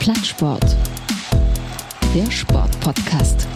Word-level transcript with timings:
Plattsport. 0.00 0.64
Der 2.14 2.30
Sportpodcast. 2.30 3.46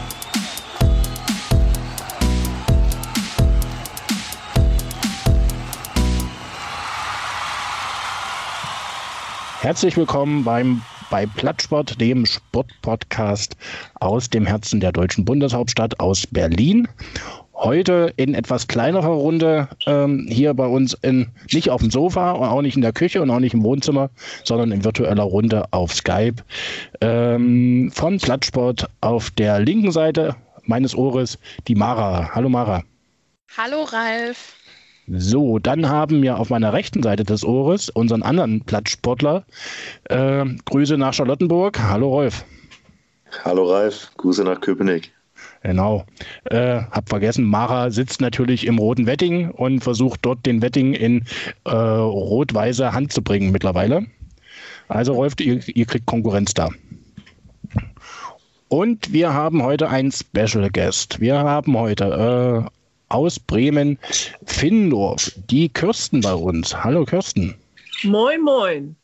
Herzlich 9.62 9.96
willkommen 9.96 10.44
beim 10.44 10.82
bei 11.08 11.24
Plattsport, 11.24 11.98
dem 11.98 12.26
Sportpodcast 12.26 13.56
aus 13.94 14.28
dem 14.28 14.44
Herzen 14.44 14.80
der 14.80 14.92
deutschen 14.92 15.24
Bundeshauptstadt 15.24 15.98
aus 15.98 16.26
Berlin. 16.26 16.88
Heute 17.54 18.12
in 18.16 18.34
etwas 18.34 18.66
kleinerer 18.66 19.06
Runde 19.06 19.68
ähm, 19.86 20.26
hier 20.28 20.54
bei 20.54 20.66
uns 20.66 20.94
in, 21.02 21.28
nicht 21.52 21.70
auf 21.70 21.80
dem 21.80 21.90
Sofa 21.90 22.32
und 22.32 22.48
auch 22.48 22.62
nicht 22.62 22.74
in 22.74 22.82
der 22.82 22.92
Küche 22.92 23.22
und 23.22 23.30
auch 23.30 23.38
nicht 23.38 23.54
im 23.54 23.62
Wohnzimmer, 23.62 24.10
sondern 24.42 24.72
in 24.72 24.84
virtueller 24.84 25.22
Runde 25.22 25.64
auf 25.70 25.94
Skype. 25.94 26.42
Ähm, 27.00 27.92
von 27.94 28.18
Plattsport 28.18 28.88
auf 29.00 29.30
der 29.30 29.60
linken 29.60 29.92
Seite 29.92 30.34
meines 30.64 30.96
Ohres 30.96 31.38
die 31.68 31.76
Mara. 31.76 32.34
Hallo 32.34 32.48
Mara. 32.48 32.82
Hallo 33.56 33.84
Ralf. 33.84 34.54
So, 35.06 35.60
dann 35.60 35.88
haben 35.88 36.22
wir 36.22 36.38
auf 36.38 36.50
meiner 36.50 36.72
rechten 36.72 37.02
Seite 37.04 37.22
des 37.22 37.44
Ohres 37.44 37.88
unseren 37.88 38.22
anderen 38.22 38.64
Plattsportler. 38.64 39.44
Äh, 40.08 40.44
Grüße 40.64 40.98
nach 40.98 41.14
Charlottenburg. 41.14 41.78
Hallo 41.78 42.08
Rolf. 42.08 42.44
Hallo 43.44 43.70
Ralf, 43.70 44.10
Grüße 44.16 44.42
nach 44.42 44.60
Köpenick. 44.60 45.13
Genau. 45.64 46.04
Äh, 46.44 46.82
hab 46.90 47.08
vergessen, 47.08 47.44
Mara 47.44 47.90
sitzt 47.90 48.20
natürlich 48.20 48.66
im 48.66 48.78
roten 48.78 49.06
Wetting 49.06 49.50
und 49.50 49.80
versucht 49.80 50.20
dort 50.22 50.44
den 50.44 50.60
Wetting 50.60 50.92
in 50.92 51.24
äh, 51.64 51.70
rot-weiße 51.70 52.92
Hand 52.92 53.12
zu 53.12 53.22
bringen 53.22 53.50
mittlerweile. 53.50 54.06
Also 54.88 55.14
Rolf, 55.14 55.34
ihr, 55.40 55.66
ihr 55.66 55.86
kriegt 55.86 56.04
Konkurrenz 56.04 56.52
da. 56.52 56.68
Und 58.68 59.10
wir 59.14 59.32
haben 59.32 59.62
heute 59.62 59.88
einen 59.88 60.12
Special 60.12 60.68
Guest. 60.70 61.20
Wir 61.20 61.38
haben 61.38 61.78
heute 61.78 62.68
äh, 62.68 62.70
aus 63.08 63.40
Bremen, 63.40 63.98
Findorf, 64.44 65.32
die 65.48 65.70
Kirsten 65.70 66.20
bei 66.20 66.34
uns. 66.34 66.84
Hallo 66.84 67.06
Kirsten. 67.06 67.54
Moin, 68.02 68.42
moin. 68.42 68.96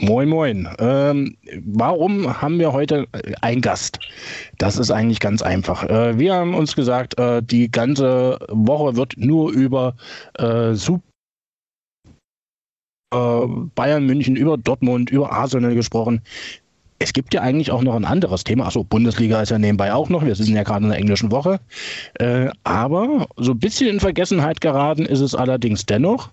Moin, 0.00 0.28
moin. 0.28 0.68
Ähm, 0.78 1.36
warum 1.64 2.40
haben 2.40 2.58
wir 2.58 2.72
heute 2.72 3.06
einen 3.40 3.60
Gast? 3.60 3.98
Das 4.58 4.76
ist 4.76 4.90
eigentlich 4.90 5.20
ganz 5.20 5.42
einfach. 5.42 5.84
Äh, 5.84 6.18
wir 6.18 6.34
haben 6.34 6.54
uns 6.54 6.74
gesagt, 6.74 7.18
äh, 7.18 7.42
die 7.42 7.70
ganze 7.70 8.38
Woche 8.48 8.96
wird 8.96 9.14
nur 9.16 9.52
über 9.52 9.94
äh, 10.38 10.74
Super 10.74 11.02
äh, 13.14 13.46
Bayern 13.74 14.06
München, 14.06 14.36
über 14.36 14.56
Dortmund, 14.56 15.10
über 15.10 15.32
Arsenal 15.32 15.74
gesprochen 15.74 16.22
es 17.02 17.14
gibt 17.14 17.32
ja 17.32 17.40
eigentlich 17.40 17.70
auch 17.70 17.80
noch 17.80 17.96
ein 17.96 18.04
anderes 18.04 18.44
Thema. 18.44 18.66
Achso, 18.66 18.84
Bundesliga 18.84 19.40
ist 19.40 19.48
ja 19.50 19.58
nebenbei 19.58 19.94
auch 19.94 20.10
noch. 20.10 20.22
Wir 20.22 20.34
sind 20.34 20.54
ja 20.54 20.64
gerade 20.64 20.84
in 20.84 20.90
der 20.90 20.98
englischen 20.98 21.32
Woche. 21.32 21.58
Äh, 22.18 22.50
aber 22.62 23.26
so 23.38 23.52
ein 23.52 23.58
bisschen 23.58 23.88
in 23.88 24.00
Vergessenheit 24.00 24.60
geraten 24.60 25.06
ist 25.06 25.20
es 25.20 25.34
allerdings 25.34 25.86
dennoch. 25.86 26.28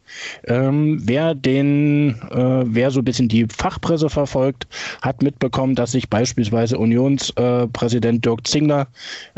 Ähm, 0.45 0.99
wer 1.05 1.35
den, 1.35 2.21
äh, 2.31 2.65
wer 2.65 2.91
so 2.91 2.99
ein 2.99 3.05
bisschen 3.05 3.29
die 3.29 3.47
Fachpresse 3.47 4.09
verfolgt, 4.09 4.67
hat 5.01 5.23
mitbekommen, 5.23 5.73
dass 5.73 5.93
sich 5.93 6.09
beispielsweise 6.09 6.77
Unionspräsident 6.77 8.25
Dirk 8.25 8.45
Zingler 8.45 8.87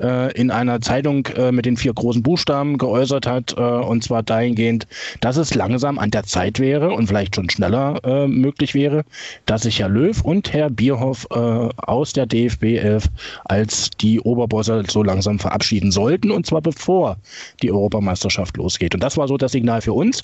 äh, 0.02 0.33
in 0.33 0.49
einer 0.49 0.81
Zeitung 0.81 1.27
äh, 1.27 1.52
mit 1.52 1.67
den 1.67 1.77
vier 1.77 1.93
großen 1.93 2.23
Buchstaben 2.23 2.80
geäußert 2.80 3.27
hat. 3.27 3.53
Äh, 3.55 3.61
und 3.61 4.03
zwar 4.03 4.23
dahingehend, 4.23 4.88
dass 5.21 5.38
es 5.38 5.53
langsam 5.53 5.99
an 5.99 6.09
der 6.09 6.23
Zeit 6.23 6.59
wäre 6.59 6.89
und 6.89 7.05
vielleicht 7.05 7.36
schon 7.36 7.52
schneller 7.52 8.02
äh, 8.03 8.27
möglich 8.27 8.73
wäre, 8.73 9.03
dass 9.45 9.61
sich 9.61 9.80
Herr 9.80 9.89
Löw 9.89 10.19
und 10.23 10.53
Herr 10.53 10.71
Bierhoff 10.71 11.18
äh, 11.31 11.69
aus 11.77 12.13
der 12.13 12.25
DFB 12.25 12.63
11 12.77 13.05
als 13.45 13.89
die 13.91 14.19
Oberbosse 14.19 14.83
so 14.87 15.03
langsam 15.03 15.39
verabschieden 15.39 15.91
sollten 15.91 16.31
und 16.31 16.45
zwar 16.45 16.61
bevor 16.61 17.17
die 17.61 17.71
Europameisterschaft 17.71 18.57
losgeht. 18.57 18.93
Und 18.93 19.02
das 19.02 19.17
war 19.17 19.27
so 19.27 19.37
das 19.37 19.52
Signal 19.52 19.81
für 19.81 19.93
uns. 19.93 20.23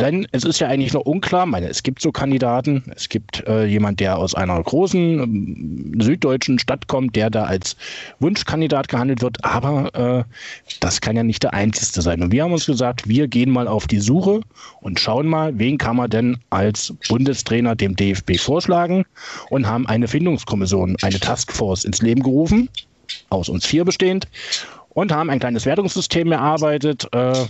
Denn 0.00 0.26
es 0.32 0.44
ist 0.44 0.60
ja 0.60 0.68
eigentlich 0.68 0.94
noch 0.94 1.02
unklar, 1.02 1.44
meine, 1.44 1.68
es 1.68 1.82
gibt 1.82 2.00
so 2.00 2.10
Kandidaten, 2.10 2.82
es 2.96 3.10
gibt 3.10 3.46
äh, 3.46 3.66
jemand, 3.66 4.00
der 4.00 4.16
aus 4.16 4.34
einer 4.34 4.60
großen 4.60 5.20
ähm, 5.20 6.00
süddeutschen 6.00 6.58
Stadt 6.58 6.86
kommt, 6.86 7.16
der 7.16 7.28
da 7.28 7.44
als 7.44 7.76
Wunschkandidat 8.18 8.88
gehandelt 8.88 9.20
wird, 9.20 9.44
aber 9.44 9.94
äh, 9.94 10.24
das 10.80 11.02
kann 11.02 11.16
ja 11.16 11.22
nicht 11.22 11.42
der 11.42 11.52
einzige 11.52 12.00
sein. 12.00 12.22
Und 12.22 12.32
wir 12.32 12.42
haben 12.42 12.52
uns 12.52 12.64
gesagt, 12.64 13.08
wir 13.08 13.28
gehen 13.28 13.50
mal 13.50 13.68
auf 13.68 13.86
die 13.86 14.00
Suche 14.00 14.40
und 14.80 14.98
schauen 14.98 15.26
mal, 15.26 15.58
wen 15.58 15.76
kann 15.76 15.96
man 15.96 16.08
denn 16.08 16.38
als 16.48 16.94
Bundestrainer 17.08 17.76
dem 17.76 17.94
DFB 17.94 18.38
vorschlagen 18.38 19.04
und 19.50 19.66
haben 19.66 19.86
eine 19.86 20.08
Findungskommission, 20.08 20.96
eine 21.02 21.20
Taskforce 21.20 21.84
ins 21.84 22.00
Leben 22.00 22.22
gerufen, 22.22 22.70
aus 23.28 23.50
uns 23.50 23.66
vier 23.66 23.84
bestehend 23.84 24.28
und 24.90 25.12
haben 25.12 25.30
ein 25.30 25.40
kleines 25.40 25.66
Wertungssystem 25.66 26.32
erarbeitet, 26.32 27.06
äh, 27.12 27.46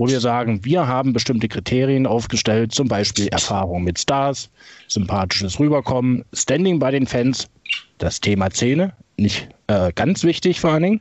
wo 0.00 0.08
wir 0.08 0.20
sagen, 0.20 0.64
wir 0.64 0.88
haben 0.88 1.12
bestimmte 1.12 1.46
Kriterien 1.46 2.06
aufgestellt, 2.06 2.72
zum 2.72 2.88
Beispiel 2.88 3.28
Erfahrung 3.28 3.84
mit 3.84 3.98
Stars, 3.98 4.48
sympathisches 4.88 5.60
Rüberkommen, 5.60 6.24
Standing 6.32 6.78
bei 6.78 6.90
den 6.90 7.06
Fans, 7.06 7.50
das 7.98 8.18
Thema 8.18 8.50
Szene, 8.50 8.94
nicht 9.18 9.46
äh, 9.66 9.92
ganz 9.94 10.24
wichtig 10.24 10.58
vor 10.58 10.70
allen 10.70 10.84
Dingen. 10.84 11.00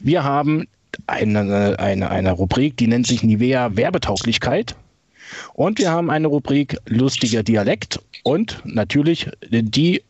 Wir 0.00 0.22
haben 0.22 0.66
eine, 1.06 1.78
eine, 1.78 2.10
eine 2.10 2.32
Rubrik, 2.32 2.76
die 2.76 2.88
nennt 2.88 3.06
sich 3.06 3.22
Nivea 3.22 3.74
Werbetauglichkeit. 3.74 4.76
Und 5.54 5.78
wir 5.78 5.90
haben 5.90 6.10
eine 6.10 6.26
Rubrik 6.26 6.76
lustiger 6.84 7.42
Dialekt 7.42 7.98
und 8.22 8.60
natürlich 8.66 9.30
die 9.40 10.02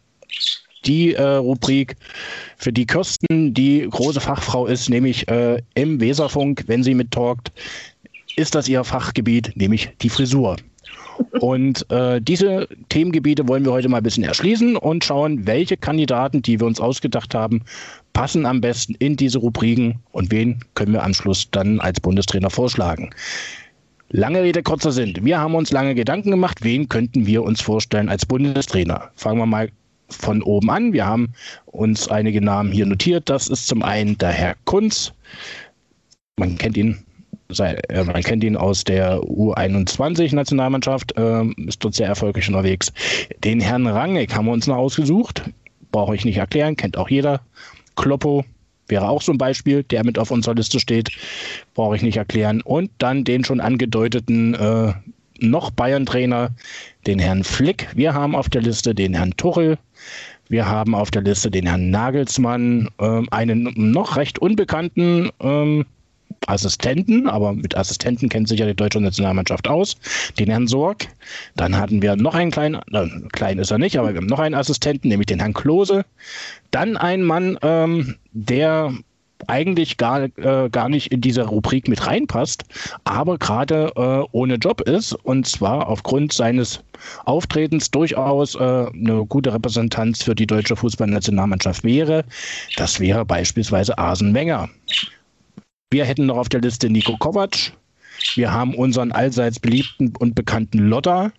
die 0.86 1.14
äh, 1.14 1.22
Rubrik, 1.22 1.96
für 2.56 2.72
die 2.72 2.86
Kirsten 2.86 3.52
die 3.52 3.86
große 3.90 4.20
Fachfrau 4.20 4.66
ist, 4.66 4.88
nämlich 4.88 5.28
äh, 5.28 5.60
im 5.74 6.00
Weserfunk, 6.00 6.64
wenn 6.68 6.82
sie 6.82 6.94
mittalkt, 6.94 7.50
ist 8.36 8.54
das 8.54 8.68
ihr 8.68 8.84
Fachgebiet, 8.84 9.52
nämlich 9.56 9.90
die 10.02 10.10
Frisur. 10.10 10.56
Und 11.40 11.90
äh, 11.90 12.20
diese 12.20 12.68
Themengebiete 12.90 13.48
wollen 13.48 13.64
wir 13.64 13.72
heute 13.72 13.88
mal 13.88 13.98
ein 13.98 14.02
bisschen 14.02 14.24
erschließen 14.24 14.76
und 14.76 15.04
schauen, 15.04 15.46
welche 15.46 15.76
Kandidaten, 15.76 16.42
die 16.42 16.60
wir 16.60 16.66
uns 16.66 16.80
ausgedacht 16.80 17.34
haben, 17.34 17.62
passen 18.12 18.46
am 18.46 18.60
besten 18.60 18.94
in 18.98 19.16
diese 19.16 19.38
Rubriken 19.38 20.00
und 20.12 20.30
wen 20.30 20.60
können 20.74 20.92
wir 20.92 21.02
am 21.02 21.14
Schluss 21.14 21.50
dann 21.50 21.80
als 21.80 22.00
Bundestrainer 22.00 22.50
vorschlagen. 22.50 23.10
Lange 24.10 24.42
Rede, 24.42 24.62
kurzer 24.62 24.92
Sinn. 24.92 25.14
Wir 25.22 25.40
haben 25.40 25.54
uns 25.54 25.72
lange 25.72 25.94
Gedanken 25.94 26.30
gemacht, 26.30 26.62
wen 26.62 26.88
könnten 26.88 27.26
wir 27.26 27.42
uns 27.42 27.60
vorstellen 27.60 28.08
als 28.08 28.24
Bundestrainer. 28.24 29.10
Fangen 29.16 29.38
wir 29.38 29.46
mal 29.46 29.70
von 30.08 30.42
oben 30.42 30.70
an. 30.70 30.92
Wir 30.92 31.06
haben 31.06 31.32
uns 31.66 32.08
einige 32.08 32.40
Namen 32.40 32.70
hier 32.70 32.86
notiert. 32.86 33.28
Das 33.28 33.48
ist 33.48 33.66
zum 33.66 33.82
einen 33.82 34.16
der 34.18 34.30
Herr 34.30 34.54
Kunz. 34.64 35.12
Man 36.38 36.56
kennt 36.56 36.76
ihn 36.76 37.05
man 37.48 38.22
kennt 38.22 38.44
ihn 38.44 38.56
aus 38.56 38.84
der 38.84 39.18
U21-Nationalmannschaft, 39.20 41.16
äh, 41.16 41.44
ist 41.66 41.84
dort 41.84 41.94
sehr 41.94 42.08
erfolgreich 42.08 42.48
unterwegs. 42.48 42.92
Den 43.44 43.60
Herrn 43.60 43.86
Rangnick 43.86 44.34
haben 44.34 44.46
wir 44.46 44.52
uns 44.52 44.66
noch 44.66 44.76
ausgesucht. 44.76 45.42
Brauche 45.92 46.14
ich 46.14 46.24
nicht 46.24 46.38
erklären, 46.38 46.76
kennt 46.76 46.96
auch 46.96 47.08
jeder. 47.08 47.40
Kloppo 47.94 48.44
wäre 48.88 49.08
auch 49.08 49.22
so 49.22 49.32
ein 49.32 49.38
Beispiel, 49.38 49.82
der 49.84 50.04
mit 50.04 50.18
auf 50.18 50.30
unserer 50.30 50.54
Liste 50.54 50.80
steht. 50.80 51.10
Brauche 51.74 51.96
ich 51.96 52.02
nicht 52.02 52.16
erklären. 52.16 52.60
Und 52.62 52.90
dann 52.98 53.24
den 53.24 53.44
schon 53.44 53.60
angedeuteten 53.60 54.54
äh, 54.54 54.92
noch 55.40 55.70
Bayern-Trainer, 55.70 56.50
den 57.06 57.18
Herrn 57.18 57.44
Flick. 57.44 57.88
Wir 57.94 58.14
haben 58.14 58.34
auf 58.34 58.48
der 58.48 58.62
Liste 58.62 58.94
den 58.94 59.14
Herrn 59.14 59.36
Tuchel. 59.36 59.78
Wir 60.48 60.66
haben 60.66 60.94
auf 60.94 61.10
der 61.10 61.22
Liste 61.22 61.50
den 61.50 61.66
Herrn 61.66 61.90
Nagelsmann, 61.90 62.88
äh, 62.98 63.22
einen 63.30 63.72
noch 63.76 64.16
recht 64.16 64.38
unbekannten 64.38 65.30
ähm, 65.40 65.84
Assistenten, 66.46 67.28
aber 67.28 67.52
mit 67.52 67.76
Assistenten 67.76 68.28
kennt 68.28 68.48
sich 68.48 68.60
ja 68.60 68.66
die 68.66 68.74
deutsche 68.74 69.00
Nationalmannschaft 69.00 69.68
aus, 69.68 69.96
den 70.38 70.48
Herrn 70.48 70.66
Sorg. 70.66 71.06
Dann 71.56 71.76
hatten 71.76 72.02
wir 72.02 72.16
noch 72.16 72.34
einen 72.34 72.50
kleinen, 72.50 72.80
äh, 72.92 73.08
klein 73.32 73.58
ist 73.58 73.70
er 73.70 73.78
nicht, 73.78 73.98
aber 73.98 74.10
wir 74.10 74.16
haben 74.16 74.26
noch 74.26 74.38
einen 74.38 74.54
Assistenten, 74.54 75.08
nämlich 75.08 75.26
den 75.26 75.40
Herrn 75.40 75.54
Klose. 75.54 76.04
Dann 76.70 76.96
ein 76.96 77.22
Mann, 77.22 77.58
ähm, 77.62 78.16
der 78.32 78.92
eigentlich 79.46 79.96
gar, 79.96 80.24
äh, 80.24 80.68
gar 80.70 80.88
nicht 80.88 81.12
in 81.12 81.20
diese 81.20 81.42
Rubrik 81.42 81.88
mit 81.88 82.06
reinpasst, 82.06 82.64
aber 83.04 83.38
gerade 83.38 83.92
äh, 83.96 84.26
ohne 84.32 84.54
Job 84.54 84.80
ist 84.82 85.12
und 85.12 85.46
zwar 85.46 85.88
aufgrund 85.88 86.32
seines 86.32 86.80
Auftretens 87.24 87.90
durchaus 87.90 88.54
äh, 88.54 88.58
eine 88.58 89.24
gute 89.28 89.52
Repräsentanz 89.52 90.22
für 90.22 90.34
die 90.34 90.46
deutsche 90.46 90.76
Fußballnationalmannschaft 90.76 91.84
wäre. 91.84 92.24
Das 92.76 92.98
wäre 92.98 93.24
beispielsweise 93.24 93.96
Asen 93.98 94.34
Wenger. 94.34 94.68
Wir 95.90 96.04
hätten 96.04 96.26
noch 96.26 96.36
auf 96.36 96.48
der 96.48 96.60
Liste 96.60 96.90
Nico 96.90 97.16
Kovac. 97.16 97.72
Wir 98.34 98.52
haben 98.52 98.74
unseren 98.74 99.12
allseits 99.12 99.60
beliebten 99.60 100.12
und 100.18 100.34
bekannten 100.34 100.78
Lotta. 100.78 101.30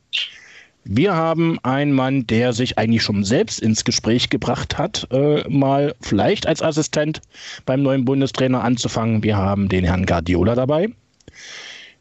Wir 0.86 1.16
haben 1.16 1.60
einen 1.64 1.92
Mann, 1.92 2.26
der 2.28 2.54
sich 2.54 2.78
eigentlich 2.78 3.04
schon 3.04 3.26
selbst 3.26 3.60
ins 3.60 3.84
Gespräch 3.84 4.30
gebracht 4.30 4.78
hat, 4.78 5.06
äh, 5.12 5.44
mal 5.50 5.94
vielleicht 6.00 6.48
als 6.48 6.62
Assistent 6.62 7.20
beim 7.66 7.84
neuen 7.84 8.06
Bundestrainer 8.06 8.64
anzufangen. 8.64 9.22
Wir 9.22 9.36
haben 9.36 9.68
den 9.68 9.84
Herrn 9.84 10.06
Guardiola 10.06 10.56
dabei. 10.56 10.88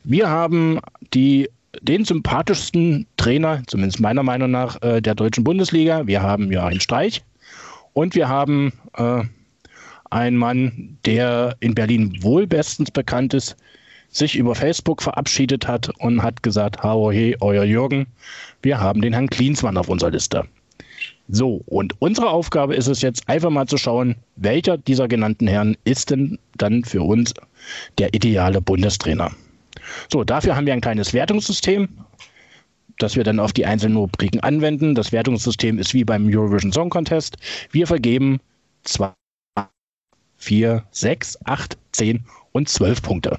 Wir 0.04 0.28
haben 0.28 0.78
die 1.14 1.50
den 1.82 2.04
sympathischsten 2.04 3.08
Trainer, 3.16 3.64
zumindest 3.66 3.98
meiner 3.98 4.22
Meinung 4.22 4.52
nach, 4.52 4.80
äh, 4.82 5.02
der 5.02 5.16
deutschen 5.16 5.42
Bundesliga. 5.42 6.06
Wir 6.06 6.22
haben 6.22 6.52
Joachim 6.52 6.78
Streich 6.78 7.24
und 7.92 8.14
wir 8.14 8.28
haben 8.28 8.72
äh, 8.96 9.24
einen 10.10 10.36
Mann, 10.36 10.98
der 11.04 11.56
in 11.60 11.74
Berlin 11.74 12.16
wohl 12.22 12.46
bestens 12.46 12.90
bekannt 12.90 13.34
ist, 13.34 13.56
sich 14.08 14.36
über 14.36 14.54
Facebook 14.54 15.02
verabschiedet 15.02 15.66
hat 15.66 15.90
und 15.98 16.22
hat 16.22 16.42
gesagt, 16.42 16.82
hau 16.82 17.10
hey, 17.10 17.36
euer 17.40 17.64
Jürgen, 17.64 18.06
wir 18.62 18.80
haben 18.80 19.02
den 19.02 19.12
Herrn 19.12 19.28
Klinsmann 19.28 19.76
auf 19.76 19.88
unserer 19.88 20.10
Liste. 20.10 20.44
So, 21.28 21.62
und 21.66 21.94
unsere 22.00 22.30
Aufgabe 22.30 22.74
ist 22.76 22.86
es 22.86 23.02
jetzt 23.02 23.28
einfach 23.28 23.50
mal 23.50 23.66
zu 23.66 23.76
schauen, 23.76 24.14
welcher 24.36 24.78
dieser 24.78 25.08
genannten 25.08 25.48
Herren 25.48 25.76
ist 25.84 26.10
denn 26.10 26.38
dann 26.56 26.84
für 26.84 27.02
uns 27.02 27.34
der 27.98 28.14
ideale 28.14 28.60
Bundestrainer. 28.60 29.32
So, 30.10 30.24
dafür 30.24 30.56
haben 30.56 30.66
wir 30.66 30.72
ein 30.72 30.80
kleines 30.80 31.12
Wertungssystem, 31.12 31.88
das 32.98 33.16
wir 33.16 33.24
dann 33.24 33.40
auf 33.40 33.52
die 33.52 33.66
einzelnen 33.66 33.96
Rubriken 33.96 34.40
anwenden. 34.40 34.94
Das 34.94 35.12
Wertungssystem 35.12 35.78
ist 35.78 35.94
wie 35.94 36.04
beim 36.04 36.26
Eurovision 36.26 36.72
Song 36.72 36.90
Contest. 36.90 37.36
Wir 37.72 37.86
vergeben 37.86 38.40
zwei, 38.84 39.12
vier, 40.36 40.84
sechs, 40.90 41.38
acht, 41.44 41.78
zehn 41.92 42.24
und 42.52 42.68
zwölf 42.68 43.02
Punkte. 43.02 43.38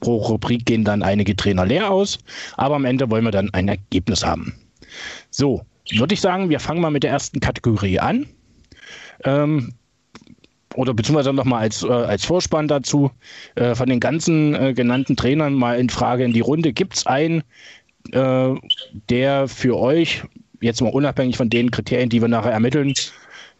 Pro 0.00 0.16
Rubrik 0.16 0.66
gehen 0.66 0.84
dann 0.84 1.02
einige 1.02 1.34
Trainer 1.34 1.64
leer 1.64 1.90
aus, 1.90 2.18
aber 2.56 2.76
am 2.76 2.84
Ende 2.84 3.10
wollen 3.10 3.24
wir 3.24 3.30
dann 3.30 3.52
ein 3.54 3.68
Ergebnis 3.68 4.24
haben. 4.24 4.54
So, 5.30 5.64
würde 5.90 6.14
ich 6.14 6.20
sagen, 6.20 6.50
wir 6.50 6.60
fangen 6.60 6.80
mal 6.80 6.90
mit 6.90 7.02
der 7.02 7.10
ersten 7.10 7.40
Kategorie 7.40 7.98
an. 7.98 8.26
Ähm, 9.24 9.72
oder 10.74 10.92
beziehungsweise 10.92 11.32
nochmal 11.32 11.62
als, 11.62 11.82
äh, 11.82 11.88
als 11.88 12.24
Vorspann 12.24 12.68
dazu, 12.68 13.10
äh, 13.54 13.74
von 13.74 13.88
den 13.88 14.00
ganzen 14.00 14.54
äh, 14.54 14.74
genannten 14.74 15.16
Trainern 15.16 15.54
mal 15.54 15.78
in 15.78 15.88
Frage 15.88 16.24
in 16.24 16.32
die 16.32 16.40
Runde. 16.40 16.72
Gibt 16.72 16.96
es 16.96 17.06
einen, 17.06 17.42
äh, 18.12 18.54
der 19.08 19.48
für 19.48 19.78
euch, 19.78 20.22
jetzt 20.60 20.82
mal 20.82 20.92
unabhängig 20.92 21.36
von 21.36 21.48
den 21.48 21.70
Kriterien, 21.70 22.10
die 22.10 22.20
wir 22.20 22.28
nachher 22.28 22.52
ermitteln, 22.52 22.92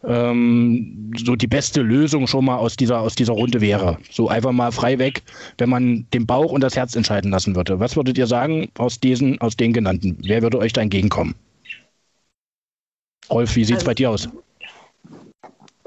ähm, 0.03 1.11
so 1.17 1.35
die 1.35 1.47
beste 1.47 1.81
Lösung 1.81 2.27
schon 2.27 2.45
mal 2.45 2.57
aus 2.57 2.75
dieser, 2.75 3.01
aus 3.01 3.15
dieser 3.15 3.33
Runde 3.33 3.61
wäre? 3.61 3.97
So 4.09 4.27
einfach 4.29 4.51
mal 4.51 4.71
frei 4.71 4.99
weg, 4.99 5.23
wenn 5.57 5.69
man 5.69 6.05
den 6.13 6.25
Bauch 6.25 6.51
und 6.51 6.61
das 6.61 6.75
Herz 6.75 6.95
entscheiden 6.95 7.31
lassen 7.31 7.55
würde. 7.55 7.79
Was 7.79 7.95
würdet 7.95 8.17
ihr 8.17 8.27
sagen 8.27 8.69
aus, 8.77 8.99
diesen, 8.99 9.39
aus 9.41 9.57
den 9.57 9.73
genannten? 9.73 10.17
Wer 10.21 10.41
würde 10.41 10.59
euch 10.59 10.73
da 10.73 10.81
entgegenkommen? 10.81 11.35
Rolf, 13.29 13.55
wie 13.55 13.63
sieht 13.63 13.77
es 13.77 13.81
also, 13.81 13.85
bei 13.87 13.93
dir 13.93 14.09
aus? 14.11 14.29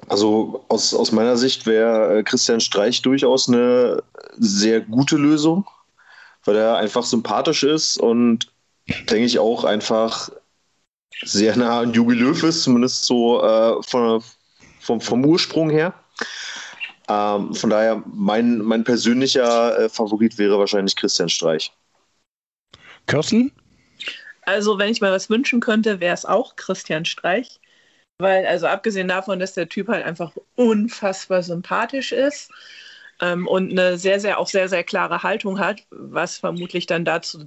Also 0.08 0.64
aus, 0.68 0.92
aus 0.92 1.12
meiner 1.12 1.36
Sicht 1.36 1.66
wäre 1.66 2.18
äh, 2.18 2.22
Christian 2.22 2.60
Streich 2.60 3.00
durchaus 3.02 3.48
eine 3.48 4.02
sehr 4.36 4.80
gute 4.80 5.16
Lösung, 5.16 5.64
weil 6.44 6.56
er 6.56 6.76
einfach 6.76 7.04
sympathisch 7.04 7.62
ist 7.62 7.96
und 7.98 8.52
denke 9.08 9.24
ich 9.24 9.38
auch 9.38 9.64
einfach 9.64 10.30
sehr 11.22 11.56
nah 11.56 11.80
an 11.80 11.92
Jogi 11.92 12.14
Löw 12.14 12.42
ist, 12.42 12.62
zumindest 12.62 13.04
so 13.04 13.42
äh, 13.42 13.82
von, 13.82 14.22
vom, 14.80 15.00
vom 15.00 15.24
Ursprung 15.24 15.70
her. 15.70 15.94
Ähm, 17.08 17.54
von 17.54 17.70
daher, 17.70 18.02
mein, 18.06 18.58
mein 18.58 18.84
persönlicher 18.84 19.78
äh, 19.78 19.88
Favorit 19.88 20.38
wäre 20.38 20.58
wahrscheinlich 20.58 20.96
Christian 20.96 21.28
Streich. 21.28 21.72
Kirsten? 23.06 23.52
Also, 24.42 24.78
wenn 24.78 24.90
ich 24.90 25.00
mal 25.00 25.12
was 25.12 25.28
wünschen 25.28 25.60
könnte, 25.60 26.00
wäre 26.00 26.14
es 26.14 26.24
auch 26.24 26.56
Christian 26.56 27.04
Streich. 27.04 27.60
Weil, 28.18 28.46
also 28.46 28.66
abgesehen 28.66 29.08
davon, 29.08 29.38
dass 29.38 29.54
der 29.54 29.68
Typ 29.68 29.88
halt 29.88 30.04
einfach 30.04 30.32
unfassbar 30.54 31.42
sympathisch 31.42 32.12
ist 32.12 32.50
ähm, 33.20 33.46
und 33.46 33.70
eine 33.70 33.96
sehr, 33.98 34.20
sehr, 34.20 34.38
auch 34.38 34.48
sehr, 34.48 34.68
sehr 34.68 34.84
klare 34.84 35.22
Haltung 35.22 35.58
hat, 35.58 35.82
was 35.90 36.38
vermutlich 36.38 36.86
dann 36.86 37.04
dazu 37.04 37.44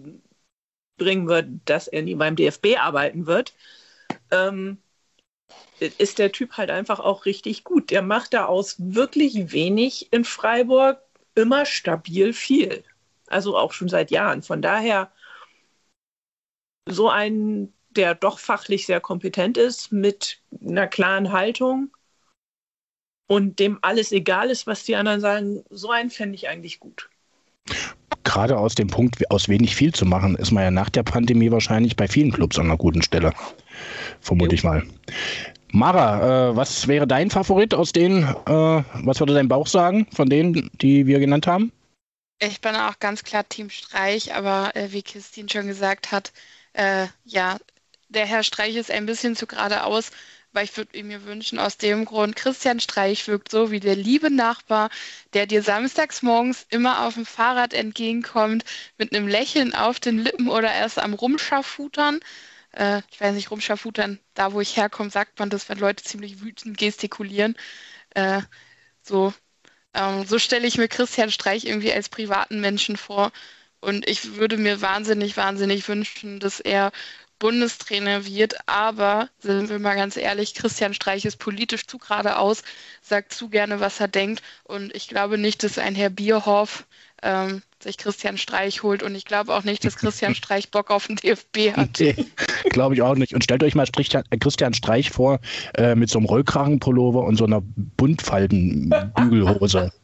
bringen 0.98 1.28
wird, 1.28 1.48
dass 1.66 1.88
er 1.88 2.02
nie 2.02 2.16
beim 2.16 2.36
DFB 2.36 2.78
arbeiten 2.78 3.26
wird, 3.26 3.54
ähm, 4.32 4.78
ist 5.80 6.20
der 6.20 6.32
Typ 6.32 6.54
halt 6.54 6.70
einfach 6.70 7.00
auch 7.00 7.26
richtig 7.26 7.64
gut. 7.64 7.92
Der 7.92 8.02
macht 8.02 8.34
da 8.34 8.46
aus 8.46 8.76
wirklich 8.80 9.52
wenig 9.52 10.12
in 10.12 10.24
Freiburg 10.24 11.02
immer 11.36 11.66
stabil 11.66 12.34
viel. 12.34 12.84
Also 13.28 13.58
auch 13.58 13.74
schon 13.74 13.90
seit 13.90 14.12
Jahren. 14.12 14.44
Von 14.44 14.62
daher 14.62 15.12
so 16.88 17.10
einen, 17.10 17.74
der 17.90 18.16
doch 18.16 18.40
fachlich 18.40 18.86
sehr 18.86 19.02
kompetent 19.02 19.58
ist, 19.58 19.92
mit 19.92 20.42
einer 20.62 20.88
klaren 20.88 21.32
Haltung 21.32 21.96
und 23.28 23.60
dem 23.60 23.80
alles 23.82 24.12
egal 24.12 24.50
ist, 24.50 24.68
was 24.68 24.84
die 24.84 24.96
anderen 24.96 25.22
sagen, 25.22 25.64
so 25.70 25.90
einen 25.92 26.10
fände 26.10 26.36
ich 26.36 26.50
eigentlich 26.50 26.80
gut. 26.80 27.10
Gerade 28.34 28.58
aus 28.58 28.74
dem 28.74 28.88
Punkt, 28.88 29.30
aus 29.30 29.48
wenig 29.48 29.76
viel 29.76 29.94
zu 29.94 30.08
machen, 30.08 30.36
ist 30.36 30.50
man 30.50 30.64
ja 30.64 30.72
nach 30.72 30.90
der 30.90 31.04
Pandemie 31.04 31.52
wahrscheinlich 31.52 31.96
bei 31.96 32.08
vielen 32.08 32.32
Clubs 32.32 32.58
an 32.58 32.66
einer 32.66 32.78
guten 32.78 33.04
Stelle. 33.04 33.32
Vermute 34.22 34.56
jo. 34.56 34.56
ich 34.56 34.64
mal. 34.64 34.82
Mara, 35.72 36.50
äh, 36.50 36.56
was 36.56 36.88
wäre 36.88 37.06
dein 37.06 37.30
Favorit 37.30 37.76
aus 37.76 37.92
denen, 37.92 38.24
äh, 38.24 38.84
was 39.06 39.20
würde 39.20 39.36
dein 39.36 39.48
Bauch 39.48 39.68
sagen, 39.68 40.08
von 40.16 40.30
denen, 40.30 40.72
die 40.82 41.06
wir 41.06 41.20
genannt 41.20 41.46
haben? 41.46 41.72
Ich 42.40 42.60
bin 42.60 42.76
auch 42.76 42.98
ganz 42.98 43.24
klar 43.24 43.48
Team 43.48 43.70
Streich, 43.70 44.34
aber 44.34 44.76
äh, 44.76 44.92
wie 44.92 45.04
Christine 45.04 45.48
schon 45.48 45.68
gesagt 45.68 46.12
hat, 46.12 46.34
äh, 46.74 47.06
ja, 47.26 47.58
der 48.10 48.26
Herr 48.26 48.42
Streich 48.42 48.76
ist 48.76 48.90
ein 48.90 49.06
bisschen 49.06 49.36
zu 49.36 49.46
geradeaus, 49.46 50.10
weil 50.54 50.66
ich 50.66 50.78
würde 50.78 51.04
mir 51.04 51.26
wünschen, 51.26 51.60
aus 51.60 51.78
dem 51.78 52.06
Grund, 52.06 52.36
Christian 52.36 52.80
Streich 52.80 53.28
wirkt 53.28 53.52
so 53.52 53.72
wie 53.72 53.80
der 53.80 53.96
liebe 53.96 54.32
Nachbar, 54.32 54.90
der 55.34 55.48
dir 55.48 55.64
samstags 55.64 56.22
morgens 56.22 56.66
immer 56.70 57.06
auf 57.06 57.16
dem 57.16 57.26
Fahrrad 57.26 57.74
entgegenkommt, 57.74 58.64
mit 58.98 59.14
einem 59.16 59.28
Lächeln 59.28 59.74
auf 59.76 60.00
den 60.00 60.20
Lippen 60.20 60.50
oder 60.50 60.74
erst 60.74 61.00
am 61.00 61.14
Rumschafutern. 61.14 62.20
Äh, 62.74 63.02
ich 63.12 63.20
weiß 63.22 63.34
nicht, 63.36 63.52
Rumschafutern, 63.52 64.20
da 64.34 64.54
wo 64.54 64.62
ich 64.62 64.78
herkomme, 64.78 65.10
sagt 65.10 65.40
man 65.40 65.50
das, 65.50 65.70
wenn 65.70 65.80
Leute 65.80 66.04
ziemlich 66.04 66.42
wütend 66.42 66.78
gestikulieren. 66.78 67.56
Äh, 68.16 68.42
so 69.02 69.34
ähm, 69.94 70.26
so 70.26 70.40
stelle 70.40 70.68
ich 70.68 70.78
mir 70.78 70.88
Christian 70.88 71.32
Streich 71.32 71.66
irgendwie 71.66 71.94
als 71.94 72.10
privaten 72.10 72.60
Menschen 72.62 72.98
vor. 72.98 73.32
Und 73.80 74.08
ich 74.08 74.36
würde 74.38 74.58
mir 74.58 74.82
wahnsinnig, 74.82 75.36
wahnsinnig 75.38 75.88
wünschen, 75.88 76.40
dass 76.40 76.60
er 76.60 76.92
Bundestrainer 77.44 78.26
wird. 78.26 78.56
Aber, 78.68 79.28
sind 79.42 79.70
wir 79.70 79.78
mal 79.78 79.98
ganz 79.98 80.16
ehrlich, 80.16 80.56
Christian 80.56 80.94
Streich 80.94 81.26
ist 81.26 81.40
politisch 81.40 81.86
zu 81.86 81.98
geradeaus, 81.98 82.64
sagt 83.02 83.34
zu 83.34 83.50
gerne, 83.50 83.82
was 83.82 84.00
er 84.00 84.08
denkt. 84.08 84.42
Und 84.64 84.96
ich 84.96 85.10
glaube 85.10 85.38
nicht, 85.38 85.62
dass 85.64 85.78
ein 85.78 85.94
Herr 85.94 86.10
Bierhoff 86.10 86.86
ähm, 87.22 87.62
sich 87.82 87.98
Christian 87.98 88.38
Streich 88.38 88.82
holt. 88.82 89.04
Und 89.04 89.14
ich 89.16 89.26
glaube 89.26 89.54
auch 89.54 89.66
nicht, 89.66 89.84
dass 89.84 89.98
Christian 89.98 90.36
Streich 90.36 90.72
Bock 90.72 90.90
auf 90.90 91.08
den 91.08 91.18
DFB 91.18 91.76
hat. 91.76 91.90
Nee, 92.00 92.16
glaube 92.70 92.96
ich 92.96 93.02
auch 93.02 93.16
nicht. 93.16 93.36
Und 93.36 93.44
stellt 93.44 93.62
euch 93.62 93.76
mal 93.76 93.86
äh, 93.86 94.38
Christian 94.38 94.74
Streich 94.74 95.12
vor 95.12 95.42
äh, 95.76 95.96
mit 95.96 96.10
so 96.10 96.20
einem 96.20 96.28
Rollkragenpullover 96.28 97.26
und 97.26 97.36
so 97.36 97.44
einer 97.44 97.62
Buntfaltenbügelhose. 97.62 99.92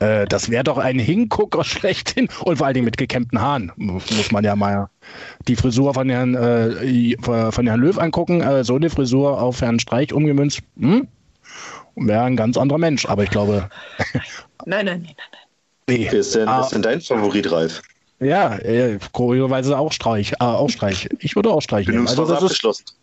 äh, 0.00 0.26
das 0.26 0.50
wäre 0.50 0.64
doch 0.64 0.78
ein 0.78 0.98
Hingucker 0.98 1.64
schlechthin 1.64 2.28
und 2.44 2.56
vor 2.56 2.66
allen 2.66 2.74
Dingen 2.74 2.84
mit 2.84 2.96
gekämmten 2.96 3.40
Haaren. 3.40 3.72
Muss 3.76 4.30
man 4.30 4.44
ja 4.44 4.56
mal 4.56 4.88
die 5.46 5.56
Frisur 5.56 5.94
von 5.94 6.08
Herrn, 6.08 6.34
äh, 6.34 7.16
von 7.20 7.66
Herrn 7.66 7.80
Löw 7.80 7.98
angucken. 7.98 8.40
Äh, 8.40 8.64
so 8.64 8.76
eine 8.76 8.90
Frisur 8.90 9.40
auf 9.40 9.60
Herrn 9.60 9.78
Streich 9.78 10.12
umgemünzt. 10.12 10.60
Hm? 10.78 11.08
Wäre 11.96 12.24
ein 12.24 12.36
ganz 12.36 12.56
anderer 12.56 12.78
Mensch. 12.78 13.06
Aber 13.06 13.24
ich 13.24 13.30
glaube. 13.30 13.68
nein, 14.66 14.86
nein, 14.86 15.02
nein, 15.02 15.02
nein. 15.02 15.14
Nee. 15.88 16.08
Wer 16.10 16.20
ist 16.20 16.34
denn, 16.34 16.48
ah, 16.48 16.60
ist 16.60 16.70
denn 16.70 16.82
dein 16.82 17.00
Favorit, 17.00 17.50
Ralf? 17.50 17.82
Ja, 18.20 18.56
äh, 18.56 18.98
kurioserweise 19.12 19.78
auch 19.78 19.92
Streich. 19.92 20.32
Äh, 20.32 20.44
auch 20.44 20.68
Streich. 20.68 21.08
Ich 21.20 21.34
würde 21.34 21.50
auch 21.50 21.62
Streich 21.62 21.88
nehmen. 21.88 22.06
Also 22.06 22.26
das 22.26 22.42
abgeschlossen. 22.42 22.84
Ist, 22.84 22.94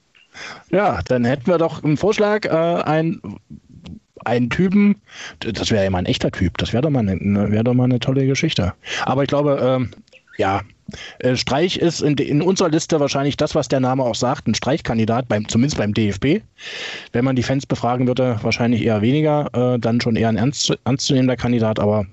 ja, 0.70 1.02
dann 1.08 1.26
hätten 1.26 1.48
wir 1.48 1.58
doch 1.58 1.84
einen 1.84 1.98
Vorschlag, 1.98 2.46
äh, 2.46 2.50
ein 2.50 3.22
einen 4.26 4.50
Typen, 4.50 5.02
das 5.40 5.72
wäre 5.72 5.84
ja 5.84 5.90
mal 5.90 6.00
ein 6.00 6.06
echter 6.06 6.32
Typ, 6.32 6.58
das 6.58 6.74
wäre 6.74 6.84
doch, 6.84 6.90
mal 6.90 7.08
eine, 7.08 7.52
wär 7.52 7.64
doch 7.64 7.74
mal 7.74 7.86
eine 7.86 8.00
tolle 8.00 8.26
Geschichte. 8.26 8.74
Aber 9.04 9.24
ich 9.24 9.30
glaube, 9.30 9.60
ähm, 9.62 9.92
ja, 10.38 10.62
äh, 11.20 11.36
Streich 11.36 11.78
ist 11.78 12.02
in, 12.02 12.16
in, 12.18 12.42
unserer 12.42 12.70
Liste 12.70 13.00
wahrscheinlich 13.00 13.38
das, 13.38 13.56
was 13.56 13.68
der 13.68 13.80
Name 13.80 14.04
auch 14.04 14.16
sagt, 14.16 14.48
ein 14.48 14.56
Streichkandidat, 14.56 15.28
beim, 15.28 15.48
zumindest 15.48 15.78
beim 15.78 15.94
DFB. 15.94 16.42
Wenn 17.12 17.26
man 17.26 17.36
die 17.36 17.44
Fans 17.44 17.66
befragen 17.66 18.08
würde, 18.08 18.40
wahrscheinlich 18.42 18.84
eher 18.84 19.02
weniger, 19.02 19.50
äh, 19.54 19.80
dann 19.80 20.02
schon 20.02 20.16
eher 20.16 20.30
ein 20.30 20.38
ernst, 20.38 20.78
ernstzunehmender 20.84 21.38
Kandidat, 21.38 21.80
aber 21.80 22.06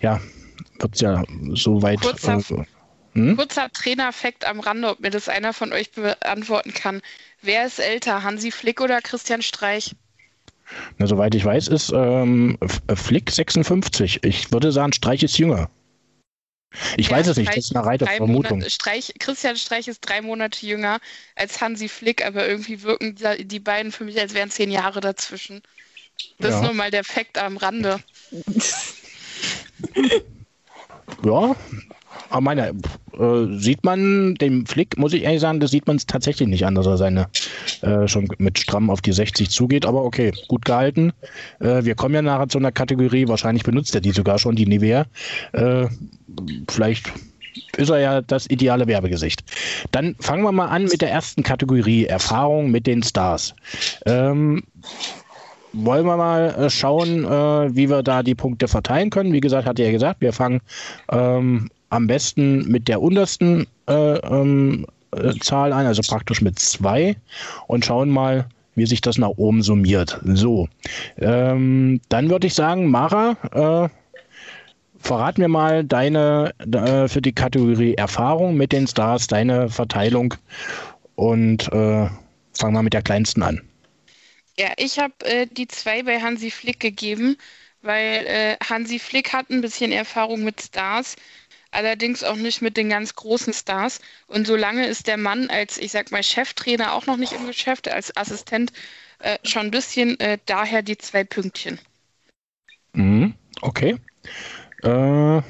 ja, 0.00 0.20
wird 0.80 0.94
es 0.94 1.00
ja 1.00 1.24
so 1.54 1.82
weit. 1.82 2.00
Kurzer, 2.00 2.38
äh, 2.38 2.64
hm? 3.14 3.36
kurzer 3.36 3.70
Trainerfakt 3.72 4.46
am 4.46 4.60
Rande, 4.60 4.88
ob 4.88 5.00
mir 5.00 5.10
das 5.10 5.28
einer 5.28 5.52
von 5.52 5.72
euch 5.72 5.92
beantworten 5.92 6.72
kann. 6.72 7.00
Wer 7.42 7.66
ist 7.66 7.78
älter, 7.78 8.22
Hansi 8.22 8.50
Flick 8.50 8.80
oder 8.80 9.00
Christian 9.00 9.42
Streich? 9.42 9.94
Na, 10.98 11.06
soweit 11.06 11.34
ich 11.34 11.44
weiß, 11.44 11.68
ist 11.68 11.92
ähm, 11.94 12.58
Flick 12.94 13.30
56. 13.30 14.20
Ich 14.24 14.52
würde 14.52 14.72
sagen, 14.72 14.92
Streich 14.92 15.22
ist 15.22 15.38
jünger. 15.38 15.70
Ich 16.96 17.08
ja, 17.08 17.16
weiß 17.16 17.28
es 17.28 17.36
nicht, 17.38 17.48
das 17.48 17.56
ist 17.56 17.74
eine 17.74 17.84
reite 17.84 18.06
Vermutung. 18.06 18.62
Streich, 18.68 19.14
Christian 19.18 19.56
Streich 19.56 19.88
ist 19.88 20.00
drei 20.00 20.20
Monate 20.20 20.66
jünger 20.66 20.98
als 21.34 21.60
Hansi 21.60 21.88
Flick, 21.88 22.24
aber 22.24 22.46
irgendwie 22.46 22.82
wirken 22.82 23.14
die, 23.14 23.44
die 23.46 23.60
beiden 23.60 23.90
für 23.90 24.04
mich, 24.04 24.20
als 24.20 24.34
wären 24.34 24.50
zehn 24.50 24.70
Jahre 24.70 25.00
dazwischen. 25.00 25.62
Das 26.38 26.50
ja. 26.50 26.56
ist 26.58 26.64
nur 26.64 26.74
mal 26.74 26.90
der 26.90 27.04
Fakt 27.04 27.38
am 27.38 27.56
Rande. 27.56 28.00
ja, 31.24 31.56
aber 32.30 32.40
meine, 32.40 32.72
äh, 33.18 33.58
sieht 33.58 33.84
man 33.84 34.34
dem 34.36 34.66
Flick, 34.66 34.98
muss 34.98 35.12
ich 35.12 35.22
ehrlich 35.22 35.40
sagen, 35.40 35.60
das 35.60 35.70
sieht 35.70 35.86
man 35.86 35.96
es 35.96 36.06
tatsächlich 36.06 36.48
nicht 36.48 36.66
an, 36.66 36.74
dass 36.74 36.86
er 36.86 36.96
seine 36.96 37.28
äh, 37.82 38.06
schon 38.06 38.28
mit 38.38 38.58
stramm 38.58 38.90
auf 38.90 39.00
die 39.00 39.12
60 39.12 39.50
zugeht. 39.50 39.86
Aber 39.86 40.04
okay, 40.04 40.32
gut 40.48 40.64
gehalten. 40.64 41.12
Äh, 41.60 41.84
wir 41.84 41.94
kommen 41.94 42.14
ja 42.14 42.22
nachher 42.22 42.48
zu 42.48 42.58
einer 42.58 42.72
Kategorie, 42.72 43.28
wahrscheinlich 43.28 43.64
benutzt 43.64 43.94
er 43.94 44.00
die 44.00 44.12
sogar 44.12 44.38
schon, 44.38 44.56
die 44.56 44.66
Nivea. 44.66 45.06
Äh, 45.52 45.86
vielleicht 46.68 47.12
ist 47.76 47.90
er 47.90 47.98
ja 47.98 48.20
das 48.20 48.48
ideale 48.48 48.86
Werbegesicht. 48.86 49.42
Dann 49.90 50.14
fangen 50.20 50.42
wir 50.42 50.52
mal 50.52 50.68
an 50.68 50.84
mit 50.84 51.00
der 51.00 51.10
ersten 51.10 51.42
Kategorie, 51.42 52.06
Erfahrung 52.06 52.70
mit 52.70 52.86
den 52.86 53.02
Stars. 53.02 53.54
Ähm, 54.06 54.62
wollen 55.72 56.06
wir 56.06 56.16
mal 56.16 56.54
äh, 56.54 56.70
schauen, 56.70 57.24
äh, 57.24 57.76
wie 57.76 57.90
wir 57.90 58.02
da 58.02 58.22
die 58.22 58.34
Punkte 58.34 58.68
verteilen 58.68 59.10
können. 59.10 59.32
Wie 59.32 59.40
gesagt, 59.40 59.66
hat 59.66 59.78
er 59.78 59.86
ja 59.86 59.92
gesagt, 59.92 60.20
wir 60.20 60.32
fangen 60.32 60.60
ähm, 61.10 61.68
am 61.90 62.06
besten 62.06 62.68
mit 62.70 62.88
der 62.88 63.00
untersten 63.00 63.66
äh, 63.88 63.92
ähm, 63.92 64.86
äh, 65.12 65.32
Zahl 65.40 65.72
an, 65.72 65.86
also 65.86 66.02
praktisch 66.02 66.40
mit 66.40 66.58
zwei 66.58 67.16
und 67.66 67.84
schauen 67.84 68.10
mal, 68.10 68.46
wie 68.74 68.86
sich 68.86 69.00
das 69.00 69.18
nach 69.18 69.30
oben 69.36 69.62
summiert. 69.62 70.20
So, 70.24 70.68
ähm, 71.18 72.00
dann 72.08 72.30
würde 72.30 72.46
ich 72.46 72.54
sagen, 72.54 72.90
Mara, 72.90 73.36
äh, 73.52 73.88
verrat 75.00 75.38
mir 75.38 75.48
mal 75.48 75.84
deine 75.84 76.52
äh, 76.72 77.08
für 77.08 77.22
die 77.22 77.32
Kategorie 77.32 77.94
Erfahrung 77.94 78.56
mit 78.56 78.72
den 78.72 78.86
Stars, 78.86 79.26
deine 79.26 79.68
Verteilung 79.68 80.34
und 81.14 81.72
äh, 81.72 82.08
fang 82.58 82.72
mal 82.72 82.82
mit 82.82 82.92
der 82.92 83.02
kleinsten 83.02 83.42
an. 83.42 83.62
Ja, 84.58 84.68
ich 84.76 84.98
habe 84.98 85.14
äh, 85.24 85.46
die 85.46 85.68
zwei 85.68 86.02
bei 86.02 86.20
Hansi 86.20 86.50
Flick 86.50 86.80
gegeben, 86.80 87.36
weil 87.82 88.26
äh, 88.26 88.56
Hansi 88.68 88.98
Flick 88.98 89.32
hat 89.32 89.50
ein 89.50 89.60
bisschen 89.60 89.92
Erfahrung 89.92 90.42
mit 90.42 90.60
Stars, 90.60 91.16
allerdings 91.70 92.24
auch 92.24 92.36
nicht 92.36 92.62
mit 92.62 92.76
den 92.76 92.88
ganz 92.88 93.14
großen 93.14 93.52
Stars. 93.52 94.00
Und 94.26 94.46
solange 94.46 94.86
ist 94.86 95.06
der 95.06 95.16
Mann 95.16 95.50
als, 95.50 95.78
ich 95.78 95.92
sag 95.92 96.10
mal, 96.10 96.22
Cheftrainer 96.22 96.92
auch 96.92 97.06
noch 97.06 97.16
nicht 97.16 97.32
im 97.32 97.46
Geschäft, 97.46 97.88
als 97.88 98.16
Assistent 98.16 98.72
äh, 99.18 99.38
schon 99.42 99.66
ein 99.66 99.70
bisschen, 99.70 100.18
äh, 100.20 100.38
daher 100.46 100.82
die 100.82 100.98
zwei 100.98 101.24
Pünktchen. 101.24 101.78
Mhm, 102.92 103.34
okay. 103.60 103.98
Äh, 104.82 105.42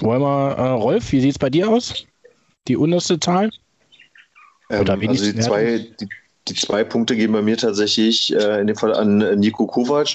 wollen 0.00 0.22
wir, 0.22 0.54
äh, 0.56 0.68
Rolf, 0.70 1.12
wie 1.12 1.20
sieht 1.20 1.32
es 1.32 1.38
bei 1.38 1.50
dir 1.50 1.68
aus? 1.68 2.06
Die 2.68 2.76
unterste 2.76 3.18
Zahl? 3.18 3.50
Ähm, 4.70 4.88
also 4.88 5.32
die 5.32 5.40
zwei, 5.40 5.78
die, 6.00 6.08
die 6.48 6.54
zwei 6.54 6.84
Punkte 6.84 7.16
gehen 7.16 7.32
bei 7.32 7.42
mir 7.42 7.56
tatsächlich 7.56 8.34
äh, 8.34 8.60
in 8.60 8.66
dem 8.66 8.76
Fall 8.76 8.94
an 8.94 9.20
äh, 9.20 9.36
Nico 9.36 9.66
Kovac. 9.66 10.08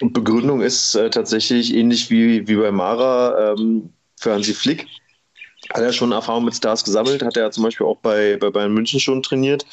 Und 0.00 0.12
Begründung 0.12 0.60
ist 0.60 0.94
äh, 0.94 1.10
tatsächlich 1.10 1.74
ähnlich 1.74 2.10
wie, 2.10 2.46
wie 2.46 2.56
bei 2.56 2.70
Mara 2.70 3.52
ähm, 3.52 3.90
für 4.18 4.32
Hansi 4.32 4.54
Flick. 4.54 4.86
Hat 5.72 5.82
er 5.82 5.92
schon 5.92 6.12
Erfahrung 6.12 6.44
mit 6.44 6.54
Stars 6.54 6.84
gesammelt, 6.84 7.22
hat 7.22 7.36
er 7.36 7.50
zum 7.50 7.64
Beispiel 7.64 7.86
auch 7.86 7.98
bei, 7.98 8.36
bei 8.36 8.50
Bayern 8.50 8.74
München 8.74 9.00
schon 9.00 9.22
trainiert. 9.22 9.64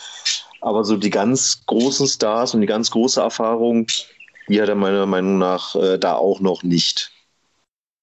Aber 0.62 0.84
so 0.84 0.98
die 0.98 1.10
ganz 1.10 1.66
großen 1.66 2.08
Stars 2.08 2.54
und 2.54 2.62
die 2.62 2.68
ganz 2.68 2.92
große 2.92 3.20
Erfahrung, 3.20 3.88
die 4.48 4.62
hat 4.62 4.70
er 4.70 4.76
meiner 4.76 5.06
Meinung 5.06 5.38
nach 5.38 5.76
äh, 5.76 5.98
da 5.98 6.16
auch 6.16 6.40
noch 6.40 6.64
nicht. 6.64 7.12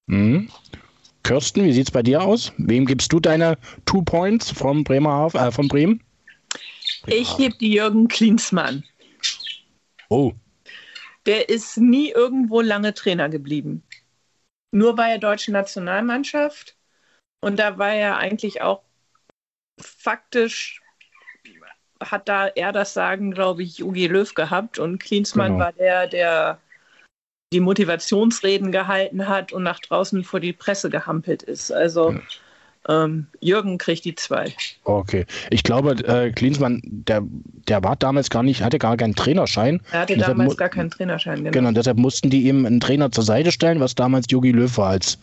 Mhm. 0.07 0.49
Kirsten, 1.23 1.65
wie 1.65 1.73
sieht 1.73 1.89
es 1.89 1.91
bei 1.91 2.03
dir 2.03 2.23
aus? 2.23 2.53
Wem 2.57 2.87
gibst 2.87 3.13
du 3.13 3.19
deine 3.19 3.59
Two 3.85 4.03
Points 4.03 4.51
vom 4.51 4.85
Bremerhaven, 4.85 5.41
äh, 5.41 5.51
von 5.51 5.69
Bremen? 5.69 6.01
Ich 7.07 7.37
gebe 7.37 7.57
die 7.57 7.73
Jürgen 7.73 8.09
Klinsmann. 8.09 8.85
Oh. 10.09 10.33
Der 11.27 11.49
ist 11.49 11.77
nie 11.77 12.11
irgendwo 12.11 12.61
lange 12.61 12.95
Trainer 12.95 13.29
geblieben. 13.29 13.83
Nur 14.73 14.95
bei 14.95 15.09
der 15.09 15.19
deutschen 15.19 15.53
Nationalmannschaft. 15.53 16.77
Und 17.41 17.59
da 17.59 17.79
war 17.79 17.93
er 17.93 18.19
eigentlich 18.19 18.63
auch 18.63 18.83
faktisch, 19.81 20.81
hat 22.01 22.29
da 22.29 22.49
er 22.49 22.73
das 22.73 22.95
Sagen, 22.95 23.33
glaube 23.33 23.63
ich, 23.63 23.79
Jogi 23.79 24.07
Löw 24.07 24.33
gehabt. 24.35 24.79
Und 24.79 24.99
Klinsmann 24.99 25.53
genau. 25.53 25.65
war 25.65 25.73
der, 25.73 26.07
der 26.07 26.61
die 27.53 27.61
Motivationsreden 27.61 28.73
gehalten 28.73 29.29
hat 29.29 29.53
und 29.53 29.63
nach 29.63 29.81
draußen 29.81 30.25
vor 30.25 30.41
die 30.41 30.53
Presse 30.53 30.91
gehampelt 30.91 31.43
ist. 31.43 31.73
Also. 31.73 32.13
Ja 32.13 32.21
ähm, 32.89 33.27
Jürgen 33.41 33.79
kriegt 33.79 34.05
die 34.05 34.15
zwei. 34.15 34.53
Okay. 34.85 35.27
Ich 35.51 35.63
glaube, 35.63 35.93
äh, 36.07 36.31
Klinsmann, 36.31 36.81
der, 36.85 37.23
der 37.69 37.83
war 37.83 37.97
damals 37.97 38.31
gar 38.31 38.43
nicht, 38.43 38.63
hatte 38.63 38.79
gar 38.79 38.97
keinen 38.97 39.15
Trainerschein. 39.15 39.81
Er 39.91 40.01
hatte 40.01 40.17
damals 40.17 40.57
gar 40.57 40.69
keinen 40.69 40.91
Trainerschein, 40.91 41.39
genau. 41.39 41.51
Genau, 41.51 41.73
deshalb 41.73 41.99
mussten 41.99 42.31
die 42.31 42.49
ihm 42.49 42.65
einen 42.65 42.81
Trainer 42.81 43.11
zur 43.11 43.25
Seite 43.25 43.51
stellen, 43.51 43.81
was 43.81 43.95
damals 43.95 44.27
Jogi 44.31 44.53
Löw 44.53 44.77
war 44.79 44.91
als, 44.91 45.19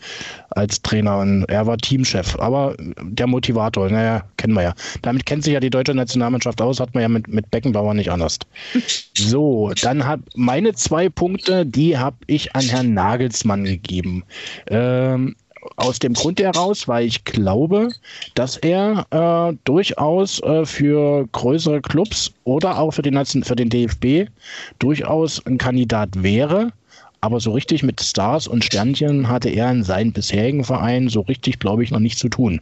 als 0.50 0.82
Trainer. 0.82 1.18
Und 1.18 1.44
er 1.44 1.66
war 1.66 1.78
Teamchef. 1.78 2.38
Aber 2.38 2.74
der 2.78 3.26
Motivator, 3.26 3.88
naja, 3.88 4.24
kennen 4.36 4.54
wir 4.54 4.62
ja. 4.62 4.74
Damit 5.02 5.26
kennt 5.26 5.44
sich 5.44 5.54
ja 5.54 5.60
die 5.60 5.70
deutsche 5.70 5.94
Nationalmannschaft 5.94 6.60
aus, 6.60 6.80
hat 6.80 6.94
man 6.94 7.02
ja 7.02 7.08
mit, 7.08 7.28
mit 7.28 7.50
Beckenbauer 7.50 7.94
nicht 7.94 8.10
anders. 8.10 8.38
so, 9.16 9.72
dann 9.82 10.04
habe 10.06 10.22
meine 10.34 10.74
zwei 10.74 11.08
Punkte, 11.08 11.64
die 11.64 11.96
habe 11.96 12.16
ich 12.26 12.54
an 12.54 12.64
Herrn 12.64 12.94
Nagelsmann 12.94 13.64
gegeben. 13.64 14.24
Ähm, 14.68 15.36
aus 15.76 15.98
dem 15.98 16.14
Grund 16.14 16.40
heraus, 16.40 16.88
weil 16.88 17.06
ich 17.06 17.24
glaube, 17.24 17.90
dass 18.34 18.56
er 18.58 19.06
äh, 19.10 19.56
durchaus 19.64 20.42
äh, 20.42 20.64
für 20.64 21.26
größere 21.32 21.80
Clubs 21.80 22.32
oder 22.44 22.78
auch 22.78 22.92
für 22.92 23.02
den, 23.02 23.24
für 23.24 23.56
den 23.56 23.70
DFB 23.70 24.30
durchaus 24.78 25.44
ein 25.46 25.58
Kandidat 25.58 26.22
wäre. 26.22 26.72
Aber 27.20 27.40
so 27.40 27.52
richtig 27.52 27.82
mit 27.82 28.02
Stars 28.02 28.46
und 28.46 28.64
Sternchen 28.64 29.30
hatte 29.30 29.48
er 29.48 29.70
in 29.70 29.82
seinen 29.82 30.12
bisherigen 30.12 30.62
Vereinen 30.62 31.08
so 31.08 31.22
richtig, 31.22 31.58
glaube 31.58 31.82
ich, 31.82 31.90
noch 31.90 31.98
nicht 31.98 32.18
zu 32.18 32.28
tun. 32.28 32.60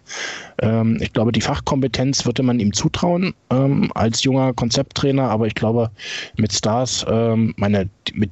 Ähm, 0.60 0.98
ich 1.00 1.12
glaube, 1.12 1.32
die 1.32 1.40
Fachkompetenz 1.40 2.24
würde 2.26 2.44
man 2.44 2.60
ihm 2.60 2.72
zutrauen 2.72 3.34
ähm, 3.50 3.90
als 3.96 4.22
junger 4.22 4.52
Konzepttrainer, 4.52 5.28
aber 5.28 5.48
ich 5.48 5.56
glaube, 5.56 5.90
mit 6.36 6.52
Stars, 6.52 7.04
ähm, 7.08 7.54
meine, 7.56 7.88
mit 8.14 8.30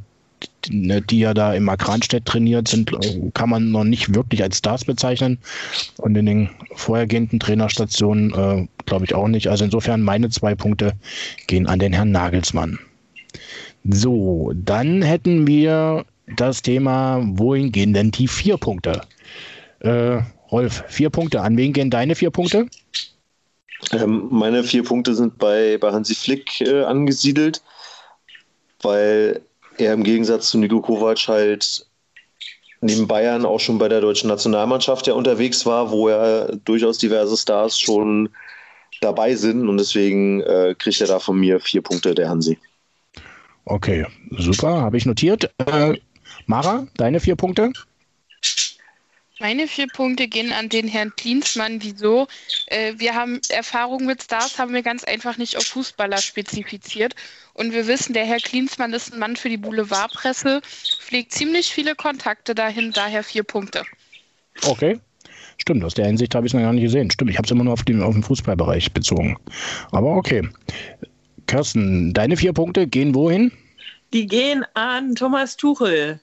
die 0.68 1.18
ja 1.18 1.34
da 1.34 1.54
im 1.54 1.68
Agranstedt 1.68 2.26
trainiert 2.26 2.68
sind, 2.68 2.92
kann 3.34 3.50
man 3.50 3.70
noch 3.70 3.84
nicht 3.84 4.14
wirklich 4.14 4.42
als 4.42 4.58
Stars 4.58 4.84
bezeichnen. 4.84 5.38
Und 5.98 6.16
in 6.16 6.26
den 6.26 6.50
vorhergehenden 6.74 7.40
Trainerstationen 7.40 8.34
äh, 8.34 8.66
glaube 8.86 9.04
ich 9.04 9.14
auch 9.14 9.28
nicht. 9.28 9.48
Also 9.48 9.64
insofern 9.64 10.02
meine 10.02 10.28
zwei 10.30 10.54
Punkte 10.54 10.92
gehen 11.46 11.66
an 11.66 11.78
den 11.78 11.92
Herrn 11.92 12.10
Nagelsmann. 12.10 12.78
So, 13.84 14.52
dann 14.54 15.02
hätten 15.02 15.46
wir 15.46 16.04
das 16.36 16.62
Thema, 16.62 17.20
wohin 17.24 17.72
gehen 17.72 17.92
denn 17.94 18.10
die 18.10 18.28
vier 18.28 18.56
Punkte? 18.56 19.00
Äh, 19.80 20.18
Rolf, 20.50 20.84
vier 20.88 21.10
Punkte. 21.10 21.40
An 21.40 21.56
wen 21.56 21.72
gehen 21.72 21.90
deine 21.90 22.14
vier 22.14 22.30
Punkte? 22.30 22.66
Ähm, 23.92 24.28
meine 24.30 24.62
vier 24.62 24.84
Punkte 24.84 25.14
sind 25.14 25.38
bei, 25.38 25.78
bei 25.78 25.90
Hansi 25.92 26.14
Flick 26.14 26.60
äh, 26.60 26.82
angesiedelt, 26.82 27.62
weil 28.82 29.40
er 29.80 29.94
im 29.94 30.04
Gegensatz 30.04 30.50
zu 30.50 30.58
Niko 30.58 30.80
Kovac 30.80 31.28
halt 31.28 31.87
neben 32.80 33.06
Bayern 33.06 33.44
auch 33.44 33.60
schon 33.60 33.78
bei 33.78 33.88
der 33.88 34.00
deutschen 34.00 34.28
Nationalmannschaft 34.28 35.06
ja 35.06 35.14
unterwegs 35.14 35.66
war, 35.66 35.90
wo 35.90 36.08
er 36.08 36.56
durchaus 36.64 36.99
diverse 36.99 37.37
Stars 37.37 37.78
schon 37.78 38.30
dabei 39.00 39.34
sind 39.34 39.68
und 39.68 39.78
deswegen 39.78 40.40
äh, 40.42 40.75
kriegt 40.78 41.00
er 41.00 41.06
da 41.06 41.18
von 41.18 41.38
mir 41.38 41.60
vier 41.60 41.82
Punkte 41.82 42.14
der 42.14 42.28
Hansi. 42.28 42.58
Okay, 43.64 44.06
super, 44.30 44.80
habe 44.80 44.96
ich 44.96 45.06
notiert. 45.06 45.50
Äh, 45.58 45.99
Mara, 46.46 46.87
deine 46.96 47.20
vier 47.20 47.37
Punkte? 47.37 47.72
Meine 49.40 49.66
vier 49.66 49.87
Punkte 49.87 50.28
gehen 50.28 50.52
an 50.52 50.68
den 50.68 50.87
Herrn 50.87 51.12
Klinsmann. 51.16 51.82
Wieso? 51.82 52.28
Äh, 52.66 52.92
wir 52.99 53.14
haben 53.14 53.40
Erfahrung 53.49 54.04
mit 54.04 54.23
Stars, 54.23 54.59
haben 54.59 54.75
wir 54.75 54.82
ganz 54.82 55.02
einfach 55.02 55.38
nicht 55.38 55.56
auf 55.56 55.64
Fußballer 55.64 56.18
spezifiziert. 56.18 57.14
Und 57.54 57.73
wir 57.73 57.87
wissen, 57.87 58.12
der 58.12 58.26
Herr 58.26 58.37
Klinsmann 58.37 58.92
ist 58.92 59.14
ein 59.14 59.18
Mann 59.18 59.37
für 59.37 59.49
die 59.49 59.56
Boulevardpresse, 59.56 60.61
pflegt 61.00 61.32
ziemlich 61.32 61.70
viele 61.70 61.94
Kontakte 61.94 62.54
dahin, 62.54 62.92
daher 62.92 63.25
vier 63.25 63.42
Punkte. 63.42 63.85
Okay. 64.66 65.00
Stimmt, 65.56 65.85
aus 65.85 65.94
der 65.94 66.06
Hinsicht 66.06 66.35
habe 66.35 66.47
ich 66.47 66.52
es 66.52 66.54
noch 66.54 66.62
gar 66.62 66.73
nicht 66.73 66.85
gesehen. 66.85 67.11
Stimmt, 67.11 67.30
ich 67.30 67.38
habe 67.38 67.47
es 67.47 67.50
immer 67.50 67.64
nur 67.64 67.73
auf 67.73 67.82
den, 67.82 68.02
auf 68.02 68.14
den 68.14 68.23
Fußballbereich 68.23 68.92
bezogen. 68.92 69.38
Aber 69.92 70.16
okay. 70.16 70.47
Kirsten, 71.47 72.12
deine 72.12 72.37
vier 72.37 72.52
Punkte 72.52 72.87
gehen 72.87 73.14
wohin? 73.14 73.52
Die 74.12 74.26
gehen 74.26 74.64
an 74.75 75.14
Thomas 75.14 75.56
Tuchel. 75.56 76.20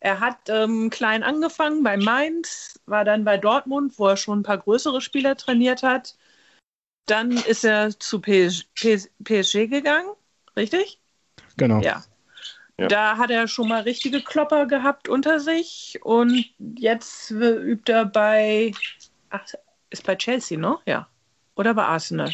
Er 0.00 0.18
hat 0.20 0.48
ähm, 0.48 0.88
klein 0.88 1.22
angefangen 1.22 1.82
bei 1.82 1.98
Mainz, 1.98 2.80
war 2.86 3.04
dann 3.04 3.24
bei 3.24 3.36
Dortmund, 3.36 3.98
wo 3.98 4.08
er 4.08 4.16
schon 4.16 4.40
ein 4.40 4.42
paar 4.42 4.58
größere 4.58 5.02
Spieler 5.02 5.36
trainiert 5.36 5.82
hat. 5.82 6.16
Dann 7.04 7.32
ist 7.32 7.64
er 7.64 7.90
zu 7.98 8.20
PSG, 8.20 9.10
PSG 9.22 9.66
gegangen, 9.66 10.10
richtig? 10.56 10.98
Genau. 11.58 11.80
Ja. 11.80 12.02
ja. 12.78 12.88
Da 12.88 13.16
hat 13.18 13.30
er 13.30 13.46
schon 13.46 13.68
mal 13.68 13.82
richtige 13.82 14.22
Klopper 14.22 14.66
gehabt 14.66 15.08
unter 15.08 15.38
sich 15.38 15.98
und 16.02 16.46
jetzt 16.58 17.30
übt 17.30 17.92
er 17.92 18.06
bei, 18.06 18.72
ach, 19.28 19.44
ist 19.90 20.06
bei 20.06 20.16
Chelsea, 20.16 20.58
ne? 20.58 20.78
Ja. 20.86 21.08
Oder 21.56 21.74
bei 21.74 21.84
Arsenal? 21.84 22.32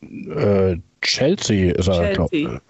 Äh, 0.00 0.78
Chelsea 1.02 1.74
ist 1.74 1.88
er, 1.88 2.14
Chelsea. 2.14 2.62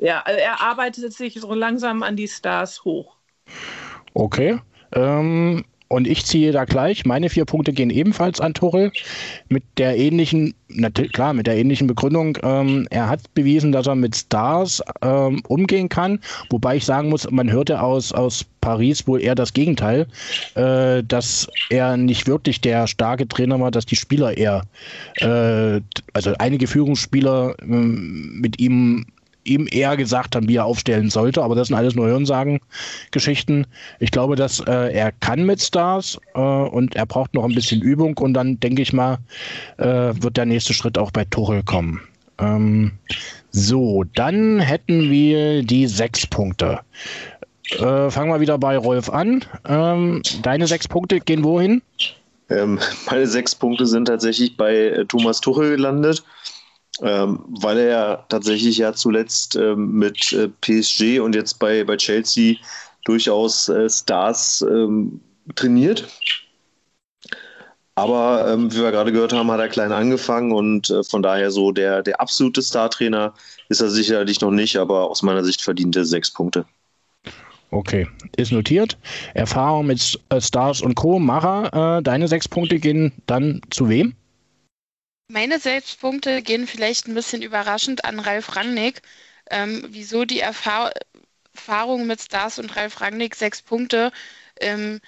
Ja, 0.00 0.22
also 0.22 0.40
er 0.40 0.60
arbeitet 0.60 1.12
sich 1.12 1.34
so 1.40 1.54
langsam 1.54 2.02
an 2.02 2.16
die 2.16 2.26
Stars 2.26 2.84
hoch. 2.84 3.17
Okay. 4.14 4.58
Ähm, 4.92 5.64
und 5.88 6.06
ich 6.06 6.24
ziehe 6.26 6.52
da 6.52 6.64
gleich. 6.66 7.06
Meine 7.06 7.30
vier 7.30 7.46
Punkte 7.46 7.72
gehen 7.72 7.90
ebenfalls 7.90 8.40
an 8.40 8.52
Tuchel 8.52 8.92
mit 9.48 9.64
der 9.78 9.96
ähnlichen, 9.96 10.54
klar, 11.12 11.32
mit 11.32 11.46
der 11.46 11.56
ähnlichen 11.56 11.86
Begründung. 11.86 12.36
Ähm, 12.42 12.86
er 12.90 13.08
hat 13.08 13.22
bewiesen, 13.34 13.72
dass 13.72 13.86
er 13.86 13.94
mit 13.94 14.14
Stars 14.14 14.82
ähm, 15.00 15.40
umgehen 15.48 15.88
kann. 15.88 16.20
Wobei 16.50 16.76
ich 16.76 16.84
sagen 16.84 17.08
muss, 17.08 17.28
man 17.30 17.50
hörte 17.50 17.80
aus, 17.80 18.12
aus 18.12 18.44
Paris 18.60 19.06
wohl 19.06 19.22
eher 19.22 19.34
das 19.34 19.54
Gegenteil, 19.54 20.06
äh, 20.56 21.02
dass 21.04 21.48
er 21.70 21.96
nicht 21.96 22.26
wirklich 22.26 22.60
der 22.60 22.86
starke 22.86 23.26
Trainer 23.26 23.58
war, 23.58 23.70
dass 23.70 23.86
die 23.86 23.96
Spieler 23.96 24.36
eher, 24.36 24.64
äh, 25.16 25.80
also 26.12 26.34
einige 26.38 26.66
Führungsspieler 26.66 27.54
äh, 27.60 27.64
mit 27.64 28.60
ihm 28.60 29.06
ihm 29.48 29.68
eher 29.70 29.96
gesagt 29.96 30.36
haben, 30.36 30.48
wie 30.48 30.56
er 30.56 30.64
aufstellen 30.64 31.10
sollte. 31.10 31.42
Aber 31.42 31.54
das 31.54 31.68
sind 31.68 31.76
alles 31.76 31.94
nur 31.94 32.06
Hörensagen-Geschichten. 32.06 33.66
Ich 33.98 34.10
glaube, 34.10 34.36
dass 34.36 34.60
äh, 34.60 34.92
er 34.92 35.12
kann 35.12 35.44
mit 35.44 35.60
Stars 35.60 36.18
äh, 36.34 36.40
und 36.40 36.94
er 36.96 37.06
braucht 37.06 37.34
noch 37.34 37.44
ein 37.44 37.54
bisschen 37.54 37.82
Übung 37.82 38.16
und 38.18 38.34
dann 38.34 38.60
denke 38.60 38.82
ich 38.82 38.92
mal, 38.92 39.18
äh, 39.78 39.84
wird 39.86 40.36
der 40.36 40.46
nächste 40.46 40.74
Schritt 40.74 40.98
auch 40.98 41.10
bei 41.10 41.24
Tuchel 41.24 41.62
kommen. 41.62 42.00
Ähm, 42.38 42.92
so, 43.50 44.04
dann 44.14 44.60
hätten 44.60 45.10
wir 45.10 45.62
die 45.62 45.86
sechs 45.86 46.26
Punkte. 46.26 46.80
Äh, 47.72 48.10
fangen 48.10 48.30
wir 48.30 48.40
wieder 48.40 48.58
bei 48.58 48.76
Rolf 48.76 49.10
an. 49.10 49.44
Ähm, 49.66 50.22
deine 50.42 50.66
sechs 50.66 50.88
Punkte 50.88 51.20
gehen 51.20 51.44
wohin? 51.44 51.82
Ähm, 52.50 52.78
meine 53.10 53.26
sechs 53.26 53.54
Punkte 53.54 53.86
sind 53.86 54.06
tatsächlich 54.06 54.56
bei 54.56 54.74
äh, 54.74 55.04
Thomas 55.04 55.40
Tuchel 55.40 55.76
gelandet 55.76 56.24
ähm, 57.02 57.44
weil 57.48 57.78
er 57.78 57.88
ja 57.88 58.16
tatsächlich 58.28 58.78
ja 58.78 58.92
zuletzt 58.92 59.56
ähm, 59.56 59.92
mit 59.92 60.32
äh, 60.32 60.48
PSG 60.48 61.20
und 61.20 61.34
jetzt 61.34 61.58
bei, 61.58 61.84
bei 61.84 61.96
Chelsea 61.96 62.56
durchaus 63.04 63.68
äh, 63.68 63.88
Stars 63.88 64.64
ähm, 64.68 65.20
trainiert. 65.54 66.08
Aber 67.94 68.52
ähm, 68.52 68.72
wie 68.72 68.80
wir 68.80 68.92
gerade 68.92 69.10
gehört 69.10 69.32
haben, 69.32 69.50
hat 69.50 69.58
er 69.58 69.68
klein 69.68 69.90
angefangen 69.90 70.52
und 70.52 70.88
äh, 70.88 71.02
von 71.02 71.20
daher 71.20 71.50
so 71.50 71.72
der, 71.72 72.02
der 72.02 72.20
absolute 72.20 72.62
Star-Trainer 72.62 73.34
ist 73.68 73.80
er 73.80 73.90
sicherlich 73.90 74.40
noch 74.40 74.52
nicht, 74.52 74.76
aber 74.76 75.10
aus 75.10 75.22
meiner 75.22 75.42
Sicht 75.42 75.62
verdient 75.62 75.96
er 75.96 76.04
sechs 76.04 76.32
Punkte. 76.32 76.64
Okay, 77.70 78.06
ist 78.36 78.52
notiert. 78.52 78.96
Erfahrung 79.34 79.86
mit 79.86 80.18
äh, 80.28 80.40
Stars 80.40 80.80
und 80.80 80.94
Co. 80.94 81.18
Mara, 81.18 81.98
äh, 81.98 82.02
deine 82.02 82.28
sechs 82.28 82.48
Punkte 82.48 82.78
gehen 82.78 83.12
dann 83.26 83.60
zu 83.70 83.88
wem? 83.88 84.14
Meine 85.30 85.58
Selbstpunkte 85.58 86.40
gehen 86.40 86.66
vielleicht 86.66 87.06
ein 87.06 87.14
bisschen 87.14 87.42
überraschend 87.42 88.06
an 88.06 88.18
Ralf 88.18 88.56
Rangnick. 88.56 89.02
Ähm, 89.50 89.84
wieso 89.90 90.24
die 90.24 90.40
Erfahr 90.40 90.90
Erfahrung 91.52 92.06
mit 92.06 92.22
Stars 92.22 92.58
und 92.58 92.74
Ralf 92.76 93.02
Rangnick 93.02 93.34
sechs 93.34 93.60
Punkte? 93.60 94.10
Ähm, 94.58 95.00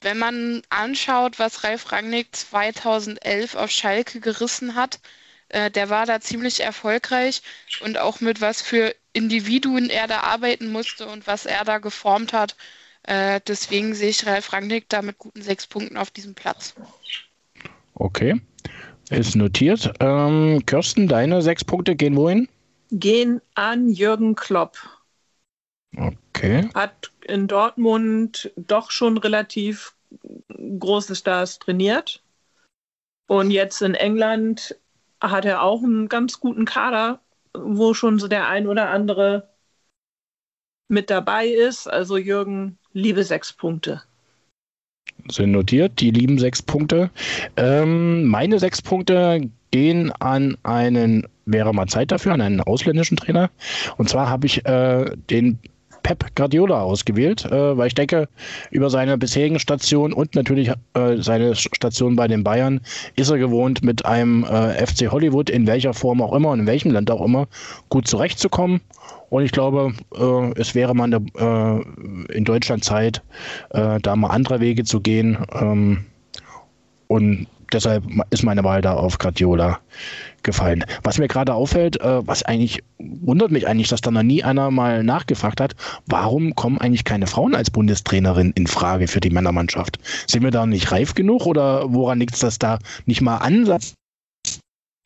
wenn 0.00 0.18
man 0.18 0.62
anschaut, 0.70 1.38
was 1.38 1.62
Ralf 1.62 1.92
Rangnick 1.92 2.34
2011 2.34 3.54
auf 3.54 3.70
Schalke 3.70 4.18
gerissen 4.18 4.74
hat, 4.74 4.98
äh, 5.50 5.70
der 5.70 5.88
war 5.88 6.04
da 6.04 6.20
ziemlich 6.20 6.60
erfolgreich 6.60 7.42
und 7.80 7.96
auch 7.96 8.20
mit 8.20 8.40
was 8.40 8.60
für 8.60 8.92
Individuen 9.12 9.88
er 9.88 10.08
da 10.08 10.20
arbeiten 10.20 10.72
musste 10.72 11.06
und 11.06 11.28
was 11.28 11.46
er 11.46 11.64
da 11.64 11.78
geformt 11.78 12.32
hat. 12.32 12.56
Äh, 13.04 13.40
deswegen 13.46 13.94
sehe 13.94 14.10
ich 14.10 14.26
Ralf 14.26 14.52
Rangnick 14.52 14.88
da 14.88 15.00
mit 15.00 15.18
guten 15.18 15.42
sechs 15.42 15.68
Punkten 15.68 15.96
auf 15.96 16.10
diesem 16.10 16.34
Platz. 16.34 16.74
Okay. 17.94 18.40
Ist 19.14 19.36
notiert. 19.36 19.92
Ähm, 20.00 20.66
Kirsten, 20.66 21.06
deine 21.06 21.40
sechs 21.40 21.64
Punkte 21.64 21.94
gehen 21.94 22.16
wohin? 22.16 22.48
Gehen 22.90 23.40
an 23.54 23.88
Jürgen 23.88 24.34
Klopp. 24.34 24.76
Okay. 25.96 26.68
Hat 26.74 27.12
in 27.22 27.46
Dortmund 27.46 28.50
doch 28.56 28.90
schon 28.90 29.16
relativ 29.16 29.94
große 30.48 31.14
Stars 31.14 31.60
trainiert. 31.60 32.24
Und 33.28 33.52
jetzt 33.52 33.82
in 33.82 33.94
England 33.94 34.76
hat 35.20 35.44
er 35.44 35.62
auch 35.62 35.84
einen 35.84 36.08
ganz 36.08 36.40
guten 36.40 36.64
Kader, 36.64 37.20
wo 37.56 37.94
schon 37.94 38.18
so 38.18 38.26
der 38.26 38.48
ein 38.48 38.66
oder 38.66 38.90
andere 38.90 39.48
mit 40.88 41.08
dabei 41.08 41.46
ist. 41.46 41.86
Also 41.86 42.16
Jürgen, 42.16 42.78
liebe 42.92 43.22
sechs 43.22 43.52
Punkte 43.52 44.02
sind 45.30 45.52
notiert, 45.52 46.00
die 46.00 46.10
lieben 46.10 46.38
sechs 46.38 46.62
Punkte. 46.62 47.10
Ähm, 47.56 48.26
meine 48.26 48.58
sechs 48.58 48.82
Punkte 48.82 49.48
gehen 49.70 50.12
an 50.20 50.56
einen, 50.62 51.26
wäre 51.46 51.74
mal 51.74 51.86
Zeit 51.86 52.12
dafür, 52.12 52.32
an 52.32 52.40
einen 52.40 52.60
ausländischen 52.60 53.16
Trainer. 53.16 53.50
Und 53.96 54.08
zwar 54.08 54.28
habe 54.28 54.46
ich 54.46 54.64
äh, 54.66 55.10
den 55.30 55.58
Pep 56.04 56.36
Guardiola 56.36 56.82
ausgewählt, 56.82 57.44
äh, 57.46 57.76
weil 57.76 57.88
ich 57.88 57.94
denke, 57.94 58.28
über 58.70 58.90
seine 58.90 59.18
bisherigen 59.18 59.58
Stationen 59.58 60.12
und 60.12 60.36
natürlich 60.36 60.68
äh, 60.68 61.16
seine 61.16 61.56
Station 61.56 62.14
bei 62.14 62.28
den 62.28 62.44
Bayern 62.44 62.80
ist 63.16 63.30
er 63.30 63.38
gewohnt, 63.38 63.82
mit 63.82 64.04
einem 64.06 64.44
äh, 64.44 64.86
FC 64.86 65.10
Hollywood 65.10 65.50
in 65.50 65.66
welcher 65.66 65.94
Form 65.94 66.22
auch 66.22 66.34
immer 66.34 66.50
und 66.50 66.60
in 66.60 66.66
welchem 66.66 66.92
Land 66.92 67.10
auch 67.10 67.24
immer 67.24 67.48
gut 67.88 68.06
zurechtzukommen. 68.06 68.80
Und 69.34 69.42
ich 69.42 69.50
glaube, 69.50 69.92
äh, 70.14 70.60
es 70.60 70.76
wäre 70.76 70.94
mal 70.94 71.12
eine, 71.12 71.16
äh, 71.16 72.32
in 72.36 72.44
Deutschland 72.44 72.84
Zeit, 72.84 73.20
äh, 73.70 73.98
da 74.00 74.14
mal 74.14 74.28
andere 74.28 74.60
Wege 74.60 74.84
zu 74.84 75.00
gehen. 75.00 75.38
Ähm, 75.50 76.04
und 77.08 77.48
deshalb 77.72 78.04
ist 78.30 78.44
meine 78.44 78.62
Wahl 78.62 78.80
da 78.80 78.94
auf 78.94 79.18
Guardiola 79.18 79.80
gefallen. 80.44 80.84
Was 81.02 81.18
mir 81.18 81.26
gerade 81.26 81.52
auffällt, 81.52 82.00
äh, 82.00 82.24
was 82.24 82.44
eigentlich 82.44 82.84
wundert 83.00 83.50
mich 83.50 83.66
eigentlich, 83.66 83.88
dass 83.88 84.02
da 84.02 84.12
noch 84.12 84.22
nie 84.22 84.44
einer 84.44 84.70
mal 84.70 85.02
nachgefragt 85.02 85.60
hat, 85.60 85.74
warum 86.06 86.54
kommen 86.54 86.78
eigentlich 86.78 87.02
keine 87.02 87.26
Frauen 87.26 87.56
als 87.56 87.72
Bundestrainerin 87.72 88.52
in 88.54 88.68
Frage 88.68 89.08
für 89.08 89.18
die 89.18 89.30
Männermannschaft? 89.30 89.98
Sind 90.28 90.44
wir 90.44 90.52
da 90.52 90.64
nicht 90.64 90.92
reif 90.92 91.16
genug 91.16 91.44
oder 91.46 91.92
woran 91.92 92.20
liegt 92.20 92.34
es, 92.34 92.40
dass 92.40 92.60
da 92.60 92.78
nicht 93.04 93.20
mal 93.20 93.38
Ansatz 93.38 93.94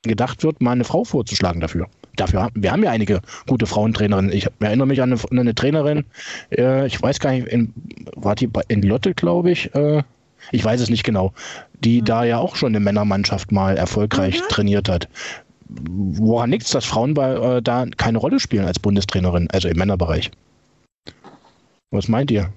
gedacht 0.03 0.43
wird, 0.43 0.61
mal 0.61 0.73
eine 0.73 0.85
Frau 0.85 1.05
vorzuschlagen 1.05 1.63
dafür? 1.63 1.89
Dafür 2.19 2.49
wir 2.55 2.73
haben 2.73 2.83
ja 2.83 2.91
einige 2.91 3.21
gute 3.47 3.67
Frauentrainerinnen. 3.67 4.33
Ich 4.33 4.49
erinnere 4.61 4.87
mich 4.87 5.01
an 5.01 5.13
eine, 5.13 5.41
eine 5.41 5.55
Trainerin, 5.55 6.05
äh, 6.51 6.87
ich 6.87 7.01
weiß 7.01 7.21
gar 7.21 7.33
nicht, 7.33 7.47
in, 7.47 7.73
war 8.17 8.35
die 8.35 8.51
in 8.69 8.83
Lotte, 8.83 9.15
glaube 9.15 9.51
ich, 9.51 9.75
äh, 9.75 10.03
ich 10.53 10.65
weiß 10.65 10.81
es 10.81 10.91
nicht 10.91 11.05
genau, 11.05 11.33
die 11.85 12.01
mhm. 12.01 12.05
da 12.05 12.25
ja 12.25 12.39
auch 12.39 12.57
schon 12.57 12.69
eine 12.69 12.81
Männermannschaft 12.81 13.53
mal 13.53 13.77
erfolgreich 13.77 14.41
mhm. 14.41 14.49
trainiert 14.49 14.89
hat. 14.89 15.09
Woran 15.69 16.51
liegt 16.51 16.65
es, 16.65 16.71
dass 16.71 16.87
Frauen 16.87 17.15
bei, 17.15 17.35
äh, 17.35 17.63
da 17.63 17.87
keine 17.97 18.19
Rolle 18.19 18.41
spielen 18.41 18.65
als 18.65 18.79
Bundestrainerin, 18.79 19.49
also 19.53 19.69
im 19.69 19.77
Männerbereich? 19.77 20.31
Was 21.91 22.09
meint 22.09 22.31
ihr? 22.31 22.51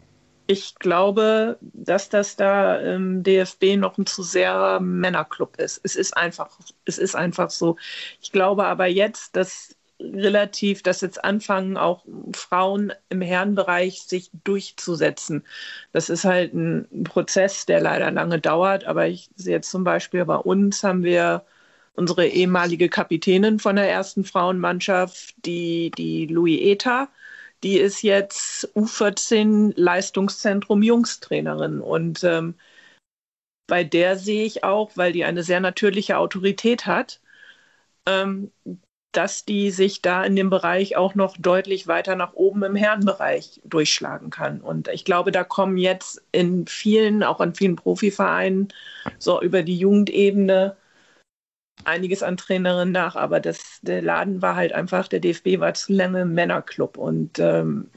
Ich 0.52 0.76
glaube, 0.76 1.58
dass 1.62 2.10
das 2.10 2.36
da 2.36 2.76
im 2.76 3.24
DFB 3.24 3.78
noch 3.78 3.98
ein 3.98 4.06
zu 4.06 4.22
sehr 4.22 4.82
Männerclub 4.82 5.56
ist. 5.58 5.80
Es 5.84 5.96
ist 5.96 6.18
einfach, 6.18 6.60
es 6.84 6.98
ist 6.98 7.16
einfach 7.16 7.50
so. 7.50 7.78
Ich 8.22 8.34
glaube 8.34 8.66
aber 8.66 8.88
jetzt, 8.88 9.38
dass 9.38 9.78
relativ, 10.02 10.84
dass 10.84 11.00
jetzt 11.00 11.24
anfangen, 11.24 11.78
auch 11.78 12.04
Frauen 12.34 12.92
im 13.08 13.22
Herrenbereich 13.22 14.02
sich 14.02 14.30
durchzusetzen. 14.44 15.46
Das 15.94 16.10
ist 16.10 16.26
halt 16.26 16.54
ein 16.54 17.06
Prozess, 17.06 17.66
der 17.66 17.80
leider 17.80 18.12
lange 18.12 18.40
dauert, 18.40 18.84
aber 18.84 19.08
ich 19.08 19.30
sehe 19.38 19.54
jetzt 19.54 19.72
zum 19.72 19.86
Beispiel 19.86 20.26
bei 20.26 20.36
uns 20.36 20.84
haben 20.84 21.04
wir 21.04 21.46
unsere 21.94 22.28
ehemalige 22.28 22.90
Kapitänin 22.90 23.58
von 23.60 23.78
der 23.78 23.90
ersten 23.90 24.26
Frauenmannschaft, 24.26 25.34
die, 25.46 25.92
die 25.92 26.26
Louis 26.28 26.60
Eta, 26.60 27.08
die 27.64 27.78
ist 27.78 28.02
jetzt 28.02 28.70
U14 28.76 29.74
Leistungszentrum 29.76 30.82
Jungstrainerin 30.84 31.80
und 31.82 32.24
ähm, 32.24 32.56
bei 33.68 33.84
der 33.84 34.18
sehe 34.18 34.44
ich 34.44 34.64
auch, 34.64 34.98
weil 34.98 35.14
die 35.14 35.24
eine 35.24 35.44
sehr 35.44 35.62
natürliche 35.62 36.18
Autorität 36.18 36.86
hat, 36.86 37.22
ähm, 38.06 38.52
dass 39.12 39.46
die 39.46 39.72
sich 39.72 40.02
da 40.02 40.24
in 40.24 40.36
dem 40.36 40.50
Bereich 40.50 40.96
auch 40.98 41.16
noch 41.16 41.38
deutlich 41.38 41.88
weiter 41.88 42.16
nach 42.16 42.34
oben 42.34 42.64
im 42.64 42.76
Herrenbereich 42.76 43.62
durchschlagen 43.64 44.30
kann. 44.30 44.62
Und 44.62 44.88
ich 44.88 45.06
glaube, 45.06 45.32
da 45.32 45.44
kommen 45.44 45.78
jetzt 45.78 46.22
in 46.32 46.68
vielen, 46.68 47.24
auch 47.24 47.40
an 47.40 47.56
vielen 47.56 47.76
Profivereinen, 47.76 48.70
so 49.20 49.42
über 49.42 49.64
die 49.64 49.78
Jugendebene 49.78 50.78
einiges 51.86 52.24
an 52.24 52.38
Trainerinnen 52.38 52.92
nach. 52.92 53.16
Aber 53.16 53.40
das, 53.40 53.80
der 53.82 54.02
Laden 54.02 54.42
war 54.42 54.56
halt 54.56 54.74
einfach, 54.74 55.08
der 55.08 55.20
DFB 55.20 55.60
war 55.60 55.74
zu 55.74 55.94
lange 55.94 56.26
Männerclub 56.26 56.98
und 56.98 57.40
ähm, 57.40 57.90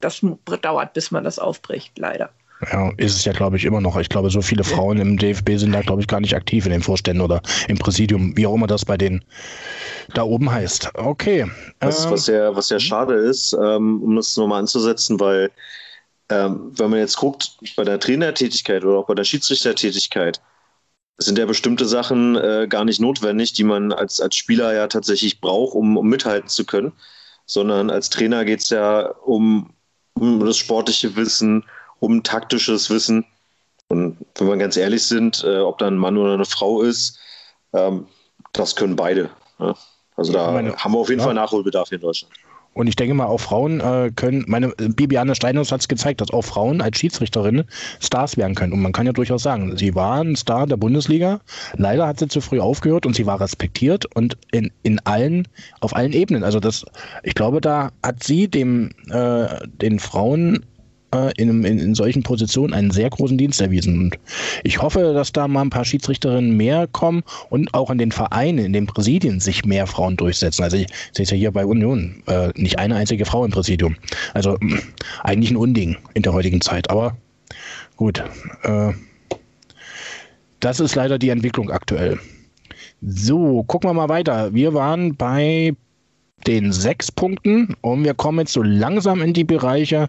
das 0.00 0.24
dauert, 0.62 0.94
bis 0.94 1.10
man 1.10 1.24
das 1.24 1.38
aufbricht, 1.38 1.98
leider. 1.98 2.30
Ja, 2.72 2.90
ist 2.98 3.16
es 3.16 3.24
ja, 3.24 3.32
glaube 3.32 3.56
ich, 3.56 3.64
immer 3.64 3.80
noch. 3.80 3.96
Ich 3.96 4.10
glaube, 4.10 4.28
so 4.28 4.42
viele 4.42 4.64
Frauen 4.64 4.98
im 4.98 5.16
DFB 5.16 5.56
sind 5.56 5.72
da, 5.72 5.80
glaube 5.80 6.02
ich, 6.02 6.08
gar 6.08 6.20
nicht 6.20 6.34
aktiv 6.34 6.66
in 6.66 6.72
den 6.72 6.82
Vorständen 6.82 7.22
oder 7.22 7.40
im 7.68 7.78
Präsidium, 7.78 8.36
wie 8.36 8.46
auch 8.46 8.54
immer 8.54 8.66
das 8.66 8.84
bei 8.84 8.98
denen 8.98 9.24
da 10.12 10.22
oben 10.24 10.50
heißt. 10.50 10.90
Okay. 10.94 11.46
Was, 11.80 12.10
was, 12.10 12.26
ja, 12.26 12.54
was 12.54 12.68
ja 12.68 12.78
schade 12.78 13.14
ist, 13.14 13.54
ähm, 13.54 14.02
um 14.02 14.16
das 14.16 14.36
nochmal 14.36 14.60
anzusetzen, 14.60 15.18
weil 15.18 15.50
ähm, 16.28 16.72
wenn 16.76 16.90
man 16.90 16.98
jetzt 16.98 17.16
guckt, 17.16 17.56
bei 17.76 17.84
der 17.84 17.98
Trainertätigkeit 17.98 18.84
oder 18.84 18.98
auch 18.98 19.06
bei 19.06 19.14
der 19.14 19.24
Schiedsrichtertätigkeit, 19.24 20.40
sind 21.24 21.38
ja 21.38 21.46
bestimmte 21.46 21.86
Sachen 21.86 22.36
äh, 22.36 22.66
gar 22.68 22.84
nicht 22.84 23.00
notwendig, 23.00 23.52
die 23.52 23.64
man 23.64 23.92
als, 23.92 24.20
als 24.20 24.36
Spieler 24.36 24.74
ja 24.74 24.86
tatsächlich 24.86 25.40
braucht, 25.40 25.74
um, 25.74 25.96
um 25.96 26.08
mithalten 26.08 26.48
zu 26.48 26.64
können, 26.64 26.92
sondern 27.46 27.90
als 27.90 28.10
Trainer 28.10 28.44
geht 28.44 28.60
es 28.60 28.70
ja 28.70 29.10
um, 29.24 29.70
um 30.14 30.44
das 30.44 30.56
sportliche 30.56 31.16
Wissen, 31.16 31.64
um 31.98 32.22
taktisches 32.22 32.90
Wissen. 32.90 33.26
Und 33.88 34.18
wenn 34.36 34.48
wir 34.48 34.56
ganz 34.56 34.76
ehrlich 34.76 35.02
sind, 35.02 35.44
äh, 35.44 35.58
ob 35.58 35.78
da 35.78 35.88
ein 35.88 35.98
Mann 35.98 36.16
oder 36.16 36.34
eine 36.34 36.44
Frau 36.44 36.82
ist, 36.82 37.18
ähm, 37.72 38.06
das 38.52 38.76
können 38.76 38.96
beide. 38.96 39.30
Ja? 39.58 39.74
Also 40.16 40.32
da 40.32 40.52
meine, 40.52 40.74
haben 40.76 40.92
wir 40.92 40.98
auf 40.98 41.08
jeden 41.08 41.20
ja. 41.20 41.26
Fall 41.26 41.34
Nachholbedarf 41.34 41.88
hier 41.88 41.96
in 41.96 42.02
Deutschland. 42.02 42.32
Und 42.72 42.86
ich 42.86 42.96
denke 42.96 43.14
mal, 43.14 43.26
auch 43.26 43.40
Frauen 43.40 43.80
äh, 43.80 44.10
können, 44.14 44.44
meine 44.46 44.68
Bibiane 44.68 45.34
Steinhaus 45.34 45.72
hat 45.72 45.80
es 45.80 45.88
gezeigt, 45.88 46.20
dass 46.20 46.30
auch 46.30 46.42
Frauen 46.42 46.80
als 46.80 46.98
Schiedsrichterinnen 46.98 47.64
Stars 48.00 48.36
werden 48.36 48.54
können. 48.54 48.72
Und 48.72 48.80
man 48.80 48.92
kann 48.92 49.06
ja 49.06 49.12
durchaus 49.12 49.42
sagen, 49.42 49.76
sie 49.76 49.94
war 49.94 50.22
ein 50.22 50.36
Star 50.36 50.66
der 50.66 50.76
Bundesliga. 50.76 51.40
Leider 51.76 52.06
hat 52.06 52.20
sie 52.20 52.28
zu 52.28 52.40
früh 52.40 52.60
aufgehört 52.60 53.06
und 53.06 53.16
sie 53.16 53.26
war 53.26 53.40
respektiert 53.40 54.06
und 54.14 54.38
in, 54.52 54.70
in 54.82 55.00
allen, 55.00 55.48
auf 55.80 55.96
allen 55.96 56.12
Ebenen. 56.12 56.44
Also 56.44 56.60
das, 56.60 56.86
ich 57.24 57.34
glaube, 57.34 57.60
da 57.60 57.90
hat 58.04 58.22
sie 58.22 58.48
dem, 58.48 58.90
äh, 59.10 59.46
den 59.66 59.98
Frauen 59.98 60.64
äh, 61.14 61.32
in, 61.36 61.64
in, 61.64 61.78
in, 61.78 61.94
solchen 61.94 62.22
Positionen 62.22 62.74
einen 62.74 62.90
sehr 62.90 63.10
großen 63.10 63.36
Dienst 63.38 63.60
erwiesen. 63.60 63.98
Und 63.98 64.18
ich 64.64 64.80
hoffe, 64.80 65.12
dass 65.14 65.32
da 65.32 65.48
mal 65.48 65.62
ein 65.62 65.70
paar 65.70 65.84
Schiedsrichterinnen 65.84 66.56
mehr 66.56 66.86
kommen 66.86 67.22
und 67.48 67.72
auch 67.74 67.90
in 67.90 67.98
den 67.98 68.12
Vereinen, 68.12 68.64
in 68.64 68.72
den 68.72 68.86
Präsidien 68.86 69.40
sich 69.40 69.64
mehr 69.64 69.86
Frauen 69.86 70.16
durchsetzen. 70.16 70.62
Also 70.62 70.76
ich 70.76 70.86
sehe 71.12 71.24
es 71.24 71.30
ja 71.30 71.36
hier 71.36 71.52
bei 71.52 71.64
Union, 71.64 72.22
äh, 72.26 72.50
nicht 72.54 72.78
eine 72.78 72.96
einzige 72.96 73.24
Frau 73.24 73.44
im 73.44 73.50
Präsidium. 73.50 73.96
Also 74.34 74.58
eigentlich 75.22 75.50
ein 75.50 75.56
Unding 75.56 75.96
in 76.14 76.22
der 76.22 76.32
heutigen 76.32 76.60
Zeit. 76.60 76.90
Aber 76.90 77.16
gut, 77.96 78.22
äh, 78.62 78.92
das 80.60 80.80
ist 80.80 80.94
leider 80.94 81.18
die 81.18 81.30
Entwicklung 81.30 81.70
aktuell. 81.70 82.18
So, 83.02 83.62
gucken 83.62 83.88
wir 83.88 83.94
mal 83.94 84.08
weiter. 84.10 84.52
Wir 84.52 84.74
waren 84.74 85.16
bei 85.16 85.74
den 86.46 86.72
sechs 86.72 87.12
Punkten 87.12 87.76
und 87.80 88.04
wir 88.04 88.14
kommen 88.14 88.40
jetzt 88.40 88.52
so 88.52 88.62
langsam 88.62 89.22
in 89.22 89.32
die 89.32 89.44
Bereiche, 89.44 90.08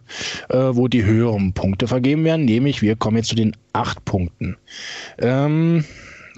äh, 0.50 0.58
wo 0.58 0.88
die 0.88 1.04
höheren 1.04 1.54
Punkte 1.54 1.88
vergeben 1.88 2.24
werden, 2.24 2.46
nämlich 2.46 2.82
wir 2.82 2.96
kommen 2.96 3.18
jetzt 3.18 3.30
zu 3.30 3.36
den 3.36 3.56
acht 3.74 4.04
Punkten. 4.06 4.58
Ähm, 5.18 5.86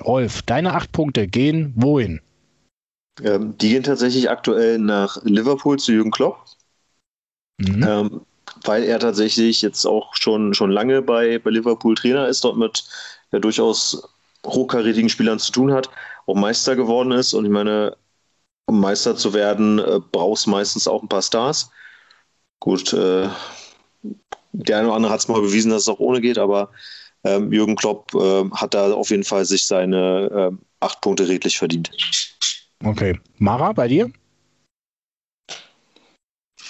Rolf, 0.03 0.41
deine 0.41 0.73
acht 0.73 0.91
Punkte 0.91 1.27
gehen 1.27 1.73
wohin? 1.75 2.21
Ähm, 3.21 3.55
die 3.57 3.69
gehen 3.69 3.83
tatsächlich 3.83 4.29
aktuell 4.29 4.79
nach 4.79 5.17
Liverpool 5.23 5.77
zu 5.77 5.91
Jürgen 5.91 6.11
Klopp, 6.11 6.45
mhm. 7.59 7.83
ähm, 7.87 8.21
weil 8.63 8.83
er 8.83 8.99
tatsächlich 8.99 9.61
jetzt 9.61 9.85
auch 9.85 10.15
schon, 10.15 10.53
schon 10.53 10.71
lange 10.71 11.01
bei, 11.01 11.37
bei 11.39 11.51
Liverpool 11.51 11.95
Trainer 11.95 12.27
ist, 12.27 12.43
dort 12.43 12.57
mit 12.57 12.83
ja, 13.31 13.39
durchaus 13.39 14.09
hochkarätigen 14.45 15.09
Spielern 15.09 15.39
zu 15.39 15.51
tun 15.51 15.71
hat, 15.71 15.89
auch 16.25 16.35
Meister 16.35 16.75
geworden 16.75 17.11
ist 17.11 17.33
und 17.33 17.45
ich 17.45 17.51
meine, 17.51 17.95
um 18.65 18.79
Meister 18.79 19.15
zu 19.15 19.33
werden, 19.33 19.79
äh, 19.79 19.99
brauchst 20.11 20.47
meistens 20.47 20.87
auch 20.87 21.01
ein 21.01 21.09
paar 21.09 21.21
Stars. 21.21 21.71
Gut, 22.59 22.93
äh, 22.93 23.29
der 24.53 24.77
eine 24.77 24.87
oder 24.87 24.95
andere 24.95 25.11
hat 25.11 25.19
es 25.19 25.27
mal 25.27 25.41
bewiesen, 25.41 25.71
dass 25.71 25.83
es 25.83 25.89
auch 25.89 25.99
ohne 25.99 26.21
geht, 26.21 26.37
aber 26.37 26.71
ähm, 27.23 27.51
Jürgen 27.51 27.75
Klopp 27.75 28.13
äh, 28.13 28.49
hat 28.51 28.73
da 28.73 28.93
auf 28.93 29.09
jeden 29.09 29.23
Fall 29.23 29.45
sich 29.45 29.65
seine 29.65 30.51
äh, 30.51 30.65
acht 30.79 31.01
Punkte 31.01 31.27
redlich 31.27 31.57
verdient. 31.57 31.91
Okay. 32.83 33.19
Mara, 33.37 33.71
bei 33.71 33.87
dir? 33.87 34.11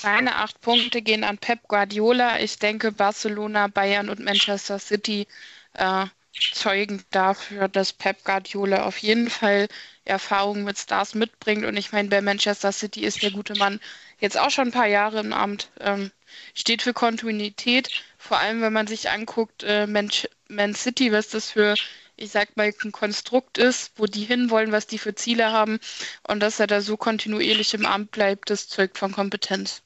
Meine 0.03 0.35
acht 0.35 0.59
Punkte 0.61 1.01
gehen 1.01 1.23
an 1.23 1.37
Pep 1.37 1.67
Guardiola. 1.67 2.39
Ich 2.39 2.59
denke, 2.59 2.91
Barcelona, 2.91 3.67
Bayern 3.67 4.09
und 4.09 4.19
Manchester 4.19 4.77
City 4.77 5.27
äh, 5.73 6.05
zeugen 6.53 7.03
dafür, 7.11 7.67
dass 7.67 7.93
Pep 7.93 8.23
Guardiola 8.23 8.85
auf 8.85 8.97
jeden 8.97 9.29
Fall 9.29 9.67
Erfahrung 10.05 10.63
mit 10.63 10.77
Stars 10.77 11.15
mitbringt. 11.15 11.65
Und 11.65 11.77
ich 11.77 11.91
meine, 11.91 12.09
bei 12.09 12.21
Manchester 12.21 12.71
City 12.71 13.03
ist 13.03 13.21
der 13.21 13.31
gute 13.31 13.55
Mann 13.55 13.79
jetzt 14.19 14.37
auch 14.37 14.49
schon 14.49 14.69
ein 14.69 14.73
paar 14.73 14.87
Jahre 14.87 15.19
im 15.19 15.33
Amt. 15.33 15.69
Ähm, 15.79 16.11
steht 16.53 16.81
für 16.81 16.93
Kontinuität, 16.93 17.89
vor 18.17 18.39
allem 18.39 18.61
wenn 18.61 18.73
man 18.73 18.87
sich 18.87 19.09
anguckt, 19.09 19.63
äh, 19.63 19.87
Man, 19.87 20.09
Man 20.47 20.73
City, 20.73 21.11
was 21.11 21.29
das 21.29 21.51
für, 21.51 21.75
ich 22.15 22.31
sag 22.31 22.57
mal, 22.57 22.71
ein 22.83 22.91
Konstrukt 22.91 23.57
ist, 23.57 23.91
wo 23.95 24.05
die 24.05 24.25
hinwollen, 24.25 24.71
was 24.71 24.87
die 24.87 24.97
für 24.97 25.15
Ziele 25.15 25.51
haben. 25.51 25.79
Und 26.27 26.39
dass 26.39 26.59
er 26.59 26.67
da 26.67 26.81
so 26.81 26.97
kontinuierlich 26.97 27.73
im 27.73 27.85
Amt 27.85 28.11
bleibt, 28.11 28.49
das 28.49 28.67
zeugt 28.67 28.97
von 28.97 29.11
Kompetenz. 29.11 29.83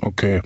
Okay. 0.00 0.42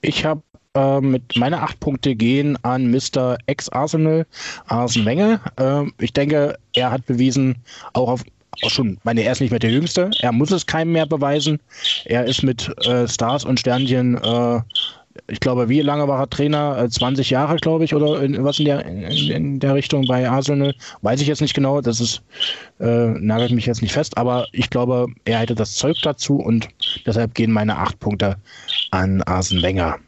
Ich 0.00 0.24
habe 0.24 0.42
äh, 0.76 1.00
mit 1.00 1.36
meiner 1.36 1.62
acht 1.62 1.80
Punkte 1.80 2.14
gehen 2.14 2.56
an 2.62 2.90
Mr. 2.90 3.38
Ex-Arsenal, 3.46 4.26
Arsene 4.66 5.06
Wenger. 5.06 5.40
Äh, 5.56 5.90
ich 6.02 6.12
denke, 6.12 6.58
er 6.74 6.90
hat 6.90 7.06
bewiesen, 7.06 7.56
auch 7.94 8.08
auf 8.08 8.22
auch 8.62 8.70
schon, 8.70 8.96
meine, 9.04 9.22
er 9.22 9.32
ist 9.32 9.40
nicht 9.40 9.50
mehr 9.50 9.58
der 9.58 9.70
Jüngste. 9.70 10.10
Er 10.20 10.32
muss 10.32 10.50
es 10.50 10.64
keinem 10.64 10.92
mehr 10.92 11.04
beweisen. 11.04 11.60
Er 12.06 12.24
ist 12.24 12.42
mit 12.42 12.72
äh, 12.86 13.06
Stars 13.06 13.44
und 13.44 13.60
Sternchen, 13.60 14.16
äh, 14.16 14.60
ich 15.28 15.40
glaube, 15.40 15.68
wie 15.68 15.80
lange 15.80 16.08
war 16.08 16.20
er 16.20 16.30
Trainer? 16.30 16.88
20 16.88 17.30
äh, 17.30 17.34
Jahre, 17.34 17.56
glaube 17.56 17.84
ich, 17.84 17.94
oder 17.94 18.22
in, 18.22 18.42
was 18.44 18.58
in 18.58 18.66
der, 18.66 18.84
in, 18.84 19.02
in, 19.02 19.60
der 19.60 19.74
Richtung 19.74 20.06
bei 20.06 20.28
Arsenal. 20.28 20.74
Weiß 21.02 21.20
ich 21.20 21.28
jetzt 21.28 21.40
nicht 21.40 21.54
genau, 21.54 21.80
das 21.80 22.00
ist, 22.00 22.22
äh, 22.80 23.08
nagelt 23.08 23.52
mich 23.52 23.66
jetzt 23.66 23.82
nicht 23.82 23.92
fest, 23.92 24.16
aber 24.16 24.46
ich 24.52 24.70
glaube, 24.70 25.06
er 25.24 25.38
hätte 25.38 25.54
das 25.54 25.74
Zeug 25.74 25.96
dazu 26.02 26.36
und 26.36 26.68
deshalb 27.04 27.34
gehen 27.34 27.50
meine 27.50 27.76
acht 27.76 27.98
Punkte 28.00 28.36
an 28.90 29.22
Arsene 29.22 29.62
Wenger. 29.62 29.98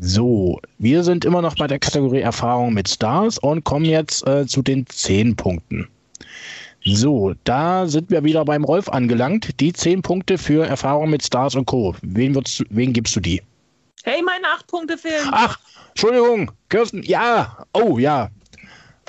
So, 0.00 0.60
wir 0.78 1.02
sind 1.02 1.24
immer 1.24 1.42
noch 1.42 1.56
bei 1.56 1.66
der 1.66 1.80
Kategorie 1.80 2.20
Erfahrung 2.20 2.72
mit 2.72 2.88
Stars 2.88 3.36
und 3.38 3.64
kommen 3.64 3.84
jetzt 3.84 4.24
äh, 4.28 4.46
zu 4.46 4.62
den 4.62 4.86
zehn 4.86 5.34
Punkten. 5.34 5.88
So, 6.84 7.34
da 7.42 7.88
sind 7.88 8.08
wir 8.08 8.22
wieder 8.22 8.44
beim 8.44 8.62
Rolf 8.62 8.88
angelangt. 8.88 9.58
Die 9.58 9.72
zehn 9.72 10.00
Punkte 10.02 10.38
für 10.38 10.64
Erfahrung 10.64 11.10
mit 11.10 11.24
Stars 11.24 11.56
und 11.56 11.66
Co. 11.66 11.96
Wen, 12.02 12.36
würdest, 12.36 12.64
wen 12.70 12.92
gibst 12.92 13.16
du 13.16 13.20
die? 13.20 13.42
Hey, 14.04 14.22
meine 14.22 14.46
acht 14.46 14.68
Punkte 14.68 14.96
fehlen. 14.96 15.28
Ach, 15.32 15.58
Entschuldigung, 15.88 16.52
Kirsten, 16.68 17.02
ja. 17.02 17.66
Oh, 17.72 17.98
ja. 17.98 18.30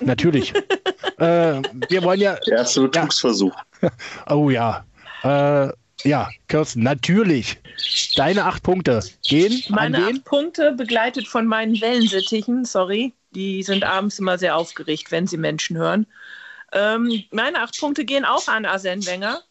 Natürlich. 0.01 0.53
äh, 1.19 1.61
wir 1.89 2.03
wollen 2.03 2.19
ja. 2.19 2.35
Der 2.47 2.57
erste 2.57 2.81
Betrugsversuch. 2.81 3.55
Ja. 3.81 3.89
Oh 4.29 4.49
ja. 4.49 4.83
Äh, 5.23 5.71
ja, 6.03 6.29
Kirsten, 6.47 6.83
natürlich. 6.83 7.57
Deine 8.15 8.45
acht 8.45 8.63
Punkte 8.63 9.03
gehen. 9.23 9.63
Meine 9.69 10.05
acht 10.05 10.23
Punkte, 10.25 10.71
begleitet 10.71 11.27
von 11.27 11.45
meinen 11.45 11.79
Wellensittichen, 11.79 12.65
sorry, 12.65 13.13
die 13.31 13.63
sind 13.63 13.83
abends 13.83 14.19
immer 14.19 14.37
sehr 14.37 14.55
aufgeregt, 14.55 15.11
wenn 15.11 15.27
sie 15.27 15.37
Menschen 15.37 15.77
hören. 15.77 16.05
Ähm, 16.71 17.23
meine 17.31 17.61
acht 17.61 17.79
Punkte 17.79 18.05
gehen 18.05 18.25
auch 18.25 18.47
an 18.47 18.65
Arsene 18.65 19.05
Wenger. 19.05 19.41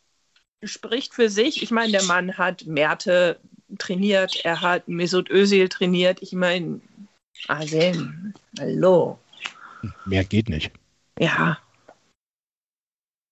Spricht 0.64 1.14
für 1.14 1.30
sich. 1.30 1.62
Ich 1.62 1.70
meine, 1.70 1.92
der 1.92 2.02
Mann 2.04 2.36
hat 2.36 2.66
Merte 2.66 3.38
trainiert, 3.78 4.44
er 4.44 4.60
hat 4.60 4.88
Mesut 4.88 5.30
Özil 5.30 5.68
trainiert. 5.68 6.20
Ich 6.20 6.32
meine, 6.32 6.80
Arsene, 7.46 8.32
hallo. 8.58 9.18
Mehr 10.04 10.24
geht 10.24 10.48
nicht. 10.48 10.72
Ja, 11.18 11.58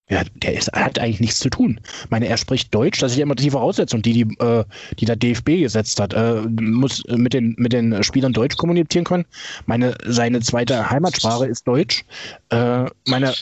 ja, 0.09 0.23
der 0.35 0.55
ist, 0.55 0.71
hat 0.73 0.99
eigentlich 1.01 1.21
nichts 1.21 1.41
zu 1.41 1.51
tun. 1.51 1.81
Ich 2.05 2.11
meine, 2.11 2.29
er 2.29 2.37
spricht 2.37 2.73
Deutsch, 2.73 3.01
das 3.01 3.13
ist 3.13 3.19
ja 3.19 3.25
immer 3.25 3.35
die 3.35 3.51
Voraussetzung, 3.51 4.03
die, 4.03 4.13
die, 4.13 4.37
äh, 4.39 4.65
die 4.99 5.05
der 5.05 5.17
DFB 5.17 5.63
gesetzt 5.63 5.99
hat. 5.99 6.15
Äh, 6.15 6.43
muss 6.61 7.03
mit 7.09 7.33
den, 7.33 7.57
mit 7.59 7.73
den 7.73 8.03
Spielern 8.05 8.33
Deutsch 8.33 8.57
kommunizieren 8.57 9.05
können. 9.05 9.25
Meine, 9.67 9.97
seine 10.05 10.41
zweite 10.41 10.91
Heimatsprache 10.91 11.47
ist 11.47 11.67
Deutsch. 11.67 12.05
Äh, 12.51 12.85
meine, 13.09 13.35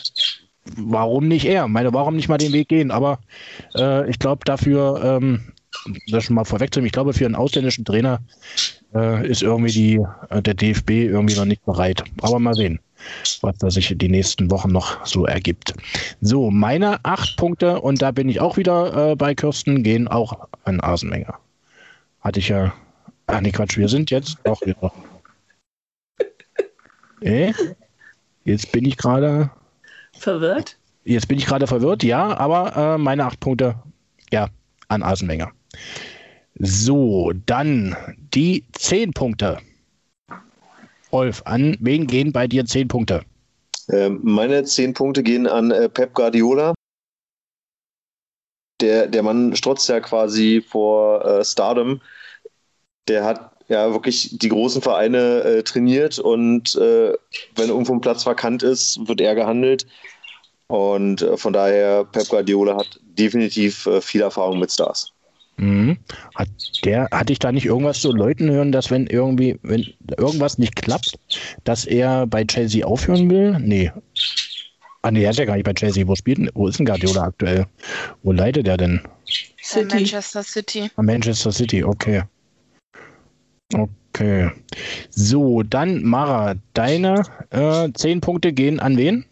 warum 0.77 1.29
nicht 1.29 1.44
er? 1.44 1.68
Meine, 1.68 1.92
warum 1.92 2.16
nicht 2.16 2.29
mal 2.29 2.38
den 2.38 2.55
Weg 2.55 2.68
gehen? 2.68 2.90
Aber 2.90 3.18
äh, 3.77 4.09
ich 4.09 4.18
glaube, 4.18 4.46
dafür, 4.46 5.18
ähm, 5.20 5.53
das 6.11 6.24
schon 6.24 6.37
mal 6.37 6.44
vorwegzunehmen, 6.44 6.87
ich 6.87 6.92
glaube, 6.92 7.12
für 7.12 7.27
einen 7.27 7.35
ausländischen 7.35 7.85
Trainer 7.85 8.20
äh, 8.94 9.29
ist 9.29 9.42
irgendwie 9.42 9.72
die, 9.72 10.07
äh, 10.31 10.40
der 10.40 10.55
DFB 10.55 10.90
irgendwie 10.90 11.37
noch 11.37 11.44
nicht 11.44 11.62
bereit. 11.66 12.05
Aber 12.22 12.38
mal 12.38 12.55
sehen 12.55 12.81
was 13.40 13.59
da 13.59 13.71
sich 13.71 13.95
die 13.97 14.09
nächsten 14.09 14.51
Wochen 14.51 14.71
noch 14.71 15.05
so 15.07 15.27
ergibt. 15.27 15.75
So, 16.21 16.51
meine 16.51 17.05
acht 17.05 17.37
Punkte, 17.37 17.81
und 17.81 18.03
da 18.03 18.11
bin 18.11 18.29
ich 18.29 18.40
auch 18.40 18.57
wieder 18.57 19.12
äh, 19.12 19.17
bei 19.17 19.35
Kirsten, 19.35 19.83
gehen 19.83 20.09
auch 20.09 20.49
an 20.64 20.81
Asenmenger. 20.81 21.38
Hatte 22.21 22.40
ich 22.40 22.49
ja. 22.49 22.73
Ach 23.27 23.40
nee, 23.40 23.53
Quatsch, 23.53 23.77
wir 23.77 23.88
sind 23.88 24.11
jetzt 24.11 24.38
auch 24.47 24.61
wieder. 24.62 24.93
Äh? 27.21 27.55
Jetzt 28.45 28.71
bin 28.73 28.85
ich 28.85 28.99
gerade. 28.99 29.51
Verwirrt? 30.12 30.77
Jetzt 31.05 31.29
bin 31.29 31.38
ich 31.38 31.47
gerade 31.47 31.67
verwirrt, 31.67 32.03
ja, 32.03 32.37
aber 32.37 32.77
äh, 32.77 32.99
meine 32.99 33.25
acht 33.25 33.40
Punkte, 33.40 33.77
ja, 34.31 34.49
an 34.88 35.03
Asenmenger. 35.03 35.51
So, 36.59 37.33
dann 37.47 37.97
die 38.35 38.64
zehn 38.73 39.12
Punkte. 39.12 39.59
Rolf, 41.14 41.42
an 41.44 41.77
wen 41.79 42.09
gehen 42.09 42.33
bei 42.33 42.48
dir 42.48 42.66
zehn 42.66 42.88
Punkte? 42.88 43.22
Ähm, 43.88 44.18
meine 44.24 44.64
zehn 44.64 44.94
Punkte 44.94 45.22
gehen 45.22 45.46
an 45.46 45.70
äh, 45.70 45.88
Pep 45.88 46.12
Guardiola. 46.12 46.74
Der, 48.81 49.07
der 49.07 49.22
Mann 49.22 49.55
strotzt 49.55 49.88
ja 49.88 50.00
quasi 50.00 50.61
vor 50.61 51.24
äh, 51.24 51.44
Stardom. 51.44 52.00
Der 53.07 53.24
hat 53.24 53.53
ja 53.68 53.92
wirklich 53.92 54.37
die 54.38 54.48
großen 54.48 54.83
Vereine 54.83 55.42
äh, 55.44 55.62
trainiert 55.62 56.18
und 56.18 56.74
äh, 56.74 57.14
wenn 57.55 57.68
irgendwo 57.68 57.92
ein 57.92 58.00
Platz 58.00 58.27
vakant 58.27 58.64
ist, 58.64 58.98
wird 59.07 59.20
er 59.20 59.37
gehandelt. 59.37 59.87
Und 60.66 61.22
äh, 61.22 61.37
von 61.37 61.53
daher, 61.53 62.05
Pep 62.05 62.29
Guardiola 62.29 62.77
hat 62.77 62.98
definitiv 63.05 63.87
äh, 63.87 64.00
viel 64.00 64.22
Erfahrung 64.22 64.59
mit 64.59 64.72
Stars. 64.72 65.13
Mhm. 65.57 65.99
Hat 66.35 66.49
der, 66.85 67.09
hatte 67.12 67.33
ich 67.33 67.38
da 67.38 67.53
nicht 67.53 67.67
irgendwas 67.67 68.01
zu 68.01 68.12
Leuten 68.12 68.51
hören, 68.51 68.73
dass 68.73 68.90
wenn 68.90 69.07
irgendwie, 69.07 69.59
wenn 69.62 69.87
irgendwas 70.17 70.59
nicht 70.59 70.77
klappt, 70.77 71.17
dass 71.64 71.85
er 71.85 72.27
bei 72.27 72.45
Chelsea 72.45 72.85
aufhören 72.85 73.31
will? 73.31 73.59
Nee. 73.61 73.93
Ah 75.03 75.11
nee, 75.11 75.23
er 75.23 75.31
ist 75.31 75.38
ja 75.38 75.45
gar 75.45 75.55
nicht 75.55 75.67
bei 75.67 75.75
Chelsea. 75.75 76.07
Wo 76.07 76.17
spielt 76.17 76.38
denn, 76.38 76.51
wo 76.55 76.67
ist 76.67 76.79
denn 76.79 76.87
Guardiola 76.87 77.25
aktuell? 77.25 77.67
Wo 78.23 78.33
leitet 78.33 78.67
er 78.67 78.77
denn? 78.77 79.01
City. 79.62 79.97
Manchester 79.97 80.43
City. 80.43 80.90
Ah, 80.97 81.03
Manchester 81.03 81.53
City, 81.53 81.85
okay. 81.85 82.23
Okay. 83.73 84.51
So, 85.11 85.62
dann 85.62 86.03
Mara, 86.05 86.55
deine 86.73 87.23
äh, 87.51 87.93
zehn 87.95 88.21
Punkte 88.21 88.53
gehen 88.53 88.81
an 88.81 88.97
wen? 88.97 89.25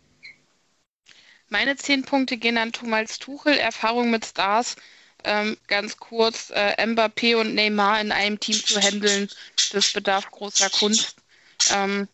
Meine 1.48 1.76
zehn 1.76 2.02
Punkte 2.02 2.38
gehen 2.38 2.56
an 2.56 2.72
Thomas 2.72 3.18
Tuchel, 3.18 3.54
Erfahrung 3.58 4.11
mit 4.11 4.24
Stars. 4.24 4.76
Ähm, 5.24 5.56
ganz 5.68 5.96
kurz, 5.96 6.50
äh, 6.50 6.74
Mbappé 6.85 7.37
und 7.37 7.54
Neymar 7.54 8.00
in 8.00 8.12
einem 8.12 8.40
Team 8.40 8.56
zu 8.56 8.80
handeln, 8.80 9.28
das 9.72 9.92
bedarf 9.92 10.30
großer 10.30 10.70
Kunst. 10.70 11.16
Ähm, 11.72 12.08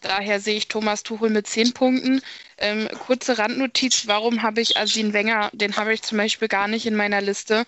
daher 0.00 0.40
sehe 0.40 0.56
ich 0.56 0.68
Thomas 0.68 1.02
Tuchel 1.02 1.30
mit 1.30 1.46
zehn 1.46 1.72
Punkten. 1.72 2.22
Ähm, 2.58 2.88
kurze 3.06 3.38
Randnotiz, 3.38 4.06
warum 4.06 4.42
habe 4.42 4.60
ich 4.60 4.76
Asin 4.76 5.12
Wenger, 5.12 5.50
den 5.52 5.76
habe 5.76 5.92
ich 5.92 6.02
zum 6.02 6.18
Beispiel 6.18 6.48
gar 6.48 6.68
nicht 6.68 6.86
in 6.86 6.96
meiner 6.96 7.20
Liste. 7.20 7.64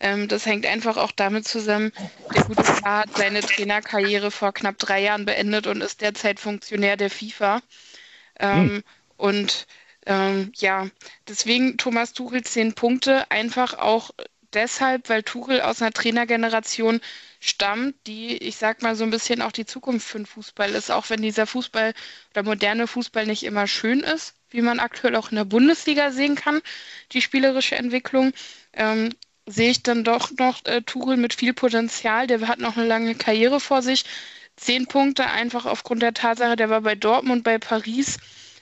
Ähm, 0.00 0.28
das 0.28 0.46
hängt 0.46 0.64
einfach 0.66 0.96
auch 0.96 1.12
damit 1.12 1.46
zusammen, 1.46 1.92
der 2.34 2.44
gute 2.44 2.64
Star 2.64 3.00
hat 3.00 3.16
seine 3.16 3.42
Trainerkarriere 3.42 4.30
vor 4.30 4.52
knapp 4.52 4.78
drei 4.78 5.02
Jahren 5.02 5.26
beendet 5.26 5.66
und 5.66 5.82
ist 5.82 6.00
derzeit 6.00 6.40
Funktionär 6.40 6.96
der 6.96 7.10
FIFA. 7.10 7.60
Ähm, 8.38 8.58
hm. 8.58 8.84
Und 9.18 9.66
ähm, 10.06 10.52
ja, 10.56 10.88
deswegen 11.28 11.76
Thomas 11.76 12.14
Tuchel 12.14 12.42
zehn 12.42 12.72
Punkte, 12.72 13.30
einfach 13.30 13.74
auch 13.74 14.10
deshalb, 14.54 15.08
weil 15.08 15.22
Tuchel 15.22 15.60
aus 15.60 15.82
einer 15.82 15.92
Trainergeneration 15.92 17.00
stammt, 17.40 17.94
die, 18.06 18.36
ich 18.36 18.56
sag 18.56 18.82
mal, 18.82 18.94
so 18.96 19.04
ein 19.04 19.10
bisschen 19.10 19.42
auch 19.42 19.52
die 19.52 19.66
Zukunft 19.66 20.06
für 20.06 20.18
den 20.18 20.26
Fußball 20.26 20.70
ist, 20.70 20.90
auch 20.90 21.10
wenn 21.10 21.22
dieser 21.22 21.46
Fußball 21.46 21.94
oder 22.32 22.42
moderne 22.42 22.86
Fußball 22.86 23.26
nicht 23.26 23.44
immer 23.44 23.66
schön 23.66 24.00
ist, 24.00 24.34
wie 24.50 24.62
man 24.62 24.80
aktuell 24.80 25.16
auch 25.16 25.30
in 25.30 25.36
der 25.36 25.44
Bundesliga 25.44 26.10
sehen 26.10 26.34
kann, 26.34 26.60
die 27.12 27.22
spielerische 27.22 27.76
Entwicklung. 27.76 28.32
Ähm, 28.72 29.14
sehe 29.46 29.70
ich 29.70 29.82
dann 29.82 30.04
doch 30.04 30.30
noch 30.38 30.64
äh, 30.66 30.82
Tuchel 30.82 31.16
mit 31.16 31.34
viel 31.34 31.54
Potenzial. 31.54 32.26
Der 32.26 32.46
hat 32.48 32.58
noch 32.60 32.76
eine 32.76 32.86
lange 32.86 33.14
Karriere 33.14 33.60
vor 33.60 33.82
sich. 33.82 34.04
Zehn 34.56 34.86
Punkte 34.86 35.26
einfach 35.26 35.66
aufgrund 35.66 36.02
der 36.02 36.14
Tatsache, 36.14 36.56
der 36.56 36.70
war 36.70 36.82
bei 36.82 36.94
Dortmund, 36.94 37.44
bei 37.44 37.58
Paris. 37.58 38.18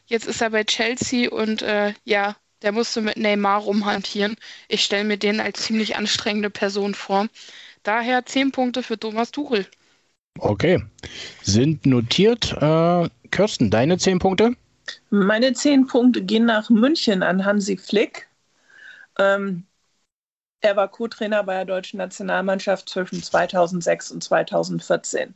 Jetzt 0.07 0.27
ist 0.27 0.40
er 0.40 0.51
bei 0.51 0.64
Chelsea 0.64 1.31
und 1.31 1.62
äh, 1.62 1.94
ja, 2.05 2.37
der 2.62 2.73
musste 2.73 3.01
mit 3.01 3.16
Neymar 3.16 3.61
rumhantieren. 3.61 4.37
Ich 4.68 4.85
stelle 4.85 5.05
mir 5.05 5.18
den 5.18 5.40
als 5.40 5.62
ziemlich 5.62 5.97
anstrengende 5.97 6.51
Person 6.51 6.94
vor. 6.94 7.29
Daher 7.83 8.27
zehn 8.27 8.53
Punkte 8.53 8.83
für 8.83 8.99
Thomas 8.99 9.31
Tuchel. 9.31 9.66
Okay, 10.38 10.83
sind 11.42 11.87
notiert. 11.87 12.53
Äh, 12.61 13.09
Kirsten, 13.31 13.71
deine 13.71 13.99
zehn 13.99 14.18
Punkte? 14.18 14.55
Meine 15.11 15.53
zehn 15.53 15.87
Punkte 15.87 16.23
gehen 16.23 16.47
nach 16.47 16.71
München 16.71 17.23
an 17.23 17.44
Hansi 17.44 17.77
Flick. 17.77 18.29
Ähm, 19.18 19.66
er 20.61 20.77
war 20.77 20.88
Co-Trainer 20.88 21.44
bei 21.44 21.55
der 21.55 21.64
deutschen 21.64 21.99
Nationalmannschaft 21.99 22.88
zwischen 22.88 23.23
2006 23.23 24.11
und 24.12 24.25
2014. 24.25 25.35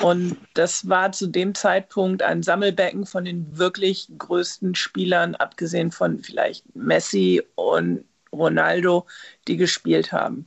Und 0.00 0.36
das 0.54 0.88
war 0.88 1.12
zu 1.12 1.26
dem 1.26 1.54
Zeitpunkt 1.54 2.22
ein 2.22 2.42
Sammelbecken 2.42 3.06
von 3.06 3.24
den 3.24 3.58
wirklich 3.58 4.08
größten 4.16 4.74
Spielern, 4.74 5.34
abgesehen 5.34 5.90
von 5.90 6.20
vielleicht 6.20 6.64
Messi 6.76 7.42
und 7.54 8.04
Ronaldo, 8.32 9.06
die 9.46 9.56
gespielt 9.56 10.12
haben. 10.12 10.46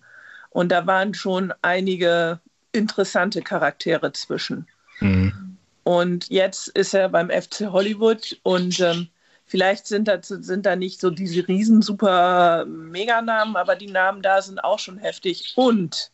Und 0.52 0.72
da 0.72 0.86
waren 0.86 1.14
schon 1.14 1.54
einige 1.62 2.40
interessante 2.72 3.42
Charaktere 3.42 4.12
zwischen. 4.14 4.68
Mhm. 5.00 5.58
Und 5.84 6.30
jetzt 6.30 6.68
ist 6.70 6.94
er 6.94 7.10
beim 7.10 7.30
FC 7.30 7.72
Hollywood 7.72 8.40
und 8.44 8.80
ähm, 8.80 9.10
Vielleicht 9.52 9.86
sind 9.86 10.08
da, 10.08 10.18
sind 10.24 10.66
da 10.66 10.78
nicht 10.78 11.02
so 11.02 11.10
diese 11.10 11.46
riesen 11.46 11.82
super 11.82 12.64
Meganamen, 12.66 13.58
aber 13.58 13.76
die 13.76 13.92
Namen 13.92 14.22
da 14.22 14.42
sind 14.42 14.64
auch 14.64 14.80
schon 14.80 14.98
heftig. 14.98 15.52
Und 15.58 16.10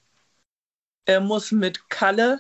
er 1.06 1.22
muss 1.22 1.52
mit 1.52 1.88
Kalle 1.88 2.40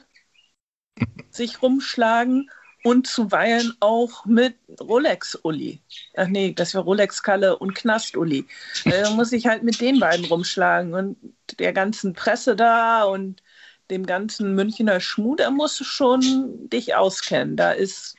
sich 1.30 1.62
rumschlagen 1.62 2.50
und 2.84 3.08
zuweilen 3.08 3.74
auch 3.80 4.26
mit 4.26 4.56
Rolex-Uli. 4.80 5.82
Ach 6.16 6.28
nee, 6.28 6.54
das 6.54 6.74
war 6.74 6.84
Rolex-Kalle 6.84 7.58
und 7.58 7.76
Knast-Uli. 7.76 8.46
Er 8.86 9.10
muss 9.12 9.32
sich 9.32 9.46
halt 9.48 9.64
mit 9.64 9.82
den 9.82 10.00
beiden 10.00 10.26
rumschlagen 10.26 10.94
und 10.94 11.18
der 11.60 11.74
ganzen 11.74 12.14
Presse 12.14 12.56
da 12.56 13.04
und 13.04 13.42
dem 13.90 14.06
ganzen 14.06 14.56
Münchner 14.56 15.00
Schmuh, 15.00 15.36
da 15.36 15.50
musst 15.50 15.80
du 15.80 15.84
schon 15.84 16.70
dich 16.70 16.96
auskennen. 16.96 17.56
Da 17.56 17.72
ist 17.72 18.16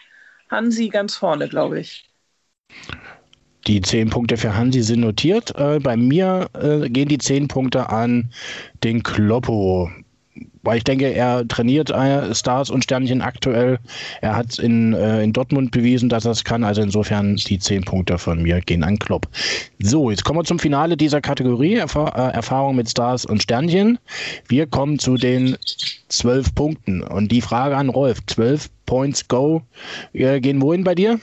Hansi 0.50 0.88
ganz 0.88 1.16
vorne, 1.16 1.48
glaube 1.48 1.80
ich. 1.80 2.08
Die 3.66 3.80
zehn 3.82 4.08
Punkte 4.08 4.36
für 4.36 4.54
Hansi 4.54 4.82
sind 4.82 5.00
notiert. 5.00 5.54
Äh, 5.56 5.78
bei 5.80 5.96
mir 5.96 6.48
äh, 6.54 6.88
gehen 6.88 7.08
die 7.08 7.18
zehn 7.18 7.48
Punkte 7.48 7.90
an 7.90 8.30
den 8.82 9.02
Kloppo. 9.02 9.90
Weil 10.68 10.76
ich 10.76 10.84
denke, 10.84 11.06
er 11.06 11.48
trainiert 11.48 11.88
äh, 11.88 12.34
Stars 12.34 12.68
und 12.68 12.84
Sternchen 12.84 13.22
aktuell. 13.22 13.78
Er 14.20 14.36
hat 14.36 14.58
in, 14.58 14.92
äh, 14.92 15.22
in 15.24 15.32
Dortmund 15.32 15.70
bewiesen, 15.70 16.10
dass 16.10 16.26
er 16.26 16.32
es 16.32 16.44
kann. 16.44 16.62
Also 16.62 16.82
insofern 16.82 17.36
die 17.36 17.58
zehn 17.58 17.84
Punkte 17.84 18.18
von 18.18 18.42
mir 18.42 18.60
gehen 18.60 18.84
an 18.84 18.98
Klopp. 18.98 19.26
So, 19.78 20.10
jetzt 20.10 20.24
kommen 20.24 20.40
wir 20.40 20.44
zum 20.44 20.58
Finale 20.58 20.98
dieser 20.98 21.22
Kategorie. 21.22 21.76
Erf 21.76 21.94
äh, 21.94 22.10
Erfahrung 22.10 22.76
mit 22.76 22.90
Stars 22.90 23.24
und 23.24 23.42
Sternchen. 23.42 23.98
Wir 24.48 24.66
kommen 24.66 24.98
zu 24.98 25.16
den 25.16 25.56
zwölf 26.08 26.54
Punkten. 26.54 27.02
Und 27.02 27.32
die 27.32 27.40
Frage 27.40 27.74
an 27.74 27.88
Rolf: 27.88 28.18
zwölf 28.26 28.68
Points 28.84 29.26
go. 29.26 29.62
Äh, 30.12 30.38
gehen 30.40 30.60
wohin 30.60 30.84
bei 30.84 30.94
dir? 30.94 31.18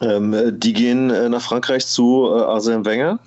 Ähm, 0.00 0.60
die 0.60 0.74
gehen 0.74 1.08
nach 1.08 1.42
Frankreich 1.42 1.84
zu 1.88 2.28
Arsène 2.28 2.84
Wenger. 2.84 3.18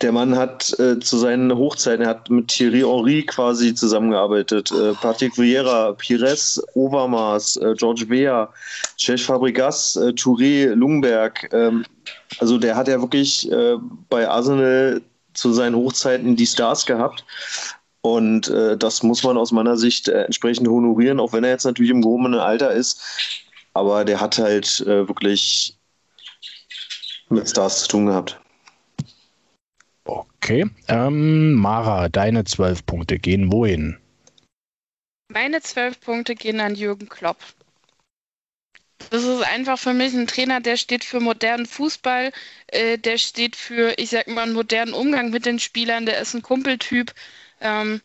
Der 0.00 0.12
Mann 0.12 0.34
hat 0.34 0.78
äh, 0.78 0.98
zu 0.98 1.18
seinen 1.18 1.54
Hochzeiten, 1.54 2.04
er 2.04 2.10
hat 2.10 2.30
mit 2.30 2.48
Thierry 2.48 2.80
Henry 2.80 3.22
quasi 3.22 3.74
zusammengearbeitet. 3.74 4.72
Äh, 4.72 4.94
Patrick 4.94 5.36
Vieira, 5.36 5.92
Pires, 5.92 6.62
Overmars, 6.72 7.56
äh, 7.56 7.74
George 7.74 8.08
Weah, 8.08 8.50
Cech 8.98 9.22
Fabregas, 9.22 9.96
äh, 9.96 10.12
Touré, 10.12 10.72
Lungberg. 10.72 11.52
Ähm, 11.52 11.84
also 12.38 12.56
der 12.56 12.76
hat 12.76 12.88
ja 12.88 12.98
wirklich 12.98 13.50
äh, 13.52 13.76
bei 14.08 14.26
Arsenal 14.26 15.02
zu 15.34 15.52
seinen 15.52 15.76
Hochzeiten 15.76 16.34
die 16.34 16.46
Stars 16.46 16.86
gehabt. 16.86 17.26
Und 18.00 18.48
äh, 18.48 18.78
das 18.78 19.02
muss 19.02 19.22
man 19.22 19.36
aus 19.36 19.52
meiner 19.52 19.76
Sicht 19.76 20.08
äh, 20.08 20.22
entsprechend 20.22 20.66
honorieren, 20.66 21.20
auch 21.20 21.34
wenn 21.34 21.44
er 21.44 21.50
jetzt 21.50 21.64
natürlich 21.64 21.90
im 21.90 22.00
gehobenen 22.00 22.40
Alter 22.40 22.70
ist. 22.70 23.02
Aber 23.74 24.06
der 24.06 24.20
hat 24.20 24.38
halt 24.38 24.84
wirklich 24.84 25.76
mit 27.28 27.48
Stars 27.48 27.82
zu 27.82 27.88
tun 27.88 28.06
gehabt. 28.06 28.40
Okay. 30.10 30.68
Ähm, 30.88 31.54
Mara, 31.54 32.08
deine 32.08 32.44
zwölf 32.44 32.84
Punkte 32.84 33.20
gehen 33.20 33.52
wohin? 33.52 33.96
Meine 35.28 35.60
zwölf 35.60 36.00
Punkte 36.00 36.34
gehen 36.34 36.58
an 36.58 36.74
Jürgen 36.74 37.08
Klopp. 37.08 37.38
Das 39.10 39.22
ist 39.22 39.42
einfach 39.42 39.78
für 39.78 39.94
mich 39.94 40.12
ein 40.12 40.26
Trainer, 40.26 40.60
der 40.60 40.76
steht 40.76 41.04
für 41.04 41.20
modernen 41.20 41.66
Fußball, 41.66 42.32
äh, 42.66 42.98
der 42.98 43.18
steht 43.18 43.54
für, 43.54 43.94
ich 43.98 44.10
sag 44.10 44.26
mal, 44.26 44.42
einen 44.42 44.52
modernen 44.52 44.94
Umgang 44.94 45.30
mit 45.30 45.46
den 45.46 45.60
Spielern, 45.60 46.06
der 46.06 46.18
ist 46.20 46.34
ein 46.34 46.42
Kumpeltyp. 46.42 47.14
Ähm, 47.60 48.00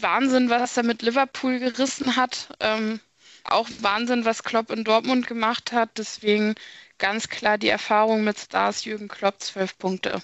Wahnsinn, 0.00 0.50
was 0.50 0.76
er 0.76 0.82
mit 0.82 1.02
Liverpool 1.02 1.60
gerissen 1.60 2.16
hat. 2.16 2.48
Ähm, 2.58 2.98
auch 3.44 3.68
Wahnsinn, 3.80 4.24
was 4.24 4.42
Klopp 4.42 4.70
in 4.70 4.82
Dortmund 4.82 5.28
gemacht 5.28 5.70
hat. 5.70 5.96
Deswegen 5.98 6.56
ganz 6.98 7.28
klar 7.28 7.56
die 7.58 7.68
Erfahrung 7.68 8.24
mit 8.24 8.38
Stars 8.38 8.84
Jürgen 8.84 9.08
Klopp, 9.08 9.40
zwölf 9.40 9.78
Punkte. 9.78 10.20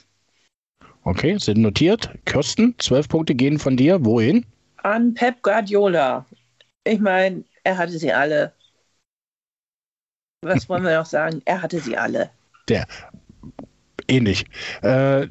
Okay, 1.04 1.36
sind 1.38 1.58
notiert. 1.58 2.10
Kirsten, 2.24 2.74
zwölf 2.78 3.08
Punkte 3.08 3.34
gehen 3.34 3.58
von 3.58 3.76
dir. 3.76 4.04
Wohin? 4.04 4.46
An 4.82 5.14
Pep 5.14 5.42
Guardiola. 5.42 6.26
Ich 6.84 7.00
meine, 7.00 7.44
er 7.64 7.78
hatte 7.78 7.98
sie 7.98 8.12
alle. 8.12 8.54
Was 10.42 10.68
wollen 10.68 10.84
wir 10.84 10.98
noch 10.98 11.06
sagen? 11.06 11.42
Er 11.44 11.62
hatte 11.62 11.80
sie 11.80 11.96
alle. 11.96 12.30
Der. 12.68 12.86
Ähnlich. 14.08 14.44
Äh, 14.82 15.28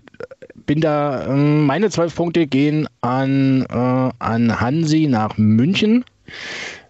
bin 0.55 0.81
da, 0.81 1.25
äh, 1.25 1.35
meine 1.35 1.89
zwölf 1.89 2.15
Punkte 2.15 2.47
gehen 2.47 2.87
an, 3.01 3.63
äh, 3.69 4.11
an 4.19 4.59
Hansi 4.61 5.07
nach 5.07 5.37
München. 5.37 6.05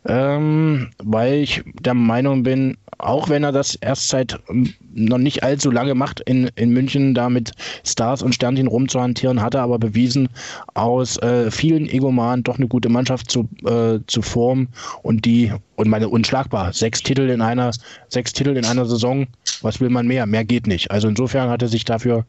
ähm, 0.06 0.92
weil 1.04 1.36
ich 1.36 1.63
der 1.82 1.94
Meinung 1.94 2.44
bin, 2.44 2.78
auch 2.99 3.29
wenn 3.29 3.43
er 3.43 3.51
das 3.51 3.75
erst 3.75 4.09
seit 4.09 4.39
ähm, 4.49 4.73
noch 4.93 5.17
nicht 5.17 5.43
allzu 5.43 5.71
lange 5.71 5.95
macht, 5.95 6.19
in, 6.21 6.49
in 6.55 6.71
München 6.71 7.13
da 7.13 7.29
mit 7.29 7.51
Stars 7.85 8.21
und 8.21 8.35
Sternchen 8.35 8.67
rumzuhantieren, 8.67 9.41
hat 9.41 9.55
er 9.55 9.62
aber 9.62 9.79
bewiesen, 9.79 10.29
aus 10.73 11.17
äh, 11.17 11.49
vielen 11.49 11.88
Egomanen 11.88 12.43
doch 12.43 12.57
eine 12.57 12.67
gute 12.67 12.89
Mannschaft 12.89 13.31
zu, 13.31 13.47
äh, 13.65 13.99
zu 14.07 14.21
formen 14.21 14.67
und 15.01 15.25
die, 15.25 15.51
und 15.75 15.88
meine 15.88 16.09
unschlagbar, 16.09 16.73
sechs 16.73 17.01
Titel 17.01 17.29
in 17.29 17.41
einer, 17.41 17.71
sechs 18.09 18.33
Titel 18.33 18.57
in 18.57 18.65
einer 18.65 18.85
Saison, 18.85 19.27
was 19.62 19.79
will 19.79 19.89
man 19.89 20.07
mehr? 20.07 20.25
Mehr 20.25 20.43
geht 20.43 20.67
nicht. 20.67 20.91
Also 20.91 21.07
insofern 21.07 21.49
hat 21.49 21.62
er 21.62 21.67
sich 21.69 21.85
dafür, 21.85 22.25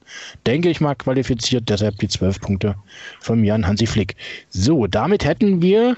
denke 0.47 0.71
ich 0.71 0.81
mal, 0.81 0.95
qualifiziert, 0.95 1.69
deshalb 1.69 1.99
die 1.99 2.09
zwölf 2.09 2.41
Punkte 2.41 2.77
von 3.21 3.41
mir 3.41 3.55
an 3.55 3.67
Hansi 3.67 3.87
Flick. 3.87 4.17
So, 4.51 4.87
damit 4.87 5.25
hätten 5.25 5.63
wir 5.63 5.97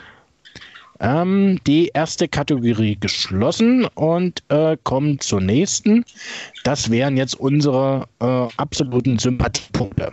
ähm, 1.02 1.58
die 1.66 1.88
erste 1.88 2.28
Kategorie 2.28 2.96
geschlossen 2.98 3.84
und 3.94 4.42
äh, 4.48 4.76
kommen 4.84 5.20
zur 5.20 5.40
nächsten. 5.40 6.04
Das 6.64 6.90
wären 6.90 7.16
jetzt 7.16 7.34
unsere 7.34 8.06
äh, 8.20 8.48
absoluten 8.56 9.18
Sympathiepunkte. 9.18 10.12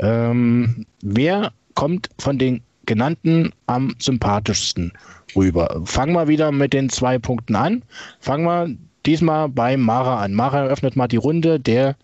Ähm, 0.00 0.84
wer 1.02 1.52
kommt 1.74 2.10
von 2.18 2.36
den 2.36 2.60
genannten 2.84 3.52
am 3.66 3.94
sympathischsten 3.98 4.92
rüber? 5.36 5.80
Fangen 5.84 6.14
wir 6.14 6.26
wieder 6.28 6.50
mit 6.50 6.72
den 6.72 6.90
zwei 6.90 7.18
Punkten 7.18 7.54
an. 7.54 7.82
Fangen 8.18 8.44
wir 8.44 8.76
diesmal 9.06 9.48
bei 9.48 9.76
Mara 9.76 10.20
an. 10.20 10.34
Mara 10.34 10.64
eröffnet 10.64 10.96
mal 10.96 11.08
die 11.08 11.16
Runde 11.16 11.60
der, 11.60 11.96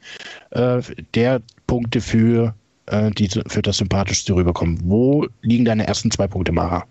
äh, 0.50 0.80
der 1.14 1.42
Punkte 1.66 2.00
für, 2.00 2.54
äh, 2.86 3.10
die 3.10 3.28
für 3.48 3.62
das 3.62 3.78
Sympathischste 3.78 4.36
rüberkommen. 4.36 4.78
Wo 4.84 5.26
liegen 5.42 5.64
deine 5.64 5.88
ersten 5.88 6.12
zwei 6.12 6.28
Punkte, 6.28 6.52
Mara? 6.52 6.86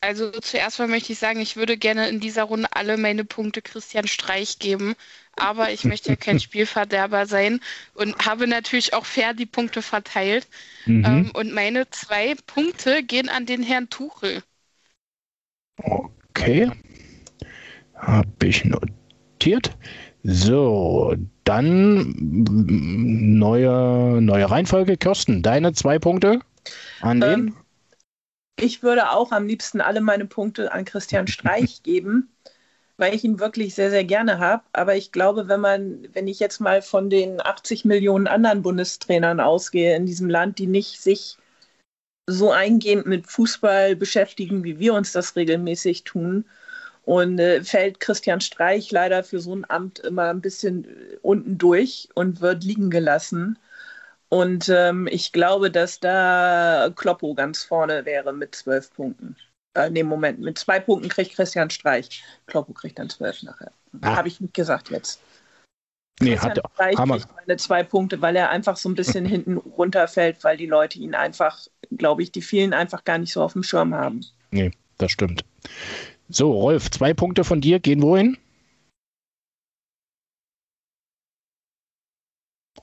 Also 0.00 0.30
zuerst 0.30 0.78
mal 0.78 0.86
möchte 0.86 1.12
ich 1.12 1.18
sagen, 1.18 1.40
ich 1.40 1.56
würde 1.56 1.76
gerne 1.76 2.08
in 2.08 2.20
dieser 2.20 2.44
Runde 2.44 2.68
alle 2.72 2.96
meine 2.96 3.24
Punkte 3.24 3.62
Christian 3.62 4.06
Streich 4.06 4.60
geben, 4.60 4.94
aber 5.36 5.72
ich 5.72 5.84
möchte 5.84 6.10
ja 6.10 6.16
kein 6.16 6.38
Spielverderber 6.40 7.26
sein 7.26 7.60
und 7.94 8.24
habe 8.24 8.46
natürlich 8.46 8.94
auch 8.94 9.04
fair 9.04 9.34
die 9.34 9.46
Punkte 9.46 9.82
verteilt. 9.82 10.46
Mhm. 10.86 11.04
Ähm, 11.04 11.30
und 11.34 11.52
meine 11.52 11.90
zwei 11.90 12.36
Punkte 12.46 13.02
gehen 13.02 13.28
an 13.28 13.46
den 13.46 13.62
Herrn 13.62 13.90
Tuchel. 13.90 14.42
Okay. 15.78 16.70
Habe 17.94 18.46
ich 18.46 18.64
notiert. 18.64 19.76
So, 20.22 21.14
dann 21.44 22.14
neue, 23.38 24.20
neue 24.20 24.50
Reihenfolge. 24.50 24.96
Kirsten, 24.96 25.42
deine 25.42 25.72
zwei 25.72 25.98
Punkte 25.98 26.40
an 27.00 27.20
den? 27.20 27.48
Ähm, 27.48 27.56
ich 28.60 28.82
würde 28.82 29.10
auch 29.10 29.32
am 29.32 29.46
liebsten 29.46 29.80
alle 29.80 30.00
meine 30.00 30.26
Punkte 30.26 30.72
an 30.72 30.84
Christian 30.84 31.26
Streich 31.26 31.82
geben, 31.82 32.30
weil 32.96 33.14
ich 33.14 33.24
ihn 33.24 33.38
wirklich 33.38 33.74
sehr, 33.74 33.90
sehr 33.90 34.04
gerne 34.04 34.38
habe. 34.38 34.64
Aber 34.72 34.96
ich 34.96 35.12
glaube, 35.12 35.48
wenn 35.48 35.60
man, 35.60 36.08
wenn 36.12 36.28
ich 36.28 36.40
jetzt 36.40 36.60
mal 36.60 36.82
von 36.82 37.10
den 37.10 37.40
80 37.40 37.84
Millionen 37.84 38.26
anderen 38.26 38.62
Bundestrainern 38.62 39.40
ausgehe 39.40 39.96
in 39.96 40.06
diesem 40.06 40.28
Land, 40.28 40.58
die 40.58 40.66
nicht 40.66 41.00
sich 41.00 41.36
so 42.26 42.50
eingehend 42.50 43.06
mit 43.06 43.26
Fußball 43.26 43.96
beschäftigen, 43.96 44.64
wie 44.64 44.78
wir 44.78 44.94
uns 44.94 45.12
das 45.12 45.36
regelmäßig 45.36 46.04
tun, 46.04 46.44
und 47.08 47.38
äh, 47.38 47.64
fällt 47.64 48.00
Christian 48.00 48.42
Streich 48.42 48.90
leider 48.90 49.24
für 49.24 49.40
so 49.40 49.54
ein 49.54 49.64
Amt 49.70 49.98
immer 50.00 50.24
ein 50.24 50.42
bisschen 50.42 50.86
unten 51.22 51.56
durch 51.56 52.10
und 52.14 52.42
wird 52.42 52.64
liegen 52.64 52.90
gelassen. 52.90 53.58
Und 54.30 54.68
ähm, 54.68 55.08
ich 55.10 55.32
glaube, 55.32 55.70
dass 55.70 56.00
da 56.00 56.90
Kloppo 56.94 57.34
ganz 57.34 57.62
vorne 57.62 58.04
wäre 58.04 58.32
mit 58.32 58.54
zwölf 58.54 58.92
Punkten. 58.92 59.36
Äh, 59.74 59.90
nee, 59.90 60.02
Moment, 60.02 60.40
mit 60.40 60.58
zwei 60.58 60.80
Punkten 60.80 61.08
kriegt 61.08 61.34
Christian 61.34 61.70
Streich. 61.70 62.22
Kloppo 62.46 62.72
kriegt 62.72 62.98
dann 62.98 63.08
zwölf 63.08 63.42
nachher. 63.42 63.72
Ah. 64.02 64.16
Habe 64.16 64.28
ich 64.28 64.40
nicht 64.40 64.54
gesagt 64.54 64.90
jetzt. 64.90 65.20
Nee, 66.20 66.32
Christian 66.32 66.56
hat 66.56 66.72
Streich 66.74 66.96
kriegt 66.96 67.36
meine 67.36 67.56
zwei 67.56 67.82
Punkte, 67.84 68.20
weil 68.20 68.36
er 68.36 68.50
einfach 68.50 68.76
so 68.76 68.88
ein 68.88 68.94
bisschen 68.94 69.24
hinten 69.26 69.56
runterfällt, 69.56 70.44
weil 70.44 70.56
die 70.56 70.66
Leute 70.66 70.98
ihn 70.98 71.14
einfach, 71.14 71.66
glaube 71.96 72.22
ich, 72.22 72.32
die 72.32 72.42
vielen 72.42 72.74
einfach 72.74 73.04
gar 73.04 73.18
nicht 73.18 73.32
so 73.32 73.42
auf 73.42 73.54
dem 73.54 73.62
Schirm 73.62 73.94
haben. 73.94 74.24
Nee, 74.50 74.72
das 74.98 75.12
stimmt. 75.12 75.44
So, 76.28 76.52
Rolf, 76.52 76.90
zwei 76.90 77.14
Punkte 77.14 77.44
von 77.44 77.62
dir 77.62 77.80
gehen 77.80 78.02
wohin? 78.02 78.36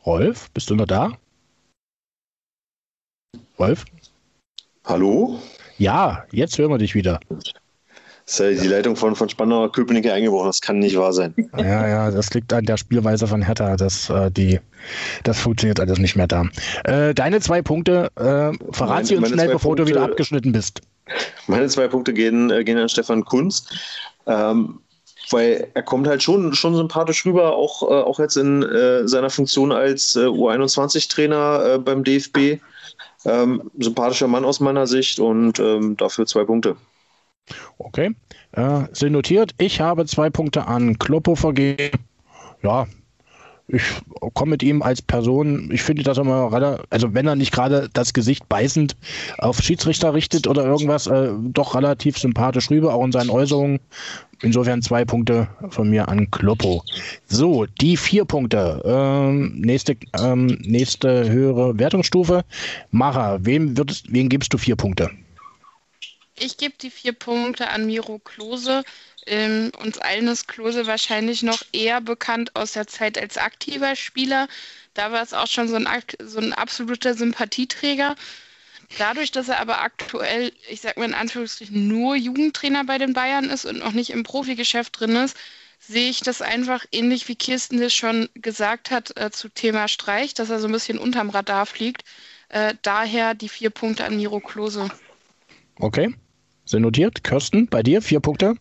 Rolf, 0.05 0.49
bist 0.51 0.69
du 0.69 0.75
noch 0.75 0.85
da? 0.85 1.17
Wolf? 3.57 3.85
Hallo? 4.83 5.39
Ja, 5.77 6.25
jetzt 6.31 6.57
hören 6.57 6.71
wir 6.71 6.77
dich 6.77 6.93
wieder. 6.93 7.19
Ist 8.27 8.39
ja 8.39 8.49
die 8.49 8.67
Leitung 8.67 8.95
von, 8.95 9.15
von 9.15 9.29
Spandauer 9.29 9.71
Köpenick 9.71 10.09
eingebrochen, 10.09 10.47
das 10.47 10.59
kann 10.59 10.79
nicht 10.79 10.97
wahr 10.97 11.13
sein. 11.13 11.33
Ja, 11.57 11.87
ja, 11.87 12.11
das 12.11 12.33
liegt 12.33 12.51
an 12.51 12.65
der 12.65 12.77
Spielweise 12.77 13.27
von 13.27 13.41
Hertha, 13.41 13.75
das, 13.75 14.09
äh, 14.09 14.31
die, 14.31 14.59
das 15.23 15.39
funktioniert 15.39 15.79
alles 15.79 15.99
nicht 15.99 16.15
mehr 16.15 16.27
da. 16.27 16.45
Äh, 16.85 17.13
deine 17.13 17.39
zwei 17.39 17.61
Punkte, 17.61 18.11
äh, 18.15 18.51
verrat 18.73 19.05
sie 19.05 19.15
uns 19.15 19.29
schnell, 19.29 19.47
bevor 19.47 19.75
Punkte, 19.75 19.83
du 19.83 19.89
wieder 19.89 20.03
abgeschnitten 20.03 20.51
bist. 20.51 20.81
Meine 21.47 21.67
zwei 21.67 21.87
Punkte 21.87 22.13
gehen, 22.13 22.49
äh, 22.49 22.63
gehen 22.63 22.77
an 22.77 22.89
Stefan 22.89 23.23
Kunz. 23.23 23.69
Ähm, 24.25 24.79
weil 25.31 25.67
er 25.73 25.81
kommt 25.81 26.07
halt 26.07 26.21
schon, 26.21 26.53
schon 26.53 26.75
sympathisch 26.75 27.25
rüber, 27.25 27.55
auch, 27.55 27.81
äh, 27.83 27.85
auch 27.85 28.19
jetzt 28.19 28.37
in 28.37 28.61
äh, 28.61 29.07
seiner 29.07 29.31
Funktion 29.31 29.71
als 29.71 30.15
U21-Trainer 30.15 31.79
beim 31.79 32.03
DFB. 32.03 32.59
Ähm, 33.25 33.71
sympathischer 33.77 34.27
Mann 34.27 34.45
aus 34.45 34.59
meiner 34.59 34.87
Sicht 34.87 35.19
und 35.19 35.59
ähm, 35.59 35.97
dafür 35.97 36.25
zwei 36.25 36.43
Punkte. 36.43 36.75
Okay, 37.77 38.15
äh, 38.53 38.83
sind 38.91 39.13
notiert. 39.13 39.53
Ich 39.57 39.81
habe 39.81 40.05
zwei 40.05 40.29
Punkte 40.29 40.67
an 40.67 40.97
Kloppo 40.97 41.35
vergeben. 41.35 41.99
Ja, 42.63 42.87
ich 43.67 43.83
komme 44.33 44.51
mit 44.51 44.63
ihm 44.63 44.81
als 44.81 45.01
Person, 45.01 45.69
ich 45.71 45.81
finde, 45.81 46.03
dass 46.03 46.17
er 46.17 46.23
mal, 46.23 46.79
also 46.89 47.13
wenn 47.13 47.27
er 47.27 47.35
nicht 47.35 47.51
gerade 47.51 47.89
das 47.93 48.13
Gesicht 48.13 48.47
beißend 48.47 48.95
auf 49.39 49.59
Schiedsrichter 49.59 50.13
richtet 50.13 50.47
oder 50.47 50.63
irgendwas, 50.65 51.07
äh, 51.07 51.31
doch 51.39 51.73
relativ 51.73 52.17
sympathisch 52.17 52.69
rüber, 52.69 52.93
auch 52.93 53.03
in 53.03 53.11
seinen 53.11 53.29
Äußerungen. 53.29 53.79
Insofern 54.41 54.81
zwei 54.81 55.05
Punkte 55.05 55.47
von 55.69 55.89
mir 55.89 56.09
an 56.09 56.29
Kloppo. 56.29 56.83
So, 57.25 57.65
die 57.81 57.97
vier 57.97 58.25
Punkte. 58.25 58.81
Ähm, 58.85 59.55
nächste, 59.61 59.95
ähm, 60.19 60.47
nächste 60.61 61.29
höhere 61.29 61.79
Wertungsstufe. 61.79 62.43
Mara, 62.91 63.43
wem, 63.43 63.77
würdest, 63.77 64.11
wem 64.11 64.29
gibst 64.29 64.53
du 64.53 64.57
vier 64.57 64.75
Punkte? 64.75 65.09
Ich 66.37 66.57
gebe 66.57 66.73
die 66.81 66.89
vier 66.89 67.13
Punkte 67.13 67.69
an 67.69 67.85
Miro 67.85 68.19
Klose. 68.19 68.83
Ähm, 69.27 69.71
uns 69.81 69.97
allen 69.97 70.27
ist 70.27 70.47
Klose 70.47 70.85
wahrscheinlich 70.87 71.41
noch 71.41 71.63
eher 71.71 72.01
bekannt 72.01 72.55
aus 72.55 72.73
der 72.73 72.87
Zeit 72.87 73.17
als 73.17 73.37
aktiver 73.37 73.95
Spieler. 73.95 74.47
Da 74.93 75.11
war 75.11 75.23
es 75.23 75.33
auch 75.33 75.47
schon 75.47 75.67
so 75.67 75.75
ein, 75.75 75.87
so 76.23 76.39
ein 76.39 76.53
absoluter 76.53 77.13
Sympathieträger. 77.13 78.15
Dadurch, 78.97 79.31
dass 79.31 79.49
er 79.49 79.59
aber 79.59 79.81
aktuell, 79.81 80.51
ich 80.69 80.81
sag 80.81 80.97
mal 80.97 81.05
in 81.05 81.13
Anführungsstrichen, 81.13 81.87
nur 81.87 82.15
Jugendtrainer 82.15 82.85
bei 82.85 82.97
den 82.97 83.13
Bayern 83.13 83.45
ist 83.45 83.65
und 83.65 83.79
noch 83.79 83.93
nicht 83.93 84.11
im 84.11 84.23
Profigeschäft 84.23 84.99
drin 84.99 85.15
ist, 85.15 85.35
sehe 85.79 86.09
ich 86.09 86.21
das 86.21 86.41
einfach 86.41 86.85
ähnlich 86.91 87.27
wie 87.27 87.35
Kirsten 87.35 87.79
das 87.79 87.93
schon 87.93 88.29
gesagt 88.35 88.91
hat 88.91 89.17
äh, 89.17 89.31
zu 89.31 89.49
Thema 89.49 89.87
Streich, 89.87 90.33
dass 90.33 90.49
er 90.49 90.59
so 90.59 90.67
ein 90.67 90.71
bisschen 90.71 90.97
unterm 90.97 91.29
Radar 91.29 91.65
fliegt. 91.65 92.03
Äh, 92.49 92.75
daher 92.83 93.33
die 93.33 93.49
vier 93.49 93.69
Punkte 93.69 94.05
an 94.05 94.15
Miro 94.15 94.39
Klose. 94.39 94.89
Okay, 95.77 96.13
sind 96.65 96.83
notiert. 96.83 97.23
Kirsten, 97.23 97.67
bei 97.67 97.83
dir 97.83 98.01
vier 98.01 98.19
Punkte? 98.19 98.55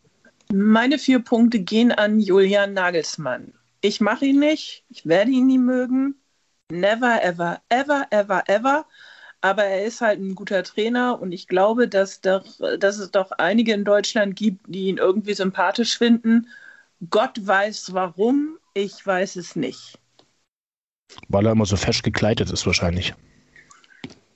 Meine 0.53 0.99
vier 0.99 1.21
Punkte 1.21 1.61
gehen 1.61 1.93
an 1.93 2.21
Julian 2.21 2.75
Nagelsmann. 2.75 3.55
Ich 3.81 4.01
mache 4.01 4.27
ihn 4.27 4.39
nicht, 4.39 4.85
ich 4.89 5.07
werde 5.07 5.31
ihn 5.31 5.47
nie 5.47 5.59
mögen. 5.59 6.17
Never, 6.71 7.23
ever, 7.23 7.61
ever, 7.69 8.07
ever, 8.11 8.43
ever. 8.47 8.87
Aber 9.41 9.65
er 9.65 9.85
ist 9.85 10.01
halt 10.01 10.21
ein 10.21 10.35
guter 10.35 10.63
Trainer 10.63 11.21
und 11.21 11.33
ich 11.33 11.49
glaube, 11.49 11.87
dass, 11.87 12.23
doch, 12.23 12.45
dass 12.79 12.99
es 12.99 13.11
doch 13.11 13.31
einige 13.33 13.75
in 13.75 13.85
Deutschland 13.85 14.37
gibt, 14.37 14.65
die 14.69 14.89
ihn 14.89 14.97
irgendwie 14.97 15.35
sympathisch 15.35 15.99
finden. 15.99 16.49
Gott 17.11 17.47
weiß 17.47 17.93
warum, 17.93 18.59
ich 18.73 19.07
weiß 19.07 19.37
es 19.37 19.57
nicht. 19.57 19.99
Weil 21.29 21.47
er 21.47 21.53
immer 21.53 21.67
so 21.67 21.77
fesch 21.77 22.03
gekleidet 22.03 22.51
ist, 22.51 22.67
wahrscheinlich. 22.67 23.15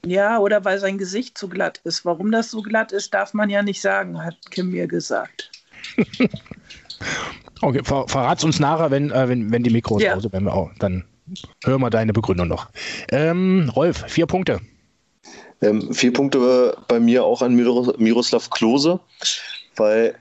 Ja, 0.04 0.38
oder 0.38 0.64
weil 0.64 0.78
sein 0.78 0.98
Gesicht 0.98 1.38
so 1.38 1.48
glatt 1.48 1.80
ist. 1.84 2.04
Warum 2.04 2.30
das 2.30 2.50
so 2.50 2.62
glatt 2.62 2.92
ist, 2.92 3.14
darf 3.14 3.34
man 3.34 3.50
ja 3.50 3.62
nicht 3.62 3.80
sagen, 3.80 4.22
hat 4.22 4.36
Kim 4.50 4.70
mir 4.70 4.86
gesagt. 4.86 5.50
okay, 7.62 7.80
ver 7.84 8.08
verrat's 8.08 8.44
uns 8.44 8.60
nachher, 8.60 8.90
wenn, 8.90 9.10
äh, 9.10 9.28
wenn, 9.28 9.50
wenn 9.52 9.62
die 9.62 9.70
Mikros 9.70 10.02
ja. 10.02 10.14
aus 10.14 10.26
wenn 10.30 10.44
wir 10.44 10.54
auch, 10.54 10.70
dann 10.78 11.04
hören 11.64 11.80
wir 11.80 11.90
deine 11.90 12.12
Begründung 12.12 12.48
noch. 12.48 12.68
Ähm, 13.10 13.70
Rolf, 13.74 14.04
vier 14.08 14.26
Punkte. 14.26 14.60
Ähm, 15.60 15.92
vier 15.92 16.12
Punkte 16.12 16.76
bei 16.86 17.00
mir 17.00 17.24
auch 17.24 17.42
an 17.42 17.54
Miroslav 17.54 18.50
Klose, 18.50 19.00
weil 19.76 20.14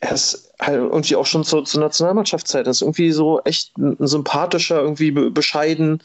er 0.00 0.12
ist 0.12 0.52
halt 0.60 0.78
irgendwie 0.78 1.16
auch 1.16 1.26
schon 1.26 1.44
zur, 1.44 1.64
zur 1.64 1.80
Nationalmannschaftszeit. 1.80 2.66
Das 2.66 2.78
ist 2.78 2.82
irgendwie 2.82 3.12
so 3.12 3.40
echt 3.44 3.76
ein 3.78 3.96
sympathischer, 4.00 4.80
irgendwie 4.80 5.10
bescheiden, 5.10 6.02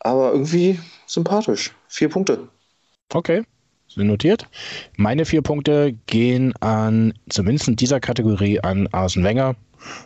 aber 0.00 0.32
irgendwie 0.32 0.78
sympathisch. 1.06 1.74
Vier 1.88 2.08
Punkte. 2.08 2.48
Okay, 3.12 3.44
Notiert. 3.96 4.46
Meine 4.96 5.24
vier 5.24 5.42
Punkte 5.42 5.94
gehen 6.06 6.54
an, 6.60 7.12
zumindest 7.28 7.68
in 7.68 7.76
dieser 7.76 8.00
Kategorie, 8.00 8.60
an 8.60 8.88
Arsene 8.92 9.24
Wenger. 9.24 9.56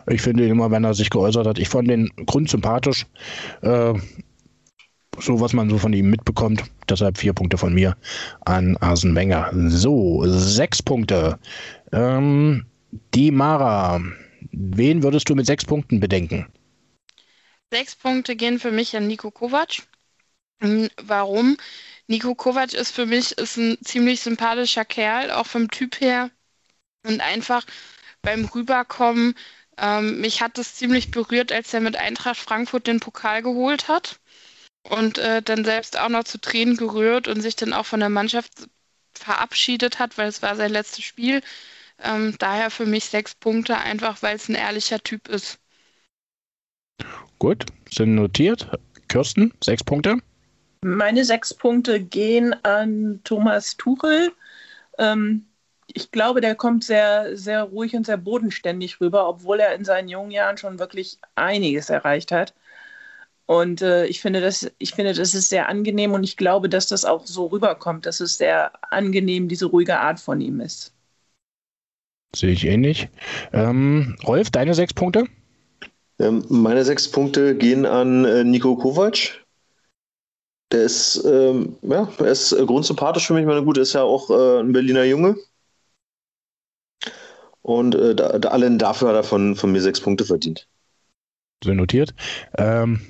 Ich 0.07 0.21
finde 0.21 0.45
ihn 0.45 0.51
immer, 0.51 0.71
wenn 0.71 0.83
er 0.83 0.93
sich 0.93 1.09
geäußert 1.09 1.45
hat, 1.45 1.59
ich 1.59 1.69
fand 1.69 1.89
den 1.89 2.09
grundsympathisch. 2.25 3.05
Äh, 3.61 3.93
so, 5.19 5.39
was 5.39 5.53
man 5.53 5.69
so 5.69 5.77
von 5.77 5.93
ihm 5.93 6.09
mitbekommt. 6.09 6.63
Deshalb 6.89 7.17
vier 7.17 7.33
Punkte 7.33 7.57
von 7.57 7.73
mir 7.73 7.95
an 8.45 8.75
Arsene 8.77 9.15
Wenger. 9.15 9.51
So, 9.53 10.23
sechs 10.25 10.81
Punkte. 10.81 11.39
Ähm, 11.91 12.65
die 13.13 13.31
Mara. 13.31 14.01
Wen 14.51 15.03
würdest 15.03 15.29
du 15.29 15.35
mit 15.35 15.45
sechs 15.45 15.65
Punkten 15.65 15.99
bedenken? 15.99 16.47
Sechs 17.71 17.95
Punkte 17.95 18.35
gehen 18.35 18.59
für 18.59 18.71
mich 18.71 18.95
an 18.95 19.07
Nico 19.07 19.31
Kovac. 19.31 19.83
Warum? 21.03 21.57
Nico 22.07 22.35
Kovac 22.35 22.73
ist 22.73 22.91
für 22.91 23.05
mich 23.05 23.37
ist 23.37 23.57
ein 23.57 23.77
ziemlich 23.83 24.21
sympathischer 24.21 24.85
Kerl, 24.85 25.31
auch 25.31 25.47
vom 25.47 25.71
Typ 25.71 25.99
her. 26.01 26.29
Und 27.05 27.21
einfach 27.21 27.65
beim 28.21 28.45
Rüberkommen, 28.45 29.35
ähm, 29.77 30.21
mich 30.21 30.41
hat 30.41 30.57
es 30.57 30.75
ziemlich 30.75 31.11
berührt, 31.11 31.51
als 31.51 31.73
er 31.73 31.81
mit 31.81 31.97
Eintracht 31.97 32.37
Frankfurt 32.37 32.87
den 32.87 32.99
Pokal 32.99 33.41
geholt 33.41 33.87
hat 33.87 34.19
und 34.83 35.17
äh, 35.17 35.41
dann 35.41 35.65
selbst 35.65 35.97
auch 35.99 36.09
noch 36.09 36.23
zu 36.23 36.39
Tränen 36.39 36.77
gerührt 36.77 37.27
und 37.27 37.41
sich 37.41 37.55
dann 37.55 37.73
auch 37.73 37.85
von 37.85 37.99
der 37.99 38.09
Mannschaft 38.09 38.67
verabschiedet 39.13 39.99
hat, 39.99 40.17
weil 40.17 40.27
es 40.27 40.41
war 40.41 40.55
sein 40.55 40.71
letztes 40.71 41.03
Spiel. 41.03 41.41
Ähm, 41.99 42.35
daher 42.39 42.69
für 42.71 42.85
mich 42.85 43.05
sechs 43.05 43.35
Punkte, 43.35 43.77
einfach 43.77 44.21
weil 44.21 44.35
es 44.35 44.49
ein 44.49 44.55
ehrlicher 44.55 45.01
Typ 45.01 45.27
ist. 45.27 45.59
Gut, 47.39 47.65
sind 47.91 48.15
notiert. 48.15 48.69
Kirsten, 49.07 49.53
sechs 49.63 49.83
Punkte. 49.83 50.17
Meine 50.85 51.25
sechs 51.25 51.51
Punkte 51.51 51.99
gehen 51.99 52.53
an 52.63 53.19
Thomas 53.23 53.75
Tuchel. 53.75 54.31
Ähm, 54.99 55.47
ich 55.87 56.11
glaube, 56.11 56.41
der 56.41 56.53
kommt 56.53 56.83
sehr, 56.83 57.35
sehr 57.35 57.63
ruhig 57.63 57.95
und 57.95 58.05
sehr 58.05 58.17
bodenständig 58.17 59.01
rüber, 59.01 59.27
obwohl 59.27 59.59
er 59.59 59.73
in 59.73 59.83
seinen 59.83 60.09
jungen 60.09 60.29
Jahren 60.29 60.57
schon 60.59 60.77
wirklich 60.77 61.17
einiges 61.33 61.89
erreicht 61.89 62.31
hat. 62.31 62.53
Und 63.47 63.81
äh, 63.81 64.05
ich, 64.05 64.21
finde 64.21 64.41
das, 64.41 64.71
ich 64.77 64.91
finde, 64.93 65.15
das 65.15 65.33
ist 65.33 65.49
sehr 65.49 65.69
angenehm 65.69 66.13
und 66.13 66.23
ich 66.23 66.37
glaube, 66.37 66.69
dass 66.69 66.85
das 66.85 67.03
auch 67.03 67.25
so 67.25 67.47
rüberkommt, 67.47 68.05
dass 68.05 68.19
es 68.19 68.37
sehr 68.37 68.71
angenehm, 68.93 69.47
diese 69.47 69.65
ruhige 69.65 69.97
Art 69.97 70.19
von 70.19 70.39
ihm 70.39 70.59
ist. 70.59 70.93
Sehe 72.35 72.51
ich 72.51 72.63
ähnlich. 72.63 73.09
Ähm, 73.53 74.17
Rolf, 74.23 74.51
deine 74.51 74.75
sechs 74.75 74.93
Punkte? 74.93 75.25
Ähm, 76.19 76.45
meine 76.49 76.85
sechs 76.85 77.09
Punkte 77.09 77.55
gehen 77.55 77.87
an 77.87 78.23
äh, 78.25 78.43
Nico 78.43 78.75
Kovac. 78.75 79.44
Der 80.71 80.83
ist, 80.83 81.23
ähm, 81.25 81.75
ja, 81.83 82.09
er 82.17 82.25
ist 82.25 82.51
äh, 82.51 82.65
grundsympathisch 82.65 83.27
für 83.27 83.33
mich. 83.33 83.45
Meine 83.45 83.63
gut, 83.63 83.77
ist 83.77 83.93
ja 83.93 84.01
auch 84.03 84.29
äh, 84.29 84.59
ein 84.59 84.73
Berliner 84.73 85.03
Junge. 85.03 85.35
Und 87.61 87.95
äh, 87.95 88.15
da, 88.15 88.37
da, 88.39 88.49
allein 88.49 88.77
dafür 88.77 89.09
hat 89.09 89.15
er 89.15 89.23
von, 89.23 89.55
von 89.55 89.71
mir 89.71 89.81
sechs 89.81 89.99
Punkte 89.99 90.25
verdient. 90.25 90.67
So 91.63 91.73
notiert. 91.73 92.13
Ähm, 92.57 93.01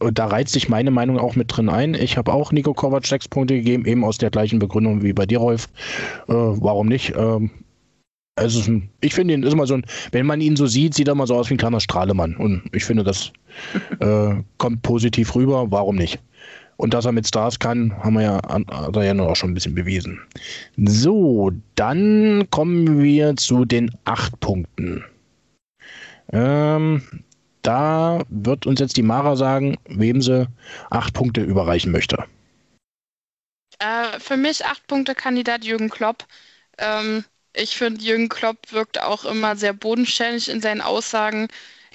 und 0.00 0.18
da 0.18 0.26
reizt 0.26 0.52
sich 0.52 0.68
meine 0.68 0.90
Meinung 0.90 1.18
auch 1.18 1.36
mit 1.36 1.56
drin 1.56 1.68
ein. 1.68 1.94
Ich 1.94 2.16
habe 2.16 2.32
auch 2.32 2.50
Nico 2.50 2.74
Kovac 2.74 3.06
sechs 3.06 3.28
Punkte 3.28 3.54
gegeben, 3.54 3.86
eben 3.86 4.04
aus 4.04 4.18
der 4.18 4.30
gleichen 4.30 4.58
Begründung 4.58 5.02
wie 5.02 5.12
bei 5.12 5.26
dir, 5.26 5.38
Rolf. 5.38 5.68
Äh, 6.28 6.32
warum 6.34 6.88
nicht? 6.88 7.14
Ähm, 7.16 7.50
also 8.34 8.60
ich 9.00 9.14
finde 9.14 9.32
ihn 9.32 9.42
ist 9.42 9.54
immer 9.54 9.66
so 9.66 9.74
ein, 9.74 9.86
wenn 10.12 10.26
man 10.26 10.42
ihn 10.42 10.56
so 10.56 10.66
sieht, 10.66 10.92
sieht 10.92 11.08
er 11.08 11.14
mal 11.14 11.26
so 11.26 11.34
aus 11.34 11.48
wie 11.48 11.54
ein 11.54 11.58
kleiner 11.58 11.80
Strahlemann. 11.80 12.36
Und 12.36 12.64
ich 12.72 12.84
finde, 12.84 13.02
das 13.02 13.32
äh, 14.00 14.34
kommt 14.58 14.82
positiv 14.82 15.34
rüber. 15.34 15.70
Warum 15.70 15.96
nicht? 15.96 16.20
Und 16.76 16.92
dass 16.92 17.06
er 17.06 17.12
mit 17.12 17.26
Stars 17.26 17.58
kann, 17.58 17.96
haben 18.02 18.14
wir 18.14 18.22
ja, 18.22 18.40
hat 18.42 18.96
er 18.96 19.04
ja 19.04 19.22
auch 19.24 19.36
schon 19.36 19.50
ein 19.50 19.54
bisschen 19.54 19.74
bewiesen. 19.74 20.20
So, 20.76 21.50
dann 21.74 22.46
kommen 22.50 23.02
wir 23.02 23.36
zu 23.36 23.64
den 23.64 23.90
acht 24.04 24.38
Punkten. 24.40 25.04
Ähm, 26.32 27.02
da 27.62 28.22
wird 28.28 28.66
uns 28.66 28.80
jetzt 28.80 28.96
die 28.96 29.02
Mara 29.02 29.36
sagen, 29.36 29.76
wem 29.86 30.20
sie 30.20 30.48
acht 30.90 31.14
Punkte 31.14 31.40
überreichen 31.40 31.92
möchte. 31.92 32.24
Äh, 33.78 34.18
für 34.20 34.36
mich 34.36 34.64
acht 34.64 34.86
Punkte 34.86 35.14
Kandidat 35.14 35.64
Jürgen 35.64 35.90
Klopp. 35.90 36.26
Ähm, 36.78 37.24
ich 37.54 37.76
finde, 37.76 38.02
Jürgen 38.02 38.28
Klopp 38.28 38.72
wirkt 38.72 39.00
auch 39.02 39.24
immer 39.24 39.56
sehr 39.56 39.72
bodenständig 39.72 40.48
in 40.48 40.60
seinen 40.60 40.80
Aussagen, 40.80 41.48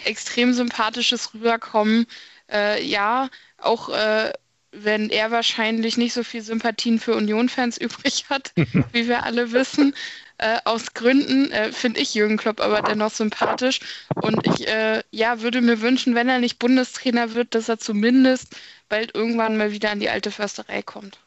extrem 0.06 0.54
sympathisches 0.54 1.34
Rüberkommen. 1.34 2.08
Äh, 2.52 2.84
ja, 2.84 3.30
auch 3.58 3.90
äh, 3.90 4.34
wenn 4.72 5.09
er 5.09 5.32
wahrscheinlich 5.32 5.97
nicht 5.97 6.13
so 6.13 6.24
viel 6.24 6.41
Sympathien 6.41 6.99
für 6.99 7.15
Union-Fans 7.15 7.78
übrig 7.82 8.26
hat, 8.30 8.53
wie 8.55 9.07
wir 9.07 9.24
alle 9.24 9.51
wissen. 9.51 9.93
Äh, 10.38 10.57
aus 10.65 10.93
Gründen 10.93 11.51
äh, 11.51 11.72
finde 11.72 11.99
ich 11.99 12.15
Jürgen 12.15 12.38
Klopp 12.38 12.61
aber 12.61 12.82
dennoch 12.82 13.11
sympathisch. 13.11 13.80
Und 14.15 14.45
ich 14.47 14.67
äh, 14.67 15.03
ja, 15.11 15.41
würde 15.41 15.61
mir 15.61 15.82
wünschen, 15.82 16.15
wenn 16.15 16.30
er 16.30 16.39
nicht 16.39 16.57
Bundestrainer 16.57 17.36
wird, 17.36 17.53
dass 17.53 17.69
er 17.69 17.78
zumindest 17.78 18.55
bald 18.89 19.13
irgendwann 19.13 19.57
mal 19.57 19.72
wieder 19.72 19.91
an 19.91 19.99
die 19.99 20.09
alte 20.09 20.32
Försterei 20.32 20.82
kommt. 20.82 21.19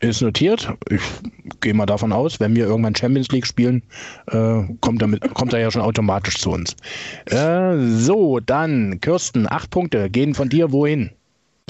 Ist 0.00 0.20
notiert. 0.20 0.68
Ich 0.90 1.00
gehe 1.60 1.74
mal 1.74 1.86
davon 1.86 2.12
aus, 2.12 2.40
wenn 2.40 2.56
wir 2.56 2.66
irgendwann 2.66 2.96
Champions 2.96 3.28
League 3.28 3.46
spielen, 3.46 3.84
äh, 4.26 4.64
kommt, 4.80 5.00
damit, 5.00 5.32
kommt 5.32 5.52
er 5.52 5.60
ja 5.60 5.70
schon 5.70 5.80
automatisch 5.80 6.38
zu 6.38 6.50
uns. 6.50 6.74
Äh, 7.26 7.78
so, 7.78 8.40
dann, 8.40 9.00
Kirsten, 9.00 9.50
acht 9.50 9.70
Punkte 9.70 10.10
gehen 10.10 10.34
von 10.34 10.48
dir 10.48 10.72
wohin? 10.72 11.10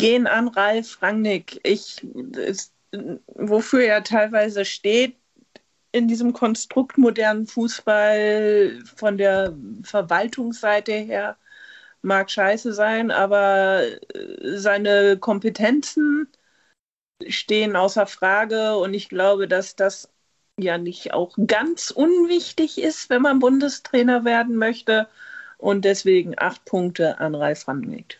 Gehen 0.02 0.26
an 0.26 0.48
Ralf 0.48 1.00
Rangnick. 1.00 1.60
Ich, 1.62 2.04
ist, 2.34 2.72
wofür 3.36 3.84
er 3.84 4.02
teilweise 4.02 4.64
steht, 4.64 5.14
in 5.92 6.08
diesem 6.08 6.32
Konstrukt 6.32 6.98
modernen 6.98 7.46
Fußball 7.46 8.82
von 8.96 9.16
der 9.16 9.54
Verwaltungsseite 9.84 10.92
her 10.92 11.36
mag 12.00 12.32
scheiße 12.32 12.72
sein, 12.72 13.12
aber 13.12 13.82
äh, 13.84 14.56
seine 14.56 15.18
Kompetenzen 15.18 16.26
stehen 17.28 17.76
außer 17.76 18.08
Frage 18.08 18.78
und 18.78 18.94
ich 18.94 19.08
glaube, 19.08 19.46
dass 19.46 19.76
das 19.76 20.10
ja 20.58 20.78
nicht 20.78 21.14
auch 21.14 21.36
ganz 21.46 21.92
unwichtig 21.92 22.82
ist, 22.82 23.08
wenn 23.08 23.22
man 23.22 23.38
Bundestrainer 23.38 24.24
werden 24.24 24.56
möchte 24.56 25.06
und 25.58 25.84
deswegen 25.84 26.34
acht 26.38 26.64
Punkte 26.64 27.20
an 27.20 27.36
Ralf 27.36 27.68
Rangnick. 27.68 28.18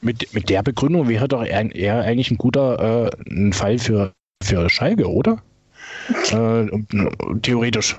Mit, 0.00 0.32
mit 0.32 0.48
der 0.48 0.62
Begründung 0.62 1.08
wäre 1.08 1.28
doch 1.28 1.44
eher, 1.44 2.02
eigentlich 2.02 2.30
ein 2.30 2.38
guter 2.38 3.06
äh, 3.06 3.30
ein 3.30 3.52
Fall 3.52 3.78
für, 3.78 4.12
für 4.42 4.70
Schalke, 4.70 5.08
oder? 5.08 5.42
äh, 6.32 6.66
theoretisch. 7.42 7.96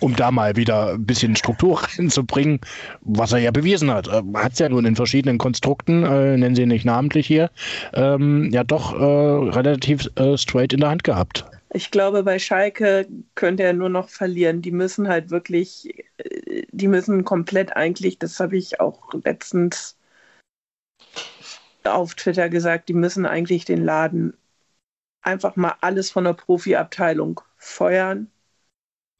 Um 0.00 0.14
da 0.14 0.30
mal 0.30 0.56
wieder 0.56 0.92
ein 0.92 1.04
bisschen 1.04 1.36
Struktur 1.36 1.82
reinzubringen, 1.98 2.60
was 3.02 3.32
er 3.32 3.38
ja 3.38 3.50
bewiesen 3.50 3.90
hat. 3.90 4.06
Er 4.06 4.22
hat 4.36 4.52
es 4.52 4.58
ja 4.60 4.68
nun 4.68 4.86
in 4.86 4.96
verschiedenen 4.96 5.38
Konstrukten, 5.38 6.04
äh, 6.04 6.36
nennen 6.36 6.54
sie 6.54 6.64
nicht 6.64 6.84
namentlich 6.84 7.26
hier, 7.26 7.50
ähm, 7.92 8.50
ja 8.52 8.64
doch 8.64 8.98
äh, 8.98 9.50
relativ 9.50 10.08
äh, 10.16 10.38
straight 10.38 10.72
in 10.72 10.80
der 10.80 10.90
Hand 10.90 11.04
gehabt. 11.04 11.44
Ich 11.76 11.90
glaube, 11.90 12.22
bei 12.22 12.38
Schalke 12.38 13.08
könnte 13.34 13.64
er 13.64 13.72
nur 13.72 13.88
noch 13.88 14.08
verlieren. 14.08 14.62
Die 14.62 14.70
müssen 14.70 15.08
halt 15.08 15.30
wirklich, 15.30 15.92
äh, 16.18 16.62
die 16.70 16.88
müssen 16.88 17.24
komplett 17.24 17.76
eigentlich, 17.76 18.18
das 18.18 18.38
habe 18.38 18.56
ich 18.56 18.80
auch 18.80 19.12
letztens 19.24 19.96
auf 21.84 22.14
Twitter 22.14 22.48
gesagt, 22.48 22.88
die 22.88 22.94
müssen 22.94 23.26
eigentlich 23.26 23.64
den 23.64 23.84
Laden 23.84 24.34
einfach 25.22 25.56
mal 25.56 25.74
alles 25.80 26.10
von 26.10 26.24
der 26.24 26.34
Profiabteilung 26.34 27.40
feuern, 27.56 28.30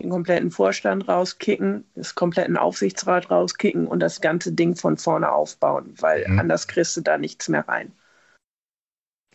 den 0.02 0.10
kompletten 0.10 0.50
Vorstand 0.50 1.08
rauskicken, 1.08 1.84
das 1.94 2.14
kompletten 2.14 2.56
Aufsichtsrat 2.56 3.30
rauskicken 3.30 3.86
und 3.86 4.00
das 4.00 4.20
ganze 4.20 4.52
Ding 4.52 4.76
von 4.76 4.96
vorne 4.96 5.32
aufbauen, 5.32 5.94
weil 5.98 6.26
mhm. 6.28 6.40
anders 6.40 6.68
kriegst 6.68 6.96
du 6.96 7.00
da 7.00 7.18
nichts 7.18 7.48
mehr 7.48 7.66
rein. 7.68 7.92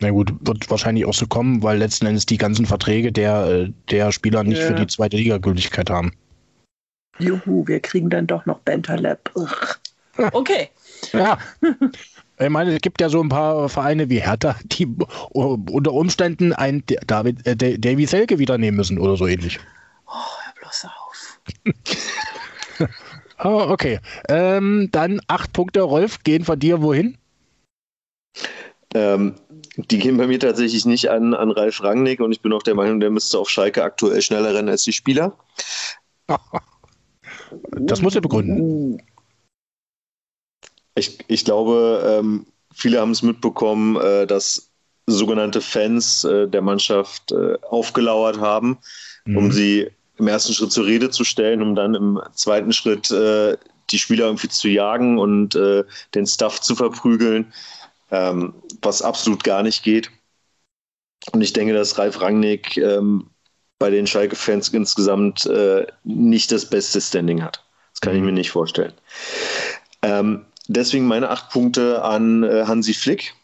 Na 0.00 0.10
gut, 0.10 0.32
wird 0.40 0.70
wahrscheinlich 0.70 1.04
auch 1.04 1.14
so 1.14 1.26
kommen, 1.26 1.62
weil 1.62 1.78
letzten 1.78 2.06
Endes 2.06 2.24
die 2.24 2.38
ganzen 2.38 2.64
Verträge 2.64 3.12
der, 3.12 3.68
der 3.90 4.12
Spieler 4.12 4.44
nicht 4.44 4.60
ja. 4.60 4.68
für 4.68 4.74
die 4.74 4.86
zweite 4.86 5.18
Liga 5.18 5.36
Gültigkeit 5.38 5.90
haben. 5.90 6.12
Juhu, 7.18 7.66
wir 7.66 7.80
kriegen 7.80 8.08
dann 8.08 8.26
doch 8.26 8.46
noch 8.46 8.60
Bentaleb. 8.60 9.30
Okay. 10.32 10.70
Ja. 11.12 11.38
Ich 12.40 12.48
meine, 12.48 12.74
es 12.74 12.80
gibt 12.80 13.02
ja 13.02 13.10
so 13.10 13.22
ein 13.22 13.28
paar 13.28 13.68
Vereine 13.68 14.08
wie 14.08 14.20
Hertha, 14.20 14.56
die 14.62 14.88
unter 15.32 15.92
Umständen 15.92 16.54
einen 16.54 16.82
David, 17.06 17.46
äh, 17.46 17.78
Davy 17.78 18.06
Selke 18.06 18.38
wieder 18.38 18.56
nehmen 18.56 18.78
müssen 18.78 18.98
oder 18.98 19.16
so 19.16 19.26
ähnlich. 19.26 19.58
Oh, 20.06 20.12
hör 20.42 20.52
bloß 20.58 20.86
auf. 20.86 21.38
oh, 23.44 23.66
okay. 23.70 24.00
Ähm, 24.28 24.88
dann 24.90 25.20
acht 25.28 25.52
Punkte, 25.52 25.82
Rolf, 25.82 26.22
gehen 26.24 26.44
von 26.44 26.58
dir 26.58 26.80
wohin? 26.80 27.18
Ähm, 28.94 29.34
die 29.76 29.98
gehen 29.98 30.16
bei 30.16 30.26
mir 30.26 30.40
tatsächlich 30.40 30.86
nicht 30.86 31.10
an, 31.10 31.34
an 31.34 31.50
Ralf 31.50 31.82
Rangnick 31.82 32.20
und 32.20 32.32
ich 32.32 32.40
bin 32.40 32.54
auch 32.54 32.62
der 32.62 32.74
Meinung, 32.74 33.00
der 33.00 33.10
müsste 33.10 33.38
auf 33.38 33.50
Schalke 33.50 33.84
aktuell 33.84 34.22
schneller 34.22 34.54
rennen 34.54 34.70
als 34.70 34.84
die 34.84 34.92
Spieler. 34.92 35.36
Das 37.72 38.00
muss 38.00 38.14
er 38.14 38.20
begründen. 38.20 39.02
Ich, 40.94 41.18
ich 41.28 41.44
glaube, 41.44 42.18
ähm, 42.18 42.46
viele 42.74 43.00
haben 43.00 43.10
es 43.10 43.22
mitbekommen, 43.22 43.96
äh, 43.96 44.26
dass 44.26 44.70
sogenannte 45.06 45.60
Fans 45.60 46.24
äh, 46.24 46.48
der 46.48 46.62
Mannschaft 46.62 47.32
äh, 47.32 47.56
aufgelauert 47.68 48.38
haben, 48.38 48.78
mhm. 49.24 49.36
um 49.36 49.52
sie 49.52 49.90
im 50.18 50.28
ersten 50.28 50.52
Schritt 50.52 50.72
zur 50.72 50.86
Rede 50.86 51.10
zu 51.10 51.24
stellen, 51.24 51.62
um 51.62 51.74
dann 51.74 51.94
im 51.94 52.20
zweiten 52.34 52.74
Schritt 52.74 53.10
die 53.10 53.98
Spieler 53.98 54.26
irgendwie 54.26 54.48
zu 54.48 54.68
jagen 54.68 55.18
und 55.18 55.54
den 55.54 56.26
Stuff 56.26 56.60
zu 56.60 56.76
verprügeln, 56.76 57.54
ähm, 58.10 58.52
was 58.82 59.00
absolut 59.00 59.44
gar 59.44 59.62
nicht 59.62 59.82
geht. 59.82 60.10
Und 61.32 61.40
ich 61.40 61.54
denke, 61.54 61.72
dass 61.72 61.96
Ralf 61.96 62.20
Rangnick 62.20 62.76
ähm, 62.76 63.30
bei 63.78 63.88
den 63.88 64.06
Schalke-Fans 64.06 64.68
insgesamt 64.68 65.48
nicht 66.04 66.52
das 66.52 66.68
beste 66.68 67.00
Standing 67.00 67.42
hat. 67.42 67.64
Das 67.94 68.02
kann 68.02 68.14
ich 68.14 68.20
mir 68.22 68.32
nicht 68.32 68.50
vorstellen. 68.50 68.92
Ähm, 70.02 70.44
deswegen 70.70 71.06
meine 71.06 71.30
acht 71.30 71.50
Punkte 71.50 72.02
an 72.02 72.42
äh, 72.42 72.64
Hansi 72.66 72.94
Flick. 72.94 73.34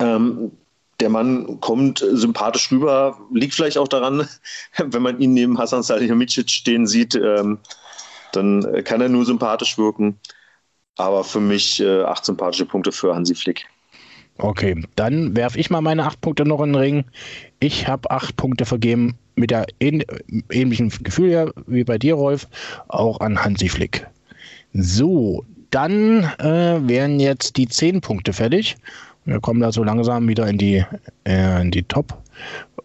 Ähm, 0.00 0.52
der 1.00 1.08
Mann 1.08 1.60
kommt 1.60 2.04
sympathisch 2.12 2.70
rüber, 2.72 3.18
liegt 3.32 3.54
vielleicht 3.54 3.78
auch 3.78 3.88
daran, 3.88 4.26
wenn 4.76 5.02
man 5.02 5.20
ihn 5.20 5.34
neben 5.34 5.58
Hasan 5.58 5.82
Salihamidzic 5.82 6.50
stehen 6.50 6.86
sieht, 6.86 7.14
ähm, 7.14 7.58
dann 8.32 8.84
kann 8.84 9.00
er 9.00 9.08
nur 9.08 9.24
sympathisch 9.24 9.78
wirken. 9.78 10.18
Aber 10.96 11.22
für 11.22 11.40
mich 11.40 11.80
äh, 11.80 12.02
acht 12.02 12.24
sympathische 12.24 12.66
Punkte 12.66 12.90
für 12.90 13.14
Hansi 13.14 13.34
Flick. 13.34 13.66
Okay, 14.38 14.84
dann 14.96 15.36
werfe 15.36 15.58
ich 15.58 15.70
mal 15.70 15.80
meine 15.80 16.04
acht 16.04 16.20
Punkte 16.20 16.44
noch 16.44 16.60
in 16.60 16.72
den 16.72 16.80
Ring. 16.80 17.04
Ich 17.60 17.88
habe 17.88 18.10
acht 18.10 18.36
Punkte 18.36 18.66
vergeben 18.66 19.16
mit 19.34 19.50
der 19.50 19.66
ähnlichen 19.80 20.90
Gefühl 21.02 21.30
ja, 21.30 21.50
wie 21.66 21.84
bei 21.84 21.98
dir, 21.98 22.14
Rolf, 22.14 22.48
auch 22.88 23.20
an 23.20 23.42
Hansi 23.42 23.68
Flick. 23.68 24.06
So, 24.72 25.44
dann 25.70 26.24
äh, 26.38 26.80
wären 26.88 27.20
jetzt 27.20 27.56
die 27.56 27.68
zehn 27.68 28.00
Punkte 28.00 28.32
fertig. 28.32 28.76
Wir 29.24 29.40
kommen 29.40 29.60
da 29.60 29.72
so 29.72 29.84
langsam 29.84 30.26
wieder 30.28 30.46
in 30.46 30.58
die, 30.58 30.84
äh, 31.24 31.68
die 31.68 31.82
Top. 31.82 32.22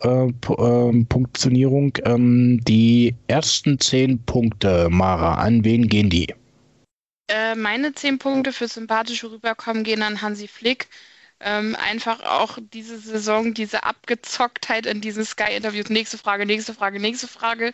Äh, 0.01 0.27
äh 0.27 1.05
Punktionierung. 1.05 1.97
Ähm, 2.05 2.59
die 2.65 3.15
ersten 3.27 3.79
zehn 3.79 4.21
Punkte, 4.23 4.89
Mara, 4.89 5.35
an 5.35 5.63
wen 5.63 5.87
gehen 5.87 6.09
die? 6.09 6.33
Äh, 7.29 7.55
meine 7.55 7.93
zehn 7.93 8.19
Punkte 8.19 8.51
für 8.51 8.67
sympathische 8.67 9.31
Rüberkommen 9.31 9.83
gehen 9.83 10.01
an 10.01 10.21
Hansi 10.21 10.47
Flick 10.47 10.89
ähm, 11.43 11.75
einfach 11.75 12.21
auch 12.23 12.57
diese 12.73 12.97
Saison, 12.97 13.53
diese 13.53 13.83
Abgezocktheit 13.83 14.85
in 14.85 15.01
diesen 15.01 15.25
Sky-Interviews, 15.25 15.89
nächste 15.89 16.17
Frage, 16.17 16.45
nächste 16.45 16.73
Frage, 16.73 16.99
nächste 16.99 17.27
Frage. 17.27 17.73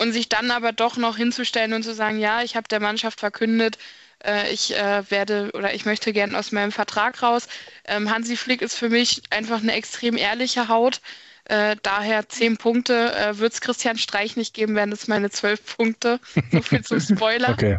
Und 0.00 0.12
sich 0.12 0.28
dann 0.28 0.50
aber 0.50 0.72
doch 0.72 0.96
noch 0.96 1.16
hinzustellen 1.16 1.72
und 1.72 1.84
zu 1.84 1.94
sagen, 1.94 2.18
ja, 2.18 2.42
ich 2.42 2.56
habe 2.56 2.66
der 2.66 2.80
Mannschaft 2.80 3.20
verkündet, 3.20 3.78
äh, 4.24 4.52
ich 4.52 4.74
äh, 4.76 5.10
werde 5.10 5.50
oder 5.54 5.74
ich 5.74 5.84
möchte 5.84 6.12
gern 6.12 6.34
aus 6.34 6.52
meinem 6.52 6.72
Vertrag 6.72 7.22
raus. 7.22 7.48
Ähm, 7.84 8.10
Hansi 8.10 8.36
Flick 8.36 8.62
ist 8.62 8.76
für 8.76 8.88
mich 8.88 9.22
einfach 9.30 9.60
eine 9.60 9.72
extrem 9.74 10.16
ehrliche 10.16 10.68
Haut. 10.68 11.00
Äh, 11.48 11.76
daher 11.82 12.28
zehn 12.28 12.56
Punkte. 12.56 13.14
Äh, 13.14 13.38
Wird 13.38 13.52
es 13.52 13.60
Christian 13.60 13.98
Streich 13.98 14.36
nicht 14.36 14.52
geben, 14.52 14.74
wären 14.74 14.90
das 14.90 15.06
meine 15.06 15.30
zwölf 15.30 15.76
Punkte. 15.76 16.18
So 16.50 16.62
viel 16.62 16.82
zum 16.82 17.00
Spoiler. 17.00 17.50
okay. 17.50 17.78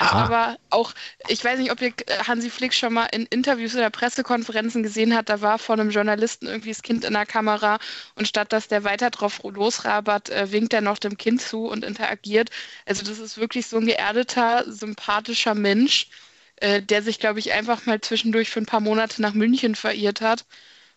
Aber 0.00 0.56
auch, 0.70 0.92
ich 1.28 1.42
weiß 1.44 1.58
nicht, 1.58 1.70
ob 1.70 1.80
ihr 1.80 1.88
äh, 2.06 2.24
Hansi 2.26 2.50
Flick 2.50 2.74
schon 2.74 2.92
mal 2.92 3.06
in 3.06 3.26
Interviews 3.26 3.74
oder 3.74 3.88
Pressekonferenzen 3.88 4.82
gesehen 4.82 5.14
habt. 5.16 5.28
Da 5.28 5.40
war 5.40 5.58
vor 5.58 5.74
einem 5.74 5.90
Journalisten 5.90 6.46
irgendwie 6.46 6.70
das 6.70 6.82
Kind 6.82 7.04
in 7.04 7.14
der 7.14 7.24
Kamera 7.24 7.78
und 8.16 8.28
statt 8.28 8.52
dass 8.52 8.68
der 8.68 8.84
weiter 8.84 9.10
drauf 9.10 9.40
losrabert, 9.42 10.28
äh, 10.30 10.52
winkt 10.52 10.74
er 10.74 10.80
noch 10.82 10.98
dem 10.98 11.16
Kind 11.16 11.40
zu 11.40 11.66
und 11.66 11.84
interagiert. 11.84 12.50
Also, 12.84 13.04
das 13.04 13.18
ist 13.18 13.38
wirklich 13.38 13.66
so 13.66 13.78
ein 13.78 13.86
geerdeter, 13.86 14.64
sympathischer 14.66 15.54
Mensch, 15.54 16.08
äh, 16.56 16.82
der 16.82 17.02
sich, 17.02 17.18
glaube 17.18 17.38
ich, 17.38 17.52
einfach 17.52 17.86
mal 17.86 18.00
zwischendurch 18.00 18.50
für 18.50 18.60
ein 18.60 18.66
paar 18.66 18.80
Monate 18.80 19.22
nach 19.22 19.34
München 19.34 19.74
verirrt 19.74 20.20
hat 20.20 20.44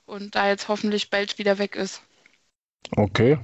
und 0.06 0.36
da 0.36 0.50
jetzt 0.50 0.68
hoffentlich 0.68 1.10
bald 1.10 1.38
wieder 1.38 1.58
weg 1.58 1.76
ist. 1.76 2.02
Okay. 2.96 3.38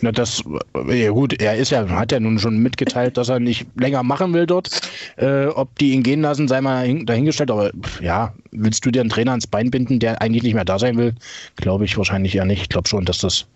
Na, 0.00 0.12
das, 0.12 0.42
ja 0.88 1.10
gut, 1.10 1.40
er 1.40 1.56
ist 1.56 1.70
ja, 1.70 1.88
hat 1.88 2.12
ja 2.12 2.20
nun 2.20 2.38
schon 2.38 2.58
mitgeteilt, 2.58 3.16
dass 3.16 3.28
er 3.28 3.40
nicht 3.40 3.66
länger 3.76 4.02
machen 4.02 4.32
will 4.32 4.46
dort. 4.46 4.80
Äh, 5.16 5.46
ob 5.46 5.76
die 5.78 5.92
ihn 5.92 6.02
gehen 6.02 6.22
lassen, 6.22 6.48
sei 6.48 6.60
mal 6.60 7.04
dahingestellt. 7.04 7.50
Aber 7.50 7.70
ja, 8.00 8.32
willst 8.52 8.86
du 8.86 8.90
dir 8.90 9.00
einen 9.00 9.10
Trainer 9.10 9.32
ans 9.32 9.46
Bein 9.46 9.70
binden, 9.70 9.98
der 9.98 10.22
eigentlich 10.22 10.42
nicht 10.42 10.54
mehr 10.54 10.64
da 10.64 10.78
sein 10.78 10.96
will? 10.96 11.14
Glaube 11.56 11.84
ich 11.84 11.96
wahrscheinlich 11.96 12.36
eher 12.36 12.44
nicht. 12.44 12.62
Ich 12.62 12.68
glaube 12.68 12.88
schon, 12.88 13.04
dass 13.04 13.18
das, 13.18 13.46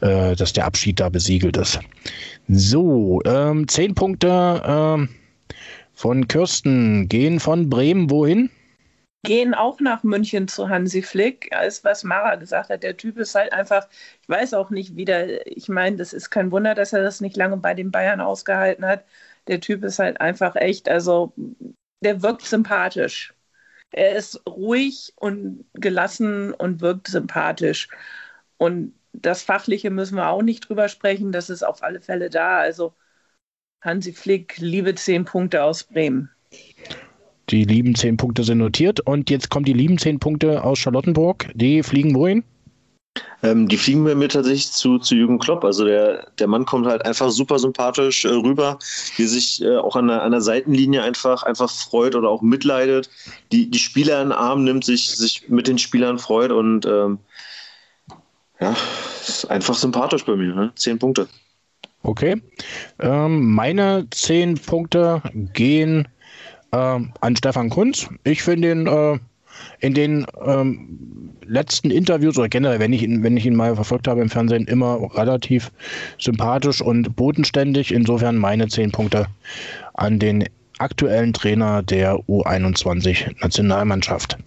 äh, 0.00 0.34
dass 0.34 0.52
der 0.52 0.66
Abschied 0.66 1.00
da 1.00 1.08
besiegelt 1.08 1.56
ist. 1.56 1.78
So, 2.48 3.20
ähm, 3.24 3.68
zehn 3.68 3.94
Punkte 3.94 4.62
ähm, 4.66 5.08
von 5.94 6.28
Kirsten 6.28 7.08
gehen 7.08 7.40
von 7.40 7.70
Bremen 7.70 8.10
wohin? 8.10 8.50
Gehen 9.28 9.52
auch 9.52 9.78
nach 9.80 10.04
München 10.04 10.48
zu 10.48 10.70
Hansi 10.70 11.02
Flick, 11.02 11.54
als 11.54 11.84
was 11.84 12.02
Mara 12.02 12.36
gesagt 12.36 12.70
hat. 12.70 12.82
Der 12.82 12.96
Typ 12.96 13.18
ist 13.18 13.34
halt 13.34 13.52
einfach, 13.52 13.86
ich 14.22 14.28
weiß 14.28 14.54
auch 14.54 14.70
nicht, 14.70 14.96
wie 14.96 15.04
der, 15.04 15.46
ich 15.46 15.68
meine, 15.68 15.96
das 15.98 16.14
ist 16.14 16.30
kein 16.30 16.50
Wunder, 16.50 16.74
dass 16.74 16.94
er 16.94 17.02
das 17.02 17.20
nicht 17.20 17.36
lange 17.36 17.58
bei 17.58 17.74
den 17.74 17.90
Bayern 17.90 18.22
ausgehalten 18.22 18.86
hat. 18.86 19.04
Der 19.46 19.60
Typ 19.60 19.84
ist 19.84 19.98
halt 19.98 20.18
einfach 20.22 20.56
echt, 20.56 20.88
also 20.88 21.34
der 22.02 22.22
wirkt 22.22 22.42
sympathisch. 22.46 23.34
Er 23.92 24.16
ist 24.16 24.42
ruhig 24.48 25.12
und 25.16 25.66
gelassen 25.74 26.54
und 26.54 26.80
wirkt 26.80 27.08
sympathisch. 27.08 27.88
Und 28.56 28.94
das 29.12 29.42
Fachliche 29.42 29.90
müssen 29.90 30.16
wir 30.16 30.28
auch 30.30 30.42
nicht 30.42 30.68
drüber 30.68 30.88
sprechen, 30.88 31.32
das 31.32 31.50
ist 31.50 31.64
auf 31.64 31.82
alle 31.82 32.00
Fälle 32.00 32.30
da. 32.30 32.60
Also 32.60 32.94
Hansi 33.82 34.14
Flick, 34.14 34.58
liebe 34.58 34.94
zehn 34.94 35.26
Punkte 35.26 35.64
aus 35.64 35.84
Bremen. 35.84 36.30
Die 37.50 37.64
lieben 37.64 37.94
zehn 37.94 38.16
Punkte 38.16 38.44
sind 38.44 38.58
notiert. 38.58 39.00
Und 39.00 39.30
jetzt 39.30 39.50
kommen 39.50 39.64
die 39.64 39.72
lieben 39.72 39.98
zehn 39.98 40.18
Punkte 40.18 40.62
aus 40.64 40.78
Charlottenburg. 40.78 41.50
Die 41.54 41.82
fliegen 41.82 42.14
wohin? 42.14 42.44
Ähm, 43.42 43.68
die 43.68 43.76
fliegen 43.76 44.02
mir 44.02 44.28
tatsächlich 44.28 44.70
zu, 44.70 44.98
zu 44.98 45.14
Jürgen 45.14 45.38
Klopp. 45.38 45.64
Also 45.64 45.84
der, 45.84 46.26
der 46.38 46.46
Mann 46.46 46.64
kommt 46.64 46.86
halt 46.86 47.04
einfach 47.04 47.30
super 47.30 47.58
sympathisch 47.58 48.24
äh, 48.24 48.28
rüber, 48.28 48.78
wie 49.16 49.24
sich 49.24 49.62
äh, 49.62 49.76
auch 49.76 49.96
an 49.96 50.08
der, 50.08 50.22
an 50.22 50.32
der 50.32 50.40
Seitenlinie 50.40 51.02
einfach, 51.02 51.42
einfach 51.42 51.70
freut 51.70 52.14
oder 52.14 52.28
auch 52.28 52.42
mitleidet. 52.42 53.10
Die, 53.52 53.70
die 53.70 53.78
Spieler 53.78 54.20
in 54.20 54.28
den 54.28 54.38
Arm 54.38 54.64
nimmt, 54.64 54.84
sich, 54.84 55.10
sich 55.10 55.48
mit 55.48 55.68
den 55.68 55.78
Spielern 55.78 56.18
freut 56.18 56.52
und 56.52 56.86
ähm, 56.86 57.18
ja, 58.60 58.76
ist 59.26 59.50
einfach 59.50 59.74
sympathisch 59.74 60.24
bei 60.24 60.36
mir. 60.36 60.54
Ne? 60.54 60.72
Zehn 60.74 60.98
Punkte. 60.98 61.28
Okay. 62.02 62.40
Ähm, 62.98 63.54
meine 63.54 64.06
zehn 64.10 64.54
Punkte 64.54 65.22
gehen 65.52 66.08
ähm, 66.72 67.12
an 67.20 67.36
Stefan 67.36 67.70
Kunz. 67.70 68.08
Ich 68.24 68.42
finde 68.42 68.72
ihn 68.72 68.86
äh, 68.86 69.18
in 69.80 69.94
den 69.94 70.26
ähm, 70.44 71.32
letzten 71.46 71.90
Interviews 71.90 72.38
oder 72.38 72.48
generell, 72.48 72.78
wenn 72.78 72.92
ich, 72.92 73.02
ihn, 73.02 73.22
wenn 73.22 73.36
ich 73.36 73.46
ihn 73.46 73.56
mal 73.56 73.74
verfolgt 73.74 74.08
habe 74.08 74.20
im 74.20 74.30
Fernsehen, 74.30 74.66
immer 74.66 75.14
relativ 75.14 75.70
sympathisch 76.18 76.80
und 76.80 77.16
bodenständig. 77.16 77.92
Insofern 77.92 78.36
meine 78.36 78.68
zehn 78.68 78.92
Punkte 78.92 79.26
an 79.94 80.18
den 80.18 80.44
aktuellen 80.78 81.32
Trainer 81.32 81.82
der 81.82 82.16
U21-Nationalmannschaft. 82.28 84.38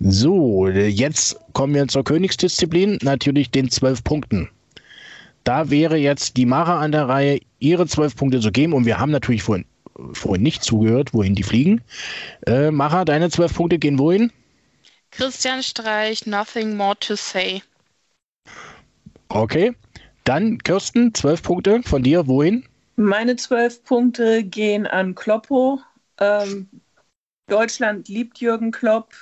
So, 0.00 0.68
jetzt 0.68 1.36
kommen 1.52 1.74
wir 1.74 1.88
zur 1.88 2.04
Königsdisziplin, 2.04 2.98
natürlich 3.02 3.50
den 3.50 3.70
zwölf 3.70 4.04
Punkten. 4.04 4.48
Da 5.44 5.70
wäre 5.70 5.96
jetzt 5.96 6.36
die 6.36 6.46
Mara 6.46 6.78
an 6.78 6.92
der 6.92 7.08
Reihe, 7.08 7.40
ihre 7.58 7.86
zwölf 7.86 8.14
Punkte 8.14 8.40
zu 8.40 8.52
geben. 8.52 8.74
Und 8.74 8.84
wir 8.84 9.00
haben 9.00 9.10
natürlich 9.10 9.42
vorhin 9.42 9.64
vorhin 10.12 10.42
nicht 10.42 10.62
zugehört, 10.62 11.14
wohin 11.14 11.34
die 11.34 11.42
fliegen. 11.42 11.82
Äh, 12.46 12.70
Macher, 12.70 13.04
deine 13.04 13.30
zwölf 13.30 13.54
Punkte 13.54 13.78
gehen 13.78 13.98
wohin? 13.98 14.32
Christian 15.10 15.62
Streich, 15.62 16.26
nothing 16.26 16.76
more 16.76 16.96
to 17.00 17.16
say. 17.16 17.62
Okay. 19.28 19.74
Dann 20.24 20.58
Kirsten, 20.58 21.14
zwölf 21.14 21.42
Punkte 21.42 21.82
von 21.82 22.02
dir, 22.02 22.26
wohin? 22.26 22.64
Meine 22.96 23.36
zwölf 23.36 23.82
Punkte 23.84 24.44
gehen 24.44 24.86
an 24.86 25.14
Kloppo. 25.14 25.80
Ähm, 26.18 26.68
Deutschland 27.46 28.08
liebt 28.08 28.38
Jürgen 28.38 28.70
Klopp. 28.70 29.14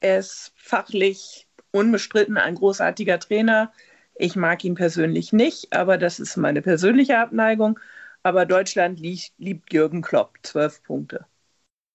Er 0.00 0.18
ist 0.18 0.52
fachlich 0.56 1.46
unbestritten 1.72 2.38
ein 2.38 2.54
großartiger 2.54 3.18
Trainer. 3.18 3.72
Ich 4.14 4.36
mag 4.36 4.64
ihn 4.64 4.74
persönlich 4.74 5.32
nicht, 5.32 5.72
aber 5.72 5.98
das 5.98 6.20
ist 6.20 6.36
meine 6.36 6.62
persönliche 6.62 7.18
Abneigung. 7.18 7.78
Aber 8.22 8.46
Deutschland 8.46 9.00
liegt, 9.00 9.32
liebt 9.38 9.72
Jürgen 9.72 10.02
Klopp, 10.02 10.38
zwölf 10.42 10.82
Punkte. 10.82 11.26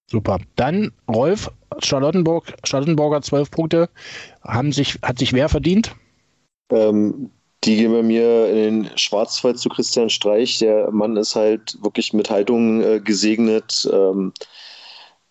Super. 0.10 0.40
Dann 0.56 0.92
Rolf, 1.08 1.52
Charlottenburg, 1.80 2.54
Charlottenburger 2.64 3.22
zwölf 3.22 3.50
Punkte. 3.50 3.90
Haben 4.42 4.72
sich, 4.72 5.00
hat 5.02 5.20
sich 5.20 5.34
wer 5.34 5.50
verdient? 5.50 5.96
Ähm, 6.72 7.32
die 7.64 7.76
gehen 7.78 7.92
bei 7.92 8.04
mir 8.04 8.50
in 8.50 8.84
den 8.84 8.98
Schwarzwald 8.98 9.58
zu 9.58 9.70
Christian 9.70 10.10
Streich. 10.10 10.60
Der 10.60 10.92
Mann 10.92 11.18
ist 11.18 11.36
halt 11.36 11.78
wirklich 11.82 12.14
mit 12.14 12.30
Haltung 12.30 12.82
äh, 12.82 13.00
gesegnet. 13.00 13.88
Ähm, 13.92 14.34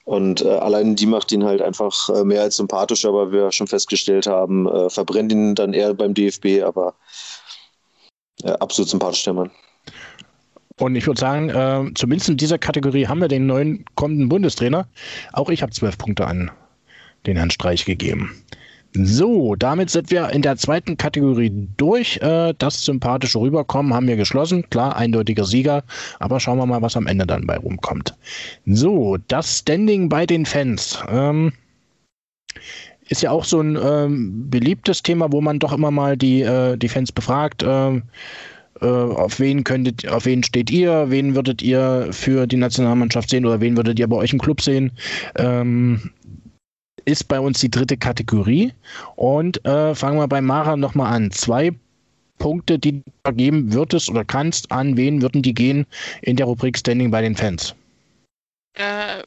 und 0.04 0.42
äh, 0.42 0.48
allein 0.48 0.96
die 0.96 1.06
macht 1.06 1.32
ihn 1.32 1.44
halt 1.44 1.62
einfach 1.62 2.10
äh, 2.10 2.24
mehr 2.24 2.42
als 2.42 2.56
sympathisch, 2.56 3.04
aber 3.06 3.32
wir 3.32 3.52
schon 3.52 3.66
festgestellt 3.66 4.26
haben, 4.26 4.68
äh, 4.68 4.90
verbrennt 4.90 5.32
ihn 5.32 5.54
dann 5.54 5.72
eher 5.72 5.94
beim 5.94 6.12
DFB, 6.12 6.62
aber 6.62 6.94
äh, 8.42 8.50
absolut 8.50 8.90
sympathisch 8.90 9.24
der 9.24 9.32
Mann. 9.32 9.50
Und 10.80 10.96
ich 10.96 11.06
würde 11.06 11.20
sagen, 11.20 11.50
äh, 11.50 11.94
zumindest 11.94 12.30
in 12.30 12.36
dieser 12.36 12.58
Kategorie 12.58 13.06
haben 13.06 13.20
wir 13.20 13.28
den 13.28 13.46
neuen 13.46 13.84
kommenden 13.94 14.28
Bundestrainer. 14.28 14.88
Auch 15.32 15.48
ich 15.50 15.62
habe 15.62 15.72
zwölf 15.72 15.96
Punkte 15.98 16.26
an 16.26 16.50
den 17.26 17.36
Herrn 17.36 17.50
Streich 17.50 17.84
gegeben. 17.84 18.34
So, 18.96 19.56
damit 19.56 19.90
sind 19.90 20.10
wir 20.10 20.30
in 20.30 20.42
der 20.42 20.56
zweiten 20.56 20.96
Kategorie 20.96 21.50
durch. 21.76 22.18
Äh, 22.18 22.54
das 22.58 22.84
sympathische 22.84 23.40
Rüberkommen 23.40 23.92
haben 23.92 24.06
wir 24.06 24.16
geschlossen. 24.16 24.68
Klar, 24.70 24.96
eindeutiger 24.96 25.44
Sieger, 25.44 25.82
aber 26.20 26.38
schauen 26.38 26.58
wir 26.58 26.66
mal, 26.66 26.82
was 26.82 26.96
am 26.96 27.08
Ende 27.08 27.26
dann 27.26 27.46
bei 27.46 27.56
rumkommt. 27.56 28.14
So, 28.66 29.16
das 29.28 29.58
Standing 29.58 30.08
bei 30.08 30.26
den 30.26 30.46
Fans. 30.46 31.02
Ähm, 31.08 31.52
ist 33.08 33.22
ja 33.22 33.32
auch 33.32 33.44
so 33.44 33.60
ein 33.60 33.76
ähm, 33.76 34.48
beliebtes 34.48 35.02
Thema, 35.02 35.30
wo 35.30 35.40
man 35.40 35.58
doch 35.58 35.72
immer 35.72 35.90
mal 35.90 36.16
die, 36.16 36.42
äh, 36.42 36.76
die 36.76 36.88
Fans 36.88 37.10
befragt. 37.10 37.62
Äh, 37.62 38.00
auf 38.80 39.38
wen 39.38 39.64
könntet, 39.64 40.08
auf 40.08 40.26
wen 40.26 40.42
steht 40.42 40.70
ihr? 40.70 41.10
Wen 41.10 41.34
würdet 41.34 41.62
ihr 41.62 42.08
für 42.10 42.46
die 42.46 42.56
Nationalmannschaft 42.56 43.30
sehen 43.30 43.46
oder 43.46 43.60
wen 43.60 43.76
würdet 43.76 43.98
ihr 43.98 44.08
bei 44.08 44.16
euch 44.16 44.32
im 44.32 44.40
Club 44.40 44.60
sehen? 44.60 44.92
Ähm, 45.36 46.10
ist 47.04 47.28
bei 47.28 47.38
uns 47.38 47.60
die 47.60 47.70
dritte 47.70 47.96
Kategorie. 47.96 48.72
Und 49.16 49.64
äh, 49.64 49.94
fangen 49.94 50.18
wir 50.18 50.28
bei 50.28 50.40
Mara 50.40 50.76
nochmal 50.76 51.12
an. 51.14 51.30
Zwei 51.30 51.72
Punkte, 52.38 52.78
die 52.78 53.02
du 53.02 53.12
vergeben 53.24 53.72
würdest 53.72 54.10
oder 54.10 54.24
kannst, 54.24 54.72
an 54.72 54.96
wen 54.96 55.22
würden 55.22 55.42
die 55.42 55.54
gehen 55.54 55.86
in 56.22 56.36
der 56.36 56.46
Rubrik 56.46 56.78
Standing 56.78 57.10
bei 57.10 57.22
den 57.22 57.36
Fans? 57.36 57.74
Äh, 58.74 59.22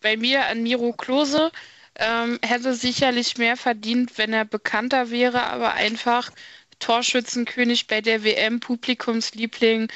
bei 0.00 0.16
mir 0.16 0.46
an 0.46 0.62
Miro 0.62 0.92
Klose 0.92 1.50
ähm, 1.96 2.38
hätte 2.42 2.74
sicherlich 2.74 3.38
mehr 3.38 3.56
verdient, 3.56 4.18
wenn 4.18 4.32
er 4.32 4.44
bekannter 4.44 5.10
wäre, 5.10 5.44
aber 5.44 5.74
einfach 5.74 6.30
Torschützenkönig 6.78 7.86
bei 7.86 8.00
der 8.00 8.24
WM, 8.24 8.60
Publikumsliebling. 8.60 9.88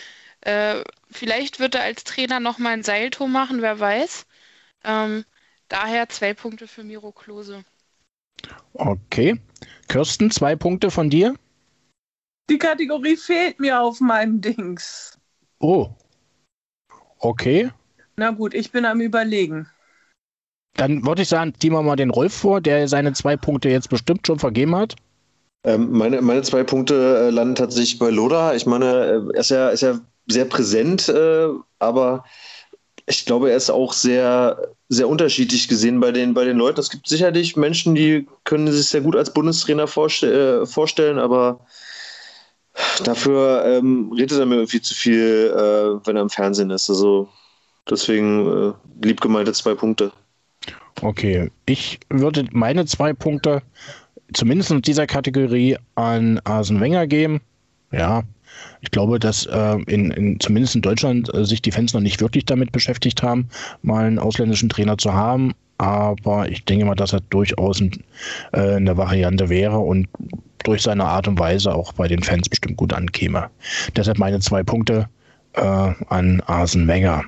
Äh, 0.43 0.83
vielleicht 1.11 1.61
wird 1.61 1.75
er 1.75 1.83
als 1.83 2.05
Trainer 2.05 2.41
nochmal 2.41 2.75
ein 2.75 2.83
Seiltor 2.83 3.29
machen, 3.29 3.63
wer 3.63 3.79
weiß. 3.79 4.27
Ähm, 4.85 5.25
Daher 5.71 6.09
zwei 6.09 6.35
Punkte 6.35 6.67
für 6.67 6.83
Miro 6.83 7.13
Klose. 7.13 7.65
Okay. 8.73 9.41
Kirsten, 9.87 10.31
zwei 10.33 10.57
Punkte 10.57 10.91
von 10.91 11.09
dir? 11.09 11.37
Die 12.51 12.59
Kategorie 12.59 13.17
fehlt 13.17 13.61
mir 13.61 13.81
auf 13.81 14.01
meinem 14.01 14.41
Dings. 14.41 15.17
Oh. 15.61 15.91
Okay. 17.19 17.71
Na 18.17 18.33
gut, 18.33 18.53
ich 18.53 18.73
bin 18.73 18.85
am 18.85 19.01
Überlegen. 19.01 19.69
Dann 20.75 21.07
würde 21.07 21.23
ich 21.23 21.29
sagen, 21.29 21.55
ziehen 21.57 21.73
wir 21.73 21.83
mal 21.83 21.95
den 21.95 22.11
Rolf 22.11 22.35
vor, 22.35 22.61
der 22.61 22.89
seine 22.89 23.13
zwei 23.13 23.37
Punkte 23.37 23.69
jetzt 23.69 23.91
bestimmt 23.91 24.27
schon 24.27 24.41
vergeben 24.41 24.75
hat. 24.75 24.97
Ähm, 25.65 25.91
meine, 25.91 26.23
meine 26.23 26.43
zwei 26.43 26.65
Punkte 26.65 27.27
äh, 27.27 27.31
landen 27.31 27.55
tatsächlich 27.55 27.99
bei 27.99 28.11
Loda. 28.11 28.55
Ich 28.55 28.67
meine, 28.67 28.87
äh, 28.87 29.35
er 29.35 29.41
ist 29.41 29.51
ja, 29.51 29.69
ist 29.69 29.83
ja 29.83 30.01
sehr 30.27 30.47
präsent, 30.47 31.09
äh, 31.09 31.49
aber 31.79 32.25
ich 33.07 33.27
glaube, 33.27 33.51
er 33.51 33.57
ist 33.57 33.71
auch 33.71 33.93
sehr, 33.93 34.75
sehr 34.89 35.09
unterschiedlich 35.09 35.69
gesehen 35.69 36.01
bei 36.01 36.13
den, 36.13 36.33
bei 36.33 36.45
den 36.45 36.57
Leuten. 36.57 36.81
Es 36.81 36.91
gibt 36.91 37.09
sicherlich 37.09 37.57
Menschen, 37.57 37.95
die 37.95 38.27
können 38.45 38.71
sich 38.71 38.89
sehr 38.89 39.01
gut 39.01 39.17
als 39.17 39.33
Bundestrainer 39.33 39.87
vorste 39.87 40.63
äh, 40.63 40.67
vorstellen, 40.67 41.19
aber 41.19 41.61
dafür 43.05 43.65
ähm, 43.67 44.13
redet 44.17 44.39
er 44.39 44.47
mir 44.47 44.57
irgendwie 44.57 44.81
zu 44.81 44.95
viel, 44.95 45.53
äh, 45.55 46.07
wenn 46.07 46.17
er 46.17 46.23
im 46.23 46.31
Fernsehen 46.31 46.71
ist. 46.71 46.89
Also 46.89 47.29
deswegen 47.89 48.71
äh, 48.71 48.73
lieb 49.03 49.21
gemeinte 49.21 49.53
zwei 49.53 49.75
Punkte. 49.75 50.13
Okay, 51.03 51.51
ich 51.67 52.01
würde 52.11 52.47
meine 52.53 52.85
zwei 52.85 53.13
Punkte 53.13 53.63
zumindest 54.33 54.71
in 54.71 54.83
dieser 54.83 55.07
Kategorie 55.07 55.77
an 55.95 56.41
Arsene 56.45 56.81
Wenger 56.81 57.07
geben. 57.07 57.41
Ja, 57.93 58.23
ich 58.81 58.91
glaube, 58.91 59.19
dass 59.19 59.47
äh, 59.47 59.77
in, 59.87 60.11
in, 60.11 60.41
zumindest 60.41 60.75
in 60.75 60.83
Deutschland 60.83 61.33
äh, 61.35 61.45
sich 61.45 61.63
die 61.63 61.73
Fans 61.73 61.93
noch 61.93 62.01
nicht 62.01 62.21
wirklich 62.21 62.45
damit 62.45 62.73
beschäftigt 62.73 63.23
haben, 63.23 63.49
mal 63.83 64.07
einen 64.07 64.19
ausländischen 64.19 64.69
Trainer 64.69 64.99
zu 64.99 65.13
haben. 65.13 65.53
Aber 65.79 66.49
ich 66.49 66.65
denke 66.65 66.85
mal, 66.85 66.95
dass 66.95 67.13
er 67.13 67.21
durchaus 67.31 67.81
ein, 67.81 67.93
äh, 68.53 68.77
eine 68.77 68.97
Variante 68.97 69.49
wäre 69.49 69.79
und 69.79 70.09
durch 70.65 70.83
seine 70.83 71.05
Art 71.05 71.27
und 71.27 71.39
Weise 71.39 71.75
auch 71.75 71.93
bei 71.95 72.07
den 72.07 72.23
Fans 72.23 72.49
bestimmt 72.49 72.77
gut 72.77 72.93
ankäme. 72.93 73.49
Deshalb 73.97 74.19
meine 74.19 74.41
zwei 74.41 74.63
Punkte 74.63 75.09
äh, 75.55 75.61
an 75.61 76.43
Arsene 76.47 76.87
Wenger. 76.87 77.25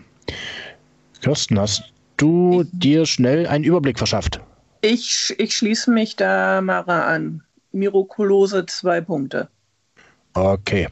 Kirsten, 1.23 1.59
hast 1.59 1.83
du 2.19 2.65
dir 2.73 3.07
schnell 3.07 3.47
einen 3.47 3.65
Überblick 3.65 3.97
verschafft? 3.99 4.41
Ich, 4.83 5.35
ich 5.39 5.57
schließe 5.57 5.91
mich 5.91 6.17
da 6.17 6.61
Mara 6.61 7.07
an. 7.07 7.43
Mirakulose 7.73 8.67
zwei 8.67 9.01
Punkte. 9.01 9.49
Okay 10.35 10.89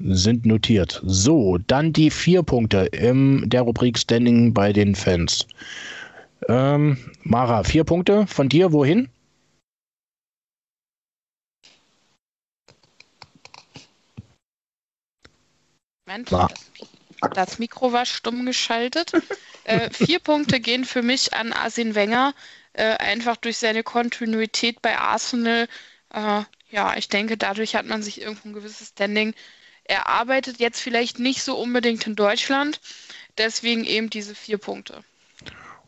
sind 0.00 0.46
notiert. 0.46 1.00
So, 1.04 1.58
dann 1.58 1.92
die 1.92 2.10
vier 2.10 2.42
Punkte 2.42 2.86
in 2.92 3.48
der 3.48 3.62
Rubrik 3.62 3.98
Standing 3.98 4.54
bei 4.54 4.72
den 4.72 4.94
Fans. 4.94 5.46
Ähm, 6.48 6.98
Mara, 7.22 7.64
vier 7.64 7.84
Punkte 7.84 8.26
von 8.26 8.48
dir, 8.48 8.72
wohin? 8.72 9.08
Moment, 16.06 16.32
das, 16.32 16.50
das, 17.34 17.58
Mikro 17.58 17.92
war 17.92 18.06
stumm 18.06 18.46
geschaltet. 18.46 19.12
äh, 19.64 19.90
vier 19.90 20.20
Punkte 20.20 20.60
gehen 20.60 20.84
für 20.84 21.02
mich 21.02 21.34
an 21.34 21.52
Arsene 21.52 21.94
Wenger, 21.94 22.34
äh, 22.72 22.96
einfach 22.96 23.36
durch 23.36 23.58
seine 23.58 23.82
Kontinuität 23.82 24.82
bei 24.82 24.98
Arsenal. 24.98 25.68
Äh, 26.12 26.42
ja, 26.70 26.96
ich 26.96 27.08
denke, 27.08 27.36
dadurch 27.36 27.74
hat 27.74 27.86
man 27.86 28.02
sich 28.02 28.20
irgendwo 28.20 28.48
ein 28.48 28.54
gewisses 28.54 28.88
Standing 28.88 29.34
er 29.88 30.06
arbeitet 30.06 30.60
jetzt 30.60 30.80
vielleicht 30.80 31.18
nicht 31.18 31.42
so 31.42 31.58
unbedingt 31.58 32.06
in 32.06 32.14
Deutschland, 32.14 32.80
deswegen 33.38 33.84
eben 33.84 34.10
diese 34.10 34.34
vier 34.34 34.58
Punkte. 34.58 35.00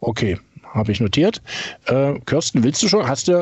Okay, 0.00 0.38
habe 0.64 0.90
ich 0.90 1.00
notiert. 1.00 1.42
Äh, 1.84 2.18
Kirsten, 2.20 2.64
willst 2.64 2.82
du 2.82 2.88
schon? 2.88 3.06
Hast 3.06 3.28
du? 3.28 3.32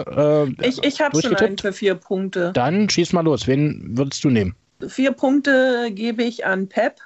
Äh, 0.61 0.67
ich 0.67 0.83
ich 0.83 1.01
habe 1.01 1.21
schon 1.23 1.37
einen 1.37 1.57
für 1.57 1.73
vier 1.73 1.95
Punkte. 1.95 2.53
Dann 2.53 2.91
schieß 2.91 3.13
mal 3.13 3.21
los. 3.23 3.47
Wen 3.47 3.97
würdest 3.97 4.25
du 4.25 4.31
nehmen? 4.31 4.57
Vier 4.87 5.13
Punkte 5.13 5.91
gebe 5.93 6.25
ich 6.25 6.45
an 6.45 6.69
Pep. 6.69 7.01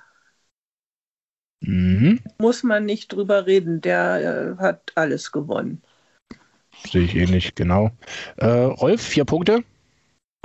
Mhm. 1.60 2.20
Muss 2.38 2.62
man 2.62 2.86
nicht 2.86 3.12
drüber 3.12 3.46
reden. 3.46 3.82
Der 3.82 4.56
äh, 4.58 4.62
hat 4.62 4.92
alles 4.94 5.30
gewonnen. 5.30 5.82
Sehe 6.90 7.02
ich 7.02 7.14
ähnlich, 7.14 7.54
genau. 7.54 7.90
Äh, 8.36 8.46
Rolf, 8.46 9.02
vier 9.02 9.24
Punkte? 9.24 9.64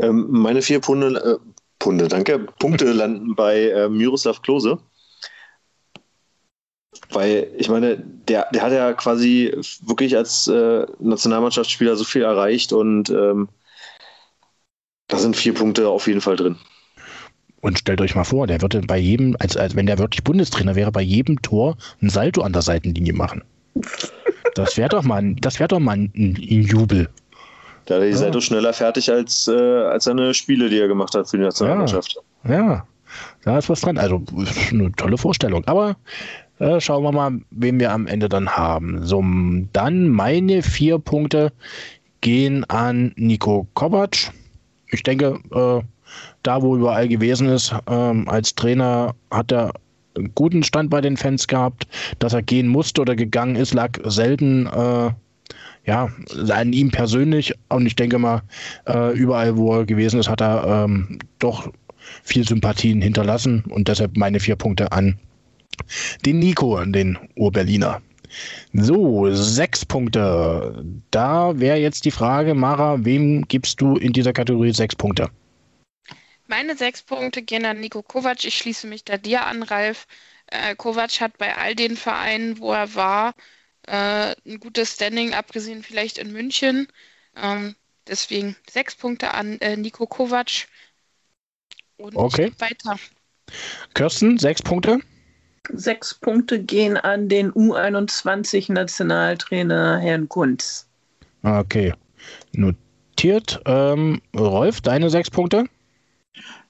Ähm, 0.01 0.27
meine 0.29 0.61
vier 0.61 0.79
Punkte, 0.79 1.39
äh, 1.39 1.51
Punde, 1.79 2.07
danke. 2.07 2.39
Punkte 2.59 2.91
landen 2.91 3.35
bei 3.35 3.69
äh, 3.69 3.89
Miroslav 3.89 4.41
Klose. 4.41 4.79
Weil, 7.11 7.51
ich 7.57 7.69
meine, 7.69 7.97
der, 7.97 8.47
der 8.51 8.61
hat 8.61 8.71
ja 8.73 8.93
quasi 8.93 9.55
wirklich 9.85 10.17
als 10.17 10.47
äh, 10.47 10.85
Nationalmannschaftsspieler 10.99 11.95
so 11.95 12.03
viel 12.03 12.23
erreicht 12.23 12.73
und 12.73 13.09
ähm, 13.09 13.49
da 15.07 15.17
sind 15.17 15.37
vier 15.37 15.53
Punkte 15.53 15.87
auf 15.87 16.07
jeden 16.07 16.21
Fall 16.21 16.35
drin. 16.35 16.57
Und 17.61 17.79
stellt 17.79 18.01
euch 18.01 18.15
mal 18.15 18.23
vor, 18.23 18.47
der 18.47 18.61
würde 18.61 18.81
bei 18.81 18.97
jedem, 18.97 19.35
als, 19.39 19.57
als 19.57 19.75
wenn 19.75 19.85
der 19.85 19.97
wirklich 19.97 20.23
Bundestrainer 20.23 20.75
wäre, 20.75 20.91
bei 20.91 21.01
jedem 21.01 21.41
Tor 21.41 21.77
ein 22.01 22.09
Salto 22.09 22.41
an 22.41 22.53
der 22.53 22.61
Seitenlinie 22.61 23.13
machen. 23.13 23.43
Das 24.57 24.75
wäre 24.75 24.89
doch 24.89 25.03
mal, 25.03 25.35
das 25.35 25.59
wäre 25.59 25.67
doch 25.67 25.79
mal 25.79 25.97
ein, 25.97 26.11
ein 26.15 26.35
Jubel. 26.35 27.09
Da 27.85 27.97
ist 27.99 28.21
er 28.21 28.31
doch 28.31 28.41
schneller 28.41 28.73
fertig 28.73 29.09
als, 29.09 29.47
äh, 29.47 29.53
als 29.53 30.05
seine 30.05 30.33
Spiele, 30.33 30.67
die 30.69 30.79
er 30.79 30.87
gemacht 30.87 31.13
hat 31.15 31.29
für 31.29 31.37
die 31.37 31.43
Nationalmannschaft. 31.43 32.17
Ja, 32.43 32.51
ja. 32.51 32.87
da 33.43 33.57
ist 33.59 33.69
was 33.69 33.81
dran. 33.81 33.97
Also 33.97 34.21
eine 34.71 34.91
tolle 34.93 35.17
Vorstellung. 35.17 35.63
Aber 35.67 35.95
äh, 36.59 36.81
schauen 36.81 37.03
wir 37.03 37.11
mal, 37.11 37.39
wen 37.51 37.79
wir 37.79 37.91
am 37.91 38.07
Ende 38.07 38.27
dann 38.27 38.49
haben. 38.49 39.05
So, 39.05 39.23
dann 39.73 40.09
meine 40.09 40.63
vier 40.63 40.97
Punkte 40.97 41.53
gehen 42.21 42.63
an 42.65 43.13
Nico 43.15 43.67
Kovac. 43.75 44.33
Ich 44.89 45.03
denke, 45.03 45.39
äh, 45.51 45.81
da 46.41 46.61
wo 46.61 46.75
überall 46.75 47.07
gewesen 47.07 47.47
ist, 47.47 47.75
ähm, 47.87 48.27
als 48.27 48.55
Trainer 48.55 49.13
hat 49.29 49.51
er 49.51 49.71
guten 50.35 50.63
Stand 50.63 50.89
bei 50.89 51.01
den 51.01 51.17
Fans 51.17 51.47
gehabt. 51.47 51.87
Dass 52.19 52.33
er 52.33 52.41
gehen 52.41 52.67
musste 52.67 53.01
oder 53.01 53.15
gegangen 53.15 53.55
ist, 53.55 53.73
lag 53.73 53.99
selten 54.03 54.67
äh, 54.67 55.11
ja, 55.85 56.09
an 56.49 56.73
ihm 56.73 56.91
persönlich 56.91 57.53
und 57.69 57.85
ich 57.85 57.95
denke 57.95 58.19
mal, 58.19 58.41
äh, 58.87 59.17
überall, 59.17 59.55
wo 59.57 59.73
er 59.73 59.85
gewesen 59.85 60.19
ist, 60.19 60.29
hat 60.29 60.41
er 60.41 60.83
ähm, 60.85 61.19
doch 61.39 61.71
viel 62.23 62.45
Sympathien 62.45 63.01
hinterlassen 63.01 63.63
und 63.69 63.87
deshalb 63.87 64.17
meine 64.17 64.39
vier 64.39 64.57
Punkte 64.57 64.91
an 64.91 65.17
den 66.25 66.39
Nico, 66.39 66.83
den 66.83 67.17
Ur-Berliner. 67.35 68.01
So, 68.73 69.31
sechs 69.31 69.85
Punkte. 69.85 70.83
Da 71.11 71.57
wäre 71.57 71.77
jetzt 71.77 72.03
die 72.03 72.11
Frage, 72.11 72.53
Mara, 72.53 73.03
wem 73.05 73.43
gibst 73.47 73.79
du 73.79 73.95
in 73.95 74.11
dieser 74.11 74.33
Kategorie 74.33 74.73
sechs 74.73 74.95
Punkte? 74.95 75.29
Meine 76.47 76.77
sechs 76.77 77.03
Punkte 77.03 77.41
gehen 77.41 77.65
an 77.65 77.79
Nico 77.79 78.01
Kovac. 78.01 78.45
Ich 78.45 78.57
schließe 78.57 78.87
mich 78.87 79.03
da 79.03 79.17
dir 79.17 79.45
an, 79.45 79.63
Ralf. 79.63 80.07
Äh, 80.47 80.75
Kovac 80.75 81.19
hat 81.19 81.37
bei 81.37 81.57
all 81.57 81.75
den 81.75 81.97
Vereinen, 81.97 82.59
wo 82.59 82.71
er 82.71 82.95
war, 82.95 83.33
äh, 83.85 84.33
ein 84.45 84.59
gutes 84.59 84.93
Standing, 84.93 85.33
abgesehen 85.33 85.83
vielleicht 85.83 86.17
in 86.17 86.31
München. 86.31 86.87
Ähm, 87.35 87.75
deswegen 88.07 88.55
sechs 88.69 88.95
Punkte 88.95 89.33
an 89.33 89.59
äh, 89.59 89.75
Nico 89.75 90.07
Kovac. 90.07 90.67
Und 91.97 92.15
okay. 92.15 92.53
weiter. 92.59 92.97
Kirsten, 93.93 94.37
sechs 94.37 94.61
Punkte? 94.61 95.01
Sechs 95.73 96.13
Punkte 96.13 96.63
gehen 96.63 96.95
an 96.95 97.27
den 97.27 97.51
U21-Nationaltrainer 97.51 99.99
Herrn 99.99 100.29
Kunz. 100.29 100.87
Okay. 101.43 101.93
notiert. 102.53 103.59
Ähm, 103.65 104.21
Rolf, 104.35 104.81
deine 104.81 105.09
sechs 105.09 105.29
Punkte? 105.29 105.65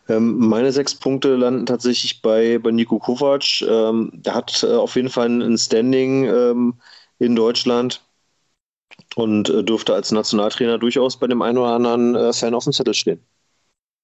Ähm, 0.10 0.38
meine 0.38 0.72
sechs 0.72 0.95
Punkte 0.95 1.36
landen 1.36 1.66
tatsächlich 1.66 2.22
bei, 2.22 2.60
bei 2.60 2.72
Nico 2.72 2.99
Kovac. 2.99 3.62
Ähm, 3.62 4.12
der 4.14 4.36
hat 4.36 4.64
äh, 4.64 4.74
auf 4.74 4.95
jeden 4.95 5.10
Fall 5.10 5.28
ein 5.30 5.58
Standing 5.58 6.26
ähm, 6.26 6.76
in 7.20 7.36
Deutschland 7.36 8.01
und 9.16 9.49
äh, 9.49 9.64
dürfte 9.64 9.93
als 9.93 10.12
Nationaltrainer 10.12 10.78
durchaus 10.78 11.18
bei 11.20 11.28
dem 11.28 11.41
einen 11.41 11.58
oder 11.58 11.74
anderen 11.74 12.16
äh, 12.16 12.34
Fan 12.34 12.53
auf 12.53 12.64
dem 12.64 12.74
Zettel 12.74 12.93
stehen. 12.93 13.20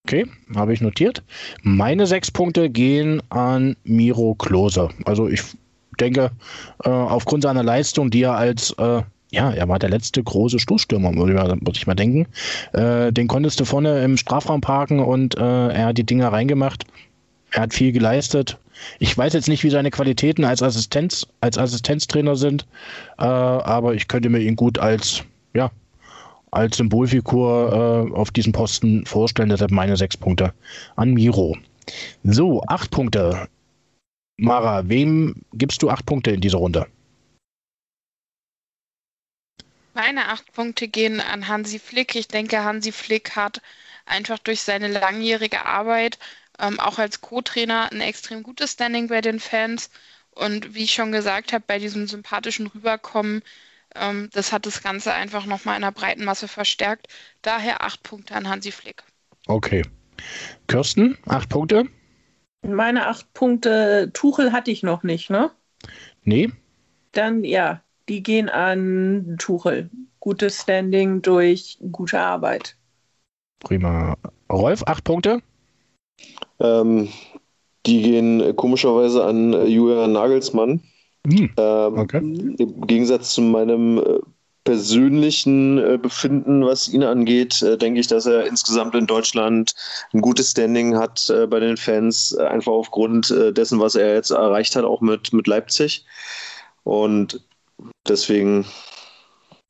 Okay, 0.05 0.25
habe 0.55 0.73
ich 0.73 0.81
notiert. 0.81 1.23
Meine 1.61 2.07
sechs 2.07 2.29
Punkte 2.29 2.69
gehen 2.69 3.21
an 3.29 3.77
Miro 3.83 4.35
Klose. 4.35 4.89
Also 5.05 5.29
ich 5.29 5.41
denke, 5.99 6.31
äh, 6.83 6.89
aufgrund 6.89 7.43
seiner 7.43 7.63
Leistung, 7.63 8.09
die 8.11 8.23
er 8.23 8.35
als, 8.35 8.71
äh, 8.71 9.01
ja, 9.33 9.51
er 9.51 9.67
war 9.67 9.79
der 9.79 9.89
letzte 9.89 10.21
große 10.21 10.59
Stoßstürmer, 10.59 11.15
würde 11.15 11.71
ich, 11.73 11.87
mal 11.87 11.95
denken. 11.95 12.27
Äh, 12.71 13.11
den 13.11 13.27
konntest 13.27 13.59
du 13.59 13.65
vorne 13.65 14.03
im 14.03 14.15
Strafraum 14.15 14.61
parken 14.61 14.99
und 14.99 15.35
äh, 15.35 15.69
er 15.69 15.87
hat 15.87 15.97
die 15.97 16.05
Dinger 16.05 16.31
reingemacht. 16.31 16.85
Er 17.49 17.63
hat 17.63 17.73
viel 17.73 17.91
geleistet. 17.91 18.59
Ich 18.99 19.17
weiß 19.17 19.33
jetzt 19.33 19.47
nicht, 19.47 19.63
wie 19.63 19.71
seine 19.71 19.89
Qualitäten 19.89 20.45
als 20.45 20.61
Assistenz, 20.61 21.25
als 21.41 21.57
Assistenztrainer 21.57 22.35
sind, 22.35 22.67
äh, 23.17 23.23
aber 23.23 23.95
ich 23.95 24.07
könnte 24.07 24.29
mir 24.29 24.39
ihn 24.39 24.55
gut 24.55 24.77
als, 24.77 25.23
ja, 25.55 25.71
als 26.51 26.77
Symbolfigur 26.77 28.11
äh, 28.13 28.15
auf 28.15 28.29
diesem 28.29 28.53
Posten 28.53 29.03
vorstellen. 29.07 29.49
Deshalb 29.49 29.71
meine 29.71 29.97
sechs 29.97 30.15
Punkte 30.15 30.53
an 30.95 31.11
Miro. 31.15 31.57
So, 32.23 32.61
acht 32.67 32.91
Punkte. 32.91 33.47
Mara, 34.37 34.87
wem 34.87 35.41
gibst 35.53 35.81
du 35.81 35.89
acht 35.89 36.05
Punkte 36.05 36.29
in 36.31 36.41
dieser 36.41 36.59
Runde? 36.59 36.85
Meine 39.93 40.29
acht 40.29 40.51
Punkte 40.53 40.87
gehen 40.87 41.19
an 41.19 41.47
Hansi 41.47 41.79
Flick. 41.79 42.15
Ich 42.15 42.27
denke, 42.27 42.63
Hansi 42.63 42.91
Flick 42.91 43.35
hat 43.35 43.61
einfach 44.05 44.39
durch 44.39 44.61
seine 44.61 44.87
langjährige 44.87 45.65
Arbeit 45.65 46.19
ähm, 46.59 46.79
auch 46.79 46.99
als 46.99 47.21
Co-Trainer 47.21 47.91
ein 47.91 48.01
extrem 48.01 48.43
gutes 48.43 48.73
Standing 48.73 49.07
bei 49.07 49.21
den 49.21 49.39
Fans. 49.39 49.89
Und 50.31 50.73
wie 50.73 50.83
ich 50.83 50.93
schon 50.93 51.11
gesagt 51.11 51.53
habe, 51.53 51.63
bei 51.65 51.79
diesem 51.79 52.07
sympathischen 52.07 52.67
Rüberkommen 52.67 53.43
ähm, 53.95 54.29
das 54.33 54.51
hat 54.51 54.65
das 54.65 54.81
Ganze 54.81 55.13
einfach 55.13 55.45
nochmal 55.45 55.75
in 55.75 55.81
der 55.81 55.91
breiten 55.91 56.25
Masse 56.25 56.47
verstärkt. 56.47 57.07
Daher 57.41 57.83
acht 57.83 58.03
Punkte 58.03 58.35
an 58.35 58.49
Hansi 58.49 58.71
Flick. 58.71 59.03
Okay. 59.47 59.83
Kirsten, 60.67 61.17
acht 61.27 61.49
Punkte? 61.49 61.85
Meine 62.61 63.07
acht 63.07 63.33
Punkte, 63.33 64.11
Tuchel 64.13 64.53
hatte 64.53 64.71
ich 64.71 64.83
noch 64.83 65.03
nicht, 65.03 65.29
ne? 65.29 65.51
Nee. 66.23 66.49
Dann 67.11 67.43
ja, 67.43 67.83
die 68.09 68.23
gehen 68.23 68.49
an 68.49 69.35
Tuchel. 69.39 69.89
Gutes 70.19 70.61
Standing 70.61 71.21
durch 71.21 71.77
gute 71.91 72.19
Arbeit. 72.19 72.75
Prima. 73.59 74.15
Rolf, 74.51 74.83
acht 74.85 75.03
Punkte? 75.03 75.41
Ähm, 76.59 77.09
die 77.85 78.01
gehen 78.01 78.55
komischerweise 78.55 79.23
an 79.23 79.67
Julian 79.67 80.13
Nagelsmann. 80.13 80.81
Hm, 81.27 81.49
ähm, 81.57 81.97
okay. 81.97 82.17
Im 82.17 82.87
Gegensatz 82.87 83.33
zu 83.33 83.41
meinem 83.41 83.97
äh, 83.97 84.19
persönlichen 84.65 85.77
äh, 85.77 85.97
Befinden, 85.97 86.65
was 86.65 86.87
ihn 86.87 87.03
angeht, 87.03 87.61
äh, 87.61 87.77
denke 87.77 87.99
ich, 87.99 88.07
dass 88.07 88.25
er 88.25 88.45
insgesamt 88.45 88.95
in 88.95 89.07
Deutschland 89.07 89.73
ein 90.13 90.21
gutes 90.21 90.51
Standing 90.51 90.97
hat 90.97 91.31
bei 91.49 91.59
den 91.59 91.77
Fans, 91.77 92.35
einfach 92.35 92.71
aufgrund 92.71 93.29
dessen, 93.29 93.79
was 93.79 93.95
er 93.95 94.13
jetzt 94.13 94.31
erreicht 94.31 94.75
hat, 94.75 94.85
auch 94.85 95.01
mit, 95.01 95.33
mit 95.33 95.47
Leipzig. 95.47 96.05
Und 96.83 97.41
deswegen 98.07 98.65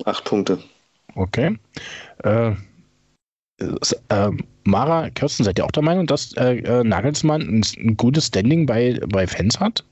acht 0.06 0.24
Punkte. 0.26 0.60
Okay. 1.16 1.58
Äh, 2.24 2.52
äh, 3.60 4.32
Mara, 4.64 5.10
Kirsten, 5.12 5.44
seid 5.44 5.60
ihr 5.60 5.66
auch 5.66 5.72
der 5.72 5.84
Meinung, 5.84 6.08
dass 6.08 6.34
äh, 6.34 6.84
Nagelsmann 6.84 7.42
ein, 7.42 7.66
ein, 7.78 7.98
gutes 7.98 8.28
Standing 8.28 8.66
bei, 8.66 9.00
bei 9.08 9.28
Fans 9.28 9.60
hat? 9.60 9.84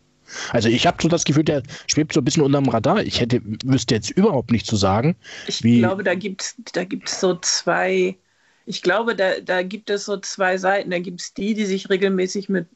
Also 0.51 0.69
ich 0.69 0.87
habe 0.87 0.97
so 1.01 1.09
das 1.09 1.25
Gefühl, 1.25 1.43
der 1.43 1.61
schwebt 1.87 2.13
so 2.13 2.21
ein 2.21 2.23
bisschen 2.23 2.43
unterm 2.43 2.69
Radar. 2.69 3.03
Ich 3.03 3.19
hätte, 3.19 3.41
wüsste 3.65 3.95
jetzt 3.95 4.11
überhaupt 4.11 4.51
nicht 4.51 4.65
zu 4.65 4.77
sagen. 4.77 5.15
Ich 5.47 5.63
wie 5.63 5.79
glaube, 5.79 6.03
da 6.03 6.15
gibt 6.15 6.41
es 6.41 6.55
da 6.73 6.85
gibt's 6.85 7.19
so 7.19 7.35
zwei, 7.35 8.17
ich 8.65 8.81
glaube, 8.81 9.15
da, 9.15 9.39
da 9.41 9.61
gibt 9.61 9.89
es 9.89 10.05
so 10.05 10.17
zwei 10.17 10.57
Seiten. 10.57 10.89
Da 10.89 10.99
gibt 10.99 11.21
es 11.21 11.33
die, 11.33 11.53
die 11.53 11.65
sich 11.65 11.89
regelmäßig 11.89 12.47
mit 12.47 12.67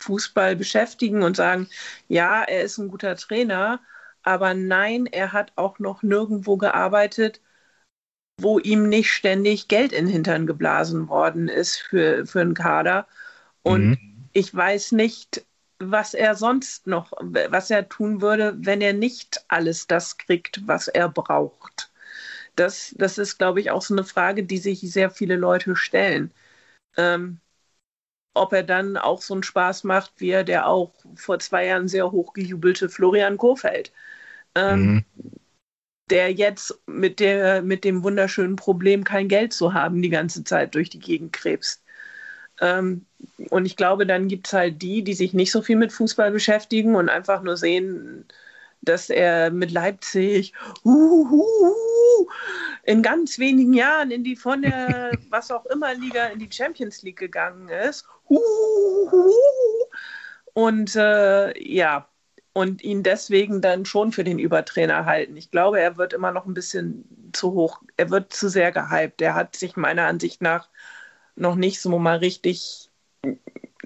Fußball 0.00 0.54
beschäftigen 0.56 1.22
und 1.22 1.36
sagen, 1.36 1.68
ja, 2.08 2.42
er 2.42 2.62
ist 2.62 2.78
ein 2.78 2.88
guter 2.88 3.16
Trainer, 3.16 3.80
aber 4.24 4.54
nein, 4.54 5.06
er 5.06 5.32
hat 5.32 5.52
auch 5.56 5.78
noch 5.78 6.02
nirgendwo 6.02 6.56
gearbeitet, 6.56 7.40
wo 8.40 8.58
ihm 8.58 8.88
nicht 8.88 9.10
ständig 9.10 9.68
Geld 9.68 9.92
in 9.92 10.06
den 10.06 10.12
Hintern 10.12 10.46
geblasen 10.46 11.08
worden 11.08 11.48
ist 11.48 11.78
für, 11.78 12.26
für 12.26 12.40
einen 12.40 12.54
Kader. 12.54 13.06
Und 13.62 13.90
mhm. 13.90 14.28
ich 14.32 14.54
weiß 14.54 14.92
nicht, 14.92 15.46
was 15.78 16.14
er 16.14 16.34
sonst 16.34 16.86
noch, 16.86 17.12
was 17.20 17.70
er 17.70 17.88
tun 17.88 18.20
würde, 18.22 18.54
wenn 18.58 18.80
er 18.80 18.92
nicht 18.92 19.44
alles 19.48 19.86
das 19.86 20.16
kriegt, 20.18 20.66
was 20.66 20.88
er 20.88 21.08
braucht. 21.08 21.92
Das, 22.56 22.94
das 22.98 23.18
ist, 23.18 23.38
glaube 23.38 23.60
ich, 23.60 23.70
auch 23.70 23.82
so 23.82 23.94
eine 23.94 24.04
Frage, 24.04 24.44
die 24.44 24.58
sich 24.58 24.80
sehr 24.80 25.10
viele 25.10 25.36
Leute 25.36 25.76
stellen. 25.76 26.32
Ähm, 26.96 27.40
ob 28.34 28.52
er 28.52 28.62
dann 28.64 28.96
auch 28.96 29.22
so 29.22 29.34
einen 29.34 29.42
Spaß 29.44 29.84
macht, 29.84 30.12
wie 30.18 30.30
er 30.30 30.44
der 30.44 30.66
auch 30.66 30.92
vor 31.14 31.38
zwei 31.38 31.66
Jahren 31.66 31.88
sehr 31.88 32.10
hochgejubelte 32.10 32.88
Florian 32.88 33.36
Kofeld. 33.38 33.92
Ähm, 34.54 34.80
mhm. 34.80 35.04
Der 36.10 36.32
jetzt 36.32 36.78
mit, 36.86 37.18
der, 37.18 37.62
mit 37.62 37.84
dem 37.84 38.04
wunderschönen 38.04 38.56
Problem, 38.56 39.04
kein 39.04 39.28
Geld 39.28 39.52
zu 39.54 39.72
haben, 39.72 40.02
die 40.02 40.10
ganze 40.10 40.44
Zeit 40.44 40.74
durch 40.74 40.90
die 40.90 40.98
Gegend 40.98 41.32
krebst. 41.32 41.82
Ähm, 42.60 43.06
und 43.50 43.66
ich 43.66 43.76
glaube, 43.76 44.06
dann 44.06 44.28
gibt 44.28 44.46
es 44.46 44.52
halt 44.52 44.82
die, 44.82 45.02
die 45.02 45.14
sich 45.14 45.32
nicht 45.32 45.50
so 45.50 45.62
viel 45.62 45.76
mit 45.76 45.92
Fußball 45.92 46.30
beschäftigen 46.30 46.94
und 46.94 47.08
einfach 47.08 47.42
nur 47.42 47.56
sehen, 47.56 48.26
dass 48.82 49.10
er 49.10 49.50
mit 49.50 49.70
Leipzig 49.72 50.52
uh, 50.84 52.26
in 52.84 53.02
ganz 53.02 53.38
wenigen 53.38 53.72
Jahren 53.72 54.10
in 54.10 54.24
die 54.24 54.36
von 54.36 54.62
der 54.62 55.12
was 55.30 55.50
auch 55.50 55.66
immer 55.66 55.94
Liga 55.94 56.26
in 56.26 56.38
die 56.38 56.50
Champions 56.50 57.02
League 57.02 57.18
gegangen 57.18 57.68
ist. 57.68 58.06
und 60.54 60.96
äh, 60.96 61.58
ja, 61.62 62.08
und 62.54 62.82
ihn 62.82 63.02
deswegen 63.02 63.60
dann 63.60 63.84
schon 63.84 64.12
für 64.12 64.24
den 64.24 64.38
Übertrainer 64.38 65.04
halten. 65.04 65.36
Ich 65.36 65.50
glaube, 65.50 65.80
er 65.80 65.98
wird 65.98 66.12
immer 66.12 66.30
noch 66.30 66.46
ein 66.46 66.54
bisschen 66.54 67.04
zu 67.32 67.52
hoch, 67.52 67.82
er 67.96 68.10
wird 68.10 68.32
zu 68.32 68.48
sehr 68.48 68.72
gehypt. 68.72 69.20
Er 69.20 69.34
hat 69.34 69.56
sich 69.56 69.76
meiner 69.76 70.06
Ansicht 70.06 70.40
nach 70.40 70.68
noch 71.36 71.56
nicht 71.56 71.80
so 71.80 71.98
mal 71.98 72.18
richtig, 72.18 72.90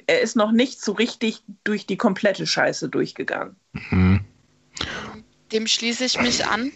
er 0.06 0.20
ist 0.20 0.36
noch 0.36 0.52
nicht 0.52 0.82
so 0.82 0.92
richtig 0.92 1.42
durch 1.64 1.86
die 1.86 1.96
komplette 1.96 2.46
Scheiße 2.46 2.90
durchgegangen. 2.90 3.56
Mhm. 3.72 4.24
Dem 5.50 5.66
schließe 5.66 6.04
ich 6.04 6.20
mich 6.20 6.44
an. 6.46 6.70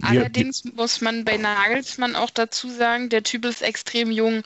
Allerdings 0.00 0.64
muss 0.64 1.02
man 1.02 1.26
bei 1.26 1.36
Nagelsmann 1.36 2.16
auch 2.16 2.30
dazu 2.30 2.70
sagen, 2.70 3.10
der 3.10 3.24
Typ 3.24 3.44
ist 3.44 3.60
extrem 3.60 4.10
jung 4.10 4.42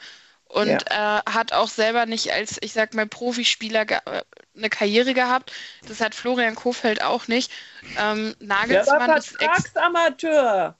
und 0.53 0.68
ja. 0.68 0.78
äh, 1.18 1.30
hat 1.30 1.53
auch 1.53 1.68
selber 1.68 2.07
nicht 2.07 2.32
als, 2.32 2.59
ich 2.61 2.72
sag 2.72 2.94
mal, 2.94 3.07
Profispieler 3.07 3.86
eine 4.55 4.70
Karriere 4.70 5.14
gehabt. 5.14 5.53
Das 5.88 6.00
hat 6.00 6.14
Florian 6.14 6.55
Kofeld 6.55 7.03
auch 7.03 7.26
nicht. 7.26 7.50
Ähm, 7.98 8.34
Nagelsmann 8.38 8.98
der 8.98 9.09
war 9.09 9.22
Vertragsamateur. 9.22 10.76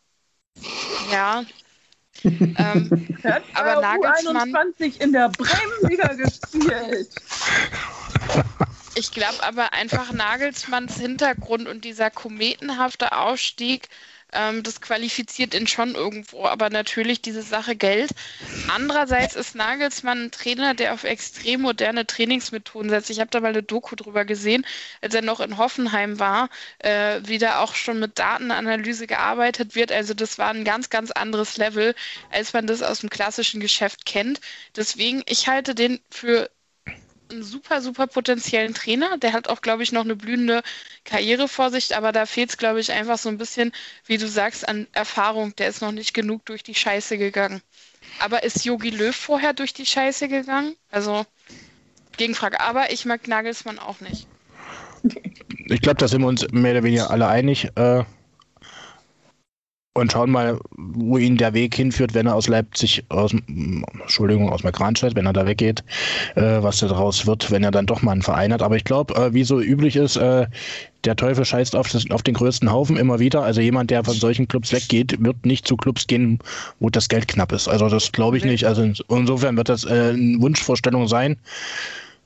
Ja, 1.11 1.45
ähm, 2.25 3.19
hat 3.25 3.43
aber 3.55 3.81
Nagelsmann 3.81 4.55
21 4.55 5.01
in 5.01 5.13
der 5.13 5.31
Bremenliga 5.31 6.15
gespielt. 6.15 7.09
Ich 8.95 9.11
glaube 9.11 9.43
aber 9.43 9.73
einfach 9.73 10.13
Nagelsmanns 10.13 10.99
Hintergrund 10.99 11.67
und 11.67 11.87
dieser 11.87 12.11
kometenhafte 12.11 13.17
Aufstieg 13.17 13.89
ähm, 14.33 14.63
das 14.63 14.81
qualifiziert 14.81 15.55
ihn 15.55 15.67
schon 15.67 15.95
irgendwo, 15.95 16.47
aber 16.47 16.71
natürlich 16.71 17.23
diese 17.23 17.43
Sache 17.43 17.77
Geld. 17.77 18.11
Andererseits 18.69 19.37
ist 19.37 19.55
Nagelsmann 19.55 20.25
ein 20.25 20.31
Trainer, 20.31 20.75
der 20.75 20.95
auf 20.95 21.05
extrem 21.05 21.63
moderne 21.63 22.07
Trainingsmethoden 22.07 22.91
setzt. 22.91 23.11
Ich 23.11 23.21
habe 23.21 23.31
da 23.31 23.41
mal 23.41 23.49
eine 23.49 23.63
Doku 23.63 23.95
drüber 23.97 24.25
gesehen, 24.25 24.67
als 25.01 25.15
er 25.15 25.23
noch 25.23 25.41
in 25.41 25.59
Hoffenheim 25.59 26.19
war, 26.19 26.49
äh, 26.79 27.21
wie 27.25 27.39
da 27.39 27.61
auch 27.61 27.75
schon 27.75 27.99
mit 27.99 28.19
Datenanalyse 28.19 29.07
gearbeitet 29.07 29.75
wird. 29.75 29.93
Also 29.93 30.15
das 30.15 30.39
war 30.39 30.51
ein 30.51 30.65
ganz, 30.65 30.91
ganz 30.91 31.11
anderes 31.11 31.57
Level, 31.57 31.95
als 32.31 32.53
man 32.53 32.67
das 32.67 32.83
aus 32.83 33.01
dem 33.01 33.11
klassischen 33.11 33.61
Geschäft 33.61 34.07
kennt. 34.07 34.41
Deswegen, 34.77 35.23
ich 35.27 35.49
halte 35.49 35.75
den 35.75 36.01
für 36.11 36.51
einen 37.33 37.43
super, 37.43 37.81
super 37.81 38.07
potenziellen 38.07 38.75
Trainer. 38.75 39.19
Der 39.19 39.33
hat 39.33 39.49
auch, 39.49 39.61
glaube 39.61 39.83
ich, 39.83 39.93
noch 39.93 40.05
eine 40.05 40.17
blühende 40.17 40.63
Karriere 41.05 41.49
vor 41.49 41.71
sich, 41.71 41.97
aber 41.97 42.13
da 42.13 42.27
fehlt 42.27 42.51
es, 42.51 42.57
glaube 42.57 42.81
ich, 42.81 42.93
einfach 42.93 43.19
so 43.19 43.29
ein 43.29 43.39
bisschen, 43.39 43.73
wie 44.07 44.19
du 44.19 44.29
sagst, 44.29 44.69
an 44.69 44.87
Erfahrung. 44.93 45.55
Der 45.57 45.69
ist 45.69 45.83
noch 45.83 45.93
nicht 45.93 46.15
genug 46.15 46.45
durch 46.47 46.63
die 46.63 46.75
Scheiße 46.75 47.19
gegangen. 47.19 47.63
Aber 48.19 48.43
ist 48.43 48.65
Yogi 48.65 48.91
Löw 48.91 49.15
vorher 49.15 49.53
durch 49.53 49.73
die 49.73 49.87
Scheiße 49.87 50.29
gegangen? 50.29 50.77
Also, 50.91 51.25
Gegenfrage. 52.17 52.61
Aber 52.61 52.93
ich 52.93 53.05
mag 53.05 53.27
Nagelsmann 53.27 53.79
auch 53.79 54.01
nicht. 54.01 54.27
Ich 55.67 55.81
glaube, 55.81 55.99
da 55.99 56.09
sind 56.09 56.21
wir 56.21 56.29
uns 56.29 56.47
mehr 56.53 56.73
oder 56.73 56.85
weniger 56.85 57.11
alle 57.11 57.27
einig. 57.27 57.69
Äh, 57.75 58.05
und 59.95 60.11
schauen 60.11 60.31
mal, 60.31 60.59
wo 60.77 61.19
ihn 61.19 61.37
der 61.37 61.53
Weg 61.53 61.75
hinführt, 61.75 62.15
wenn 62.15 62.27
er 62.27 62.35
aus 62.35 62.49
Leipzig, 62.49 63.05
aus, 63.11 63.33
Entschuldigung, 63.33 64.49
aus 64.49 64.63
Merkranstadt, 64.63 65.15
wenn 65.15 65.27
er 65.27 65.35
da 65.35 65.47
weggeht, 65.47 65.85
äh, 66.35 66.63
was 66.63 66.79
da 66.79 66.89
draus 66.89 67.27
wird, 67.27 67.51
wenn 67.51 67.63
er 67.63 67.71
dann 67.71 67.87
doch 67.87 68.01
mal 68.01 68.13
einen 68.13 68.23
Verein 68.23 68.53
hat. 68.53 68.63
Aber 68.63 68.77
ich 68.77 68.85
glaube, 68.85 69.15
äh, 69.15 69.35
wie 69.35 69.45
so 69.45 69.61
üblich 69.61 69.97
ist, 69.97 70.17
äh, 70.17 70.47
der 71.05 71.17
Teufel 71.17 71.45
scheißt 71.45 71.77
auf, 71.77 71.91
das, 71.91 72.11
auf 72.11 72.23
den 72.23 72.35
größten 72.35 72.73
Haufen 72.73 72.97
immer 72.97 73.19
wieder. 73.19 73.43
Also 73.43 73.61
jemand, 73.61 73.91
der 73.91 74.03
von 74.05 74.15
solchen 74.15 74.49
Clubs 74.49 74.73
weggeht, 74.73 75.23
wird 75.23 75.45
nicht 75.45 75.67
zu 75.67 75.77
Clubs 75.77 76.07
gehen, 76.07 76.39
wo 76.81 76.89
das 76.89 77.09
Geld 77.09 77.29
knapp 77.29 77.53
ist. 77.53 77.69
Also 77.69 77.89
das 77.89 78.13
glaube 78.13 78.39
ich 78.39 78.45
nicht. 78.45 78.65
Also 78.65 78.91
insofern 79.09 79.57
wird 79.57 79.69
das 79.69 79.85
äh, 79.85 80.13
eine 80.15 80.41
Wunschvorstellung 80.41 81.07
sein. 81.07 81.37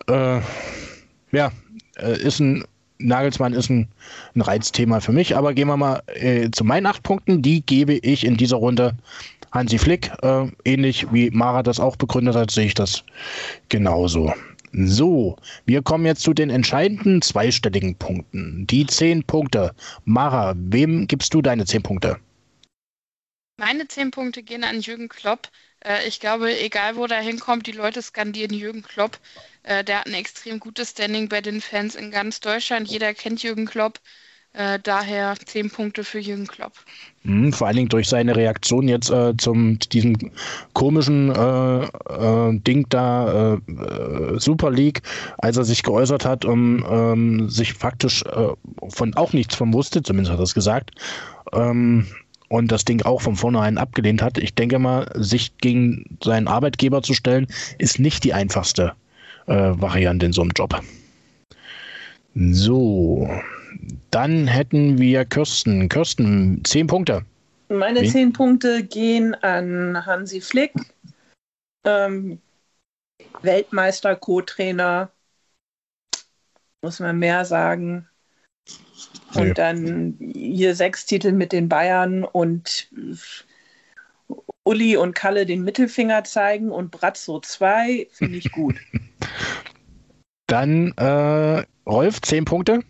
Äh, 0.09 0.41
ja, 1.33 1.51
äh, 1.97 2.21
ist 2.21 2.39
ein 2.39 2.65
Nagelsmann 2.99 3.53
ist 3.53 3.71
ein, 3.71 3.89
ein, 4.35 4.41
Reizthema 4.41 5.01
für 5.01 5.13
mich, 5.13 5.37
aber 5.37 5.55
gehen 5.55 5.69
wir 5.69 5.77
mal 5.77 6.03
äh, 6.07 6.51
zu 6.51 6.65
meinen 6.65 6.87
acht 6.87 7.03
Punkten. 7.03 7.43
Die 7.43 7.61
gebe 7.65 7.95
ich 7.95 8.25
in 8.25 8.37
dieser 8.37 8.57
Runde 8.57 8.97
Hansi 9.53 9.79
Flick. 9.79 10.11
Äh, 10.23 10.47
ähnlich 10.65 11.07
wie 11.13 11.31
Mara 11.31 11.63
das 11.63 11.81
auch 11.81 11.97
begründet 11.97 12.37
hat, 12.37 12.51
sehe 12.51 12.67
ich 12.67 12.75
das 12.75 13.05
genauso. 13.69 14.33
So, 14.73 15.37
wir 15.65 15.83
kommen 15.83 16.05
jetzt 16.05 16.23
zu 16.23 16.35
den 16.35 16.51
entscheidenden 16.51 17.23
zweistelligen 17.23 17.97
Punkten. 17.97 18.67
Die 18.67 18.87
zehn 18.87 19.25
Punkte. 19.25 19.75
Mara, 20.05 20.55
wem 20.57 21.07
gibst 21.07 21.33
du 21.33 21.41
deine 21.41 21.65
zehn 21.65 21.83
Punkte? 21.83 22.19
Meine 23.59 23.89
zehn 23.89 24.11
Punkte 24.11 24.43
gehen 24.43 24.65
an 24.65 24.81
Jürgen 24.81 25.09
Klopp. 25.09 25.49
Äh, 25.81 26.07
ich 26.07 26.21
glaube, 26.21 26.59
egal 26.61 26.97
wo 26.97 27.07
der 27.07 27.21
hinkommt, 27.21 27.67
die 27.67 27.73
Leute 27.73 28.03
skandieren 28.03 28.55
Jürgen 28.55 28.83
Klopp. 28.83 29.19
Äh, 29.67 29.83
der 29.83 30.01
hat 30.01 30.07
ein 30.07 30.15
extrem 30.15 30.61
gutes 30.61 30.91
Standing 30.91 31.29
bei 31.29 31.41
den 31.41 31.61
Fans 31.61 31.97
in 31.97 32.11
ganz 32.11 32.41
Deutschland. 32.41 32.89
Jeder 32.89 33.13
kennt 33.15 33.43
Jürgen 33.43 33.67
Klopp. 33.67 33.99
Äh, 34.53 34.79
daher 34.83 35.35
zehn 35.45 35.71
Punkte 35.71 36.05
für 36.05 36.21
Jürgen 36.21 36.47
Klopp. 36.47 36.73
Mhm, 37.25 37.53
vor 37.53 37.67
allen 37.67 37.77
Dingen 37.77 37.89
durch 37.89 38.09
seine 38.09 38.37
Reaktion 38.37 38.89
jetzt 38.89 39.11
äh, 39.11 39.37
zum 39.37 39.79
diesem 39.81 40.31
komischen 40.73 41.35
äh, 41.35 41.85
äh, 41.85 42.59
Ding 42.61 42.87
da, 42.89 43.55
äh, 43.57 44.39
Super 44.39 44.71
League, 44.71 45.03
als 45.39 45.57
er 45.57 45.65
sich 45.65 45.83
geäußert 45.83 46.25
hat 46.25 46.45
und 46.45 46.85
ähm, 46.89 47.51
sich 47.51 47.75
faktisch 47.75 48.25
von 48.89 49.15
auch 49.15 49.33
nichts 49.33 49.57
von 49.57 49.75
wusste, 49.75 50.03
zumindest 50.03 50.33
hat 50.33 50.39
er 50.39 50.45
es 50.45 50.55
gesagt. 50.55 50.93
Ähm, 51.53 52.07
und 52.49 52.71
das 52.71 52.85
Ding 52.85 53.03
auch 53.03 53.21
von 53.21 53.35
vornherein 53.35 53.77
abgelehnt 53.77 54.23
hat. 54.23 54.39
Ich 54.39 54.55
denke 54.55 54.79
mal, 54.79 55.11
sich 55.17 55.59
gegen 55.59 56.17
seinen 56.23 56.47
Arbeitgeber 56.47 57.03
zu 57.03 57.13
stellen, 57.13 57.49
ist 57.79 57.99
nicht 57.99 58.23
die 58.23 58.33
einfachste 58.33 58.95
Variante 59.47 60.27
in 60.27 60.33
so 60.33 60.43
einem 60.43 60.53
Job. 60.55 60.81
So, 62.35 63.29
dann 64.11 64.47
hätten 64.47 64.99
wir 64.99 65.25
Kirsten. 65.25 65.89
Kirsten, 65.89 66.63
zehn 66.65 66.87
Punkte. 66.87 67.25
Meine 67.69 68.03
Wie? 68.03 68.11
zehn 68.11 68.33
Punkte 68.33 68.85
gehen 68.85 69.35
an 69.35 70.05
Hansi 70.07 70.41
Flick, 70.41 70.73
ähm, 71.85 72.41
Weltmeister, 73.43 74.17
Co-Trainer. 74.17 75.11
Muss 76.83 77.01
man 77.01 77.19
mehr 77.19 77.45
sagen. 77.45 78.09
Und 79.35 79.49
nee. 79.49 79.55
dann 79.55 80.17
hier 80.19 80.75
sechs 80.75 81.07
Titel 81.07 81.33
mit 81.33 81.53
den 81.53 81.69
Bayern 81.69 82.25
und 82.25 82.89
Uli 84.67 84.97
und 84.97 85.15
Kalle 85.15 85.47
den 85.47 85.63
Mittelfinger 85.63 86.25
zeigen 86.25 86.71
und 86.71 86.91
Bratzo 86.91 87.41
zwei, 87.41 88.09
finde 88.11 88.39
ich 88.39 88.51
gut. 88.51 88.75
Dann 90.49 90.93
äh, 90.97 91.65
Rolf, 91.89 92.21
zehn 92.21 92.45
Punkte. 92.45 92.81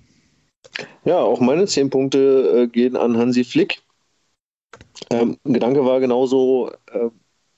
Ja, 1.05 1.19
auch 1.19 1.41
meine 1.41 1.67
zehn 1.67 1.91
Punkte 1.91 2.63
äh, 2.65 2.67
gehen 2.67 2.97
an 2.97 3.17
Hansi 3.17 3.45
Flick. 3.45 3.83
Ähm, 5.11 5.39
Gedanke 5.45 5.85
war 5.85 6.01
genauso 6.01 6.71
äh, 6.91 7.11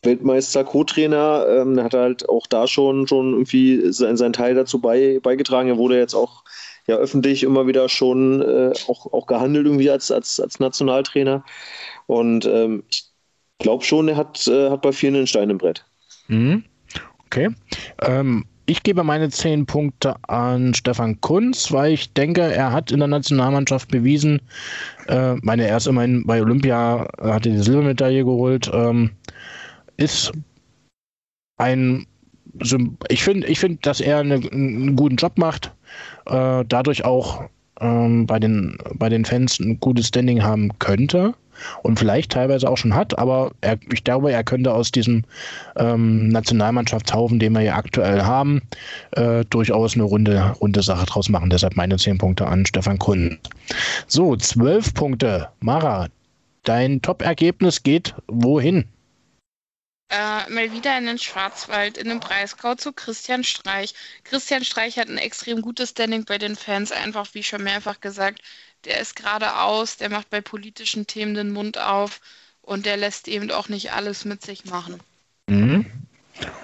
Weltmeister, 0.02 0.64
Co-Trainer, 0.64 1.46
ähm, 1.48 1.82
hat 1.82 1.94
halt 1.94 2.28
auch 2.28 2.46
da 2.46 2.66
schon, 2.66 3.06
schon 3.08 3.32
irgendwie 3.32 3.92
sein, 3.92 4.16
sein 4.16 4.32
Teil 4.32 4.54
dazu 4.54 4.80
bei, 4.80 5.18
beigetragen. 5.22 5.68
Er 5.68 5.78
wurde 5.78 5.98
jetzt 5.98 6.14
auch 6.14 6.44
ja 6.86 6.96
öffentlich 6.96 7.42
immer 7.42 7.66
wieder 7.66 7.88
schon 7.88 8.42
äh, 8.42 8.72
auch, 8.88 9.12
auch 9.12 9.26
gehandelt 9.26 9.66
irgendwie 9.66 9.90
als, 9.90 10.10
als, 10.10 10.40
als 10.40 10.60
Nationaltrainer. 10.60 11.44
Und 12.06 12.46
ähm, 12.46 12.84
ich 12.88 13.07
glaube 13.58 13.84
schon, 13.84 14.08
er 14.08 14.16
hat, 14.16 14.46
äh, 14.46 14.70
hat 14.70 14.82
bei 14.82 14.92
vielen 14.92 15.16
einen 15.16 15.26
Stein 15.26 15.50
im 15.50 15.58
Brett. 15.58 15.84
Mhm. 16.28 16.64
Okay. 17.26 17.50
Ähm, 18.02 18.44
ich 18.66 18.82
gebe 18.82 19.02
meine 19.02 19.30
zehn 19.30 19.64
Punkte 19.64 20.16
an 20.28 20.74
Stefan 20.74 21.20
Kunz, 21.20 21.72
weil 21.72 21.92
ich 21.92 22.12
denke, 22.12 22.42
er 22.42 22.72
hat 22.72 22.92
in 22.92 22.98
der 22.98 23.08
Nationalmannschaft 23.08 23.88
bewiesen, 23.88 24.40
äh, 25.08 25.34
meine, 25.36 25.66
er 25.66 25.78
ist 25.78 25.86
immerhin 25.86 26.26
bei 26.26 26.40
Olympia, 26.42 27.08
hat 27.20 27.46
die 27.46 27.56
Silbermedaille 27.56 28.24
geholt, 28.24 28.70
ähm, 28.74 29.10
ist 29.96 30.32
ein, 31.56 32.06
ich 33.08 33.22
finde, 33.22 33.46
ich 33.46 33.58
finde, 33.58 33.78
dass 33.82 34.00
er 34.00 34.18
eine, 34.18 34.34
einen 34.34 34.96
guten 34.96 35.16
Job 35.16 35.38
macht 35.38 35.72
äh, 36.26 36.64
dadurch 36.68 37.04
auch 37.04 37.44
ähm, 37.80 38.26
bei, 38.26 38.38
den, 38.38 38.78
bei 38.94 39.08
den 39.08 39.24
Fans 39.24 39.58
ein 39.60 39.80
gutes 39.80 40.08
Standing 40.08 40.42
haben 40.42 40.78
könnte 40.78 41.34
und 41.82 41.98
vielleicht 41.98 42.32
teilweise 42.32 42.68
auch 42.68 42.76
schon 42.76 42.94
hat, 42.94 43.18
aber 43.18 43.52
er, 43.60 43.78
ich 43.92 44.04
glaube, 44.04 44.32
er 44.32 44.44
könnte 44.44 44.72
aus 44.72 44.90
diesem 44.90 45.24
ähm, 45.76 46.28
Nationalmannschaftshaufen, 46.28 47.38
den 47.38 47.52
wir 47.52 47.60
hier 47.60 47.76
aktuell 47.76 48.22
haben, 48.22 48.62
äh, 49.12 49.44
durchaus 49.46 49.94
eine 49.94 50.04
runde, 50.04 50.54
runde 50.60 50.82
Sache 50.82 51.06
draus 51.06 51.28
machen. 51.28 51.50
Deshalb 51.50 51.76
meine 51.76 51.96
zehn 51.96 52.18
Punkte 52.18 52.46
an 52.46 52.66
Stefan 52.66 52.98
Kuhn. 52.98 53.38
So, 54.06 54.36
zwölf 54.36 54.94
Punkte. 54.94 55.48
Mara, 55.60 56.08
dein 56.64 57.02
Top-Ergebnis 57.02 57.82
geht 57.82 58.14
wohin? 58.26 58.84
äh, 60.10 60.50
mal 60.50 60.72
wieder 60.72 60.96
in 60.98 61.06
den 61.06 61.18
Schwarzwald, 61.18 61.98
in 61.98 62.08
den 62.08 62.20
Breisgau 62.20 62.74
zu 62.74 62.92
Christian 62.92 63.44
Streich. 63.44 63.94
Christian 64.24 64.64
Streich 64.64 64.98
hat 64.98 65.08
ein 65.08 65.18
extrem 65.18 65.60
gutes 65.60 65.90
Standing 65.90 66.24
bei 66.24 66.38
den 66.38 66.56
Fans, 66.56 66.92
einfach 66.92 67.34
wie 67.34 67.42
schon 67.42 67.62
mehrfach 67.62 68.00
gesagt. 68.00 68.40
Der 68.84 69.00
ist 69.00 69.16
geradeaus, 69.16 69.96
der 69.96 70.08
macht 70.08 70.30
bei 70.30 70.40
politischen 70.40 71.06
Themen 71.06 71.34
den 71.34 71.52
Mund 71.52 71.78
auf 71.78 72.20
und 72.62 72.86
der 72.86 72.96
lässt 72.96 73.28
eben 73.28 73.50
auch 73.50 73.68
nicht 73.68 73.92
alles 73.92 74.24
mit 74.24 74.42
sich 74.42 74.64
machen. 74.64 75.00
Mhm. 75.48 75.86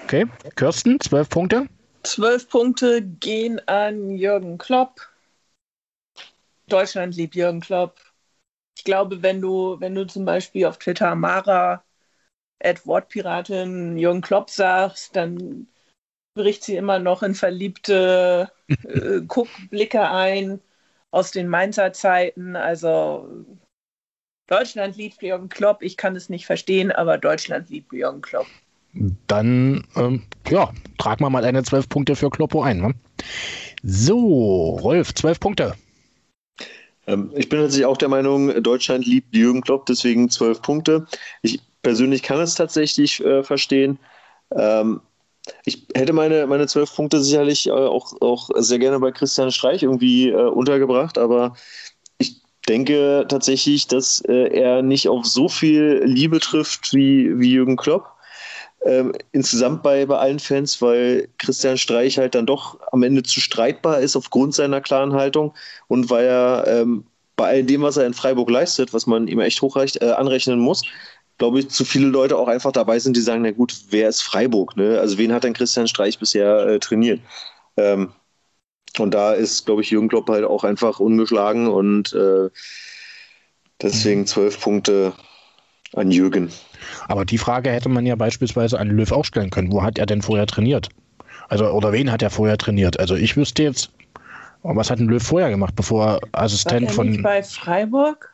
Okay, 0.04 0.26
Kirsten, 0.54 1.00
zwölf 1.00 1.28
Punkte. 1.28 1.66
Zwölf 2.04 2.48
Punkte 2.48 3.02
gehen 3.02 3.60
an 3.66 4.10
Jürgen 4.10 4.58
Klopp. 4.58 5.08
Deutschland 6.68 7.16
liebt 7.16 7.34
Jürgen 7.34 7.60
Klopp. 7.60 7.98
Ich 8.76 8.84
glaube, 8.84 9.22
wenn 9.22 9.40
du, 9.40 9.80
wenn 9.80 9.94
du 9.94 10.06
zum 10.06 10.24
Beispiel 10.24 10.66
auf 10.66 10.78
Twitter 10.78 11.14
Mara 11.14 11.82
Wortpiratin 12.84 13.96
Jürgen 13.98 14.20
Klopp 14.20 14.50
sagst, 14.50 15.16
dann 15.16 15.68
bricht 16.34 16.64
sie 16.64 16.76
immer 16.76 16.98
noch 16.98 17.22
in 17.22 17.34
verliebte 17.34 18.50
äh, 18.68 19.20
Guckblicke 19.20 20.08
ein 20.08 20.60
aus 21.14 21.30
den 21.30 21.48
Mainzer 21.48 21.92
Zeiten. 21.92 22.56
Also 22.56 23.28
Deutschland 24.48 24.96
liebt 24.96 25.22
Jürgen 25.22 25.48
Klopp. 25.48 25.82
Ich 25.82 25.96
kann 25.96 26.16
es 26.16 26.28
nicht 26.28 26.44
verstehen, 26.44 26.90
aber 26.90 27.18
Deutschland 27.18 27.70
liebt 27.70 27.92
Jürgen 27.92 28.20
Klopp. 28.20 28.46
Dann, 29.26 29.86
ähm, 29.96 30.22
ja, 30.48 30.72
tragen 30.98 31.24
wir 31.24 31.30
mal 31.30 31.44
eine 31.44 31.62
12 31.62 31.88
Punkte 31.88 32.16
für 32.16 32.30
Kloppo 32.30 32.62
ein. 32.62 32.80
Ne? 32.80 32.94
So, 33.82 34.76
Rolf, 34.82 35.14
12 35.14 35.40
Punkte. 35.40 35.74
Ähm, 37.06 37.30
ich 37.34 37.48
bin 37.48 37.60
natürlich 37.60 37.86
auch 37.86 37.96
der 37.96 38.08
Meinung, 38.08 38.62
Deutschland 38.62 39.06
liebt 39.06 39.34
Jürgen 39.34 39.60
Klopp, 39.60 39.86
deswegen 39.86 40.30
12 40.30 40.62
Punkte. 40.62 41.06
Ich 41.42 41.60
persönlich 41.82 42.22
kann 42.22 42.40
es 42.40 42.54
tatsächlich 42.54 43.24
äh, 43.24 43.42
verstehen. 43.42 43.98
Ähm, 44.52 45.00
ich 45.64 45.86
hätte 45.94 46.12
meine, 46.12 46.46
meine 46.46 46.66
zwölf 46.66 46.94
Punkte 46.94 47.22
sicherlich 47.22 47.66
äh, 47.66 47.72
auch, 47.72 48.20
auch 48.20 48.50
sehr 48.56 48.78
gerne 48.78 49.00
bei 49.00 49.12
Christian 49.12 49.50
Streich 49.50 49.82
irgendwie 49.82 50.30
äh, 50.30 50.34
untergebracht, 50.34 51.18
aber 51.18 51.54
ich 52.18 52.40
denke 52.68 53.26
tatsächlich, 53.28 53.86
dass 53.86 54.20
äh, 54.20 54.48
er 54.48 54.82
nicht 54.82 55.08
auf 55.08 55.26
so 55.26 55.48
viel 55.48 56.02
Liebe 56.04 56.40
trifft 56.40 56.92
wie, 56.94 57.38
wie 57.38 57.52
Jürgen 57.52 57.76
Klopp. 57.76 58.06
Ähm, 58.84 59.14
insgesamt 59.32 59.82
bei, 59.82 60.04
bei 60.04 60.18
allen 60.18 60.38
Fans, 60.38 60.82
weil 60.82 61.28
Christian 61.38 61.78
Streich 61.78 62.18
halt 62.18 62.34
dann 62.34 62.44
doch 62.44 62.78
am 62.92 63.02
Ende 63.02 63.22
zu 63.22 63.40
streitbar 63.40 64.00
ist 64.00 64.14
aufgrund 64.14 64.54
seiner 64.54 64.82
klaren 64.82 65.14
Haltung 65.14 65.54
und 65.88 66.10
weil 66.10 66.26
er 66.26 66.66
ähm, 66.66 67.04
bei 67.36 67.48
all 67.48 67.64
dem, 67.64 67.82
was 67.82 67.96
er 67.96 68.06
in 68.06 68.14
Freiburg 68.14 68.50
leistet, 68.50 68.92
was 68.92 69.06
man 69.06 69.26
ihm 69.26 69.40
echt 69.40 69.60
hochreicht, 69.62 70.02
äh, 70.02 70.10
anrechnen 70.10 70.58
muss, 70.58 70.82
glaube 71.38 71.60
ich, 71.60 71.70
zu 71.70 71.84
viele 71.84 72.06
Leute 72.06 72.36
auch 72.36 72.48
einfach 72.48 72.72
dabei 72.72 72.98
sind, 72.98 73.16
die 73.16 73.20
sagen, 73.20 73.42
na 73.42 73.50
gut, 73.50 73.74
wer 73.90 74.08
ist 74.08 74.22
Freiburg? 74.22 74.76
Ne? 74.76 74.98
Also 75.00 75.18
wen 75.18 75.32
hat 75.32 75.44
denn 75.44 75.52
Christian 75.52 75.88
Streich 75.88 76.18
bisher 76.18 76.66
äh, 76.66 76.78
trainiert? 76.78 77.20
Ähm, 77.76 78.12
und 78.98 79.12
da 79.12 79.32
ist, 79.32 79.66
glaube 79.66 79.82
ich, 79.82 79.90
Jürgen 79.90 80.08
Klopp 80.08 80.28
halt 80.28 80.44
auch 80.44 80.62
einfach 80.62 81.00
ungeschlagen 81.00 81.66
und 81.66 82.12
äh, 82.12 82.48
deswegen 83.82 84.26
zwölf 84.26 84.60
Punkte 84.60 85.12
an 85.94 86.10
Jürgen. 86.10 86.50
Aber 87.08 87.24
die 87.24 87.38
Frage 87.38 87.70
hätte 87.70 87.88
man 87.88 88.06
ja 88.06 88.14
beispielsweise 88.14 88.78
an 88.78 88.88
Löw 88.88 89.10
auch 89.10 89.24
stellen 89.24 89.50
können. 89.50 89.72
Wo 89.72 89.82
hat 89.82 89.98
er 89.98 90.06
denn 90.06 90.22
vorher 90.22 90.46
trainiert? 90.46 90.88
Also, 91.48 91.66
oder 91.70 91.92
wen 91.92 92.10
hat 92.10 92.22
er 92.22 92.30
vorher 92.30 92.56
trainiert? 92.56 92.98
Also 92.98 93.16
ich 93.16 93.36
wüsste 93.36 93.64
jetzt, 93.64 93.90
was 94.62 94.90
hat 94.90 94.98
ein 94.98 95.08
Löw 95.08 95.22
vorher 95.22 95.50
gemacht, 95.50 95.74
bevor 95.76 96.06
er 96.06 96.20
Assistent 96.32 96.82
War 96.82 96.88
er 96.88 96.94
von. 96.94 97.08
Nicht 97.10 97.22
bei 97.22 97.42
Freiburg? 97.42 98.33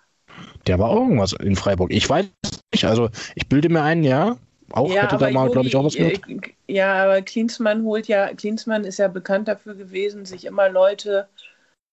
Der 0.66 0.78
war 0.78 0.91
auch 0.91 1.01
irgendwas 1.01 1.32
in 1.32 1.57
Freiburg. 1.57 1.93
Ich 1.93 2.09
weiß 2.09 2.26
nicht, 2.72 2.84
also 2.84 3.09
ich 3.34 3.49
bilde 3.49 3.68
mir 3.68 3.82
ein, 3.82 4.05
ja, 4.05 4.36
auch 4.72 4.93
ja, 4.93 5.03
hätte 5.03 5.18
da 5.18 5.30
mal, 5.30 5.51
glaube 5.51 5.66
ich, 5.66 5.76
auch 5.76 5.84
was 5.84 5.99
mit. 5.99 6.20
Ja, 6.68 7.05
aber 7.05 7.22
Klinsmann 7.22 7.82
holt 7.84 8.07
ja, 8.07 8.32
Klinsmann 8.34 8.84
ist 8.84 8.99
ja 8.99 9.09
bekannt 9.09 9.49
dafür 9.49 9.74
gewesen, 9.74 10.24
sich 10.24 10.45
immer 10.45 10.68
Leute 10.68 11.28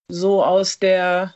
so 0.09 0.43
aus 0.43 0.79
der 0.79 1.33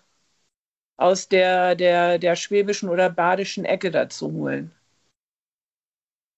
aus 0.98 1.28
der, 1.28 1.76
der, 1.76 2.20
der 2.20 2.36
schwäbischen 2.36 2.88
oder 2.88 3.10
badischen 3.10 3.66
Ecke 3.66 3.90
dazu 3.90 4.32
holen. 4.32 4.72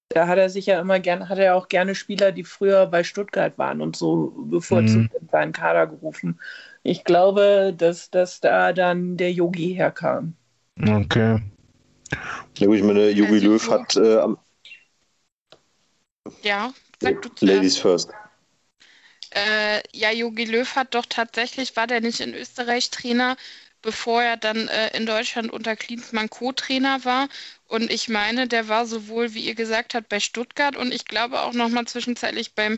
Da 0.09 0.28
hat 0.28 0.38
er 0.38 0.49
sich 0.49 0.67
ja 0.67 0.80
immer 0.80 0.99
gerne, 0.99 1.28
hat 1.28 1.39
er 1.39 1.55
auch 1.55 1.67
gerne 1.67 1.95
Spieler, 1.95 2.32
die 2.32 2.45
früher 2.45 2.86
bei 2.86 3.03
Stuttgart 3.03 3.57
waren 3.57 3.82
und 3.82 3.95
so 3.95 4.34
bevorzugt 4.45 5.11
mhm. 5.11 5.19
in 5.19 5.28
seinen 5.30 5.51
Kader 5.51 5.88
gerufen. 5.88 6.39
Ich 6.84 7.03
glaube, 7.03 7.74
dass, 7.78 8.09
dass 8.09 8.39
da 8.39 8.71
dann 8.71 9.17
der 9.17 9.34
Yogi 9.34 9.74
herkam. 9.74 10.36
Okay. 10.80 11.41
Ja, 12.57 12.71
ich 12.71 12.84
meine, 12.84 13.09
Yogi 13.09 13.34
also, 13.34 13.47
Löw 13.47 13.69
hat 13.69 13.95
äh, 13.95 14.17
am. 14.17 14.38
Ja, 16.41 16.74
sag 17.01 17.21
du 17.21 17.30
zuerst. 17.30 17.41
Ladies 17.41 17.78
first. 17.78 18.09
Äh, 19.32 19.82
ja, 19.93 20.11
Jogi 20.11 20.45
Löw 20.45 20.76
hat 20.76 20.93
doch 20.93 21.05
tatsächlich, 21.07 21.76
war 21.76 21.88
der 21.88 22.01
nicht 22.01 22.19
in 22.19 22.36
Österreich 22.36 22.91
Trainer, 22.91 23.36
bevor 23.82 24.21
er 24.21 24.38
dann 24.38 24.67
äh, 24.67 24.95
in 24.95 25.05
Deutschland 25.05 25.51
unter 25.51 25.76
Klinsmann 25.76 26.30
Co-Trainer 26.30 27.03
war. 27.03 27.30
Und 27.65 27.91
ich 27.91 28.09
meine, 28.09 28.47
der 28.47 28.67
war 28.67 28.86
sowohl, 28.86 29.34
wie 29.34 29.45
ihr 29.45 29.55
gesagt 29.55 29.95
habt, 29.95 30.09
bei 30.09 30.19
Stuttgart 30.19 30.76
und 30.76 30.93
ich 30.93 31.05
glaube 31.05 31.41
auch 31.41 31.53
nochmal 31.53 31.86
zwischenzeitlich 31.86 32.53
beim 32.53 32.78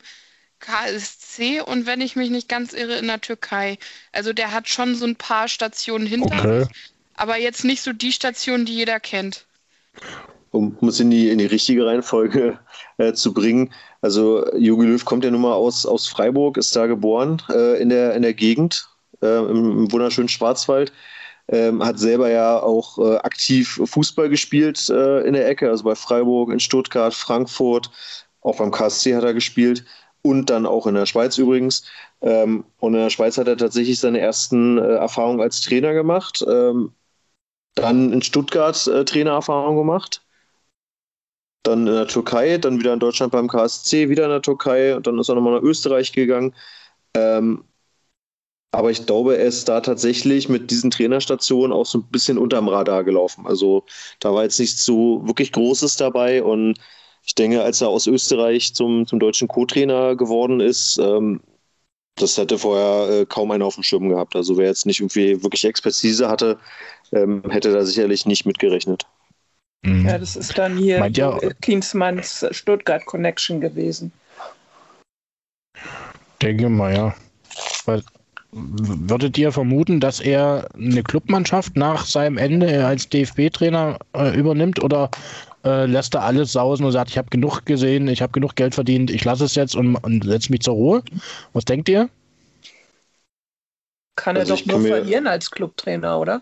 KSC 0.60 1.62
und 1.62 1.86
wenn 1.86 2.02
ich 2.02 2.16
mich 2.16 2.30
nicht 2.30 2.48
ganz 2.48 2.74
irre, 2.74 2.96
in 2.98 3.08
der 3.08 3.22
Türkei. 3.22 3.78
Also 4.14 4.32
der 4.32 4.52
hat 4.52 4.70
schon 4.70 4.96
so 4.96 5.06
ein 5.06 5.18
paar 5.18 5.48
Stationen 5.48 6.08
hinter 6.08 6.40
okay. 6.40 6.60
sich, 6.64 6.70
aber 7.18 7.38
jetzt 7.38 7.64
nicht 7.64 7.82
so 7.82 7.94
die 7.94 8.12
Station, 8.12 8.66
die 8.66 8.76
jeder 8.76 9.00
kennt. 9.00 9.46
Um 10.52 10.78
es 10.88 11.00
in 11.00 11.10
die, 11.10 11.30
in 11.30 11.38
die 11.38 11.46
richtige 11.46 11.86
Reihenfolge 11.86 12.60
äh, 12.98 13.14
zu 13.14 13.34
bringen. 13.34 13.74
Also 14.02 14.46
Jogi 14.56 14.86
Löw 14.86 15.04
kommt 15.04 15.26
ja 15.26 15.32
nun 15.32 15.42
mal 15.42 15.54
aus, 15.54 15.86
aus 15.86 16.08
Freiburg, 16.08 16.58
ist 16.58 16.76
da 16.76 16.88
geboren 16.88 17.42
äh, 17.50 17.82
in, 17.82 17.90
der, 17.90 18.14
in 18.14 18.22
der 18.22 18.34
Gegend, 18.34 18.88
äh, 19.22 19.40
im, 19.40 19.80
im, 19.80 19.92
wunderschönen 19.92 20.30
Schwarzwald. 20.30 20.94
Ähm, 21.48 21.84
hat 21.84 22.00
selber 22.00 22.30
ja 22.30 22.60
auch 22.60 22.98
äh, 22.98 23.18
aktiv 23.18 23.80
Fußball 23.84 24.30
gespielt 24.30 24.90
äh, 24.90 25.22
in 25.28 25.34
der 25.34 25.48
Ecke, 25.48 25.70
also 25.70 25.84
bei 25.84 25.94
Freiburg, 25.94 26.52
in 26.52 26.60
Stuttgart, 26.60 27.14
Frankfurt, 27.14 27.92
auch 28.42 28.58
beim 28.58 28.72
KSC 28.72 29.16
hat 29.16 29.24
er 29.24 29.36
gespielt 29.36 29.86
und 30.26 30.50
dann 30.50 30.66
auch 30.66 30.88
in 30.88 30.96
der 30.96 31.06
Schweiz 31.06 31.38
übrigens. 31.38 31.84
Ähm, 32.22 32.66
und 32.80 32.96
in 32.96 33.00
der 33.00 33.12
Schweiz 33.12 33.38
hat 33.38 33.48
er 33.48 33.58
tatsächlich 33.58 34.00
seine 34.00 34.20
ersten 34.20 34.80
äh, 34.80 34.96
Erfahrungen 34.96 35.40
als 35.40 35.62
Trainer 35.62 35.94
gemacht. 35.94 36.44
Ähm, 36.48 36.94
dann 37.76 38.14
in 38.14 38.22
Stuttgart 38.22 38.88
äh, 38.88 39.06
Trainererfahrung 39.06 39.78
gemacht. 39.78 40.22
Dann 41.64 41.88
in 41.88 41.94
der 41.94 42.08
Türkei, 42.08 42.58
dann 42.58 42.80
wieder 42.80 42.94
in 42.94 43.00
Deutschland 43.00 43.32
beim 43.32 43.48
KSC, 43.48 44.10
wieder 44.10 44.26
in 44.26 44.30
der 44.30 44.42
Türkei 44.42 44.96
und 44.96 45.08
dann 45.08 45.20
ist 45.20 45.30
er 45.30 45.36
nochmal 45.36 45.56
nach 45.56 45.64
Österreich 45.64 46.12
gegangen. 46.14 46.54
Ähm, 47.16 47.66
aber 48.72 48.92
ich 48.92 49.06
glaube, 49.06 49.38
er 49.38 49.46
ist 49.46 49.70
da 49.70 49.80
tatsächlich 49.80 50.50
mit 50.50 50.70
diesen 50.70 50.92
Trainerstationen 50.92 51.72
auch 51.72 51.86
so 51.86 52.00
ein 52.00 52.08
bisschen 52.12 52.38
unterm 52.38 52.68
Radar 52.68 53.06
gelaufen. 53.06 53.48
Also 53.48 53.86
da 54.20 54.34
war 54.34 54.44
jetzt 54.44 54.60
nichts 54.60 54.84
so 54.84 55.26
wirklich 55.26 55.54
Großes 55.54 55.96
dabei 55.96 56.44
und 56.44 56.78
ich 57.26 57.36
denke, 57.36 57.64
als 57.64 57.82
er 57.82 57.88
aus 57.90 58.06
Österreich 58.06 58.76
zum, 58.76 59.08
zum 59.08 59.20
deutschen 59.20 59.48
Co-Trainer 59.48 60.16
geworden 60.16 60.60
ist, 60.60 60.98
ähm, 61.00 61.42
das 62.16 62.38
hätte 62.38 62.58
vorher 62.58 63.22
äh, 63.22 63.26
kaum 63.26 63.52
einer 63.52 63.66
auf 63.66 63.76
dem 63.76 63.84
Schirm 63.84 64.10
gehabt. 64.10 64.36
Also 64.36 64.58
wer 64.58 64.68
jetzt 64.68 64.86
nicht 64.86 65.00
irgendwie 65.00 65.42
wirklich 65.44 65.66
Expertise 65.66 66.30
hatte, 66.30 66.60
ähm, 67.12 67.44
hätte 67.50 67.72
da 67.72 67.84
sicherlich 67.84 68.26
nicht 68.26 68.46
mitgerechnet. 68.46 69.06
Mhm. 69.84 70.08
Ja, 70.08 70.18
das 70.18 70.36
ist 70.36 70.58
dann 70.58 70.78
hier 70.78 71.00
Meint 71.00 71.18
ja, 71.18 71.38
Klinsmanns 71.62 72.46
Stuttgart 72.52 73.06
Connection 73.06 73.62
gewesen. 73.62 74.12
Denke 76.42 76.70
mal, 76.70 76.94
ja. 76.94 77.16
Weil, 77.86 78.04
würdet 78.52 79.38
ihr 79.38 79.52
vermuten, 79.52 80.00
dass 80.00 80.20
er 80.20 80.70
eine 80.74 81.04
Clubmannschaft 81.04 81.76
nach 81.76 82.06
seinem 82.06 82.38
Ende 82.38 82.86
als 82.86 83.10
DFB-Trainer 83.10 84.00
äh, 84.14 84.38
übernimmt 84.38 84.82
oder 84.82 85.10
äh, 85.66 85.86
lässt 85.86 86.16
er 86.16 86.24
alles 86.24 86.54
sausen 86.54 86.86
und 86.86 86.92
sagt, 86.92 87.10
ich 87.10 87.18
habe 87.18 87.30
genug 87.30 87.66
gesehen, 87.66 88.08
ich 88.08 88.22
habe 88.22 88.32
genug 88.32 88.56
Geld 88.56 88.76
verdient, 88.76 89.12
ich 89.12 89.26
lasse 89.26 89.46
es 89.46 89.56
jetzt 89.56 89.76
und, 89.76 89.96
und 89.98 90.24
setze 90.24 90.52
mich 90.52 90.62
zur 90.62 90.76
Ruhe. 90.76 91.04
Was 91.54 91.66
denkt 91.66 91.90
ihr? 91.90 92.10
Kann 94.16 94.38
er 94.38 94.42
also 94.42 94.56
doch 94.56 94.66
nur 94.66 94.82
verlieren 94.82 95.28
als 95.28 95.52
Clubtrainer, 95.52 96.20
oder? 96.20 96.42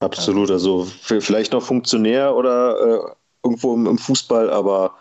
Absolut, 0.00 0.50
also 0.50 0.84
vielleicht 1.02 1.52
noch 1.52 1.62
Funktionär 1.62 2.34
oder 2.34 2.80
äh, 2.80 3.14
irgendwo 3.44 3.74
im, 3.74 3.86
im, 3.86 3.98
Fußball, 3.98 4.50
aber 4.50 4.96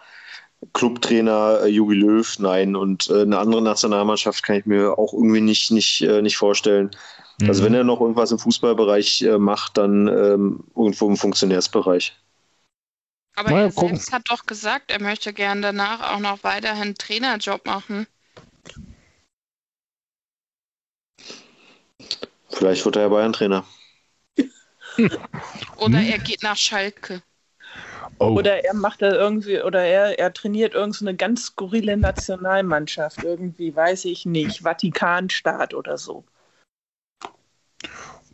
Clubtrainer 0.74 1.62
äh, 1.64 1.68
Jogi 1.68 1.96
Löw, 1.96 2.40
nein. 2.40 2.76
Und 2.76 3.10
äh, 3.10 3.22
eine 3.22 3.40
andere 3.40 3.62
Nationalmannschaft 3.62 4.44
kann 4.44 4.58
ich 4.58 4.66
mir 4.66 5.00
auch 5.00 5.14
irgendwie 5.14 5.40
nicht, 5.40 5.72
nicht, 5.72 6.02
äh, 6.02 6.22
nicht 6.22 6.36
vorstellen. 6.36 6.92
Also 7.48 7.64
wenn 7.64 7.72
mhm. 7.72 7.78
er 7.78 7.84
noch 7.86 8.02
irgendwas 8.02 8.32
im 8.32 8.40
Fußballbereich 8.40 9.22
äh, 9.22 9.38
macht, 9.38 9.78
dann 9.78 10.08
ähm, 10.10 10.64
irgendwo 10.76 11.08
im 11.08 11.16
Funktionärsbereich. 11.16 12.14
Aber 13.38 13.52
naja, 13.52 13.64
er 13.64 13.72
gucken. 13.72 13.96
selbst 13.96 14.12
hat 14.12 14.30
doch 14.30 14.46
gesagt, 14.46 14.92
er 14.92 15.02
möchte 15.02 15.32
gern 15.32 15.62
danach 15.62 16.14
auch 16.14 16.20
noch 16.20 16.44
weiterhin 16.44 16.96
Trainerjob 16.96 17.66
machen. 17.66 18.08
Vielleicht 22.50 22.84
wird 22.84 22.98
er 22.98 23.04
ja 23.04 23.08
Bayern-Trainer. 23.08 23.64
oder 25.78 26.00
er 26.00 26.20
geht 26.20 26.44
nach 26.44 26.58
Schalke. 26.58 27.22
Oh. 28.20 28.32
Oder 28.32 28.66
er 28.66 28.74
macht 28.74 29.02
da 29.02 29.14
irgendwie, 29.14 29.62
oder 29.62 29.82
er, 29.82 30.20
er 30.20 30.34
trainiert 30.34 30.74
irgendeine 30.74 31.12
so 31.12 31.18
ganz 31.18 31.46
skurrile 31.46 31.96
Nationalmannschaft. 31.96 33.24
Irgendwie, 33.24 33.74
weiß 33.74 34.06
ich 34.06 34.26
nicht, 34.26 34.62
Vatikanstaat 34.64 35.74
oder 35.74 35.98
so. 35.98 36.26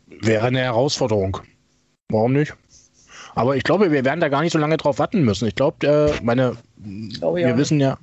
Wäre 0.06 0.46
eine 0.46 0.60
Herausforderung. 0.60 1.38
Warum 2.10 2.32
nicht? 2.32 2.54
Aber 3.36 3.54
ich 3.54 3.64
glaube, 3.64 3.92
wir 3.92 4.04
werden 4.04 4.20
da 4.20 4.28
gar 4.28 4.40
nicht 4.40 4.52
so 4.52 4.58
lange 4.58 4.76
drauf 4.76 4.98
warten 4.98 5.22
müssen. 5.22 5.46
Ich 5.46 5.54
glaube, 5.54 5.86
äh, 5.86 6.20
meine, 6.22 6.56
oh, 7.20 7.36
ja. 7.36 7.48
wir 7.48 7.58
wissen 7.58 7.78
ja, 7.78 7.98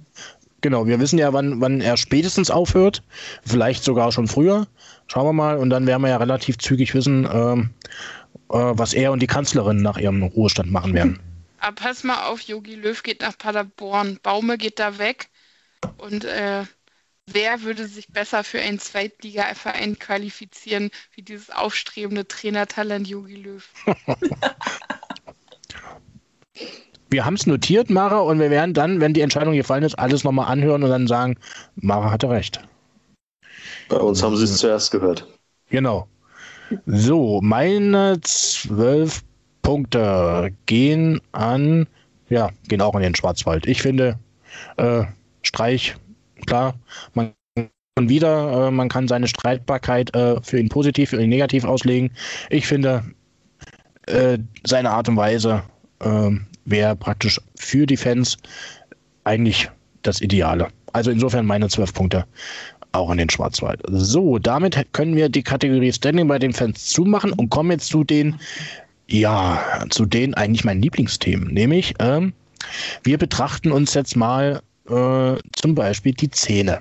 genau, 0.61 0.85
wir 0.85 0.99
wissen 0.99 1.17
ja, 1.17 1.33
wann, 1.33 1.59
wann 1.59 1.81
er 1.81 1.97
spätestens 1.97 2.51
aufhört. 2.51 3.03
Vielleicht 3.43 3.83
sogar 3.83 4.11
schon 4.11 4.27
früher. 4.27 4.67
Schauen 5.07 5.25
wir 5.25 5.33
mal. 5.33 5.57
Und 5.57 5.69
dann 5.69 5.87
werden 5.87 6.01
wir 6.01 6.09
ja 6.09 6.17
relativ 6.17 6.59
zügig 6.59 6.93
wissen, 6.93 7.27
ähm, 7.31 7.71
äh, 7.71 8.22
was 8.47 8.93
er 8.93 9.11
und 9.11 9.21
die 9.21 9.27
Kanzlerin 9.27 9.81
nach 9.81 9.97
ihrem 9.97 10.23
Ruhestand 10.23 10.71
machen 10.71 10.93
werden. 10.93 11.19
Aber 11.59 11.75
pass 11.75 12.03
mal 12.03 12.27
auf, 12.27 12.41
Yogi 12.41 12.75
Löw 12.75 13.01
geht 13.03 13.21
nach 13.21 13.37
Paderborn, 13.37 14.19
Baume 14.21 14.57
geht 14.57 14.79
da 14.79 14.97
weg 14.97 15.29
und 15.97 16.25
äh, 16.25 16.63
wer 17.25 17.61
würde 17.61 17.87
sich 17.87 18.09
besser 18.09 18.43
für 18.43 18.59
einen 18.59 18.79
Zweitligaverein 18.79 19.97
qualifizieren 19.97 20.89
wie 21.15 21.21
dieses 21.21 21.49
aufstrebende 21.49 22.27
Trainertalent 22.27 23.07
Yogi 23.07 23.35
Löw? 23.35 23.65
wir 27.09 27.25
haben 27.25 27.35
es 27.35 27.45
notiert, 27.45 27.89
Mara, 27.89 28.19
und 28.19 28.39
wir 28.39 28.49
werden 28.49 28.73
dann, 28.73 28.99
wenn 28.99 29.13
die 29.13 29.21
Entscheidung 29.21 29.53
gefallen 29.53 29.83
ist, 29.83 29.97
alles 29.97 30.25
nochmal 30.25 30.51
anhören 30.51 30.83
und 30.83 30.89
dann 30.89 31.07
sagen, 31.07 31.37
Mara 31.75 32.11
hatte 32.11 32.29
recht. 32.29 32.59
Bei 33.87 33.97
uns 33.97 34.21
haben 34.21 34.35
sie 34.35 34.43
es 34.43 34.57
zuerst 34.57 34.91
gehört. 34.91 35.27
Genau. 35.69 36.07
So, 36.85 37.39
meine 37.41 38.19
zwölf 38.21 39.23
Punkte 39.61 40.51
gehen 40.65 41.21
an, 41.31 41.87
ja, 42.29 42.49
gehen 42.67 42.81
auch 42.81 42.95
an 42.95 43.01
den 43.01 43.15
Schwarzwald. 43.15 43.65
Ich 43.65 43.81
finde, 43.81 44.17
äh, 44.77 45.03
Streich 45.41 45.95
klar, 46.45 46.75
man 47.13 47.33
kann 47.55 48.09
wieder, 48.09 48.67
äh, 48.67 48.71
man 48.71 48.89
kann 48.89 49.07
seine 49.07 49.27
Streitbarkeit 49.27 50.15
äh, 50.15 50.41
für 50.41 50.59
ihn 50.59 50.69
positiv, 50.69 51.11
für 51.11 51.21
ihn 51.21 51.29
negativ 51.29 51.63
auslegen. 51.63 52.11
Ich 52.49 52.67
finde, 52.67 53.03
äh, 54.07 54.37
seine 54.65 54.91
Art 54.91 55.09
und 55.09 55.17
Weise 55.17 55.63
ähm, 56.01 56.45
wäre 56.65 56.95
praktisch 56.95 57.39
für 57.55 57.85
die 57.85 57.97
Fans 57.97 58.37
eigentlich 59.23 59.69
das 60.01 60.21
Ideale. 60.21 60.67
Also 60.93 61.11
insofern 61.11 61.45
meine 61.45 61.67
zwölf 61.69 61.93
Punkte 61.93 62.25
auch 62.93 63.11
in 63.11 63.17
den 63.17 63.29
Schwarzwald. 63.29 63.81
So, 63.89 64.39
damit 64.39 64.77
können 64.93 65.15
wir 65.15 65.27
die 65.27 65.43
Kategorie 65.43 65.91
Standing 65.91 66.27
bei 66.27 66.39
den 66.39 66.53
Fans 66.53 66.85
zumachen 66.85 67.33
und 67.33 67.49
kommen 67.49 67.71
jetzt 67.71 67.87
zu 67.87 68.03
den, 68.03 68.39
ja, 69.07 69.85
zu 69.89 70.05
den 70.05 70.33
eigentlich 70.35 70.63
meinen 70.63 70.81
Lieblingsthemen. 70.81 71.53
Nämlich, 71.53 71.95
ähm, 71.99 72.33
wir 73.03 73.17
betrachten 73.17 73.71
uns 73.71 73.93
jetzt 73.93 74.15
mal 74.15 74.61
äh, 74.87 75.35
zum 75.55 75.75
Beispiel 75.75 76.13
die 76.13 76.29
Zähne. 76.29 76.79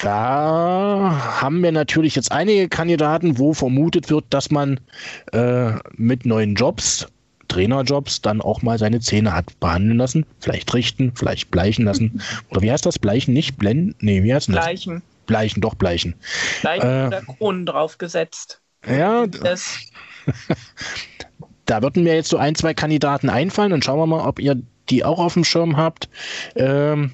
Da 0.00 1.40
haben 1.40 1.62
wir 1.62 1.72
natürlich 1.72 2.14
jetzt 2.14 2.30
einige 2.30 2.68
Kandidaten, 2.68 3.38
wo 3.38 3.52
vermutet 3.52 4.10
wird, 4.10 4.26
dass 4.30 4.50
man 4.50 4.78
äh, 5.32 5.72
mit 5.96 6.24
neuen 6.24 6.54
Jobs, 6.54 7.08
Trainerjobs, 7.52 8.22
dann 8.22 8.40
auch 8.40 8.62
mal 8.62 8.78
seine 8.78 9.00
Zähne 9.00 9.34
hat 9.34 9.58
behandeln 9.60 9.98
lassen. 9.98 10.24
Vielleicht 10.40 10.72
richten, 10.72 11.12
vielleicht 11.14 11.50
bleichen 11.50 11.84
lassen. 11.84 12.22
Oder 12.50 12.62
wie 12.62 12.72
heißt 12.72 12.86
das? 12.86 12.98
Bleichen, 12.98 13.34
nicht 13.34 13.58
blenden? 13.58 13.94
Nee, 14.00 14.22
wie 14.22 14.34
heißt 14.34 14.48
das? 14.48 14.56
Bleichen. 14.56 15.02
Bleichen, 15.26 15.60
doch 15.60 15.74
bleichen. 15.74 16.14
Bleichen 16.62 16.86
äh, 16.86 17.06
oder 17.08 17.22
Kronen 17.22 17.66
draufgesetzt. 17.66 18.60
Ja, 18.86 19.26
Das, 19.26 19.78
da 21.66 21.82
würden 21.82 22.04
mir 22.04 22.14
jetzt 22.14 22.30
so 22.30 22.38
ein, 22.38 22.54
zwei 22.54 22.74
Kandidaten 22.74 23.28
einfallen 23.28 23.72
und 23.72 23.84
schauen 23.84 23.98
wir 23.98 24.06
mal, 24.06 24.26
ob 24.26 24.40
ihr 24.40 24.60
die 24.88 25.04
auch 25.04 25.18
auf 25.18 25.34
dem 25.34 25.44
Schirm 25.44 25.76
habt. 25.76 26.08
Ähm, 26.56 27.12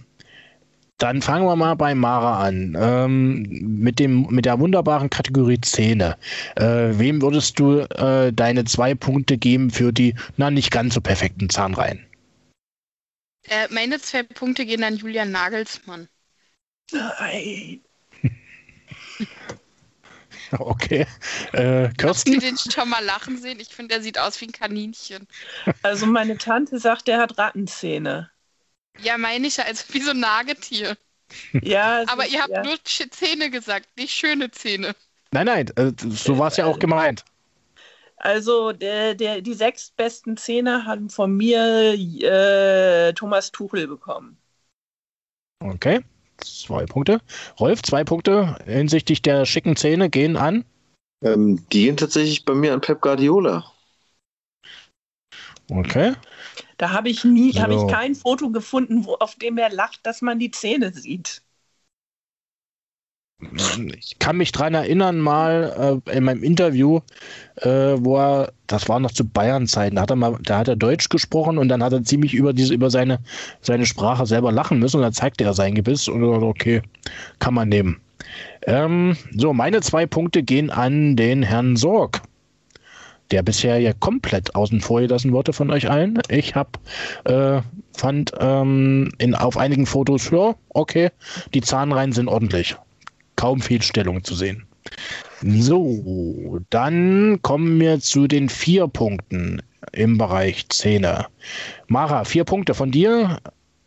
dann 0.98 1.22
fangen 1.22 1.46
wir 1.46 1.56
mal 1.56 1.74
bei 1.74 1.94
Mara 1.94 2.40
an. 2.44 2.76
Ähm, 2.78 3.42
mit, 3.60 3.98
dem, 3.98 4.26
mit 4.30 4.44
der 4.44 4.58
wunderbaren 4.60 5.10
Kategorie 5.10 5.60
Zähne. 5.60 6.16
Äh, 6.56 6.98
wem 6.98 7.22
würdest 7.22 7.58
du 7.58 7.80
äh, 7.80 8.32
deine 8.32 8.64
zwei 8.64 8.94
Punkte 8.94 9.38
geben 9.38 9.70
für 9.70 9.92
die, 9.92 10.14
na, 10.36 10.50
nicht 10.50 10.70
ganz 10.70 10.94
so 10.94 11.00
perfekten 11.00 11.48
Zahnreihen? 11.50 12.04
Äh, 13.42 13.66
meine 13.70 14.00
zwei 14.00 14.22
Punkte 14.22 14.64
gehen 14.64 14.84
an 14.84 14.96
Julian 14.96 15.30
Nagelsmann. 15.32 16.08
nein. 16.92 17.82
Okay. 20.52 21.06
Äh, 21.52 21.90
Hast 22.02 22.28
du 22.28 22.36
Kirsten? 22.36 22.38
den 22.38 22.58
schon 22.58 22.88
mal 22.88 23.04
lachen 23.04 23.38
sehen? 23.38 23.60
Ich 23.60 23.68
finde, 23.68 23.94
der 23.94 24.02
sieht 24.02 24.18
aus 24.18 24.40
wie 24.40 24.46
ein 24.46 24.52
Kaninchen. 24.52 25.28
Also 25.82 26.06
meine 26.06 26.38
Tante 26.38 26.78
sagt, 26.78 27.08
der 27.08 27.18
hat 27.20 27.38
Rattenzähne. 27.38 28.30
Ja, 29.02 29.18
meine 29.18 29.46
ich 29.46 29.56
ja, 29.56 29.64
also 29.64 29.84
wie 29.92 30.00
so 30.00 30.10
ein 30.10 30.20
Nagetier. 30.20 30.96
Ja, 31.62 32.04
Aber 32.06 32.26
ist- 32.26 32.32
ihr 32.32 32.42
habt 32.42 32.50
ja. 32.50 32.62
nur 32.62 32.76
Zähne 32.84 33.50
gesagt, 33.50 33.86
nicht 33.96 34.14
schöne 34.14 34.50
Zähne. 34.50 34.94
Nein, 35.30 35.46
nein, 35.46 35.68
äh, 35.76 35.92
so 35.98 36.38
war 36.38 36.48
es 36.48 36.56
ja 36.56 36.64
auch 36.66 36.78
gemeint. 36.78 37.24
Also 38.16 38.72
der, 38.72 39.14
der, 39.14 39.40
die 39.42 39.54
sechs 39.54 39.90
besten 39.90 40.36
Zähne 40.36 40.84
haben 40.86 41.08
von 41.10 41.36
mir 41.36 41.94
äh, 41.94 43.12
Thomas 43.12 43.52
Tuchel 43.52 43.86
bekommen. 43.86 44.38
Okay. 45.62 46.00
Zwei 46.38 46.86
Punkte. 46.86 47.20
Rolf, 47.58 47.82
zwei 47.82 48.04
Punkte 48.04 48.56
hinsichtlich 48.64 49.22
der 49.22 49.44
schicken 49.44 49.76
Zähne 49.76 50.08
gehen 50.08 50.36
an. 50.36 50.64
Ähm, 51.22 51.66
die 51.70 51.82
gehen 51.84 51.96
tatsächlich 51.96 52.44
bei 52.44 52.54
mir 52.54 52.72
an 52.72 52.80
Pep 52.80 53.00
Guardiola. 53.00 53.70
Okay. 55.70 56.14
Da 56.78 56.90
habe 56.92 57.10
ich 57.10 57.24
nie, 57.24 57.52
habe 57.54 57.74
So. 57.74 57.86
ich 57.86 57.86
kein 57.86 58.14
Foto 58.14 58.50
gefunden, 58.50 59.04
wo, 59.04 59.14
auf 59.16 59.34
dem 59.36 59.58
er 59.58 59.70
lacht, 59.70 60.06
dass 60.06 60.22
man 60.22 60.38
die 60.38 60.50
Zähne 60.50 60.92
sieht. 60.94 61.42
Ich 63.96 64.18
kann 64.18 64.36
mich 64.36 64.50
dran 64.50 64.74
erinnern, 64.74 65.20
mal 65.20 66.02
äh, 66.08 66.16
in 66.16 66.24
meinem 66.24 66.42
Interview, 66.42 67.00
äh, 67.56 67.68
wo 67.98 68.16
er, 68.18 68.52
das 68.66 68.88
war 68.88 68.98
noch 68.98 69.12
zu 69.12 69.24
Bayern-Zeiten, 69.24 69.94
da 69.94 70.02
hat 70.02 70.10
er 70.10 70.16
mal, 70.16 70.36
da 70.42 70.58
hat 70.58 70.66
er 70.68 70.74
Deutsch 70.74 71.08
gesprochen 71.08 71.56
und 71.56 71.68
dann 71.68 71.82
hat 71.84 71.92
er 71.92 72.02
ziemlich 72.02 72.34
über 72.34 72.52
diese, 72.52 72.74
über 72.74 72.90
seine, 72.90 73.20
seine 73.60 73.86
Sprache 73.86 74.26
selber 74.26 74.50
lachen 74.50 74.80
müssen 74.80 74.96
und 74.96 75.02
dann 75.02 75.12
zeigte 75.12 75.44
er 75.44 75.54
sein 75.54 75.76
Gebiss 75.76 76.08
und 76.08 76.24
okay, 76.24 76.82
kann 77.38 77.54
man 77.54 77.68
nehmen. 77.68 78.00
Ähm, 78.66 79.16
so, 79.36 79.52
meine 79.52 79.82
zwei 79.82 80.06
Punkte 80.06 80.42
gehen 80.42 80.70
an 80.70 81.16
den 81.16 81.44
Herrn 81.44 81.76
Sorg, 81.76 82.22
der 83.30 83.42
bisher 83.42 83.78
ja 83.78 83.92
komplett 83.92 84.54
außen 84.54 84.80
vor 84.80 85.00
gelassen 85.00 85.32
wurde 85.32 85.52
von 85.52 85.70
euch 85.70 85.90
allen. 85.90 86.18
Ich 86.28 86.54
habe 86.54 86.70
äh, 87.24 87.60
fand 87.96 88.32
ähm, 88.40 89.12
in, 89.18 89.34
auf 89.34 89.56
einigen 89.56 89.86
Fotos, 89.86 90.30
ja, 90.30 90.54
okay, 90.70 91.10
die 91.54 91.60
Zahnreihen 91.60 92.12
sind 92.12 92.28
ordentlich 92.28 92.76
kaum 93.36 93.60
Fehlstellungen 93.60 94.24
zu 94.24 94.34
sehen. 94.34 94.66
So, 95.42 96.60
dann 96.70 97.40
kommen 97.42 97.78
wir 97.78 98.00
zu 98.00 98.26
den 98.26 98.48
vier 98.48 98.88
Punkten 98.88 99.62
im 99.92 100.18
Bereich 100.18 100.68
Zähne. 100.68 101.26
Mara, 101.86 102.24
vier 102.24 102.44
Punkte 102.44 102.74
von 102.74 102.90
dir 102.90 103.38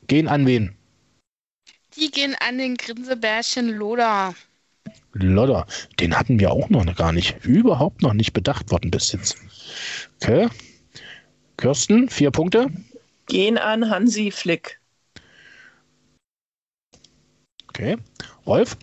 gehen 0.07 0.27
an 0.27 0.45
wen? 0.45 0.75
Die 1.97 2.09
gehen 2.09 2.35
an 2.39 2.57
den 2.57 2.75
Grinsebärchen 2.77 3.69
Loda. 3.69 4.33
Lodder, 5.13 5.65
den 5.99 6.17
hatten 6.17 6.39
wir 6.39 6.51
auch 6.51 6.69
noch 6.69 6.85
gar 6.95 7.11
nicht, 7.11 7.43
überhaupt 7.43 8.01
noch 8.01 8.13
nicht 8.13 8.33
bedacht 8.33 8.71
worden 8.71 8.91
bis 8.91 9.11
jetzt. 9.11 9.37
Okay. 10.21 10.47
Kirsten, 11.57 12.09
vier 12.09 12.31
Punkte. 12.31 12.67
Gehen 13.27 13.57
an 13.57 13.89
Hansi 13.89 14.31
Flick. 14.31 14.79
Okay. 17.69 17.97
Rolf, 18.45 18.77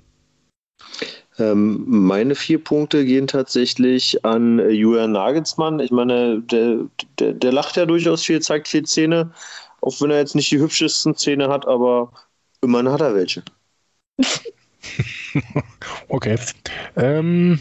Ähm, 1.38 1.84
meine 1.86 2.34
vier 2.34 2.62
Punkte 2.62 3.04
gehen 3.04 3.26
tatsächlich 3.26 4.24
an 4.24 4.58
äh, 4.58 4.70
Julian 4.70 5.12
Nagelsmann. 5.12 5.78
Ich 5.80 5.90
meine, 5.90 6.40
der, 6.42 6.78
der, 7.18 7.32
der 7.34 7.52
lacht 7.52 7.76
ja 7.76 7.86
durchaus 7.86 8.24
viel, 8.24 8.40
zeigt 8.40 8.68
viel 8.68 8.84
Zähne, 8.84 9.32
auch 9.80 10.00
wenn 10.00 10.10
er 10.10 10.18
jetzt 10.18 10.34
nicht 10.34 10.50
die 10.50 10.58
hübschesten 10.58 11.14
Zähne 11.16 11.48
hat, 11.48 11.66
aber 11.66 12.12
immerhin 12.62 12.90
hat 12.90 13.00
er 13.00 13.14
welche. 13.14 13.44
Okay. 16.08 16.38
Ähm, 16.96 17.60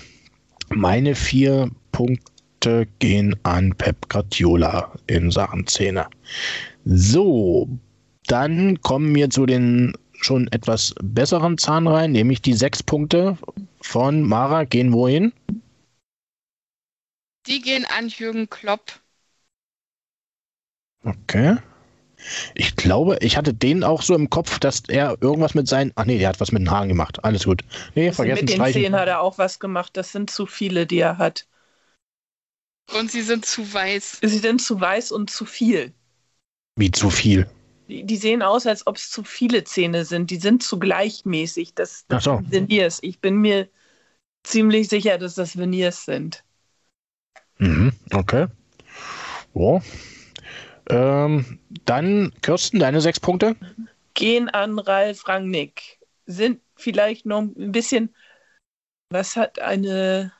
meine 0.69 1.15
vier 1.15 1.69
Punkte 1.91 2.87
gehen 2.99 3.35
an 3.43 3.73
Pep 3.75 4.09
Guardiola 4.09 4.93
in 5.07 5.31
Sachen 5.31 5.67
Zähne. 5.67 6.07
So, 6.85 7.67
dann 8.27 8.81
kommen 8.81 9.13
wir 9.15 9.29
zu 9.29 9.45
den 9.45 9.93
schon 10.13 10.47
etwas 10.51 10.95
besseren 11.01 11.57
Zahnreihen, 11.57 12.11
nämlich 12.11 12.41
die 12.41 12.53
sechs 12.53 12.81
Punkte 12.81 13.37
von 13.81 14.23
Mara 14.23 14.63
gehen 14.63 14.91
wohin? 14.93 15.33
Die 17.45 17.61
gehen 17.61 17.85
an 17.85 18.09
Jürgen 18.09 18.49
Klopp. 18.49 18.99
Okay. 21.03 21.57
Ich 22.55 22.75
glaube, 22.75 23.17
ich 23.21 23.37
hatte 23.37 23.53
den 23.53 23.83
auch 23.83 24.01
so 24.01 24.15
im 24.15 24.29
Kopf, 24.29 24.59
dass 24.59 24.83
er 24.87 25.17
irgendwas 25.21 25.53
mit 25.53 25.67
seinen. 25.67 25.91
Ach 25.95 26.05
nee, 26.05 26.17
der 26.17 26.29
hat 26.29 26.39
was 26.39 26.51
mit 26.51 26.61
den 26.61 26.71
Haaren 26.71 26.89
gemacht. 26.89 27.23
Alles 27.23 27.45
gut. 27.45 27.63
Nee, 27.95 28.11
vergessen 28.11 28.45
Mit 28.45 28.49
den 28.49 28.55
streichen. 28.55 28.81
Zähnen 28.81 28.99
hat 28.99 29.07
er 29.07 29.21
auch 29.21 29.37
was 29.37 29.59
gemacht. 29.59 29.95
Das 29.95 30.11
sind 30.11 30.29
zu 30.29 30.45
viele, 30.45 30.85
die 30.85 30.99
er 30.99 31.17
hat. 31.17 31.47
Und 32.97 33.11
sie 33.11 33.21
sind 33.21 33.45
zu 33.45 33.73
weiß. 33.73 34.19
Sie 34.21 34.37
sind 34.37 34.61
zu 34.61 34.79
weiß 34.79 35.11
und 35.11 35.29
zu 35.29 35.45
viel. 35.45 35.93
Wie 36.77 36.91
zu 36.91 37.09
viel. 37.09 37.49
Die, 37.89 38.03
die 38.03 38.17
sehen 38.17 38.41
aus, 38.41 38.65
als 38.65 38.85
ob 38.87 38.97
es 38.97 39.09
zu 39.09 39.23
viele 39.23 39.63
Zähne 39.63 40.05
sind. 40.05 40.29
Die 40.31 40.37
sind 40.37 40.63
zu 40.63 40.79
gleichmäßig. 40.79 41.73
Das, 41.73 42.05
das 42.07 42.23
so. 42.23 42.37
sind 42.37 42.51
Veneers. 42.69 42.99
Ich 43.01 43.19
bin 43.19 43.37
mir 43.37 43.69
ziemlich 44.43 44.89
sicher, 44.89 45.17
dass 45.17 45.35
das 45.35 45.57
Veneers 45.57 46.05
sind. 46.05 46.43
Mhm, 47.59 47.91
okay. 48.13 48.47
So. 49.53 49.81
Ähm, 50.89 51.59
dann, 51.85 52.31
Kirsten, 52.41 52.79
deine 52.79 53.01
sechs 53.01 53.19
Punkte? 53.19 53.55
Gehen 54.13 54.49
an 54.49 54.79
Ralf 54.79 55.27
Rangnick. 55.27 55.99
Sind 56.25 56.61
vielleicht 56.75 57.25
noch 57.25 57.41
ein 57.41 57.71
bisschen. 57.71 58.13
Was 59.09 59.35
hat 59.35 59.59
eine, 59.59 60.33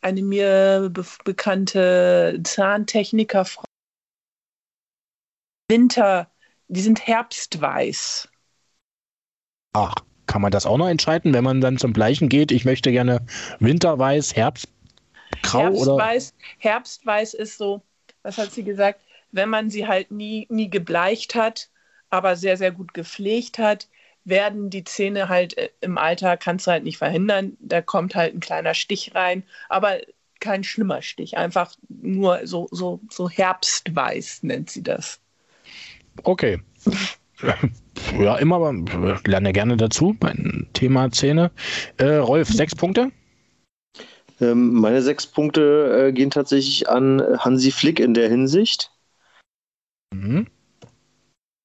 eine 0.00 0.22
mir 0.22 0.90
be 0.92 1.04
bekannte 1.24 2.40
Zahntechnikerfrau? 2.42 3.64
Winter, 5.70 6.30
die 6.68 6.80
sind 6.80 7.06
herbstweiß. 7.06 8.28
Ach, 9.74 9.94
kann 10.26 10.42
man 10.42 10.50
das 10.50 10.66
auch 10.66 10.78
noch 10.78 10.88
entscheiden, 10.88 11.32
wenn 11.32 11.44
man 11.44 11.60
dann 11.60 11.78
zum 11.78 11.92
Bleichen 11.92 12.28
geht? 12.28 12.52
Ich 12.52 12.64
möchte 12.64 12.90
gerne 12.90 13.26
Winterweiß, 13.60 14.34
Herbstgrau 14.34 15.70
oder. 15.70 15.96
Herbstweiß, 15.96 16.34
Herbstweiß 16.58 17.34
ist 17.34 17.58
so, 17.58 17.82
was 18.22 18.38
hat 18.38 18.52
sie 18.52 18.64
gesagt, 18.64 19.00
wenn 19.32 19.48
man 19.48 19.70
sie 19.70 19.86
halt 19.86 20.10
nie, 20.10 20.46
nie 20.50 20.70
gebleicht 20.70 21.34
hat, 21.34 21.70
aber 22.10 22.36
sehr, 22.36 22.56
sehr 22.56 22.72
gut 22.72 22.94
gepflegt 22.94 23.58
hat, 23.58 23.88
werden 24.24 24.70
die 24.70 24.84
Zähne 24.84 25.28
halt 25.28 25.56
äh, 25.56 25.70
im 25.80 25.98
Alter, 25.98 26.36
kannst 26.36 26.66
du 26.66 26.70
halt 26.70 26.84
nicht 26.84 26.98
verhindern, 26.98 27.56
da 27.60 27.80
kommt 27.80 28.14
halt 28.14 28.34
ein 28.34 28.40
kleiner 28.40 28.74
Stich 28.74 29.14
rein, 29.14 29.42
aber 29.68 29.98
kein 30.40 30.62
schlimmer 30.64 31.02
Stich, 31.02 31.36
einfach 31.36 31.74
nur 31.88 32.46
so, 32.46 32.68
so, 32.70 33.00
so 33.10 33.28
Herbstweiß 33.28 34.42
nennt 34.44 34.70
sie 34.70 34.82
das. 34.82 35.20
Okay. 36.22 36.60
Ja, 38.18 38.36
immer, 38.36 38.72
ich 38.72 39.26
lerne 39.26 39.52
gerne 39.52 39.76
dazu 39.76 40.16
beim 40.18 40.66
Thema 40.72 41.10
Zähne. 41.10 41.50
Äh, 41.96 42.16
Rolf, 42.16 42.48
sechs 42.48 42.74
Punkte? 42.74 43.10
Ähm, 44.40 44.74
meine 44.74 45.02
sechs 45.02 45.26
Punkte 45.26 46.08
äh, 46.08 46.12
gehen 46.12 46.30
tatsächlich 46.30 46.88
an 46.88 47.20
Hansi 47.38 47.70
Flick 47.70 48.00
in 48.00 48.14
der 48.14 48.28
Hinsicht. 48.28 48.92
Mhm. 50.12 50.46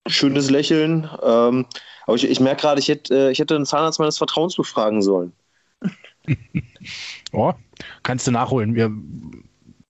Schönes 0.07 0.49
Lächeln. 0.49 1.09
Ähm, 1.23 1.65
aber 2.05 2.15
ich, 2.15 2.29
ich 2.29 2.39
merke 2.39 2.61
gerade, 2.61 2.79
ich 2.79 2.89
hätte, 2.89 3.13
äh, 3.13 3.31
ich 3.31 3.39
hätte 3.39 3.55
einen 3.55 3.65
Zahnarzt 3.65 3.99
meines 3.99 4.17
Vertrauens 4.17 4.55
befragen 4.55 5.01
sollen. 5.01 5.33
Oh, 7.31 7.53
kannst 8.03 8.27
du 8.27 8.31
nachholen. 8.31 8.75
Wir, 8.75 8.91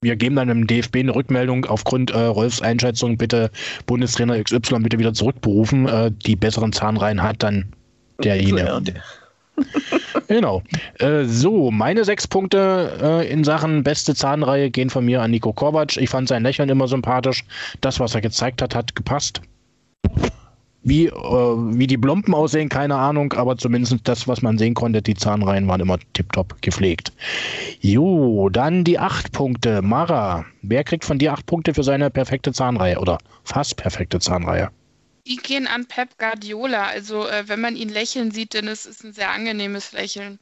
wir 0.00 0.16
geben 0.16 0.36
dann 0.36 0.48
im 0.48 0.66
DFB 0.66 0.96
eine 0.96 1.14
Rückmeldung 1.14 1.66
aufgrund 1.66 2.10
äh, 2.10 2.18
Rolfs 2.18 2.62
Einschätzung, 2.62 3.18
bitte 3.18 3.50
Bundestrainer 3.84 4.42
XY 4.42 4.78
bitte 4.80 4.98
wieder 4.98 5.12
zurückberufen. 5.12 5.86
Äh, 5.86 6.10
die 6.10 6.36
besseren 6.36 6.72
Zahnreihen 6.72 7.22
hat 7.22 7.42
dann 7.42 7.74
derjenige. 8.22 8.82
Genau. 10.28 10.62
Äh, 10.98 11.24
so, 11.24 11.70
meine 11.70 12.04
sechs 12.04 12.26
Punkte 12.26 12.98
äh, 13.02 13.30
in 13.30 13.44
Sachen 13.44 13.82
beste 13.82 14.14
Zahnreihe 14.14 14.70
gehen 14.70 14.90
von 14.90 15.04
mir 15.04 15.22
an 15.22 15.30
Nico 15.30 15.52
Kovac. 15.52 15.96
Ich 15.96 16.08
fand 16.08 16.28
sein 16.28 16.42
Lächeln 16.42 16.68
immer 16.68 16.88
sympathisch. 16.88 17.44
Das, 17.80 18.00
was 18.00 18.14
er 18.14 18.20
gezeigt 18.20 18.62
hat, 18.62 18.74
hat 18.74 18.94
gepasst. 18.94 19.42
Wie, 20.82 21.06
äh, 21.06 21.12
wie 21.12 21.86
die 21.86 21.96
Blompen 21.96 22.34
aussehen, 22.34 22.68
keine 22.68 22.96
Ahnung, 22.96 23.32
aber 23.32 23.56
zumindest 23.56 23.96
das, 24.04 24.28
was 24.28 24.42
man 24.42 24.58
sehen 24.58 24.74
konnte, 24.74 25.00
die 25.00 25.14
Zahnreihen 25.14 25.66
waren 25.66 25.80
immer 25.80 25.98
tiptop 26.12 26.60
gepflegt. 26.60 27.12
Jo, 27.80 28.50
dann 28.50 28.84
die 28.84 28.98
acht 28.98 29.32
Punkte. 29.32 29.80
Mara, 29.80 30.44
wer 30.62 30.84
kriegt 30.84 31.04
von 31.04 31.18
dir 31.18 31.32
acht 31.32 31.46
Punkte 31.46 31.74
für 31.74 31.82
seine 31.82 32.10
perfekte 32.10 32.52
Zahnreihe 32.52 32.98
oder 32.98 33.18
fast 33.44 33.76
perfekte 33.76 34.18
Zahnreihe? 34.20 34.70
Die 35.26 35.36
gehen 35.36 35.66
an 35.66 35.86
Pep 35.86 36.18
Guardiola. 36.18 36.86
Also, 36.86 37.26
äh, 37.26 37.48
wenn 37.48 37.60
man 37.60 37.76
ihn 37.76 37.88
lächeln 37.88 38.30
sieht, 38.30 38.54
dann 38.54 38.68
ist 38.68 38.86
es 38.86 39.02
ein 39.02 39.12
sehr 39.12 39.30
angenehmes 39.30 39.92
Lächeln. 39.92 40.38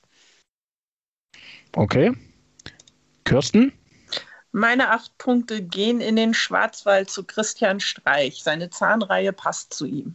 Okay. 1.76 2.12
Kirsten? 3.24 3.72
Meine 4.50 4.90
acht 4.90 5.16
Punkte 5.16 5.62
gehen 5.62 6.00
in 6.00 6.16
den 6.16 6.34
Schwarzwald 6.34 7.10
zu 7.10 7.24
Christian 7.24 7.80
Streich. 7.80 8.42
Seine 8.42 8.68
Zahnreihe 8.68 9.32
passt 9.32 9.72
zu 9.72 9.86
ihm. 9.86 10.14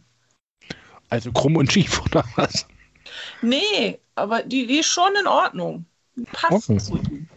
Also 1.08 1.32
krumm 1.32 1.56
und 1.56 1.72
schief, 1.72 2.00
oder 2.04 2.24
was? 2.36 2.66
Nee, 3.42 3.98
aber 4.14 4.42
die, 4.42 4.66
die 4.66 4.78
ist 4.78 4.88
schon 4.88 5.14
in 5.18 5.26
Ordnung. 5.26 5.86
Passt 6.32 6.70
Okay. 6.70 6.78
zu 6.78 6.96
ihm. 6.98 7.28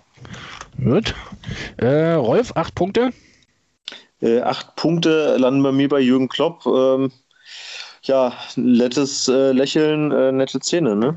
Gut. 0.84 1.16
Äh, 1.78 2.14
Rolf, 2.14 2.56
acht 2.56 2.76
Punkte. 2.76 3.12
Äh, 4.22 4.42
acht 4.42 4.76
Punkte 4.76 5.38
landen 5.38 5.64
bei 5.64 5.72
mir 5.72 5.90
bei 5.90 6.00
Jürgen 6.00 6.30
Klopp. 6.30 6.66
Ähm, 6.66 7.12
ja, 8.04 8.34
nettes 8.56 9.28
äh, 9.28 9.52
Lächeln, 9.52 10.12
äh, 10.12 10.32
nette 10.32 10.60
Zähne, 10.60 10.96
ne? 10.96 11.16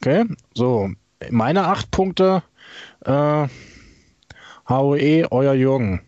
Okay. 0.00 0.24
So, 0.54 0.90
meine 1.30 1.66
acht 1.66 1.90
Punkte. 1.90 2.42
Äh, 3.04 3.48
HOE, 4.68 5.26
euer 5.30 5.54
Jürgen. 5.54 6.00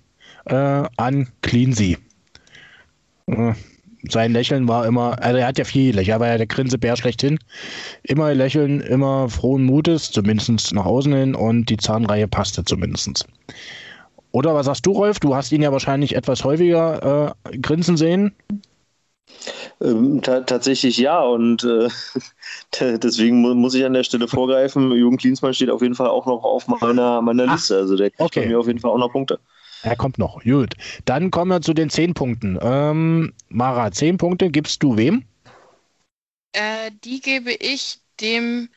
Äh, 0.47 0.85
an 0.97 1.29
Cleansy. 1.43 1.99
Äh, 3.27 3.53
sein 4.09 4.33
Lächeln 4.33 4.69
war 4.69 4.87
immer, 4.87 5.21
also 5.23 5.39
er 5.39 5.47
hat 5.49 5.59
ja 5.59 5.65
viel 5.65 5.91
gelächelt, 5.91 6.17
er 6.17 6.21
war 6.21 6.29
ja 6.29 6.37
der 6.37 6.47
Grinsebär 6.47 6.97
schlechthin. 6.97 7.39
Immer 8.05 8.35
lächeln, 8.35 8.81
immer 8.81 9.29
frohen 9.29 9.65
Mutes, 9.65 10.13
zumindest 10.13 10.73
nach 10.75 10.85
außen 10.85 11.13
hin 11.13 11.35
und 11.35 11.69
die 11.69 11.77
Zahnreihe 11.77 12.29
passte 12.29 12.65
zumindest. 12.65 13.27
Oder 14.37 14.55
was 14.55 14.67
sagst 14.67 14.85
du, 14.85 14.93
Rolf? 14.93 15.19
Du 15.19 15.35
hast 15.35 15.51
ihn 15.51 15.63
ja 15.63 15.73
wahrscheinlich 15.73 16.15
etwas 16.15 16.45
häufiger 16.45 17.35
äh, 17.47 17.57
grinsen 17.57 17.97
sehen. 17.97 18.37
Ähm, 19.81 20.21
ta 20.21 20.41
tatsächlich 20.41 20.99
ja 20.99 21.23
und 21.23 21.65
äh, 21.65 21.89
deswegen 22.99 23.41
mu 23.41 23.55
muss 23.55 23.73
ich 23.73 23.87
an 23.87 23.95
der 23.95 24.05
Stelle 24.05 24.29
vorgreifen. 24.29 24.93
Jürgen 24.93 25.17
Klinsmann 25.17 25.55
steht 25.55 25.71
auf 25.71 25.81
jeden 25.81 25.95
Fall 25.95 26.09
auch 26.09 26.27
noch 26.27 26.45
auf 26.45 26.69
meiner, 26.69 27.23
meiner 27.23 27.47
Liste. 27.47 27.79
Also 27.79 27.97
der 27.97 28.11
kriegt 28.11 28.21
okay. 28.21 28.41
bei 28.43 28.49
mir 28.49 28.61
auf 28.61 28.67
jeden 28.67 28.79
Fall 28.79 28.91
auch 28.91 28.99
noch 28.99 29.11
Punkte. 29.11 29.41
Er 29.83 29.97
kommt 29.97 30.19
noch. 30.19 30.43
Gut. 30.45 30.75
Dann 31.07 31.31
kommen 31.31 31.51
wir 31.51 31.63
zu 31.63 31.73
den 31.73 31.89
zehn 31.89 32.13
Punkten. 32.13 32.59
Ähm, 32.61 33.33
Mara, 33.49 33.91
zehn 33.91 34.19
Punkte 34.19 34.51
gibst 34.51 34.83
du 34.83 34.99
wem? 34.99 35.25
Äh, 36.53 36.91
die 37.05 37.23
gebe 37.23 37.53
ich 37.53 38.01
dem 38.21 38.69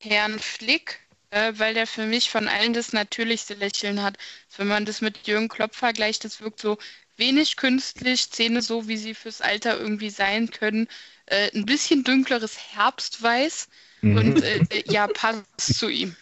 Herrn 0.00 0.40
Flick, 0.40 0.98
äh, 1.30 1.52
weil 1.56 1.74
der 1.74 1.86
für 1.86 2.06
mich 2.06 2.30
von 2.30 2.48
allen 2.48 2.72
das 2.72 2.92
natürlichste 2.92 3.54
Lächeln 3.54 4.02
hat. 4.02 4.16
Wenn 4.56 4.68
man 4.68 4.84
das 4.84 5.00
mit 5.00 5.26
Jürgen 5.26 5.48
Klopp 5.48 5.74
vergleicht, 5.74 6.24
das 6.24 6.40
wirkt 6.40 6.60
so 6.60 6.78
wenig 7.16 7.56
künstlich, 7.56 8.30
Zähne 8.30 8.62
so, 8.62 8.88
wie 8.88 8.96
sie 8.96 9.14
fürs 9.14 9.40
Alter 9.40 9.78
irgendwie 9.78 10.10
sein 10.10 10.50
können. 10.50 10.88
Äh, 11.26 11.50
ein 11.54 11.66
bisschen 11.66 12.04
dünkleres 12.04 12.58
Herbstweiß 12.74 13.68
Mhm. 14.02 14.16
und 14.16 14.42
äh, 14.42 14.64
ja, 14.86 15.06
passt 15.08 15.74
zu 15.74 15.88
ihm. 15.88 16.16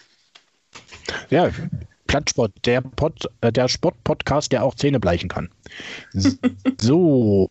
Ja, 1.31 1.51
Plattsport, 2.09 2.53
der, 2.65 2.81
Pod, 2.81 3.27
äh, 3.41 3.53
der 3.53 3.69
Sportpodcast, 3.69 4.51
der 4.51 4.65
auch 4.65 4.75
Zähne 4.75 5.01
bleichen 5.01 5.29
kann. 5.29 5.51
So, 6.81 7.49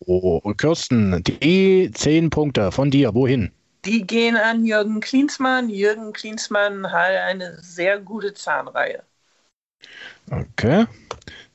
Kirsten, 0.57 1.21
die 1.21 1.91
zehn 1.93 2.29
Punkte 2.29 2.71
von 2.71 2.91
dir, 2.91 3.13
wohin? 3.13 3.51
Die 3.87 4.05
gehen 4.05 4.35
an 4.35 4.65
Jürgen 4.65 4.99
Klinsmann. 4.99 5.69
Jürgen 5.69 6.11
Klinsmann 6.11 6.91
hat 6.91 7.15
eine 7.25 7.57
sehr 7.61 7.99
gute 7.99 8.33
Zahnreihe. 8.33 9.01
Okay. 10.29 10.85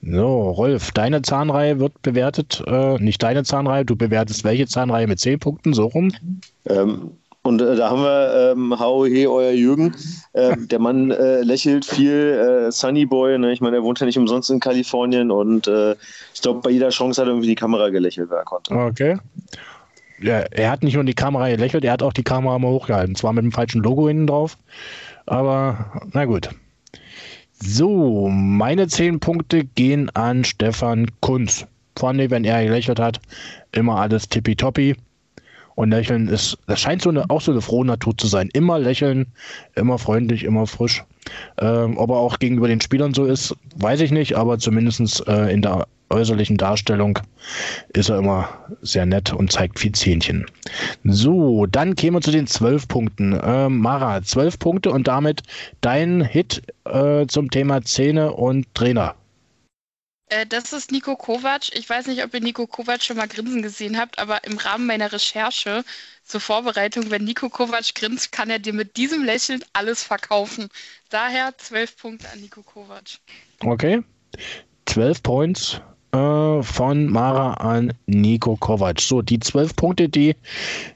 So, 0.01 0.51
Rolf, 0.51 0.93
deine 0.93 1.21
Zahnreihe 1.21 1.79
wird 1.79 2.01
bewertet, 2.01 2.63
äh, 2.67 2.97
nicht 2.99 3.23
deine 3.23 3.45
Zahnreihe, 3.45 3.85
du 3.85 3.97
bewertest 3.97 4.45
welche 4.45 4.67
Zahnreihe 4.67 5.07
mit 5.07 5.21
zehn 5.21 5.39
Punkten, 5.39 5.75
so 5.75 5.87
rum. 5.87 6.11
Ähm, 6.65 7.13
und 7.43 7.61
äh, 7.61 7.77
da 7.77 7.91
haben 7.91 8.03
wir 8.03 8.53
ähm, 8.53 8.79
HOE, 8.79 9.29
euer 9.29 9.51
Jürgen. 9.51 9.95
Ähm, 10.33 10.69
der 10.69 10.79
Mann 10.79 11.11
äh, 11.11 11.43
lächelt 11.43 11.85
viel, 11.85 12.67
äh, 12.69 12.73
Sunny 12.73 13.05
Boy. 13.05 13.37
Ne? 13.39 13.53
Ich 13.53 13.61
meine, 13.61 13.77
er 13.77 13.83
wohnt 13.83 14.01
ja 14.01 14.07
nicht 14.07 14.19
umsonst 14.19 14.49
in 14.51 14.61
Kalifornien 14.61 15.31
und 15.31 15.67
äh, 15.69 15.97
ich 16.33 16.41
glaube, 16.41 16.61
bei 16.61 16.71
jeder 16.71 16.89
Chance 16.89 17.21
hat 17.21 17.29
er 17.29 17.33
irgendwie 17.33 17.49
die 17.49 17.57
Kamera 17.57 17.91
gelächelt, 17.91 18.31
wer 18.31 18.39
er 18.39 18.45
konnte. 18.45 18.75
Okay. 18.75 19.19
Er 20.25 20.71
hat 20.71 20.83
nicht 20.83 20.95
nur 20.95 21.05
die 21.05 21.15
Kamera 21.15 21.49
gelächelt, 21.49 21.85
er 21.85 21.93
hat 21.93 22.03
auch 22.03 22.13
die 22.13 22.23
Kamera 22.23 22.59
mal 22.59 22.71
hochgehalten. 22.71 23.15
Zwar 23.15 23.33
mit 23.33 23.45
dem 23.45 23.53
falschen 23.53 23.83
Logo 23.83 24.09
hinten 24.09 24.27
drauf, 24.27 24.57
aber 25.27 26.03
na 26.13 26.25
gut. 26.25 26.51
So, 27.53 28.29
meine 28.29 28.89
zehn 28.89 29.21
Punkte 29.21 29.65
gehen 29.65 30.11
an 30.11 30.45
Stefan 30.45 31.07
Kunz. 31.21 31.67
Vor 31.97 32.09
allem, 32.09 32.31
wenn 32.31 32.45
er 32.45 32.65
gelächelt 32.65 32.99
hat, 32.99 33.21
immer 33.71 34.01
alles 34.01 34.29
tippitoppi. 34.29 34.97
Und 35.75 35.91
lächeln 35.91 36.29
ist, 36.29 36.59
das 36.67 36.81
scheint 36.81 37.03
so 37.03 37.11
eine, 37.11 37.29
auch 37.31 37.41
so 37.41 37.53
eine 37.53 37.61
frohe 37.61 37.87
Natur 37.87 38.17
zu 38.17 38.27
sein. 38.27 38.51
Immer 38.53 38.79
lächeln, 38.79 39.27
immer 39.75 39.99
freundlich, 39.99 40.45
immer 40.45 40.67
frisch. 40.67 41.05
Ähm, 41.59 41.97
ob 41.97 42.11
er 42.11 42.17
auch 42.17 42.39
gegenüber 42.39 42.69
den 42.69 42.81
Spielern 42.81 43.15
so 43.15 43.25
ist, 43.25 43.55
weiß 43.77 44.01
ich 44.01 44.11
nicht, 44.11 44.37
aber 44.37 44.59
zumindest 44.59 45.27
äh, 45.27 45.53
in 45.53 45.63
der 45.63 45.87
äußerlichen 46.13 46.59
Darstellung 46.59 47.19
ist 47.95 48.11
er 48.11 48.19
immer 48.19 48.49
sehr 48.83 49.07
nett 49.07 49.33
und 49.33 49.51
zeigt 49.51 49.79
viel 49.79 49.93
Zähnchen. 49.93 50.47
So, 51.05 51.67
dann 51.67 51.97
kämen 51.97 52.17
wir 52.17 52.21
zu 52.21 52.31
den 52.31 52.47
zwölf 52.47 52.87
Punkten. 52.87 53.39
Ähm, 53.43 53.79
Mara, 53.79 54.23
zwölf 54.23 54.59
Punkte 54.59 54.91
und 54.91 55.09
damit 55.09 55.43
dein 55.81 56.23
Hit 56.23 56.63
äh, 56.85 57.27
zum 57.27 57.51
Thema 57.51 57.83
Zähne 57.83 58.33
und 58.33 58.73
Trainer. 58.75 59.15
Äh, 60.33 60.47
das 60.47 60.73
ist 60.73 60.91
Nico 60.91 61.15
Kovac. 61.15 61.75
Ich 61.75 61.89
weiß 61.89 62.07
nicht, 62.07 62.25
ob 62.25 62.33
ihr 62.33 62.41
Nico 62.41 62.67
Kovac 62.67 63.03
schon 63.03 63.19
mal 63.19 63.29
grinsen 63.29 63.61
gesehen 63.61 63.99
habt, 63.99 64.19
aber 64.19 64.45
im 64.45 64.57
Rahmen 64.57 64.87
meiner 64.87 65.13
Recherche 65.13 65.85
zur 66.25 66.41
Vorbereitung, 66.41 67.11
wenn 67.11 67.25
Nico 67.25 67.51
Kovac 67.51 67.95
grinst, 67.95 68.33
kann 68.33 68.49
er 68.49 68.59
dir 68.59 68.73
mit 68.73 68.97
diesem 68.97 69.25
Lächeln 69.25 69.63
alles 69.75 70.03
verkaufen. 70.03 70.71
Daher 71.11 71.53
zwölf 71.59 71.97
Punkte 71.99 72.31
an 72.33 72.41
Nico 72.41 72.63
Kovac. 72.63 73.19
Okay. 73.61 74.03
12 74.87 75.23
Points 75.23 75.81
äh, 76.13 76.63
von 76.63 77.07
Mara 77.09 77.55
an 77.55 77.93
Nico 78.07 78.57
Kovac. 78.57 79.03
So, 79.03 79.21
die 79.21 79.39
zwölf 79.39 79.77
Punkte, 79.77 80.09
die 80.09 80.35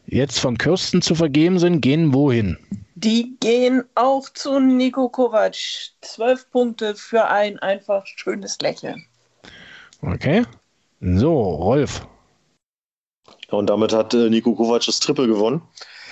jetzt 0.06 0.38
von 0.38 0.56
Kirsten 0.56 1.02
zu 1.02 1.14
vergeben 1.14 1.58
sind, 1.58 1.82
gehen 1.82 2.14
wohin? 2.14 2.56
Die 2.94 3.36
gehen 3.40 3.84
auch 3.96 4.30
zu 4.30 4.60
Nico 4.60 5.10
Kovac. 5.10 5.56
Zwölf 6.00 6.50
Punkte 6.50 6.94
für 6.94 7.26
ein 7.28 7.58
einfach 7.58 8.06
schönes 8.06 8.58
Lächeln. 8.60 9.06
Okay. 10.06 10.44
So, 11.00 11.40
Rolf. 11.40 12.06
Und 13.50 13.68
damit 13.68 13.92
hat 13.92 14.14
äh, 14.14 14.30
Nico 14.30 14.54
Kovac 14.54 14.84
das 14.86 15.00
Triple 15.00 15.26
gewonnen. 15.26 15.62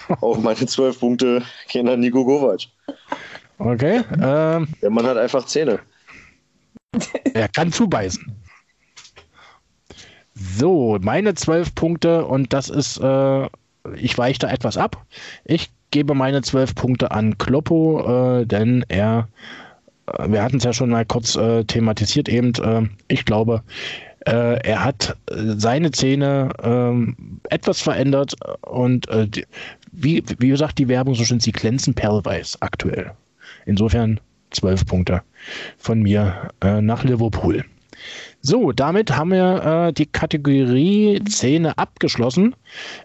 Auch 0.21 0.39
meine 0.39 0.67
zwölf 0.67 1.01
Punkte 1.01 1.43
gehen 1.69 1.89
an 1.89 2.01
Nico 2.01 2.25
Kovac. 2.25 2.67
Okay. 3.59 4.03
Ähm, 4.21 4.69
Der 4.83 4.91
Mann 4.91 5.07
hat 5.07 5.17
einfach 5.17 5.47
Zähne. 5.47 5.79
er 7.35 7.49
kann 7.49 7.73
zubeißen. 7.73 8.35
So, 10.35 10.99
meine 11.01 11.35
zwölf 11.35 11.75
Punkte 11.75 12.27
und 12.27 12.53
das 12.53 12.69
ist, 12.69 12.99
äh, 12.99 13.49
ich 13.95 14.19
weiche 14.19 14.41
da 14.41 14.51
etwas 14.51 14.77
ab. 14.77 15.07
Ich 15.45 15.71
gebe 15.93 16.15
meine 16.15 16.43
zwölf 16.43 16.75
Punkte 16.75 17.13
an 17.13 17.39
Kloppo, 17.39 18.41
äh, 18.41 18.47
denn 18.47 18.85
er, 18.89 19.29
wir 20.27 20.43
hatten 20.43 20.59
es 20.59 20.65
ja 20.65 20.73
schon 20.73 20.91
mal 20.91 21.05
kurz 21.05 21.37
äh, 21.37 21.65
thematisiert 21.65 22.29
eben, 22.29 22.55
äh, 22.55 22.83
ich 23.09 23.25
glaube, 23.25 23.63
äh, 24.27 24.61
er 24.63 24.85
hat 24.85 25.17
äh, 25.31 25.55
seine 25.57 25.91
Zähne 25.91 26.51
ähm, 26.63 27.17
etwas 27.51 27.81
verändert 27.81 28.35
und 28.63 29.09
äh, 29.09 29.29
die, 29.29 29.45
wie, 29.93 30.23
wie 30.39 30.49
gesagt, 30.49 30.79
die 30.79 30.89
Werbung 30.89 31.15
so 31.15 31.25
schön, 31.25 31.41
sie 31.41 31.53
glänzen 31.53 31.95
perlweiß 31.95 32.61
aktuell. 32.61 33.13
Insofern 33.67 34.21
zwölf 34.51 34.87
Punkte 34.87 35.23
von 35.79 36.01
mir 36.01 36.51
äh, 36.63 36.81
nach 36.81 37.05
Liverpool. 37.05 37.65
So, 38.41 38.73
damit 38.73 39.17
haben 39.17 39.31
wir 39.31 39.89
äh, 39.89 39.93
die 39.93 40.07
Kategorie 40.07 41.23
Zähne 41.25 41.79
abgeschlossen. 41.79 42.55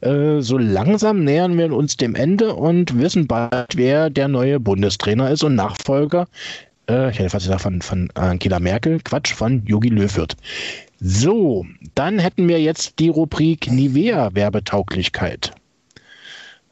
Äh, 0.02 0.42
so 0.42 0.58
langsam 0.58 1.24
nähern 1.24 1.58
wir 1.58 1.74
uns 1.74 1.96
dem 1.96 2.16
Ende 2.16 2.54
und 2.54 3.00
wissen 3.00 3.28
bald, 3.28 3.76
wer 3.76 4.10
der 4.10 4.28
neue 4.28 4.60
Bundestrainer 4.60 5.32
ist 5.32 5.44
und 5.44 5.56
Nachfolger. 5.56 6.28
Äh, 6.90 7.12
ich 7.12 7.20
hätte 7.20 7.30
fast 7.30 7.46
gesagt 7.46 7.62
von, 7.62 7.82
von 7.82 8.10
Angela 8.16 8.60
Merkel, 8.60 9.00
Quatsch, 9.00 9.34
von 9.34 9.64
Jogi 9.66 9.90
Löw 9.90 10.16
wird. 10.18 10.36
So, 11.00 11.66
dann 11.96 12.20
hätten 12.20 12.48
wir 12.48 12.60
jetzt 12.60 13.00
die 13.00 13.10
Rubrik 13.10 13.72
Nivea 13.72 14.34
Werbetauglichkeit. 14.34 15.54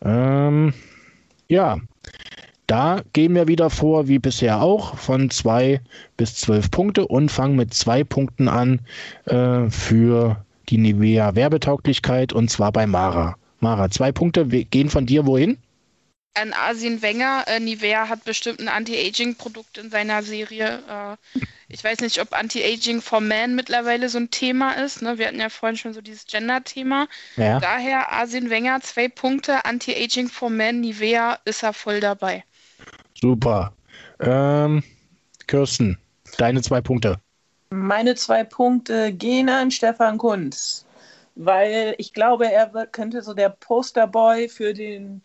Ähm, 0.03 0.73
ja, 1.47 1.77
da 2.65 3.01
gehen 3.13 3.35
wir 3.35 3.47
wieder 3.47 3.69
vor, 3.69 4.09
wie 4.09 4.19
bisher 4.19 4.61
auch, 4.61 4.97
von 4.97 5.29
zwei 5.29 5.79
bis 6.17 6.35
zwölf 6.35 6.69
Punkte 6.69 7.07
und 7.07 7.31
fangen 7.31 7.55
mit 7.55 7.73
zwei 7.73 8.03
Punkten 8.03 8.49
an 8.49 8.81
äh, 9.25 9.69
für 9.69 10.43
die 10.67 10.77
Nivea 10.77 11.35
Werbetauglichkeit 11.35 12.33
und 12.33 12.49
zwar 12.49 12.73
bei 12.73 12.85
Mara. 12.85 13.37
Mara, 13.61 13.89
zwei 13.89 14.11
Punkte 14.11 14.45
gehen 14.45 14.89
von 14.89 15.05
dir 15.05 15.25
wohin? 15.25 15.57
An 16.39 16.53
Asien 16.53 17.01
Wenger. 17.01 17.43
Äh, 17.47 17.59
Nivea 17.59 18.09
hat 18.09 18.23
bestimmt 18.23 18.59
ein 18.59 18.67
Anti-Aging-Produkt 18.67 19.77
in 19.77 19.89
seiner 19.89 20.23
Serie. 20.23 20.83
Äh, 20.89 21.39
ich 21.69 21.83
weiß 21.83 21.99
nicht, 21.99 22.21
ob 22.21 22.33
Anti-Aging 22.33 23.01
for 23.01 23.19
Men 23.19 23.55
mittlerweile 23.55 24.09
so 24.09 24.17
ein 24.17 24.29
Thema 24.29 24.73
ist. 24.73 25.01
Ne? 25.01 25.17
Wir 25.17 25.27
hatten 25.27 25.39
ja 25.39 25.49
vorhin 25.49 25.77
schon 25.77 25.93
so 25.93 26.01
dieses 26.01 26.25
Gender-Thema. 26.25 27.07
Ja. 27.35 27.59
Daher 27.59 28.11
Asien 28.13 28.49
Wenger, 28.49 28.81
zwei 28.81 29.07
Punkte. 29.07 29.65
Anti-Aging 29.65 30.29
for 30.29 30.49
Men, 30.49 30.81
Nivea 30.81 31.39
ist 31.45 31.63
er 31.63 31.73
voll 31.73 31.99
dabei. 31.99 32.43
Super. 33.19 33.73
Ähm, 34.19 34.83
Kirsten, 35.47 35.97
deine 36.37 36.61
zwei 36.61 36.81
Punkte. 36.81 37.19
Meine 37.69 38.15
zwei 38.15 38.43
Punkte 38.43 39.11
gehen 39.11 39.49
an 39.49 39.71
Stefan 39.71 40.17
Kunz, 40.17 40.85
weil 41.35 41.95
ich 41.97 42.13
glaube, 42.13 42.51
er 42.51 42.69
könnte 42.87 43.21
so 43.21 43.33
der 43.33 43.49
Posterboy 43.49 44.47
für 44.47 44.73
den, 44.73 45.21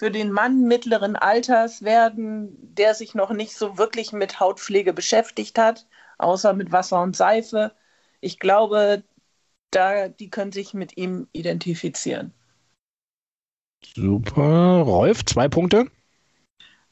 für 0.00 0.10
den 0.10 0.32
Mann 0.32 0.62
mittleren 0.62 1.14
Alters 1.14 1.82
werden, 1.82 2.56
der 2.74 2.94
sich 2.94 3.14
noch 3.14 3.32
nicht 3.32 3.54
so 3.54 3.76
wirklich 3.76 4.14
mit 4.14 4.40
Hautpflege 4.40 4.94
beschäftigt 4.94 5.58
hat, 5.58 5.86
außer 6.16 6.54
mit 6.54 6.72
Wasser 6.72 7.02
und 7.02 7.14
Seife. 7.14 7.72
Ich 8.22 8.38
glaube, 8.38 9.02
da, 9.70 10.08
die 10.08 10.30
können 10.30 10.52
sich 10.52 10.72
mit 10.72 10.96
ihm 10.96 11.28
identifizieren. 11.32 12.32
Super. 13.94 14.80
Rolf, 14.86 15.22
zwei 15.26 15.48
Punkte. 15.48 15.84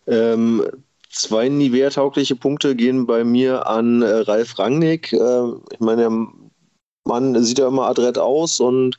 Ähm, 0.07 0.63
Zwei 1.09 1.49
Nivea-taugliche 1.49 2.37
Punkte 2.37 2.77
gehen 2.77 3.07
bei 3.07 3.25
mir 3.25 3.67
an 3.67 4.03
äh, 4.03 4.17
Ralf 4.17 4.59
Rangnick. 4.59 5.15
Äh, 5.15 5.49
ich 5.73 5.81
meine, 5.81 6.03
der 6.03 6.27
Mann 7.07 7.43
sieht 7.43 7.59
ja 7.59 7.69
immer 7.69 7.87
adrett 7.87 8.19
aus 8.19 8.61
und 8.61 8.99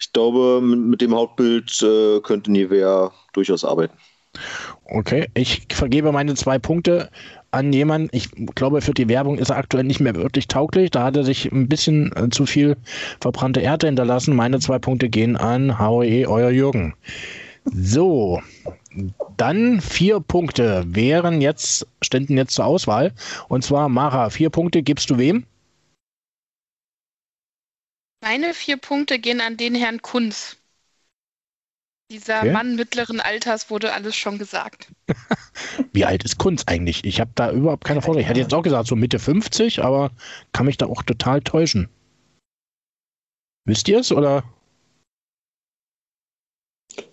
ich 0.00 0.12
glaube, 0.12 0.60
mit, 0.62 1.00
dem 1.00 1.14
Hautbild 1.14 1.82
äh, 1.82 2.20
könnte 2.20 2.50
Nivea 2.50 3.12
durchaus 3.32 3.64
arbeiten. 3.64 3.94
Okay, 4.84 5.28
ich 5.34 5.66
vergebe 5.70 6.12
meine 6.12 6.34
zwei 6.34 6.58
Punkte 6.58 7.10
an 7.50 7.72
jemanden. 7.72 8.08
Ich 8.12 8.30
glaube, 8.54 8.80
für 8.80 8.94
die 8.94 9.08
Werbung 9.08 9.38
ist 9.38 9.50
er 9.50 9.56
aktuell 9.56 9.84
nicht 9.84 10.00
mehr 10.00 10.14
wirklich 10.14 10.48
tauglich. 10.48 10.90
Da 10.90 11.04
hat 11.04 11.16
er 11.16 11.24
sich 11.24 11.52
ein 11.52 11.68
bisschen 11.68 12.12
äh, 12.16 12.30
zu 12.30 12.46
viel 12.46 12.76
verbrannte 13.20 13.60
Erde 13.60 13.88
hinterlassen. 13.88 14.34
Meine 14.34 14.58
zwei 14.60 14.78
Punkte 14.78 15.08
gehen 15.08 15.36
an 15.36 15.78
HOE, 15.78 16.26
euer 16.28 16.50
Jürgen. 16.50 16.94
So, 17.64 18.40
dann 19.36 19.80
vier 19.80 20.20
Punkte 20.20 20.84
wären 20.86 21.40
jetzt, 21.40 21.86
ständen 22.02 22.36
jetzt 22.36 22.54
zur 22.54 22.64
Auswahl. 22.64 23.12
Und 23.48 23.64
zwar, 23.64 23.88
Mara, 23.88 24.30
vier 24.30 24.50
Punkte 24.50 24.82
gibst 24.82 25.10
du 25.10 25.18
wem? 25.18 25.44
Meine 28.20 28.54
vier 28.54 28.76
Punkte 28.76 29.18
gehen 29.18 29.40
an 29.40 29.56
den 29.56 29.74
Herrn 29.74 30.02
Kunz. 30.02 30.56
Dieser 32.10 32.40
okay. 32.40 32.50
Mann 32.50 32.74
mittleren 32.74 33.20
Alters 33.20 33.70
wurde 33.70 33.92
alles 33.92 34.16
schon 34.16 34.38
gesagt. 34.38 34.88
Wie 35.92 36.04
alt 36.04 36.24
ist 36.24 36.38
Kunz 36.38 36.64
eigentlich? 36.66 37.04
Ich 37.04 37.20
habe 37.20 37.30
da 37.34 37.52
überhaupt 37.52 37.84
keine 37.84 38.02
Vorstellung. 38.02 38.22
Ich 38.22 38.28
hätte 38.28 38.40
jetzt 38.40 38.52
auch 38.52 38.62
gesagt, 38.62 38.88
so 38.88 38.96
Mitte 38.96 39.20
50, 39.20 39.82
aber 39.82 40.10
kann 40.52 40.66
mich 40.66 40.76
da 40.76 40.86
auch 40.86 41.02
total 41.02 41.40
täuschen. 41.40 41.88
Wisst 43.64 43.88
ihr 43.88 44.00
es 44.00 44.10
oder? 44.10 44.42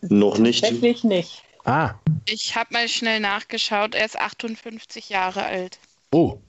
Noch 0.01 0.39
nicht. 0.39 0.63
Tatsächlich 0.63 1.03
nicht. 1.03 1.43
Ah. 1.63 1.95
Ich 2.27 2.55
habe 2.55 2.73
mal 2.73 2.88
schnell 2.88 3.19
nachgeschaut. 3.19 3.93
Er 3.93 4.05
ist 4.05 4.19
58 4.19 5.09
Jahre 5.09 5.45
alt. 5.45 5.79
Oh, 6.11 6.39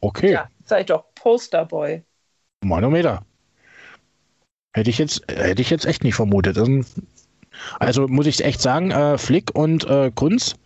okay. 0.00 0.32
Ja, 0.32 0.50
seid 0.66 0.90
doch 0.90 1.06
Posterboy. 1.14 2.02
Manometer. 2.62 3.24
Hätte 4.74 4.90
ich 4.90 4.98
jetzt, 4.98 5.22
hätte 5.28 5.62
ich 5.62 5.70
jetzt 5.70 5.86
echt 5.86 6.04
nicht 6.04 6.14
vermutet. 6.14 6.58
Also 7.78 8.08
muss 8.08 8.26
ich 8.26 8.44
echt 8.44 8.60
sagen, 8.60 8.90
äh, 8.90 9.16
Flick 9.16 9.54
und 9.54 9.84
äh, 9.88 10.10
Kunz 10.14 10.56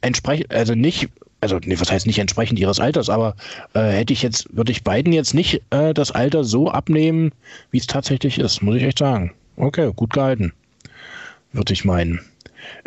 entsprechen, 0.00 0.46
also 0.48 0.74
nicht, 0.74 1.08
also 1.40 1.58
nee, 1.62 1.78
was 1.78 1.92
heißt 1.92 2.06
nicht 2.06 2.18
entsprechend 2.18 2.58
ihres 2.58 2.80
Alters, 2.80 3.08
aber 3.08 3.36
äh, 3.74 3.82
hätte 3.82 4.12
ich 4.12 4.22
jetzt, 4.22 4.54
würde 4.56 4.72
ich 4.72 4.82
beiden 4.82 5.12
jetzt 5.12 5.34
nicht 5.34 5.62
äh, 5.70 5.94
das 5.94 6.10
Alter 6.10 6.44
so 6.44 6.70
abnehmen, 6.70 7.32
wie 7.70 7.78
es 7.78 7.86
tatsächlich 7.86 8.38
ist, 8.38 8.62
muss 8.62 8.76
ich 8.76 8.82
echt 8.82 8.98
sagen. 8.98 9.32
Okay, 9.56 9.92
gut 9.94 10.14
gehalten 10.14 10.52
würde 11.54 11.72
ich 11.72 11.84
meinen. 11.84 12.20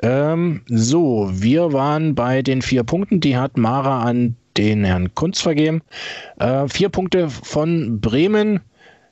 Ähm, 0.02 0.62
so, 0.68 1.30
wir 1.32 1.74
waren 1.74 2.16
bei 2.16 2.42
den 2.42 2.62
vier 2.62 2.84
Punkten, 2.84 3.20
die 3.20 3.38
hat 3.38 3.58
Mara 3.58 4.04
an 4.04 4.36
den 4.58 4.84
Herrn 4.84 5.14
Kunz 5.16 5.42
vergeben. 5.42 5.82
Äh, 6.40 6.68
vier 6.68 6.90
Punkte 6.90 7.30
von 7.30 8.00
Bremen, 8.00 8.60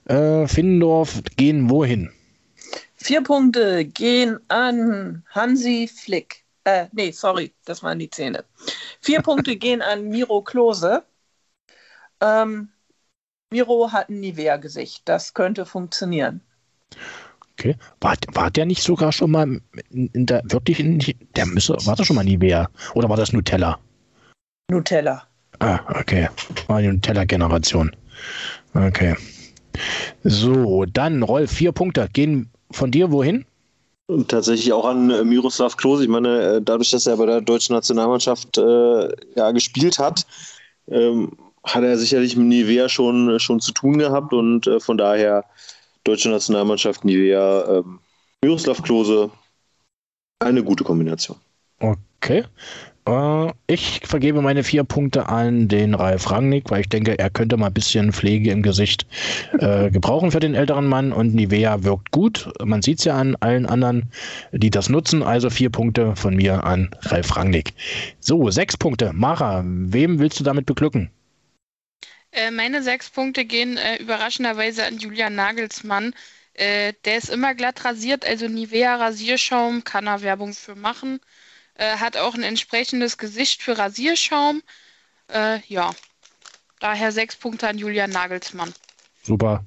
äh, 0.05 0.47
Finnendorf 0.47 1.21
gehen 1.35 1.69
wohin? 1.69 2.11
Vier 2.95 3.21
Punkte 3.21 3.85
gehen 3.85 4.39
an 4.47 5.23
Hansi 5.29 5.87
Flick. 5.87 6.43
Äh, 6.63 6.87
nee, 6.91 7.11
sorry, 7.11 7.53
das 7.65 7.83
waren 7.83 7.99
die 7.99 8.09
Zähne. 8.09 8.43
Vier 9.01 9.21
Punkte 9.21 9.55
gehen 9.57 9.81
an 9.81 10.09
Miro 10.09 10.41
Klose. 10.41 11.03
Ähm, 12.21 12.69
Miro 13.51 13.91
hat 13.91 14.09
ein 14.09 14.19
Nivea-Gesicht. 14.21 15.03
Das 15.05 15.33
könnte 15.33 15.65
funktionieren. 15.65 16.41
Okay. 17.53 17.75
War, 18.01 18.15
war 18.33 18.51
der 18.51 18.65
nicht 18.65 18.81
sogar 18.81 19.11
schon 19.11 19.31
mal 19.31 19.61
in, 19.91 20.07
in 20.07 20.25
der, 20.25 20.41
wirklich 20.45 20.79
in, 20.79 20.99
der 21.35 21.45
müsse, 21.45 21.77
war 21.85 21.95
das 21.95 22.07
schon 22.07 22.15
mal 22.15 22.25
Nivea? 22.25 22.69
Oder 22.95 23.07
war 23.07 23.17
das 23.17 23.31
Nutella? 23.31 23.79
Nutella. 24.69 25.27
Ah, 25.59 25.79
okay. 25.99 26.27
War 26.67 26.81
die 26.81 26.87
Nutella-Generation. 26.87 27.95
Okay. 28.73 29.15
So, 30.23 30.85
dann 30.85 31.23
Rolf, 31.23 31.51
vier 31.51 31.71
Punkte. 31.71 32.09
Gehen 32.11 32.49
von 32.71 32.91
dir 32.91 33.11
wohin? 33.11 33.45
Tatsächlich 34.27 34.71
auch 34.71 34.85
an 34.85 35.09
äh, 35.09 35.23
Miroslav 35.23 35.77
Klose. 35.77 36.03
Ich 36.03 36.09
meine, 36.09 36.41
äh, 36.41 36.61
dadurch, 36.61 36.91
dass 36.91 37.07
er 37.07 37.17
bei 37.17 37.25
der 37.25 37.41
deutschen 37.41 37.73
Nationalmannschaft 37.73 38.57
äh, 38.57 39.07
ja, 39.35 39.51
gespielt 39.51 39.97
hat, 39.97 40.27
ähm, 40.87 41.31
hat 41.63 41.83
er 41.83 41.97
sicherlich 41.97 42.35
mit 42.35 42.45
Nivea 42.45 42.87
schon, 42.87 43.39
schon 43.39 43.59
zu 43.59 43.71
tun 43.71 43.97
gehabt 43.97 44.31
und 44.31 44.67
äh, 44.67 44.79
von 44.79 44.97
daher 44.97 45.43
deutsche 46.03 46.29
Nationalmannschaft 46.29 47.03
Nivea, 47.03 47.79
ähm, 47.79 47.99
Miroslav 48.43 48.83
Klose, 48.83 49.31
eine 50.39 50.63
gute 50.63 50.83
Kombination. 50.83 51.37
Okay. 51.79 52.45
Äh, 53.07 53.53
ich 53.67 54.01
vergebe 54.03 54.41
meine 54.41 54.63
vier 54.63 54.83
Punkte 54.83 55.29
an 55.29 55.67
den 55.67 55.93
Ralf 55.93 56.31
Rangnick, 56.31 56.71
weil 56.71 56.81
ich 56.81 56.89
denke, 56.89 57.17
er 57.17 57.29
könnte 57.29 57.57
mal 57.57 57.67
ein 57.67 57.73
bisschen 57.73 58.11
Pflege 58.13 58.51
im 58.51 58.63
Gesicht 58.63 59.05
äh, 59.59 59.89
gebrauchen 59.91 60.31
für 60.31 60.39
den 60.39 60.55
älteren 60.55 60.87
Mann 60.87 61.11
und 61.11 61.35
Nivea 61.35 61.83
wirkt 61.83 62.11
gut. 62.11 62.51
Man 62.63 62.81
sieht 62.81 62.99
es 62.99 63.05
ja 63.05 63.15
an 63.17 63.35
allen 63.39 63.65
anderen, 63.65 64.11
die 64.51 64.69
das 64.69 64.89
nutzen. 64.89 65.23
Also 65.23 65.49
vier 65.49 65.69
Punkte 65.69 66.15
von 66.15 66.35
mir 66.35 66.63
an 66.63 66.89
Ralf 67.01 67.35
Rangnick. 67.35 67.73
So, 68.19 68.49
sechs 68.49 68.77
Punkte. 68.77 69.13
Mara, 69.13 69.63
wem 69.65 70.19
willst 70.19 70.39
du 70.39 70.43
damit 70.43 70.65
beglücken? 70.65 71.11
Äh, 72.31 72.51
meine 72.51 72.83
sechs 72.83 73.09
Punkte 73.09 73.45
gehen 73.45 73.77
äh, 73.77 73.97
überraschenderweise 73.97 74.85
an 74.85 74.97
Julian 74.97 75.35
Nagelsmann. 75.35 76.13
Äh, 76.53 76.93
der 77.05 77.17
ist 77.17 77.29
immer 77.29 77.53
glatt 77.53 77.83
rasiert, 77.85 78.25
also 78.25 78.47
Nivea 78.47 78.95
Rasierschaum 78.95 79.83
kann 79.83 80.07
er 80.07 80.21
Werbung 80.21 80.53
für 80.53 80.75
machen. 80.75 81.19
Äh, 81.75 81.97
hat 81.97 82.17
auch 82.17 82.33
ein 82.35 82.43
entsprechendes 82.43 83.17
Gesicht 83.17 83.61
für 83.61 83.77
Rasierschaum. 83.77 84.61
Äh, 85.27 85.59
ja, 85.67 85.91
daher 86.79 87.11
sechs 87.11 87.35
Punkte 87.35 87.67
an 87.67 87.77
Julian 87.77 88.11
Nagelsmann. 88.11 88.73
Super. 89.23 89.63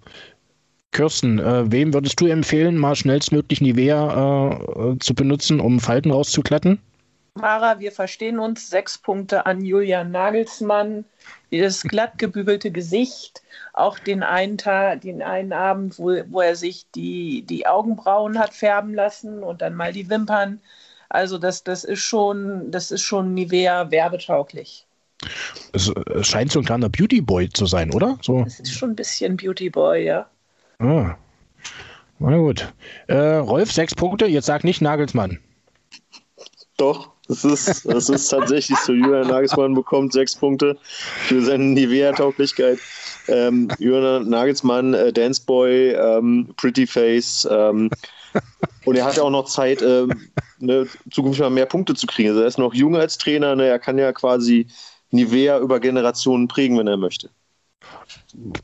Kirsten, 0.93 1.39
äh, 1.39 1.71
wem 1.71 1.93
würdest 1.93 2.21
du 2.21 2.27
empfehlen, 2.27 2.77
mal 2.77 2.97
schnellstmöglich 2.97 3.61
Nivea 3.61 4.97
zu 5.01 5.15
benutzen, 5.15 5.61
um 5.61 5.81
Falten 5.81 6.11
rauszukletten? 6.11 6.81
Mara, 7.35 7.79
wir 7.79 7.93
verstehen 7.93 8.39
uns. 8.39 8.69
Sechs 8.71 8.99
Punkte 8.99 9.47
an 9.47 9.65
Julian 9.65 10.11
Nagelsmann 10.11 11.05
das 11.51 11.83
glatt 11.83 12.19
gebügelte 12.19 12.71
Gesicht, 12.71 13.43
auch 13.73 13.99
den 13.99 14.23
einen 14.23 14.59
Tag, 14.59 15.01
den 15.03 15.23
einen 15.23 15.53
Abend, 15.53 15.99
wo, 15.99 16.17
wo 16.29 16.41
er 16.41 16.57
sich 16.57 16.87
die, 16.95 17.43
die 17.43 17.67
Augenbrauen 17.67 18.39
hat 18.39 18.53
färben 18.55 18.95
lassen 18.95 19.43
und 19.43 19.63
dann 19.63 19.75
mal 19.75 19.93
die 19.93 20.11
Wimpern. 20.11 20.61
Also 21.09 21.39
das, 21.39 21.65
das 21.65 21.85
ist 21.85 22.01
schon, 22.01 22.71
das 22.71 22.91
ist 22.91 23.03
schon 23.03 23.35
Nivea 23.35 23.91
werbetauglich. 23.91 24.87
Es, 25.73 25.91
es 26.15 26.27
scheint 26.27 26.53
so 26.53 26.61
ein 26.61 26.65
kleiner 26.65 26.89
Beautyboy 26.89 27.49
zu 27.49 27.67
sein, 27.67 27.93
oder? 27.93 28.19
So. 28.23 28.45
Es 28.47 28.61
ist 28.61 28.73
schon 28.73 28.91
ein 28.91 28.97
bisschen 28.97 29.37
Beautyboy, 29.37 30.05
ja. 30.05 30.27
Ah. 30.79 31.17
Na 32.21 32.37
gut. 32.37 32.73
Äh, 33.07 33.17
Rolf, 33.17 33.73
sechs 33.73 33.95
Punkte. 33.95 34.27
Jetzt 34.27 34.47
sag 34.47 34.65
nicht 34.65 34.81
Nagelsmann. 34.81 35.39
Doch. 36.77 37.11
Das 37.29 37.45
ist, 37.45 37.85
das 37.85 38.09
ist 38.09 38.29
tatsächlich 38.29 38.79
so. 38.79 38.93
Julian 38.95 39.29
Nagelsmann 39.29 39.75
bekommt 39.75 40.15
sechs 40.15 40.35
Punkte 40.35 40.79
für 40.83 41.43
seine 41.43 41.65
Nivea-Tauglichkeit. 41.65 42.79
Ähm, 43.29 43.69
Julian 43.79 44.31
Nagelsmann, 44.31 44.95
äh, 44.95 45.13
Danceboy, 45.13 45.91
ähm, 45.91 46.55
Pretty 46.57 46.87
Face. 46.87 47.47
Ähm, 47.51 47.91
und 48.85 48.97
er 48.97 49.05
hat 49.05 49.17
ja 49.17 49.23
auch 49.23 49.31
noch 49.31 49.47
Zeit, 49.47 49.83
ähm, 49.83 50.29
ne, 50.59 50.87
zukünftig 51.11 51.41
mal 51.41 51.51
mehr 51.51 51.67
Punkte 51.67 51.95
zu 51.95 52.07
kriegen. 52.07 52.31
Also 52.31 52.41
er 52.41 52.47
ist 52.47 52.59
noch 52.59 52.75
jung 52.75 52.97
als 52.97 53.19
Trainer. 53.19 53.55
Ne, 53.57 53.67
er 53.67 53.79
kann 53.79 53.99
ja 53.99 54.13
quasi 54.13 54.67
Nivea 55.11 55.59
über 55.59 55.81
Generationen 55.81 56.49
prägen, 56.49 56.79
wenn 56.79 56.87
er 56.87 56.97
möchte. 56.97 57.31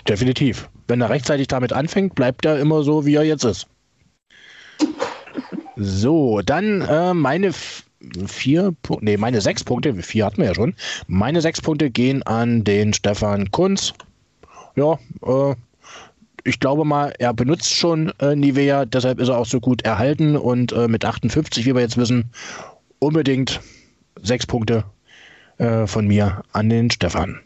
Definitiv. 0.08 0.68
Wenn 0.88 1.00
er 1.00 1.10
rechtzeitig 1.10 1.48
damit 1.48 1.72
anfängt, 1.72 2.14
bleibt 2.14 2.44
er 2.44 2.58
immer 2.58 2.82
so, 2.82 3.06
wie 3.06 3.14
er 3.14 3.24
jetzt 3.24 3.44
ist. 3.44 3.66
So, 5.76 6.40
dann 6.42 6.82
äh, 6.82 7.14
meine 7.14 7.52
vier, 8.26 8.74
nee, 9.00 9.16
meine 9.16 9.40
sechs 9.40 9.64
Punkte, 9.64 9.94
vier 10.02 10.26
hatten 10.26 10.38
wir 10.38 10.46
ja 10.46 10.54
schon. 10.54 10.74
Meine 11.06 11.40
sechs 11.40 11.60
Punkte 11.60 11.90
gehen 11.90 12.22
an 12.22 12.64
den 12.64 12.92
Stefan 12.92 13.50
Kunz. 13.50 13.94
Ja, 14.76 14.98
äh, 15.22 15.54
ich 16.44 16.60
glaube 16.60 16.84
mal, 16.84 17.14
er 17.18 17.32
benutzt 17.32 17.74
schon 17.74 18.12
äh, 18.20 18.36
Nivea, 18.36 18.84
deshalb 18.84 19.18
ist 19.18 19.28
er 19.28 19.38
auch 19.38 19.46
so 19.46 19.60
gut 19.60 19.82
erhalten 19.82 20.36
und 20.36 20.72
äh, 20.72 20.88
mit 20.88 21.04
58, 21.04 21.64
wie 21.64 21.74
wir 21.74 21.80
jetzt 21.80 21.96
wissen, 21.96 22.30
unbedingt 22.98 23.60
sechs 24.22 24.46
Punkte 24.46 24.84
äh, 25.58 25.86
von 25.86 26.06
mir 26.06 26.42
an 26.52 26.68
den 26.68 26.90
Stefan. 26.90 27.40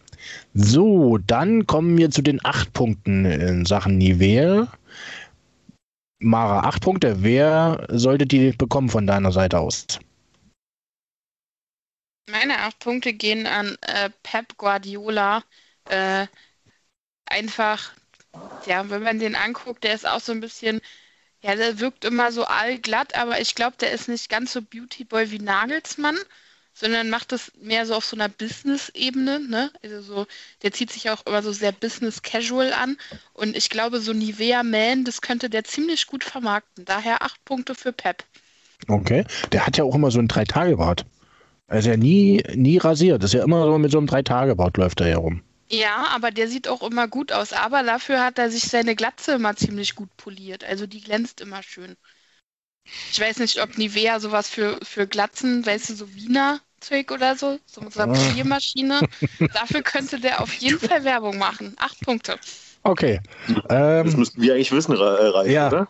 So, 0.52 1.18
dann 1.18 1.66
kommen 1.66 1.96
wir 1.96 2.10
zu 2.10 2.22
den 2.22 2.44
acht 2.44 2.72
Punkten 2.72 3.24
in 3.24 3.64
Sachen 3.64 3.98
Nivea. 3.98 4.68
Mara, 6.18 6.60
acht 6.60 6.82
Punkte. 6.82 7.22
Wer 7.22 7.86
sollte 7.90 8.26
die 8.26 8.50
bekommen 8.50 8.88
von 8.88 9.06
deiner 9.06 9.30
Seite 9.30 9.60
aus? 9.60 9.86
Meine 12.28 12.58
acht 12.58 12.80
Punkte 12.80 13.12
gehen 13.12 13.46
an 13.46 13.76
äh, 13.82 14.10
Pep 14.22 14.56
Guardiola. 14.58 15.44
Äh, 15.88 16.26
einfach, 17.26 17.92
ja, 18.66 18.88
wenn 18.90 19.02
man 19.02 19.18
den 19.18 19.34
anguckt, 19.34 19.84
der 19.84 19.94
ist 19.94 20.06
auch 20.06 20.20
so 20.20 20.32
ein 20.32 20.40
bisschen, 20.40 20.80
ja, 21.40 21.54
der 21.54 21.80
wirkt 21.80 22.04
immer 22.04 22.32
so 22.32 22.44
allglatt, 22.44 23.14
aber 23.16 23.40
ich 23.40 23.54
glaube, 23.54 23.76
der 23.80 23.92
ist 23.92 24.08
nicht 24.08 24.28
ganz 24.28 24.52
so 24.52 24.62
Beautyboy 24.62 25.30
wie 25.30 25.38
Nagelsmann, 25.38 26.16
sondern 26.74 27.10
macht 27.10 27.32
das 27.32 27.50
mehr 27.60 27.86
so 27.86 27.94
auf 27.94 28.04
so 28.04 28.16
einer 28.16 28.28
Business-Ebene, 28.28 29.40
ne? 29.40 29.70
Also 29.82 30.00
so, 30.00 30.26
der 30.62 30.72
zieht 30.72 30.92
sich 30.92 31.10
auch 31.10 31.26
immer 31.26 31.42
so 31.42 31.50
sehr 31.52 31.72
business-casual 31.72 32.72
an. 32.72 32.96
Und 33.32 33.56
ich 33.56 33.68
glaube, 33.68 34.00
so 34.00 34.12
Nivea 34.12 34.62
Man, 34.62 35.04
das 35.04 35.20
könnte 35.20 35.50
der 35.50 35.64
ziemlich 35.64 36.06
gut 36.06 36.22
vermarkten. 36.22 36.84
Daher 36.84 37.22
acht 37.22 37.44
Punkte 37.44 37.74
für 37.74 37.92
Pep. 37.92 38.24
Okay. 38.86 39.24
Der 39.50 39.66
hat 39.66 39.76
ja 39.76 39.82
auch 39.82 39.94
immer 39.94 40.12
so 40.12 40.20
einen 40.20 40.28
Drei-Tage-Bart. 40.28 41.04
Er 41.66 41.78
ist 41.80 41.86
ja 41.86 41.96
nie, 41.96 42.44
nie 42.54 42.78
rasiert. 42.78 43.22
Das 43.22 43.30
ist 43.30 43.38
ja 43.38 43.44
immer 43.44 43.64
so 43.64 43.76
mit 43.78 43.90
so 43.90 43.98
einem 43.98 44.06
Drei-Tage-Bart 44.06 44.76
läuft 44.76 45.00
er 45.00 45.08
herum. 45.08 45.42
Ja, 45.70 46.08
aber 46.08 46.30
der 46.30 46.46
sieht 46.48 46.68
auch 46.68 46.82
immer 46.82 47.08
gut 47.08 47.32
aus. 47.32 47.52
Aber 47.54 47.82
dafür 47.82 48.22
hat 48.22 48.38
er 48.38 48.50
sich 48.50 48.64
seine 48.64 48.94
Glatze 48.96 49.32
immer 49.32 49.56
ziemlich 49.56 49.94
gut 49.94 50.14
poliert. 50.18 50.62
Also 50.64 50.86
die 50.86 51.00
glänzt 51.00 51.40
immer 51.40 51.62
schön. 51.62 51.96
Ich 53.10 53.20
weiß 53.20 53.38
nicht, 53.38 53.60
ob 53.62 53.76
Nivea 53.78 54.20
sowas 54.20 54.48
für, 54.48 54.78
für 54.82 55.06
Glatzen, 55.06 55.64
weißt 55.66 55.90
du, 55.90 55.94
so 55.94 56.14
Wiener 56.14 56.60
Zeug 56.80 57.10
oder 57.10 57.36
so, 57.36 57.58
so 57.66 57.80
mit 57.80 57.92
so 57.92 58.00
einer 58.00 58.08
Ah. 58.08 58.12
Poliermaschine. 58.12 59.04
Dafür 59.52 59.82
könnte 59.82 60.20
der 60.20 60.40
auf 60.42 60.54
jeden 60.54 60.78
Fall 60.80 61.04
Werbung 61.04 61.38
machen. 61.38 61.74
Acht 61.78 62.00
Punkte. 62.00 62.38
Okay. 62.84 63.20
Das 64.02 64.14
Ähm, 64.14 64.16
müssten 64.16 64.40
wir 64.42 64.54
eigentlich 64.54 64.72
wissen, 64.72 64.94
Ra- 64.96 65.16
äh, 65.16 65.26
Ralf, 65.28 65.48
Ja. 65.52 65.66
oder? 65.66 65.88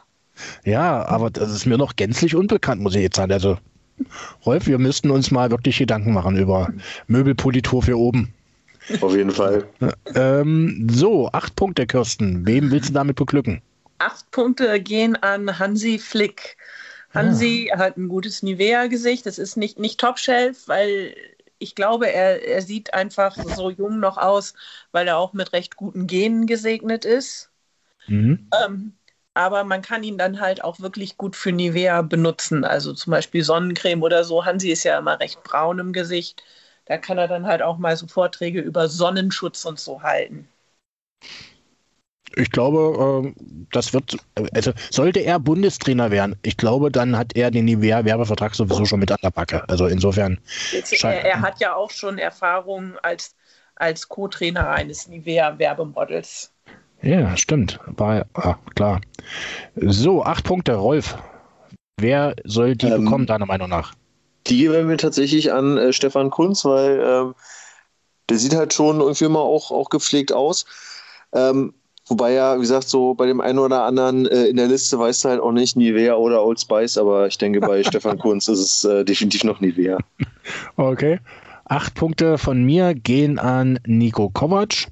ja, 0.64 1.04
aber 1.06 1.30
das 1.30 1.50
ist 1.52 1.66
mir 1.66 1.78
noch 1.78 1.96
gänzlich 1.96 2.36
unbekannt, 2.36 2.82
muss 2.82 2.94
ich 2.94 3.02
jetzt 3.02 3.16
sagen. 3.16 3.32
Also, 3.32 3.58
Rolf, 4.46 4.66
wir 4.66 4.78
müssten 4.78 5.10
uns 5.10 5.30
mal 5.30 5.50
wirklich 5.50 5.78
Gedanken 5.78 6.12
machen 6.14 6.36
über 6.36 6.72
Möbelpolitur 7.08 7.82
für 7.82 7.98
oben. 7.98 8.34
Auf 9.00 9.14
jeden 9.14 9.30
Fall. 9.30 9.68
Ähm, 10.14 10.86
so, 10.90 11.28
acht 11.32 11.54
Punkte, 11.56 11.86
Kirsten. 11.86 12.46
Wem 12.46 12.70
willst 12.70 12.90
du 12.90 12.94
damit 12.94 13.16
beglücken? 13.16 13.62
Acht 13.98 14.30
Punkte 14.30 14.80
gehen 14.80 15.16
an 15.16 15.58
Hansi 15.58 15.98
Flick. 15.98 16.56
Hansi 17.14 17.70
hat 17.76 17.96
ein 17.96 18.08
gutes 18.08 18.42
Nivea-Gesicht. 18.42 19.26
Das 19.26 19.38
ist 19.38 19.56
nicht, 19.56 19.78
nicht 19.78 19.98
Top-Shelf, 19.98 20.68
weil 20.68 21.14
ich 21.58 21.74
glaube, 21.74 22.10
er, 22.12 22.46
er 22.46 22.62
sieht 22.62 22.94
einfach 22.94 23.36
so 23.36 23.70
jung 23.70 23.98
noch 23.98 24.16
aus, 24.16 24.54
weil 24.92 25.08
er 25.08 25.18
auch 25.18 25.32
mit 25.32 25.52
recht 25.52 25.76
guten 25.76 26.06
Genen 26.06 26.46
gesegnet 26.46 27.04
ist. 27.04 27.50
Mhm. 28.06 28.48
Ähm, 28.64 28.92
aber 29.34 29.64
man 29.64 29.82
kann 29.82 30.02
ihn 30.02 30.18
dann 30.18 30.40
halt 30.40 30.64
auch 30.64 30.80
wirklich 30.80 31.16
gut 31.16 31.36
für 31.36 31.52
Nivea 31.52 32.02
benutzen. 32.02 32.64
Also 32.64 32.92
zum 32.92 33.10
Beispiel 33.12 33.44
Sonnencreme 33.44 34.02
oder 34.02 34.24
so. 34.24 34.44
Hansi 34.44 34.70
ist 34.70 34.84
ja 34.84 34.98
immer 34.98 35.20
recht 35.20 35.42
braun 35.42 35.78
im 35.78 35.92
Gesicht. 35.92 36.42
Da 36.88 36.98
kann 36.98 37.18
er 37.18 37.28
dann 37.28 37.46
halt 37.46 37.62
auch 37.62 37.78
mal 37.78 37.96
so 37.96 38.08
Vorträge 38.08 38.60
über 38.60 38.88
Sonnenschutz 38.88 39.64
und 39.64 39.78
so 39.78 40.02
halten. 40.02 40.48
Ich 42.36 42.50
glaube, 42.50 43.24
ähm, 43.34 43.66
das 43.72 43.92
wird, 43.94 44.16
also 44.52 44.72
sollte 44.90 45.20
er 45.20 45.40
Bundestrainer 45.40 46.10
werden, 46.10 46.36
ich 46.42 46.56
glaube, 46.56 46.90
dann 46.92 47.16
hat 47.16 47.34
er 47.36 47.50
den 47.50 47.64
Nivea-Werbevertrag 47.64 48.54
sowieso 48.54 48.84
schon 48.84 49.00
mit 49.00 49.10
an 49.10 49.18
der 49.22 49.30
Backe. 49.30 49.66
Also 49.68 49.86
insofern, 49.86 50.38
Jetzt, 50.70 50.92
er, 51.04 51.24
er 51.24 51.40
hat 51.42 51.60
ja 51.60 51.74
auch 51.74 51.90
schon 51.90 52.16
Erfahrung 52.18 52.96
als, 53.00 53.36
als 53.74 54.08
Co-Trainer 54.08 54.70
eines 54.70 55.06
Nivea-Werbemodels. 55.08 56.54
ja, 57.02 57.36
stimmt. 57.36 57.78
War, 57.86 58.26
ah, 58.34 58.56
klar. 58.74 59.00
So, 59.76 60.24
acht 60.24 60.44
Punkte, 60.44 60.74
Rolf. 60.74 61.18
Wer 62.00 62.36
soll 62.44 62.76
die 62.76 62.88
Ähm, 62.88 63.04
bekommen, 63.04 63.26
deiner 63.26 63.46
Meinung 63.46 63.70
nach? 63.70 63.94
Die 64.48 64.58
geben 64.58 64.88
wir 64.88 64.98
tatsächlich 64.98 65.52
an 65.52 65.76
äh, 65.76 65.92
Stefan 65.92 66.30
Kunz, 66.30 66.64
weil 66.64 67.00
ähm, 67.04 67.34
der 68.28 68.38
sieht 68.38 68.54
halt 68.54 68.72
schon 68.72 69.00
irgendwie 69.00 69.24
immer 69.24 69.40
auch, 69.40 69.70
auch 69.70 69.90
gepflegt 69.90 70.32
aus. 70.32 70.66
Ähm, 71.32 71.74
wobei 72.06 72.32
ja, 72.32 72.56
wie 72.56 72.60
gesagt, 72.60 72.88
so 72.88 73.14
bei 73.14 73.26
dem 73.26 73.40
einen 73.40 73.58
oder 73.58 73.84
anderen 73.84 74.26
äh, 74.26 74.46
in 74.46 74.56
der 74.56 74.68
Liste 74.68 74.98
weißt 74.98 75.24
du 75.24 75.28
halt 75.28 75.40
auch 75.40 75.52
nicht 75.52 75.76
Nivea 75.76 76.14
oder 76.14 76.44
Old 76.44 76.60
Spice, 76.60 76.98
aber 76.98 77.26
ich 77.26 77.38
denke, 77.38 77.60
bei 77.60 77.82
Stefan 77.84 78.18
Kunz 78.18 78.48
ist 78.48 78.60
es 78.60 78.84
äh, 78.84 79.04
definitiv 79.04 79.44
noch 79.44 79.60
Nivea. 79.60 79.98
Okay. 80.76 81.20
Acht 81.66 81.94
Punkte 81.94 82.38
von 82.38 82.64
mir 82.64 82.94
gehen 82.94 83.38
an 83.38 83.78
Nico 83.84 84.30
Kovac. 84.30 84.86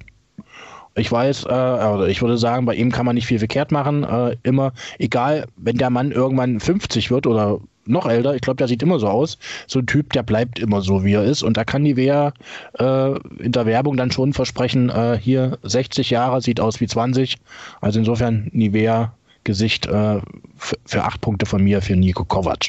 Ich 0.93 1.11
weiß, 1.11 1.45
äh, 1.45 1.49
also 1.49 2.05
ich 2.05 2.21
würde 2.21 2.37
sagen, 2.37 2.67
bei 2.67 2.75
ihm 2.75 2.91
kann 2.91 3.07
man 3.07 3.15
nicht 3.15 3.25
viel 3.25 3.39
verkehrt 3.39 3.71
machen. 3.71 4.03
Äh, 4.03 4.37
immer, 4.43 4.73
egal, 4.99 5.47
wenn 5.55 5.77
der 5.77 5.89
Mann 5.89 6.11
irgendwann 6.11 6.59
50 6.59 7.09
wird 7.09 7.25
oder 7.25 7.59
noch 7.87 8.07
älter, 8.07 8.35
ich 8.35 8.41
glaube, 8.41 8.57
der 8.57 8.67
sieht 8.67 8.83
immer 8.83 8.99
so 8.99 9.07
aus. 9.07 9.37
So 9.67 9.79
ein 9.79 9.85
Typ, 9.85 10.13
der 10.13 10.23
bleibt 10.23 10.59
immer 10.59 10.81
so, 10.81 11.03
wie 11.03 11.13
er 11.13 11.23
ist. 11.23 11.43
Und 11.43 11.57
da 11.57 11.63
kann 11.63 11.83
die 11.83 11.95
Wehr 11.95 12.33
äh, 12.79 13.17
in 13.39 13.51
der 13.51 13.65
Werbung 13.65 13.97
dann 13.97 14.11
schon 14.11 14.33
versprechen, 14.33 14.89
äh, 14.89 15.17
hier 15.21 15.57
60 15.63 16.09
Jahre, 16.09 16.41
sieht 16.41 16.59
aus 16.59 16.79
wie 16.79 16.87
20. 16.87 17.37
Also 17.81 17.99
insofern 17.99 18.49
Nivea 18.51 19.13
Gesicht 19.47 19.85
äh, 19.85 20.19
für, 20.57 21.03
acht 21.03 21.21
Punkte 21.21 21.45
von 21.45 21.63
mir 21.63 21.81
für 21.81 21.95
Nico 21.95 22.25
Kovac. 22.25 22.67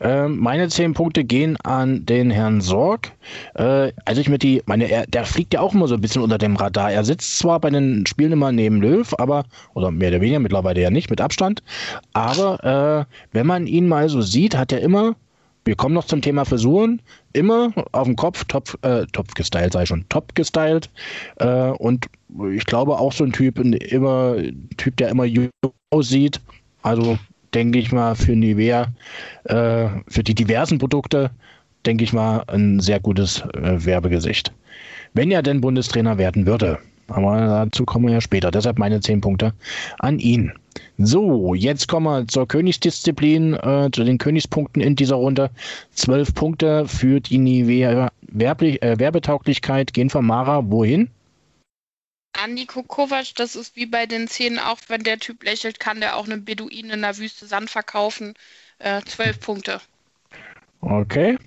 Ähm, 0.00 0.38
meine 0.38 0.68
zehn 0.68 0.92
Punkte 0.92 1.24
gehen 1.24 1.56
an 1.64 2.04
den 2.04 2.30
Herrn 2.30 2.60
Sorg. 2.60 3.12
Äh, 3.54 3.92
also 4.04 4.20
ich 4.20 4.28
mit 4.28 4.42
die, 4.42 4.62
meine, 4.66 4.90
er, 4.90 5.06
der 5.06 5.24
fliegt 5.24 5.54
ja 5.54 5.60
auch 5.60 5.74
immer 5.74 5.88
so 5.88 5.94
ein 5.94 6.00
bisschen 6.00 6.22
unter 6.22 6.38
dem 6.38 6.56
Radar. 6.56 6.92
Er 6.92 7.04
sitzt 7.04 7.38
zwar 7.38 7.60
bei 7.60 7.70
den 7.70 8.06
Spielen 8.06 8.32
immer 8.32 8.52
neben 8.52 8.80
Löw, 8.80 9.14
aber, 9.18 9.44
oder 9.74 9.90
mehr 9.90 10.10
oder 10.10 10.20
weniger 10.20 10.40
mittlerweile 10.40 10.82
ja 10.82 10.90
nicht, 10.90 11.08
mit 11.08 11.20
Abstand. 11.20 11.62
Aber 12.12 13.06
äh, 13.08 13.14
wenn 13.32 13.46
man 13.46 13.66
ihn 13.66 13.88
mal 13.88 14.08
so 14.08 14.20
sieht, 14.20 14.56
hat 14.56 14.72
er 14.72 14.80
immer 14.80 15.14
Wir 15.68 15.76
kommen 15.76 15.94
noch 15.94 16.06
zum 16.06 16.22
Thema 16.22 16.46
Frisuren. 16.46 17.02
Immer 17.34 17.74
auf 17.92 18.06
dem 18.06 18.16
Kopf, 18.16 18.42
Topf, 18.44 18.78
äh, 18.80 19.04
Topf 19.12 19.34
gestylt, 19.34 19.74
sei 19.74 19.84
schon, 19.84 20.02
top 20.08 20.34
gestylt. 20.34 20.88
Äh, 21.36 21.72
und 21.72 22.06
ich 22.54 22.64
glaube 22.64 22.98
auch 22.98 23.12
so 23.12 23.22
ein 23.22 23.32
Typ, 23.32 23.58
ein 23.58 23.74
immer, 23.74 24.36
Typ, 24.78 24.96
der 24.96 25.10
immer 25.10 25.26
aussieht. 25.90 26.40
Also 26.80 27.18
denke 27.52 27.80
ich 27.80 27.92
mal, 27.92 28.14
für 28.14 28.34
Nivea, 28.34 28.86
äh, 29.44 29.88
für 30.08 30.22
die 30.22 30.34
diversen 30.34 30.78
Produkte, 30.78 31.30
denke 31.84 32.02
ich 32.02 32.14
mal, 32.14 32.44
ein 32.46 32.80
sehr 32.80 32.98
gutes 32.98 33.42
äh, 33.52 33.84
Werbegesicht. 33.84 34.50
Wenn 35.12 35.30
er 35.30 35.42
denn 35.42 35.60
Bundestrainer 35.60 36.16
werden 36.16 36.46
würde. 36.46 36.78
Aber 37.08 37.36
dazu 37.40 37.84
kommen 37.84 38.06
wir 38.06 38.14
ja 38.14 38.20
später. 38.22 38.50
Deshalb 38.50 38.78
meine 38.78 39.00
zehn 39.00 39.20
Punkte 39.20 39.52
an 39.98 40.18
ihn. 40.18 40.50
So, 40.98 41.54
jetzt 41.54 41.88
kommen 41.88 42.06
wir 42.06 42.26
zur 42.26 42.48
Königsdisziplin, 42.48 43.54
äh, 43.54 43.88
zu 43.92 44.04
den 44.04 44.18
Königspunkten 44.18 44.82
in 44.82 44.96
dieser 44.96 45.16
Runde. 45.16 45.50
Zwölf 45.92 46.34
Punkte 46.34 46.88
für 46.88 47.20
die 47.20 47.38
Nivea 47.38 48.10
Werblich, 48.22 48.82
äh, 48.82 48.98
Werbetauglichkeit 48.98 49.94
gehen 49.94 50.10
von 50.10 50.26
Mara 50.26 50.62
wohin? 50.70 51.10
An 52.34 52.54
Niko 52.54 52.82
Kovac, 52.82 53.34
das 53.36 53.56
ist 53.56 53.74
wie 53.74 53.86
bei 53.86 54.06
den 54.06 54.28
Szenen, 54.28 54.58
auch 54.58 54.78
wenn 54.88 55.02
der 55.02 55.18
Typ 55.18 55.42
lächelt, 55.44 55.80
kann 55.80 56.00
der 56.00 56.16
auch 56.16 56.26
einen 56.26 56.44
Beduinen 56.44 56.90
in 56.90 57.02
der 57.02 57.16
Wüste 57.16 57.46
Sand 57.46 57.70
verkaufen. 57.70 58.34
Äh, 58.78 59.02
zwölf 59.02 59.40
Punkte. 59.40 59.80
Okay. 60.80 61.38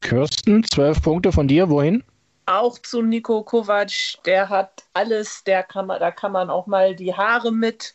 Kirsten, 0.00 0.64
zwölf 0.64 1.02
Punkte 1.02 1.32
von 1.32 1.48
dir, 1.48 1.68
wohin? 1.68 2.02
Auch 2.46 2.78
zu 2.78 3.02
Nico 3.02 3.42
Kovac, 3.42 4.22
der 4.24 4.48
hat 4.48 4.84
alles, 4.94 5.44
der 5.44 5.62
kann 5.62 5.86
man, 5.86 6.00
da 6.00 6.10
kann 6.10 6.32
man 6.32 6.50
auch 6.50 6.66
mal 6.66 6.94
die 6.94 7.14
Haare 7.14 7.52
mit, 7.52 7.94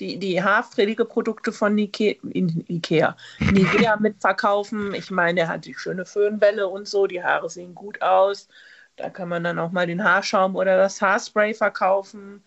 die, 0.00 0.18
die 0.18 0.42
Haarpflegeprodukte 0.42 1.52
von 1.52 1.76
Ike, 1.78 2.18
Ikea, 2.22 3.16
Nivea 3.40 3.96
mitverkaufen. 3.96 4.94
Ich 4.94 5.10
meine, 5.10 5.40
er 5.40 5.48
hat 5.48 5.66
die 5.66 5.74
schöne 5.74 6.04
Föhnwelle 6.04 6.66
und 6.68 6.88
so, 6.88 7.06
die 7.06 7.22
Haare 7.22 7.50
sehen 7.50 7.74
gut 7.74 8.00
aus. 8.02 8.48
Da 8.96 9.10
kann 9.10 9.28
man 9.28 9.44
dann 9.44 9.58
auch 9.58 9.70
mal 9.70 9.86
den 9.86 10.02
Haarschaum 10.02 10.56
oder 10.56 10.76
das 10.76 11.00
Haarspray 11.00 11.54
verkaufen. 11.54 12.42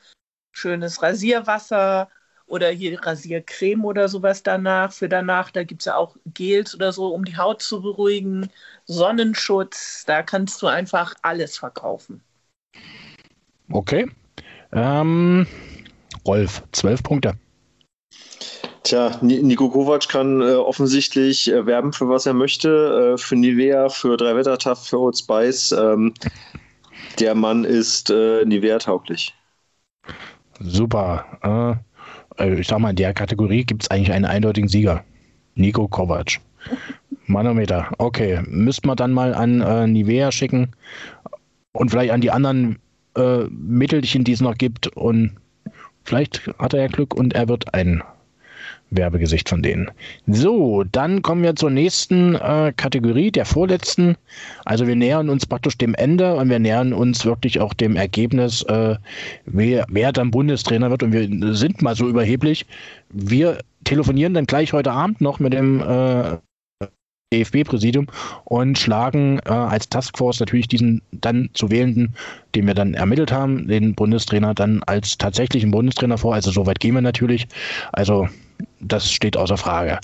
Schönes 0.52 1.02
Rasierwasser 1.02 2.10
oder 2.46 2.70
hier 2.70 3.04
Rasiercreme 3.04 3.86
oder 3.86 4.10
sowas 4.10 4.44
danach. 4.44 4.92
Für 4.92 5.10
danach, 5.10 5.52
da 5.52 5.64
gibt 5.64 5.82
es 5.82 5.86
ja 5.86 5.96
auch 5.96 6.16
Gels 6.26 6.76
oder 6.76 6.92
so, 6.92 7.14
um 7.14 7.26
die 7.26 7.38
Haut 7.38 7.62
zu 7.62 7.82
beruhigen. 7.82 8.50
Sonnenschutz, 8.86 10.04
da 10.06 10.22
kannst 10.24 10.62
du 10.62 10.68
einfach 10.68 11.16
alles 11.22 11.58
verkaufen. 11.58 12.22
Okay. 13.72 14.12
Ähm, 14.72 15.48
Rolf, 16.26 16.64
zwölf 16.72 17.02
Punkte. 17.04 17.34
Tja, 18.84 19.18
Nico 19.22 19.70
Kovac 19.70 20.10
kann 20.10 20.42
äh, 20.42 20.56
offensichtlich 20.56 21.50
äh, 21.50 21.66
werben 21.66 21.94
für 21.94 22.10
was 22.10 22.26
er 22.26 22.34
möchte. 22.34 23.14
Äh, 23.14 23.18
für 23.18 23.38
Nivea, 23.38 23.88
für 23.88 24.18
Dreiwettertaft, 24.18 24.90
für 24.90 25.00
Old 25.00 25.18
Spice. 25.18 25.72
Ähm, 25.72 26.14
der 27.18 27.34
Mann 27.34 27.64
ist 27.64 28.10
äh, 28.10 28.44
Nivea-tauglich. 28.44 29.34
Super. 30.60 31.82
Äh, 32.38 32.60
ich 32.60 32.68
sag 32.68 32.80
mal, 32.80 32.90
in 32.90 32.98
der 32.98 33.14
Kategorie 33.14 33.64
gibt 33.64 33.84
es 33.84 33.92
eigentlich 33.92 34.12
einen 34.12 34.26
eindeutigen 34.26 34.68
Sieger. 34.68 35.06
Nico 35.56 35.88
Kovac. 35.88 36.40
Manometer. 37.26 37.90
Okay. 38.00 38.42
Müsste 38.48 38.86
man 38.86 38.98
dann 38.98 39.14
mal 39.14 39.34
an 39.34 39.62
äh, 39.62 39.88
Nivea 39.88 40.30
schicken 40.32 40.72
und 41.72 41.90
vielleicht 41.90 42.12
an 42.12 42.22
die 42.22 42.32
anderen 42.32 42.80
Mittelchen, 43.50 44.24
die 44.24 44.32
es 44.32 44.42
noch 44.42 44.58
gibt. 44.58 44.88
Und 44.88 45.36
vielleicht 46.04 46.48
hat 46.58 46.74
er 46.74 46.82
ja 46.82 46.88
Glück 46.88 47.14
und 47.14 47.36
er 47.36 47.48
wird 47.48 47.76
ein 47.76 48.02
Werbegesicht 48.96 49.50
von 49.50 49.62
denen. 49.62 49.90
So, 50.28 50.84
dann 50.84 51.22
kommen 51.22 51.44
wir 51.44 51.56
zur 51.56 51.70
nächsten 51.70 52.36
äh, 52.36 52.74
Kategorie, 52.76 53.32
der 53.32 53.46
vorletzten. 53.46 54.16
Also 54.66 54.88
wir 54.88 54.96
nähern 54.96 55.30
uns 55.30 55.46
praktisch 55.46 55.78
dem 55.78 55.96
Ende 55.96 56.36
und 56.36 56.50
wir 56.50 56.60
nähern 56.60 56.94
uns 56.94 57.26
wirklich 57.26 57.60
auch 57.60 57.74
dem 57.74 57.96
Ergebnis, 57.96 58.62
äh, 58.64 58.96
wer, 59.46 59.86
wer 59.90 60.12
dann 60.12 60.32
Bundestrainer 60.32 60.90
wird. 60.90 61.04
Und 61.04 61.14
wir 61.14 61.54
sind 61.56 61.82
mal 61.82 61.96
so 61.96 62.08
überheblich. 62.08 62.66
Wir 63.10 63.60
telefonieren 63.84 64.34
dann 64.34 64.46
gleich 64.46 64.74
heute 64.74 64.92
Abend 64.92 65.22
noch 65.22 65.40
mit 65.40 65.54
dem 65.54 65.82
äh, 65.82 66.38
DFB-Präsidium 67.34 68.08
und 68.46 68.78
schlagen 68.78 69.40
äh, 69.46 69.50
als 69.50 69.90
Taskforce 69.90 70.40
natürlich 70.40 70.68
diesen 70.68 71.02
dann 71.12 71.50
zu 71.54 71.72
wählenden, 71.72 72.14
den 72.56 72.68
wir 72.68 72.76
dann 72.76 72.94
ermittelt 72.94 73.32
haben, 73.32 73.68
den 73.68 73.96
Bundestrainer 73.96 74.54
dann 74.54 74.84
als 74.84 75.18
tatsächlichen 75.18 75.72
Bundestrainer 75.72 76.18
vor. 76.18 76.36
Also 76.36 76.52
so 76.52 76.66
weit 76.66 76.80
gehen 76.80 76.94
wir 76.94 77.02
natürlich. 77.02 77.48
Also 77.92 78.28
das 78.84 79.12
steht 79.12 79.38
außer 79.38 79.58
Frage. 79.58 80.00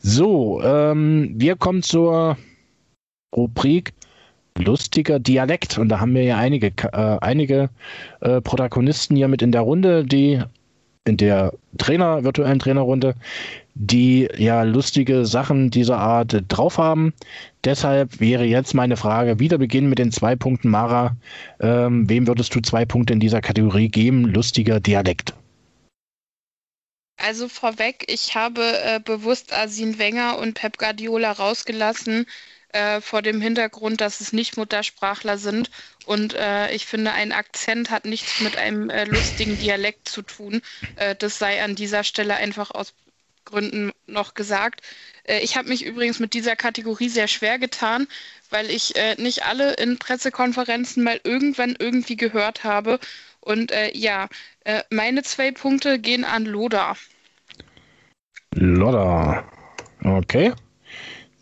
So, 0.00 0.62
ähm, 0.62 1.34
wir 1.36 1.56
kommen 1.56 1.82
zur 1.82 2.36
Rubrik 3.34 3.92
lustiger 4.58 5.18
Dialekt. 5.18 5.78
Und 5.78 5.88
da 5.88 6.00
haben 6.00 6.14
wir 6.14 6.22
ja 6.22 6.36
einige, 6.36 6.68
äh, 6.68 7.18
einige 7.20 7.70
äh, 8.20 8.40
Protagonisten 8.40 9.16
hier 9.16 9.28
mit 9.28 9.42
in 9.42 9.52
der 9.52 9.62
Runde, 9.62 10.04
die 10.04 10.42
in 11.04 11.16
der 11.16 11.52
Trainer, 11.78 12.24
virtuellen 12.24 12.58
Trainerrunde, 12.58 13.14
die 13.74 14.28
ja 14.36 14.62
lustige 14.64 15.24
Sachen 15.24 15.70
dieser 15.70 15.98
Art 15.98 16.42
drauf 16.48 16.78
haben. 16.78 17.12
Deshalb 17.64 18.18
wäre 18.18 18.44
jetzt 18.44 18.74
meine 18.74 18.96
Frage, 18.96 19.38
wieder 19.38 19.58
beginnen 19.58 19.88
mit 19.88 19.98
den 19.98 20.10
zwei 20.10 20.34
Punkten, 20.34 20.68
Mara. 20.68 21.16
Ähm, 21.60 22.08
wem 22.08 22.26
würdest 22.26 22.54
du 22.54 22.60
zwei 22.60 22.84
Punkte 22.84 23.12
in 23.12 23.20
dieser 23.20 23.40
Kategorie 23.40 23.88
geben? 23.88 24.24
Lustiger 24.24 24.80
Dialekt. 24.80 25.34
Also 27.16 27.48
vorweg, 27.48 28.04
ich 28.08 28.34
habe 28.34 28.62
äh, 28.82 29.00
bewusst 29.00 29.52
Arsene 29.52 29.98
Wenger 29.98 30.38
und 30.38 30.54
Pep 30.54 30.78
Guardiola 30.78 31.32
rausgelassen, 31.32 32.26
äh, 32.76 33.00
vor 33.00 33.22
dem 33.22 33.40
Hintergrund, 33.40 34.02
dass 34.02 34.20
es 34.20 34.34
nicht 34.34 34.58
Muttersprachler 34.58 35.38
sind. 35.38 35.70
Und 36.04 36.34
äh, 36.34 36.70
ich 36.72 36.84
finde, 36.84 37.12
ein 37.12 37.32
Akzent 37.32 37.90
hat 37.90 38.04
nichts 38.04 38.40
mit 38.40 38.58
einem 38.58 38.90
äh, 38.90 39.04
lustigen 39.04 39.58
Dialekt 39.58 40.08
zu 40.08 40.20
tun. 40.20 40.60
Äh, 40.96 41.14
das 41.16 41.38
sei 41.38 41.62
an 41.62 41.74
dieser 41.74 42.04
Stelle 42.04 42.34
einfach 42.34 42.70
aus 42.70 42.92
Gründen 43.46 43.92
noch 44.06 44.34
gesagt. 44.34 44.80
Ich 45.40 45.56
habe 45.56 45.68
mich 45.68 45.84
übrigens 45.84 46.18
mit 46.18 46.34
dieser 46.34 46.56
Kategorie 46.56 47.08
sehr 47.08 47.28
schwer 47.28 47.60
getan, 47.60 48.08
weil 48.50 48.70
ich 48.70 48.94
nicht 49.18 49.44
alle 49.44 49.74
in 49.74 49.98
Pressekonferenzen 49.98 51.04
mal 51.04 51.20
irgendwann 51.22 51.76
irgendwie 51.78 52.16
gehört 52.16 52.64
habe. 52.64 52.98
Und 53.46 53.72
ja, 53.94 54.28
meine 54.90 55.22
zwei 55.22 55.52
Punkte 55.52 55.98
gehen 55.98 56.24
an 56.24 56.44
Loda. 56.44 56.96
Loda. 58.54 59.48
Okay. 60.02 60.52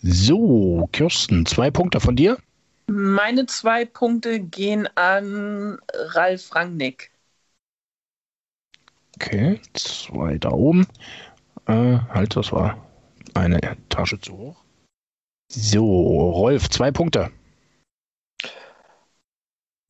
So, 0.03 0.89
Kirsten, 0.93 1.47
zwei 1.47 1.71
Punkte 1.71 1.99
von 1.99 2.15
dir? 2.15 2.37
Meine 2.87 3.47
zwei 3.47 3.87
Punkte 3.87 4.39
gehen 4.39 4.87
an 4.97 5.79
Ralf 5.93 6.55
Rangnick. 6.55 7.11
Okay, 9.17 9.59
zwei 9.73 10.37
da 10.37 10.51
oben. 10.51 10.87
Äh, 11.67 11.99
halt, 12.11 12.37
das 12.37 12.53
war 12.53 12.77
eine 13.33 13.59
Tasche 13.89 14.21
zu 14.21 14.37
hoch. 14.37 14.65
So, 15.51 16.31
Rolf, 16.31 16.69
zwei 16.69 16.91
Punkte. 16.91 17.31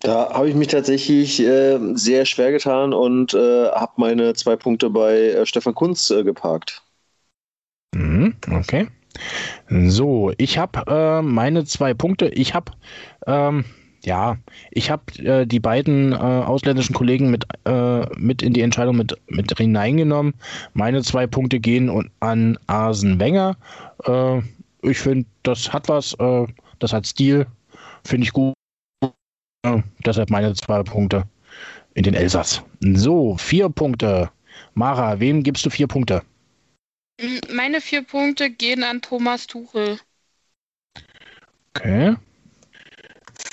Da 0.04 0.34
habe 0.34 0.50
ich 0.50 0.54
mich 0.54 0.68
tatsächlich 0.68 1.40
äh, 1.40 1.78
sehr 1.94 2.26
schwer 2.26 2.52
getan 2.52 2.92
und 2.92 3.32
äh, 3.32 3.68
habe 3.70 3.92
meine 3.96 4.34
zwei 4.34 4.54
Punkte 4.54 4.90
bei 4.90 5.16
äh, 5.16 5.46
Stefan 5.46 5.74
Kunz 5.74 6.10
äh, 6.10 6.22
geparkt. 6.22 6.82
Mhm, 7.94 8.34
okay. 8.52 8.88
So, 9.70 10.30
ich 10.36 10.58
habe 10.58 10.84
äh, 10.88 11.22
meine 11.22 11.64
zwei 11.64 11.94
Punkte. 11.94 12.28
Ich 12.28 12.52
habe, 12.52 12.72
ähm, 13.26 13.64
ja, 14.04 14.36
ich 14.72 14.90
habe 14.90 15.04
äh, 15.22 15.46
die 15.46 15.60
beiden 15.60 16.12
ausländischen 16.12 16.94
Kollegen 16.94 17.30
mit, 17.30 17.46
mit 18.16 18.42
in 18.42 18.52
die 18.52 18.60
Entscheidung 18.60 18.96
mit, 18.96 19.16
mit 19.28 19.56
hineingenommen. 19.56 20.34
Meine 20.74 21.02
zwei 21.02 21.26
Punkte 21.26 21.60
gehen 21.60 22.10
an 22.20 22.58
Arsen 22.66 23.18
Wenger. 23.18 23.56
Ich 24.82 24.98
finde, 24.98 25.26
das 25.44 25.72
hat 25.72 25.88
was, 25.88 26.14
das 26.78 26.92
hat 26.92 27.06
Stil, 27.06 27.46
finde 28.04 28.24
ich 28.24 28.32
gut. 28.34 28.52
Deshalb 30.04 30.30
meine 30.30 30.54
zwei 30.54 30.82
Punkte 30.82 31.24
in 31.94 32.02
den 32.04 32.14
Elsass. 32.14 32.62
So, 32.80 33.36
vier 33.36 33.68
Punkte. 33.68 34.30
Mara, 34.74 35.20
wem 35.20 35.42
gibst 35.42 35.64
du 35.64 35.70
vier 35.70 35.86
Punkte? 35.86 36.22
Meine 37.52 37.80
vier 37.80 38.02
Punkte 38.02 38.50
gehen 38.50 38.82
an 38.82 39.00
Thomas 39.00 39.46
Tuchel. 39.46 39.98
Okay. 41.74 42.16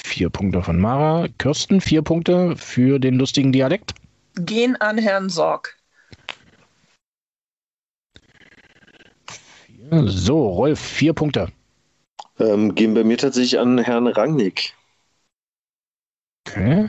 Vier 0.04 0.30
Punkte 0.30 0.62
von 0.62 0.80
Mara. 0.80 1.28
Kirsten, 1.38 1.80
vier 1.80 2.02
Punkte 2.02 2.56
für 2.58 3.00
den 3.00 3.16
lustigen 3.16 3.52
Dialekt. 3.52 3.94
Gehen 4.36 4.76
an 4.78 4.98
Herrn 4.98 5.30
Sorg. 5.30 5.78
So, 9.92 10.50
Rolf, 10.50 10.80
vier 10.80 11.14
Punkte. 11.14 11.48
Ähm, 12.40 12.76
gehen 12.76 12.94
bei 12.94 13.04
mir 13.04 13.18
tatsächlich 13.18 13.60
an 13.60 13.78
Herrn 13.78 14.08
Rangnick. 14.08 14.74
Okay. 16.52 16.88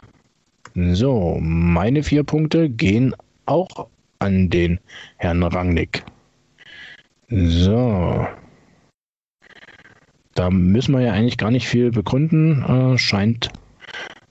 So, 0.75 1.39
meine 1.41 2.03
vier 2.03 2.25
Punkte 2.25 2.69
gehen 2.69 3.15
auch 3.47 3.89
an 4.19 4.51
den 4.51 4.81
Herrn 5.19 5.43
Rangnick. 5.43 6.05
So. 7.29 8.27
Da 10.35 10.51
müssen 10.51 10.95
wir 10.95 11.03
ja 11.03 11.13
eigentlich 11.13 11.39
gar 11.39 11.51
nicht 11.51 11.69
viel 11.69 11.91
begründen. 11.91 12.63
Äh, 12.63 12.99
scheint 12.99 13.51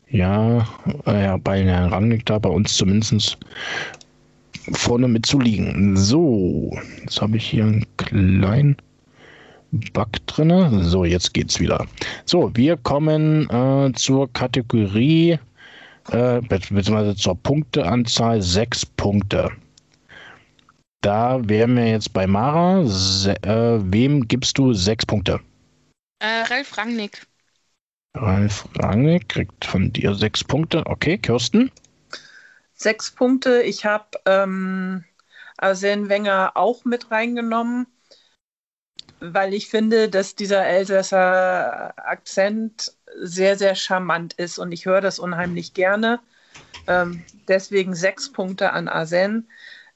ja, 0.10 0.68
äh, 1.06 1.38
bei 1.38 1.64
Herrn 1.64 1.94
Rangnick 1.94 2.26
da 2.26 2.40
bei 2.40 2.50
uns 2.50 2.76
zumindest 2.76 3.38
vorne 4.74 5.08
mit 5.08 5.26
zu 5.26 5.40
liegen. 5.40 5.96
So, 5.96 6.78
jetzt 7.02 7.22
habe 7.22 7.38
ich 7.38 7.46
hier 7.46 7.64
einen 7.64 7.86
kleinen 7.98 8.76
Bug 9.72 10.10
drin. 10.28 10.84
So, 10.84 11.06
jetzt 11.06 11.34
geht's 11.34 11.60
wieder. 11.60 11.86
So, 12.26 12.52
wir 12.56 12.78
kommen 12.78 13.50
äh, 13.50 13.92
zur 13.94 14.32
Kategorie 14.34 15.40
äh, 16.12 16.42
beziehungsweise 16.42 17.16
zur 17.16 17.36
Punkteanzahl 17.42 18.42
sechs 18.42 18.86
Punkte. 18.86 19.50
Da 21.02 21.40
wären 21.48 21.76
wir 21.76 21.88
jetzt 21.88 22.14
bei 22.14 22.28
Mara. 22.28 22.84
Se 22.86 23.32
äh, 23.44 23.80
wem 23.84 24.28
gibst 24.28 24.58
du 24.58 24.74
sechs 24.74 25.06
Punkte? 25.06 25.40
Äh, 26.20 26.44
Ralf 26.44 26.78
Rangnick. 26.78 27.26
Ralf 28.14 28.68
Rangnick 28.78 29.30
kriegt 29.30 29.66
von 29.66 29.92
dir 29.92 30.14
sechs 30.14 30.44
Punkte. 30.44 30.84
Okay, 30.86 31.18
Kirsten? 31.18 31.72
Sechs 32.74 33.10
Punkte. 33.12 33.62
Ich 33.64 33.86
habe 33.86 34.06
ähm, 34.26 35.04
Arsene 35.58 36.10
Wenger 36.10 36.52
auch 36.56 36.84
mit 36.86 37.10
reingenommen, 37.10 37.88
weil 39.22 39.54
ich 39.54 39.70
finde, 39.70 40.10
dass 40.10 40.36
dieser 40.36 40.66
Elsässer 40.66 41.94
Akzent 41.98 42.94
sehr, 43.22 43.58
sehr 43.58 43.76
charmant 43.76 44.34
ist 44.34 44.58
und 44.60 44.72
ich 44.72 44.86
höre 44.86 45.02
das 45.02 45.20
unheimlich 45.20 45.74
gerne. 45.74 46.20
Ähm, 46.88 47.26
deswegen 47.48 47.96
sechs 47.96 48.32
Punkte 48.32 48.74
an 48.74 48.88
Arsene. 48.88 49.46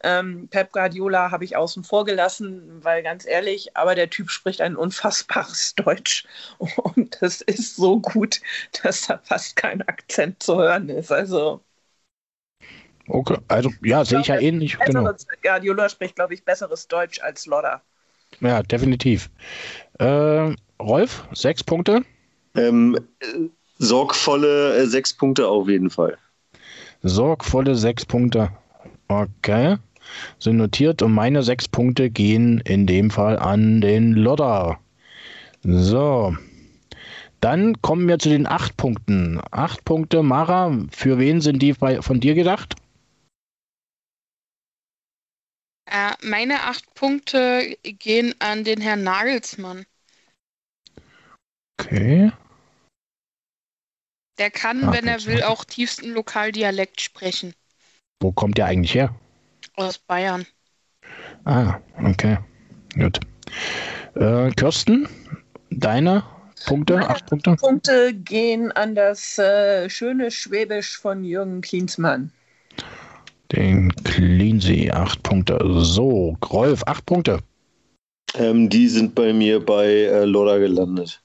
Ähm, 0.03 0.49
Pep 0.49 0.71
Guardiola 0.71 1.31
habe 1.31 1.45
ich 1.45 1.55
außen 1.57 1.83
vor 1.83 2.05
gelassen, 2.05 2.83
weil 2.83 3.01
ganz 3.03 3.25
ehrlich, 3.25 3.75
aber 3.77 3.95
der 3.95 4.09
Typ 4.09 4.29
spricht 4.29 4.61
ein 4.61 4.75
unfassbares 4.75 5.75
Deutsch 5.77 6.25
und 6.59 7.17
das 7.21 7.41
ist 7.41 7.75
so 7.75 7.99
gut, 7.99 8.41
dass 8.83 9.07
da 9.07 9.19
fast 9.23 9.55
kein 9.55 9.81
Akzent 9.83 10.43
zu 10.43 10.57
hören 10.57 10.89
ist. 10.89 11.11
Also 11.11 11.61
Okay, 13.07 13.37
also 13.47 13.71
ja, 13.83 14.03
sehe 14.03 14.19
ich 14.19 14.27
ja 14.27 14.39
ähnlich. 14.39 14.77
Genau. 14.79 15.11
Guardiola 15.43 15.89
spricht, 15.89 16.15
glaube 16.15 16.33
ich, 16.33 16.43
besseres 16.43 16.87
Deutsch 16.87 17.19
als 17.21 17.45
Lodder. 17.45 17.81
Ja, 18.41 18.63
definitiv. 18.63 19.29
Äh, 19.99 20.53
Rolf, 20.81 21.23
sechs 21.33 21.63
Punkte. 21.63 22.01
Ähm, 22.55 22.97
sorgvolle 23.79 24.77
äh, 24.77 24.85
sechs 24.85 25.13
Punkte 25.13 25.47
auf 25.47 25.67
jeden 25.67 25.89
Fall. 25.89 26.17
Sorgvolle 27.03 27.75
sechs 27.75 28.05
Punkte. 28.05 28.49
Okay. 29.07 29.77
Sind 30.39 30.57
notiert 30.57 31.01
und 31.01 31.13
meine 31.13 31.43
sechs 31.43 31.67
Punkte 31.67 32.09
gehen 32.09 32.61
in 32.65 32.85
dem 32.85 33.09
Fall 33.09 33.39
an 33.39 33.81
den 33.81 34.13
Lodder. 34.13 34.79
So. 35.63 36.35
Dann 37.41 37.81
kommen 37.81 38.07
wir 38.07 38.19
zu 38.19 38.29
den 38.29 38.47
acht 38.47 38.77
Punkten. 38.77 39.39
Acht 39.51 39.85
Punkte, 39.85 40.23
Mara, 40.23 40.77
für 40.91 41.19
wen 41.19 41.41
sind 41.41 41.61
die 41.61 41.73
bei, 41.73 42.01
von 42.01 42.19
dir 42.19 42.33
gedacht? 42.33 42.75
Äh, 45.85 46.13
meine 46.21 46.63
acht 46.63 46.93
Punkte 46.95 47.77
gehen 47.83 48.33
an 48.39 48.63
den 48.63 48.81
Herrn 48.81 49.03
Nagelsmann. 49.03 49.85
Okay. 51.79 52.31
Der 54.37 54.51
kann, 54.51 54.91
wenn 54.91 55.07
er 55.07 55.23
will, 55.25 55.43
auch 55.43 55.63
tiefsten 55.63 56.11
Lokaldialekt 56.11 56.99
sprechen. 56.99 57.53
Wo 58.19 58.31
kommt 58.31 58.57
der 58.57 58.65
eigentlich 58.65 58.93
her? 58.93 59.15
Aus 59.75 59.97
Bayern. 59.97 60.45
Ah, 61.45 61.79
okay. 62.03 62.37
Gut. 62.95 63.19
Äh, 64.15 64.49
Kirsten, 64.51 65.07
deine 65.69 66.23
Punkte, 66.65 66.95
Meine 66.95 67.09
acht 67.09 67.25
Punkte? 67.27 67.55
Punkte 67.55 68.13
gehen 68.13 68.71
an 68.71 68.95
das 68.95 69.37
äh, 69.37 69.89
schöne 69.89 70.31
Schwäbisch 70.31 70.97
von 70.97 71.23
Jürgen 71.23 71.61
Klinsmann. 71.61 72.31
Den 73.51 73.93
Cleansea, 74.03 74.93
acht 74.93 75.21
Punkte. 75.23 75.59
So, 75.63 76.35
Rolf, 76.51 76.83
acht 76.87 77.05
Punkte. 77.05 77.39
Ähm, 78.37 78.69
die 78.69 78.87
sind 78.87 79.15
bei 79.15 79.33
mir 79.33 79.63
bei 79.63 79.85
äh, 79.85 80.25
Lodder 80.25 80.59
gelandet. 80.59 81.21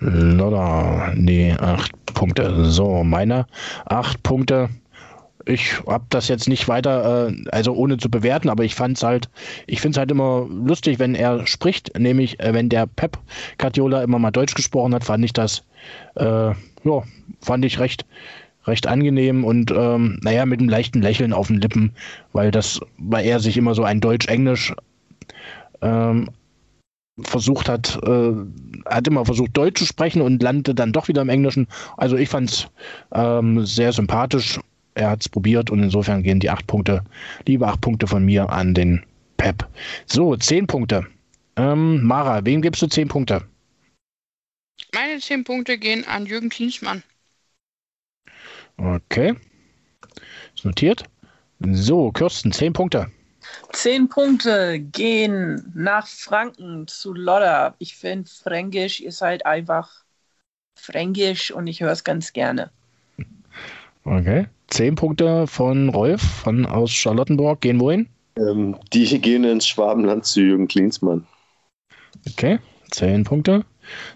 Lodder, 0.00 1.12
nee, 1.16 1.52
acht 1.52 1.92
Punkte. 2.06 2.64
So, 2.66 3.04
meine 3.04 3.46
acht 3.86 4.22
Punkte. 4.22 4.70
Ich 5.46 5.78
habe 5.86 6.06
das 6.08 6.28
jetzt 6.28 6.48
nicht 6.48 6.68
weiter, 6.68 7.28
äh, 7.28 7.34
also 7.50 7.74
ohne 7.74 7.98
zu 7.98 8.10
bewerten, 8.10 8.48
aber 8.48 8.64
ich 8.64 8.74
fand 8.74 8.96
es 8.96 9.02
halt, 9.02 9.28
ich 9.66 9.80
finde 9.80 9.96
es 9.96 9.98
halt 9.98 10.10
immer 10.10 10.46
lustig, 10.48 10.98
wenn 10.98 11.14
er 11.14 11.46
spricht, 11.46 11.98
nämlich 11.98 12.40
äh, 12.40 12.54
wenn 12.54 12.70
der 12.70 12.86
Pep 12.86 13.18
Guardiola 13.58 14.02
immer 14.02 14.18
mal 14.18 14.30
Deutsch 14.30 14.54
gesprochen 14.54 14.94
hat, 14.94 15.04
fand 15.04 15.22
ich 15.24 15.34
das, 15.34 15.62
äh, 16.16 16.24
ja, 16.24 17.02
fand 17.40 17.64
ich 17.64 17.78
recht, 17.78 18.06
recht 18.66 18.86
angenehm 18.86 19.44
und 19.44 19.70
ähm, 19.70 20.18
naja, 20.22 20.46
mit 20.46 20.60
einem 20.60 20.68
leichten 20.68 21.02
Lächeln 21.02 21.32
auf 21.32 21.48
den 21.48 21.60
Lippen, 21.60 21.92
weil 22.32 22.50
das, 22.50 22.80
weil 22.98 23.26
er 23.26 23.40
sich 23.40 23.56
immer 23.56 23.74
so 23.74 23.84
ein 23.84 24.00
Deutsch-Englisch 24.00 24.74
ähm, 25.82 26.28
versucht 27.20 27.68
hat, 27.68 27.98
äh, 28.02 28.32
hat 28.86 29.06
immer 29.06 29.24
versucht 29.24 29.56
Deutsch 29.56 29.78
zu 29.78 29.86
sprechen 29.86 30.22
und 30.22 30.42
landete 30.42 30.74
dann 30.74 30.92
doch 30.92 31.08
wieder 31.08 31.22
im 31.22 31.28
Englischen. 31.28 31.68
Also 31.96 32.16
ich 32.16 32.28
fand 32.28 32.50
es 32.50 32.68
ähm, 33.12 33.64
sehr 33.64 33.92
sympathisch. 33.92 34.58
Er 34.94 35.10
hat 35.10 35.22
es 35.22 35.28
probiert 35.28 35.70
und 35.70 35.82
insofern 35.82 36.22
gehen 36.22 36.40
die 36.40 36.50
acht 36.50 36.66
Punkte, 36.66 37.02
liebe 37.46 37.66
acht 37.66 37.80
Punkte 37.80 38.06
von 38.06 38.24
mir 38.24 38.50
an 38.50 38.74
den 38.74 39.02
Pep. 39.36 39.68
So, 40.06 40.36
zehn 40.36 40.66
Punkte. 40.66 41.06
Ähm, 41.56 42.02
Mara, 42.04 42.44
wem 42.44 42.62
gibst 42.62 42.82
du 42.82 42.86
zehn 42.86 43.08
Punkte? 43.08 43.42
Meine 44.92 45.20
zehn 45.20 45.44
Punkte 45.44 45.78
gehen 45.78 46.04
an 46.06 46.26
Jürgen 46.26 46.48
Klinsmann. 46.48 47.02
Okay. 48.76 49.34
Ist 50.54 50.64
notiert. 50.64 51.04
So, 51.60 52.10
Kirsten, 52.10 52.52
zehn 52.52 52.72
Punkte. 52.72 53.10
Zehn 53.72 54.08
Punkte 54.08 54.80
gehen 54.80 55.72
nach 55.74 56.06
Franken 56.06 56.86
zu 56.86 57.12
Lodder. 57.12 57.74
Ich 57.78 57.96
finde, 57.96 58.28
Fränkisch 58.28 59.00
ist 59.00 59.20
halt 59.20 59.46
einfach 59.46 60.04
Fränkisch 60.76 61.50
und 61.50 61.66
ich 61.66 61.80
höre 61.80 61.92
es 61.92 62.04
ganz 62.04 62.32
gerne. 62.32 62.70
Okay. 64.04 64.46
Zehn 64.68 64.94
Punkte 64.94 65.46
von 65.46 65.88
Rolf 65.88 66.22
von 66.22 66.66
aus 66.66 66.90
Charlottenburg. 66.90 67.60
Gehen 67.60 67.80
wohin? 67.80 68.08
Ähm, 68.36 68.76
die 68.92 69.20
gehen 69.20 69.44
ins 69.44 69.66
Schwabenland 69.66 70.24
zu 70.24 70.40
Jürgen 70.40 70.68
Klinsmann. 70.68 71.26
Okay. 72.28 72.58
Zehn 72.90 73.24
Punkte. 73.24 73.64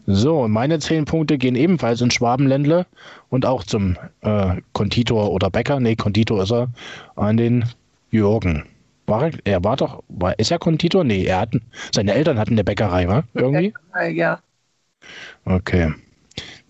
So, 0.06 0.48
meine 0.48 0.78
zehn 0.78 1.04
Punkte 1.04 1.38
gehen 1.38 1.54
ebenfalls 1.54 2.00
ins 2.00 2.14
Schwabenländle 2.14 2.86
und 3.28 3.46
auch 3.46 3.64
zum 3.64 3.96
äh, 4.22 4.56
Konditor 4.72 5.30
oder 5.30 5.50
Bäcker. 5.50 5.80
Nee, 5.80 5.96
Konditor 5.96 6.42
ist 6.42 6.52
er. 6.52 6.68
An 7.16 7.36
den 7.36 7.64
Jürgen. 8.10 8.64
War 9.06 9.24
er, 9.24 9.32
er 9.44 9.64
war 9.64 9.76
doch, 9.76 10.02
war, 10.08 10.38
ist 10.38 10.50
er 10.50 10.58
Konditor? 10.58 11.04
Nee, 11.04 11.24
er 11.24 11.40
hat, 11.40 11.54
seine 11.92 12.12
Eltern 12.14 12.38
hatten 12.38 12.52
eine 12.52 12.64
Bäckerei, 12.64 13.08
wa? 13.08 13.24
Irgendwie? 13.34 13.72
Ja. 14.12 14.40
Okay. 15.44 15.94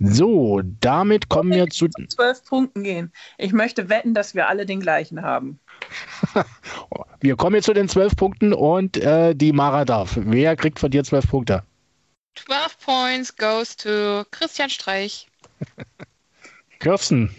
So, 0.00 0.62
damit 0.80 1.28
kommen 1.28 1.52
wir 1.52 1.68
zu. 1.68 1.88
Zu 1.88 2.06
zwölf 2.06 2.44
Punkten 2.44 2.84
gehen. 2.84 3.12
Ich 3.36 3.52
möchte 3.52 3.88
wetten, 3.88 4.14
dass 4.14 4.34
wir 4.34 4.48
alle 4.48 4.64
den 4.64 4.80
gleichen 4.80 5.22
haben. 5.22 5.58
Wir 7.20 7.36
kommen 7.36 7.56
jetzt 7.56 7.64
zu 7.64 7.72
den 7.72 7.88
zwölf 7.88 8.14
Punkten 8.16 8.52
und 8.52 8.96
äh, 8.96 9.34
die 9.34 9.52
Mara 9.52 9.84
darf. 9.84 10.18
Wer 10.20 10.56
kriegt 10.56 10.78
von 10.78 10.90
dir 10.90 11.04
zwölf 11.04 11.28
Punkte? 11.28 11.62
12 12.46 12.78
points 12.80 13.36
goes 13.36 13.76
to 13.76 14.24
Christian 14.30 14.70
Streich. 14.70 15.26
Kirsten. 16.78 17.34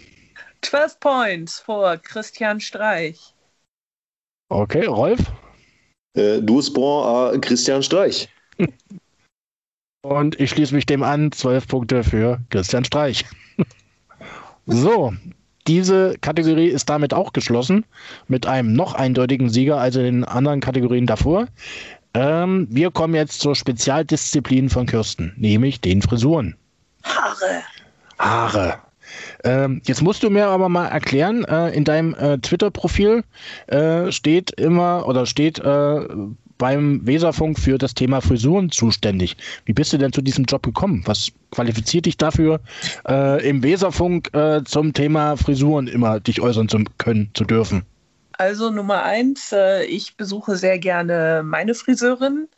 12 0.62 1.00
Points 1.00 1.58
vor 1.60 1.96
Christian 1.96 2.60
Streich. 2.60 3.34
Okay, 4.50 4.84
Rolf. 4.84 5.20
Äh, 6.14 6.42
Douze 6.42 6.70
bon 6.72 7.04
à 7.04 7.38
Christian 7.40 7.82
Streich. 7.82 8.28
Und 10.02 10.38
ich 10.40 10.50
schließe 10.50 10.74
mich 10.74 10.86
dem 10.86 11.02
an. 11.02 11.32
Zwölf 11.32 11.66
Punkte 11.66 12.04
für 12.04 12.40
Christian 12.50 12.84
Streich. 12.84 13.24
so, 14.66 15.14
diese 15.66 16.16
Kategorie 16.20 16.68
ist 16.68 16.90
damit 16.90 17.14
auch 17.14 17.32
geschlossen. 17.32 17.86
Mit 18.28 18.46
einem 18.46 18.72
noch 18.72 18.94
eindeutigen 18.94 19.48
Sieger 19.50 19.78
als 19.78 19.96
in 19.96 20.04
den 20.04 20.24
anderen 20.24 20.60
Kategorien 20.60 21.06
davor. 21.06 21.46
Ähm, 22.14 22.66
wir 22.70 22.90
kommen 22.90 23.14
jetzt 23.14 23.40
zur 23.40 23.54
Spezialdisziplin 23.54 24.68
von 24.68 24.86
Kirsten, 24.86 25.32
nämlich 25.36 25.80
den 25.80 26.02
Frisuren. 26.02 26.56
Haare. 27.04 27.62
Haare. 28.18 28.78
Ähm, 29.44 29.80
jetzt 29.84 30.02
musst 30.02 30.22
du 30.22 30.30
mir 30.30 30.46
aber 30.48 30.68
mal 30.68 30.86
erklären, 30.86 31.44
äh, 31.44 31.70
in 31.70 31.84
deinem 31.84 32.14
äh, 32.14 32.38
Twitter-Profil 32.38 33.24
äh, 33.68 34.12
steht 34.12 34.52
immer 34.52 35.06
oder 35.06 35.26
steht 35.26 35.58
äh, 35.58 36.00
beim 36.58 37.06
Weserfunk 37.06 37.58
für 37.58 37.78
das 37.78 37.94
Thema 37.94 38.20
Frisuren 38.20 38.70
zuständig. 38.70 39.36
Wie 39.64 39.72
bist 39.72 39.92
du 39.92 39.98
denn 39.98 40.12
zu 40.12 40.20
diesem 40.20 40.44
Job 40.44 40.62
gekommen? 40.62 41.02
Was 41.06 41.32
qualifiziert 41.50 42.06
dich 42.06 42.18
dafür, 42.18 42.60
äh, 43.08 43.48
im 43.48 43.62
Weserfunk 43.62 44.32
äh, 44.34 44.62
zum 44.64 44.92
Thema 44.92 45.36
Frisuren 45.36 45.88
immer 45.88 46.20
dich 46.20 46.40
äußern 46.40 46.68
zu 46.68 46.84
können, 46.98 47.30
zu 47.32 47.44
dürfen? 47.44 47.82
Also 48.40 48.70
Nummer 48.70 49.02
eins, 49.02 49.52
äh, 49.52 49.84
ich 49.84 50.16
besuche 50.16 50.56
sehr 50.56 50.78
gerne 50.78 51.42
meine 51.44 51.74
Friseurin. 51.74 52.48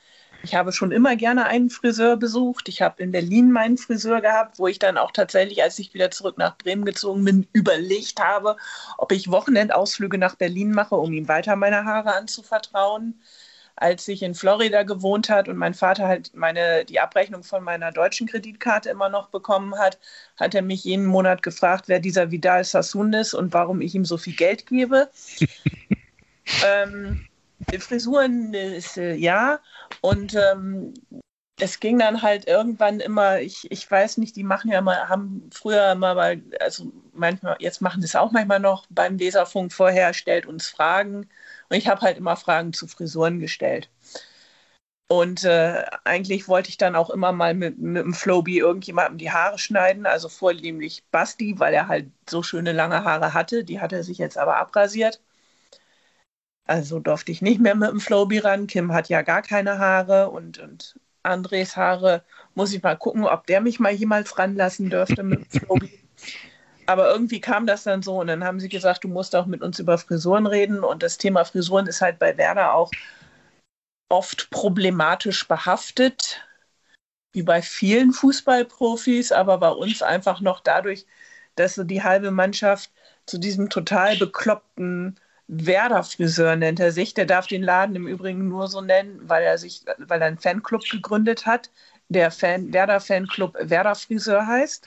Ich 0.44 0.54
habe 0.54 0.70
schon 0.70 0.92
immer 0.92 1.16
gerne 1.16 1.46
einen 1.46 1.70
Friseur 1.70 2.16
besucht. 2.16 2.68
Ich 2.68 2.80
habe 2.82 3.02
in 3.02 3.10
Berlin 3.10 3.50
meinen 3.50 3.76
Friseur 3.78 4.20
gehabt, 4.20 4.60
wo 4.60 4.68
ich 4.68 4.78
dann 4.78 4.96
auch 4.96 5.10
tatsächlich, 5.10 5.60
als 5.60 5.80
ich 5.80 5.92
wieder 5.92 6.12
zurück 6.12 6.38
nach 6.38 6.56
Bremen 6.56 6.84
gezogen 6.84 7.24
bin, 7.24 7.48
überlegt 7.52 8.20
habe, 8.22 8.56
ob 8.96 9.10
ich 9.10 9.32
Wochenendausflüge 9.32 10.18
nach 10.18 10.36
Berlin 10.36 10.70
mache, 10.70 10.94
um 10.94 11.12
ihm 11.12 11.26
weiter 11.26 11.56
meine 11.56 11.84
Haare 11.84 12.14
anzuvertrauen. 12.14 13.20
Als 13.76 14.06
ich 14.08 14.22
in 14.22 14.34
Florida 14.34 14.82
gewohnt 14.82 15.28
hat 15.28 15.48
und 15.48 15.56
mein 15.56 15.74
Vater 15.74 16.06
halt 16.06 16.34
meine, 16.34 16.84
die 16.84 17.00
Abrechnung 17.00 17.42
von 17.42 17.64
meiner 17.64 17.90
deutschen 17.90 18.26
Kreditkarte 18.26 18.90
immer 18.90 19.08
noch 19.08 19.28
bekommen 19.28 19.78
hat, 19.78 19.98
hat 20.36 20.54
er 20.54 20.62
mich 20.62 20.84
jeden 20.84 21.06
Monat 21.06 21.42
gefragt, 21.42 21.84
wer 21.88 22.00
dieser 22.00 22.30
Vidal 22.30 22.64
Sassoon 22.64 23.12
ist 23.12 23.34
und 23.34 23.52
warum 23.52 23.80
ich 23.80 23.94
ihm 23.94 24.04
so 24.04 24.18
viel 24.18 24.34
Geld 24.36 24.66
gebe. 24.66 25.10
ähm, 26.66 27.26
Frisuren 27.78 28.52
ist 28.54 28.96
äh, 28.96 29.14
ja. 29.14 29.60
Und 30.00 30.34
ähm, 30.34 30.94
es 31.62 31.78
ging 31.80 31.98
dann 31.98 32.22
halt 32.22 32.48
irgendwann 32.48 33.00
immer, 33.00 33.40
ich, 33.40 33.70
ich 33.70 33.88
weiß 33.88 34.18
nicht, 34.18 34.34
die 34.36 34.42
machen 34.42 34.70
ja 34.70 34.80
mal, 34.80 35.08
haben 35.08 35.48
früher 35.52 35.92
immer 35.92 36.14
mal, 36.14 36.42
also 36.60 36.92
manchmal, 37.12 37.56
jetzt 37.60 37.80
machen 37.80 38.02
es 38.02 38.16
auch 38.16 38.32
manchmal 38.32 38.60
noch 38.60 38.86
beim 38.90 39.16
Leserfunk 39.16 39.72
vorher, 39.72 40.12
stellt 40.12 40.46
uns 40.46 40.68
Fragen. 40.68 41.28
Und 41.72 41.78
ich 41.78 41.88
habe 41.88 42.02
halt 42.02 42.18
immer 42.18 42.36
Fragen 42.36 42.74
zu 42.74 42.86
Frisuren 42.86 43.40
gestellt. 43.40 43.88
Und 45.08 45.44
äh, 45.44 45.84
eigentlich 46.04 46.46
wollte 46.46 46.68
ich 46.68 46.76
dann 46.76 46.94
auch 46.94 47.08
immer 47.08 47.32
mal 47.32 47.54
mit, 47.54 47.78
mit 47.78 48.04
dem 48.04 48.12
Flowbee 48.12 48.58
irgendjemandem 48.58 49.16
die 49.16 49.30
Haare 49.30 49.58
schneiden, 49.58 50.04
also 50.04 50.28
vornehmlich 50.28 51.02
Basti, 51.10 51.58
weil 51.58 51.72
er 51.72 51.88
halt 51.88 52.10
so 52.28 52.42
schöne 52.42 52.72
lange 52.72 53.04
Haare 53.04 53.32
hatte. 53.32 53.64
Die 53.64 53.80
hat 53.80 53.92
er 53.94 54.04
sich 54.04 54.18
jetzt 54.18 54.36
aber 54.36 54.56
abrasiert. 54.56 55.22
Also 56.66 56.98
durfte 57.00 57.32
ich 57.32 57.40
nicht 57.40 57.58
mehr 57.60 57.74
mit 57.74 57.88
dem 57.88 58.00
Flowbee 58.00 58.40
ran. 58.40 58.66
Kim 58.66 58.92
hat 58.92 59.08
ja 59.08 59.22
gar 59.22 59.40
keine 59.40 59.78
Haare 59.78 60.28
und, 60.28 60.58
und 60.58 61.00
Andres 61.22 61.74
Haare 61.76 62.22
muss 62.54 62.74
ich 62.74 62.82
mal 62.82 62.98
gucken, 62.98 63.24
ob 63.24 63.46
der 63.46 63.62
mich 63.62 63.80
mal 63.80 63.92
jemals 63.92 64.38
ranlassen 64.38 64.90
dürfte 64.90 65.22
mit 65.22 65.40
dem 65.40 65.60
Flowbee. 65.60 65.98
Aber 66.86 67.10
irgendwie 67.10 67.40
kam 67.40 67.66
das 67.66 67.84
dann 67.84 68.02
so 68.02 68.20
und 68.20 68.26
dann 68.26 68.44
haben 68.44 68.60
sie 68.60 68.68
gesagt, 68.68 69.04
du 69.04 69.08
musst 69.08 69.36
auch 69.36 69.46
mit 69.46 69.62
uns 69.62 69.78
über 69.78 69.98
Frisuren 69.98 70.46
reden 70.46 70.82
und 70.84 71.02
das 71.02 71.18
Thema 71.18 71.44
Frisuren 71.44 71.86
ist 71.86 72.00
halt 72.00 72.18
bei 72.18 72.36
Werder 72.36 72.74
auch 72.74 72.90
oft 74.08 74.50
problematisch 74.50 75.46
behaftet, 75.48 76.42
wie 77.32 77.42
bei 77.42 77.62
vielen 77.62 78.12
Fußballprofis, 78.12 79.32
aber 79.32 79.58
bei 79.58 79.70
uns 79.70 80.02
einfach 80.02 80.40
noch 80.40 80.60
dadurch, 80.60 81.06
dass 81.54 81.74
so 81.74 81.84
die 81.84 82.02
halbe 82.02 82.30
Mannschaft 82.30 82.90
zu 83.26 83.38
diesem 83.38 83.70
total 83.70 84.16
bekloppten 84.16 85.18
Werder-Friseur 85.48 86.56
nennt 86.56 86.80
er 86.80 86.92
sich. 86.92 87.14
Der 87.14 87.26
darf 87.26 87.46
den 87.46 87.62
Laden 87.62 87.96
im 87.96 88.06
Übrigen 88.06 88.48
nur 88.48 88.68
so 88.68 88.80
nennen, 88.80 89.20
weil 89.22 89.42
er 89.44 89.58
sich, 89.58 89.84
weil 89.98 90.20
er 90.20 90.28
einen 90.28 90.38
Fanclub 90.38 90.82
gegründet 90.90 91.46
hat, 91.46 91.70
der 92.08 92.30
Fan, 92.30 92.72
Werder-Fanclub 92.72 93.56
Werder-Friseur 93.58 94.46
heißt. 94.46 94.86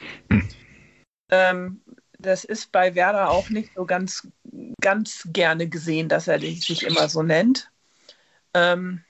Ähm, 1.36 1.82
das 2.18 2.44
ist 2.44 2.72
bei 2.72 2.96
Werder 2.96 3.30
auch 3.30 3.50
nicht 3.50 3.72
so 3.76 3.86
ganz, 3.86 4.28
ganz 4.82 5.28
gerne 5.32 5.68
gesehen, 5.68 6.10
dass 6.10 6.28
er 6.28 6.40
sich 6.40 6.84
immer 6.84 7.10
so 7.10 7.24
nennt. 7.24 7.70
Ähm, 8.54 9.04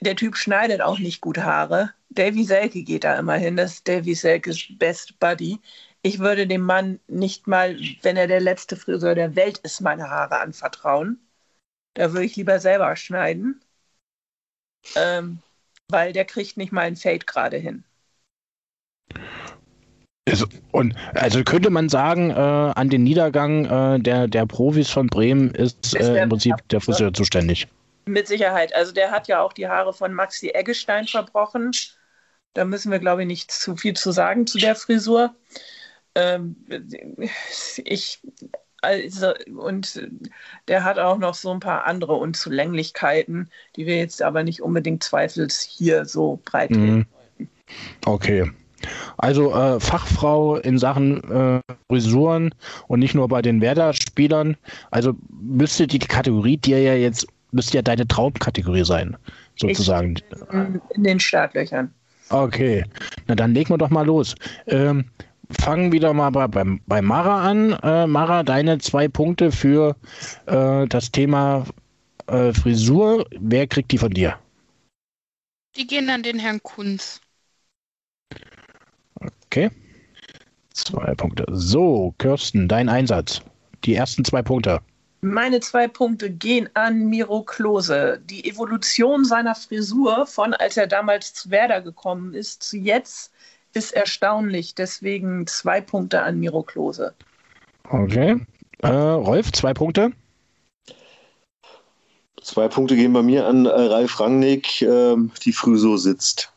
der 0.00 0.16
Typ 0.16 0.36
schneidet 0.36 0.80
auch 0.80 0.98
nicht 0.98 1.20
gut 1.20 1.38
Haare. 1.38 1.92
Davy 2.08 2.44
Selke 2.44 2.82
geht 2.82 3.04
da 3.04 3.18
immer 3.18 3.34
hin. 3.34 3.56
Das 3.56 3.74
ist 3.74 3.88
Davy 3.88 4.14
Selkes 4.14 4.66
Best 4.78 5.18
Buddy 5.20 5.60
ich 6.02 6.18
würde 6.18 6.46
dem 6.46 6.62
Mann 6.62 7.00
nicht 7.08 7.46
mal, 7.46 7.78
wenn 8.02 8.16
er 8.16 8.26
der 8.26 8.40
letzte 8.40 8.76
Friseur 8.76 9.14
der 9.14 9.36
Welt 9.36 9.58
ist, 9.58 9.80
meine 9.80 10.08
Haare 10.08 10.40
anvertrauen. 10.40 11.20
Da 11.94 12.12
würde 12.12 12.24
ich 12.24 12.36
lieber 12.36 12.58
selber 12.60 12.94
schneiden, 12.96 13.62
ähm, 14.96 15.42
weil 15.88 16.12
der 16.12 16.24
kriegt 16.24 16.56
nicht 16.56 16.72
mal 16.72 16.82
ein 16.82 16.96
Fade 16.96 17.26
gerade 17.26 17.58
hin. 17.58 17.84
Also, 20.28 20.46
und 20.72 20.94
also 21.14 21.42
könnte 21.42 21.70
man 21.70 21.88
sagen, 21.88 22.30
äh, 22.30 22.34
an 22.34 22.88
den 22.88 23.02
Niedergang 23.02 23.64
äh, 23.64 23.98
der, 24.00 24.28
der 24.28 24.46
Profis 24.46 24.90
von 24.90 25.06
Bremen 25.08 25.54
ist 25.54 25.94
äh, 25.96 26.22
im 26.22 26.28
Prinzip 26.28 26.56
der 26.68 26.80
Friseur 26.80 27.12
zuständig. 27.12 27.66
Mit 28.04 28.28
Sicherheit. 28.28 28.74
Also 28.74 28.92
der 28.92 29.10
hat 29.10 29.28
ja 29.28 29.40
auch 29.40 29.52
die 29.52 29.68
Haare 29.68 29.92
von 29.92 30.12
Maxi 30.12 30.50
Eggestein 30.50 31.06
verbrochen. 31.06 31.72
Da 32.54 32.64
müssen 32.64 32.90
wir, 32.90 32.98
glaube 32.98 33.22
ich, 33.22 33.28
nicht 33.28 33.50
zu 33.50 33.76
viel 33.76 33.94
zu 33.94 34.12
sagen 34.12 34.46
zu 34.46 34.58
der 34.58 34.74
Frisur. 34.74 35.34
Ähm, 36.14 36.56
ich, 37.84 38.20
also, 38.82 39.32
und 39.56 40.08
der 40.68 40.84
hat 40.84 40.98
auch 40.98 41.18
noch 41.18 41.34
so 41.34 41.50
ein 41.50 41.60
paar 41.60 41.86
andere 41.86 42.14
Unzulänglichkeiten, 42.14 43.50
die 43.76 43.86
wir 43.86 43.96
jetzt 43.96 44.22
aber 44.22 44.42
nicht 44.42 44.60
unbedingt 44.60 45.02
zweifels 45.02 45.60
hier 45.60 46.04
so 46.04 46.40
breit 46.44 46.70
mhm. 46.70 47.06
Okay. 48.04 48.50
Also 49.18 49.52
äh, 49.54 49.80
Fachfrau 49.80 50.56
in 50.56 50.78
Sachen 50.78 51.22
äh, 51.30 51.60
Frisuren 51.88 52.54
und 52.88 53.00
nicht 53.00 53.14
nur 53.14 53.28
bei 53.28 53.42
den 53.42 53.60
Werder-Spielern. 53.60 54.56
Also 54.90 55.14
müsste 55.28 55.86
die 55.86 55.98
Kategorie 55.98 56.56
dir 56.56 56.80
ja 56.80 56.94
jetzt, 56.94 57.26
müsste 57.52 57.78
ja 57.78 57.82
deine 57.82 58.06
Traumkategorie 58.06 58.84
sein, 58.84 59.16
sozusagen. 59.56 60.16
Ich, 60.16 60.96
in 60.96 61.04
den 61.04 61.20
Startlöchern. 61.20 61.92
Okay, 62.30 62.84
na 63.26 63.34
dann 63.34 63.54
legen 63.54 63.70
wir 63.70 63.78
doch 63.78 63.90
mal 63.90 64.06
los. 64.06 64.36
Ähm, 64.66 65.06
fangen 65.50 65.90
wieder 65.92 66.12
mal 66.12 66.30
bei, 66.30 66.46
bei, 66.46 66.64
bei 66.86 67.02
Mara 67.02 67.48
an. 67.48 67.72
Äh, 67.82 68.06
Mara, 68.06 68.42
deine 68.42 68.78
zwei 68.78 69.08
Punkte 69.08 69.50
für 69.50 69.96
äh, 70.46 70.86
das 70.86 71.10
Thema 71.10 71.64
äh, 72.28 72.52
Frisur. 72.52 73.26
Wer 73.38 73.66
kriegt 73.66 73.90
die 73.90 73.98
von 73.98 74.12
dir? 74.12 74.38
Die 75.76 75.86
gehen 75.86 76.08
an 76.10 76.22
den 76.22 76.38
Herrn 76.38 76.62
Kunz. 76.62 77.20
Okay. 79.50 79.68
Zwei 80.72 81.12
Punkte. 81.16 81.44
So, 81.48 82.14
Kirsten, 82.18 82.68
dein 82.68 82.88
Einsatz. 82.88 83.42
Die 83.84 83.96
ersten 83.96 84.24
zwei 84.24 84.42
Punkte. 84.42 84.80
Meine 85.22 85.58
zwei 85.58 85.88
Punkte 85.88 86.30
gehen 86.30 86.70
an 86.74 87.08
Miro 87.08 87.42
Klose. 87.42 88.22
Die 88.24 88.48
Evolution 88.48 89.24
seiner 89.24 89.56
Frisur 89.56 90.26
von 90.26 90.54
als 90.54 90.76
er 90.76 90.86
damals 90.86 91.34
zu 91.34 91.50
Werder 91.50 91.80
gekommen 91.80 92.32
ist 92.32 92.62
zu 92.62 92.78
jetzt 92.78 93.32
ist 93.74 93.92
erstaunlich. 93.92 94.76
Deswegen 94.76 95.48
zwei 95.48 95.80
Punkte 95.80 96.22
an 96.22 96.38
Miro 96.38 96.62
Klose. 96.62 97.12
Okay. 97.88 98.40
Äh, 98.78 98.88
Rolf, 98.88 99.50
zwei 99.50 99.74
Punkte. 99.74 100.12
Zwei 102.40 102.68
Punkte 102.68 102.94
gehen 102.94 103.12
bei 103.12 103.22
mir 103.22 103.46
an 103.46 103.66
äh, 103.66 103.70
Ralf 103.70 104.20
Rangnick. 104.20 104.80
Äh, 104.82 105.16
die 105.44 105.52
Frisur 105.52 105.98
sitzt. 105.98 106.52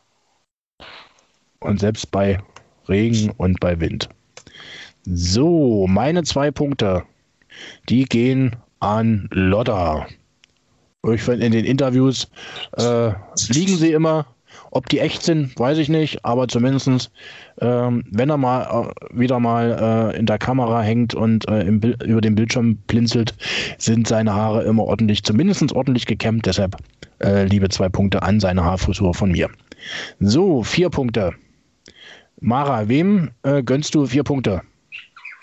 Und 1.58 1.80
selbst 1.80 2.12
bei 2.12 2.40
Regen 2.88 3.30
und 3.36 3.60
bei 3.60 3.80
Wind. 3.80 4.08
So, 5.04 5.86
meine 5.86 6.22
zwei 6.22 6.50
Punkte, 6.50 7.04
die 7.88 8.04
gehen 8.04 8.56
an 8.80 9.28
Lodder. 9.30 10.06
Ich 11.12 11.22
finde, 11.22 11.44
in 11.44 11.52
den 11.52 11.64
Interviews 11.64 12.28
äh, 12.76 13.12
liegen 13.48 13.76
sie 13.76 13.92
immer 13.92 14.26
ob 14.74 14.88
die 14.88 14.98
echt 14.98 15.22
sind, 15.22 15.58
weiß 15.58 15.78
ich 15.78 15.88
nicht, 15.88 16.24
aber 16.24 16.48
zumindest, 16.48 17.10
ähm, 17.60 18.04
wenn 18.10 18.28
er 18.28 18.36
mal 18.36 18.88
äh, 18.90 19.18
wieder 19.18 19.38
mal 19.38 20.12
äh, 20.14 20.18
in 20.18 20.26
der 20.26 20.38
Kamera 20.38 20.82
hängt 20.82 21.14
und 21.14 21.48
äh, 21.48 21.62
über 21.64 22.20
den 22.20 22.34
Bildschirm 22.34 22.76
blinzelt, 22.88 23.34
sind 23.78 24.08
seine 24.08 24.34
Haare 24.34 24.64
immer 24.64 24.84
ordentlich, 24.84 25.22
zumindest 25.22 25.72
ordentlich 25.72 26.06
gekämmt. 26.06 26.46
Deshalb 26.46 26.76
äh, 27.22 27.44
liebe 27.44 27.68
zwei 27.68 27.88
Punkte 27.88 28.22
an 28.22 28.40
seine 28.40 28.64
Haarfrisur 28.64 29.14
von 29.14 29.30
mir. 29.30 29.48
So, 30.18 30.62
vier 30.62 30.90
Punkte. 30.90 31.34
Mara, 32.44 32.88
wem 32.88 33.30
äh, 33.42 33.62
gönnst 33.62 33.94
du 33.94 34.06
vier 34.06 34.22
Punkte? 34.22 34.60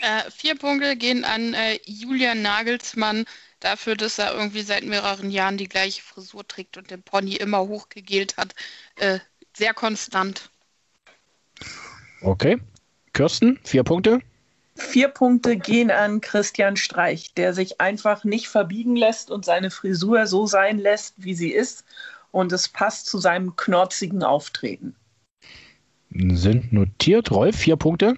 Äh, 0.01 0.29
vier 0.29 0.55
Punkte 0.55 0.95
gehen 0.95 1.25
an 1.25 1.55
Julian 1.85 2.43
Nagelsmann 2.43 3.25
dafür, 3.59 3.95
dass 3.95 4.19
er 4.19 4.35
irgendwie 4.35 4.61
seit 4.61 4.83
mehreren 4.83 5.31
Jahren 5.31 5.57
die 5.57 5.67
gleiche 5.67 6.03
Frisur 6.03 6.47
trägt 6.47 6.77
und 6.77 6.91
den 6.91 7.01
Pony 7.01 7.37
immer 7.37 7.61
hochgegelt 7.61 8.37
hat. 8.37 8.53
Äh, 8.97 9.17
sehr 9.57 9.73
konstant. 9.73 10.51
Okay. 12.21 12.59
Kirsten, 13.13 13.59
vier 13.63 13.83
Punkte. 13.83 14.19
Vier 14.75 15.07
Punkte 15.07 15.57
gehen 15.57 15.89
an 15.89 16.21
Christian 16.21 16.77
Streich, 16.77 17.33
der 17.33 17.55
sich 17.55 17.81
einfach 17.81 18.23
nicht 18.25 18.47
verbiegen 18.47 18.95
lässt 18.95 19.31
und 19.31 19.43
seine 19.43 19.71
Frisur 19.71 20.27
so 20.27 20.45
sein 20.45 20.77
lässt, 20.77 21.15
wie 21.17 21.33
sie 21.33 21.51
ist. 21.51 21.83
Und 22.29 22.51
es 22.51 22.69
passt 22.69 23.07
zu 23.07 23.17
seinem 23.17 23.55
knorzigen 23.55 24.21
Auftreten. 24.21 24.95
Sind 26.13 26.73
notiert. 26.73 27.31
Rolf, 27.31 27.55
vier 27.55 27.75
Punkte. 27.75 28.15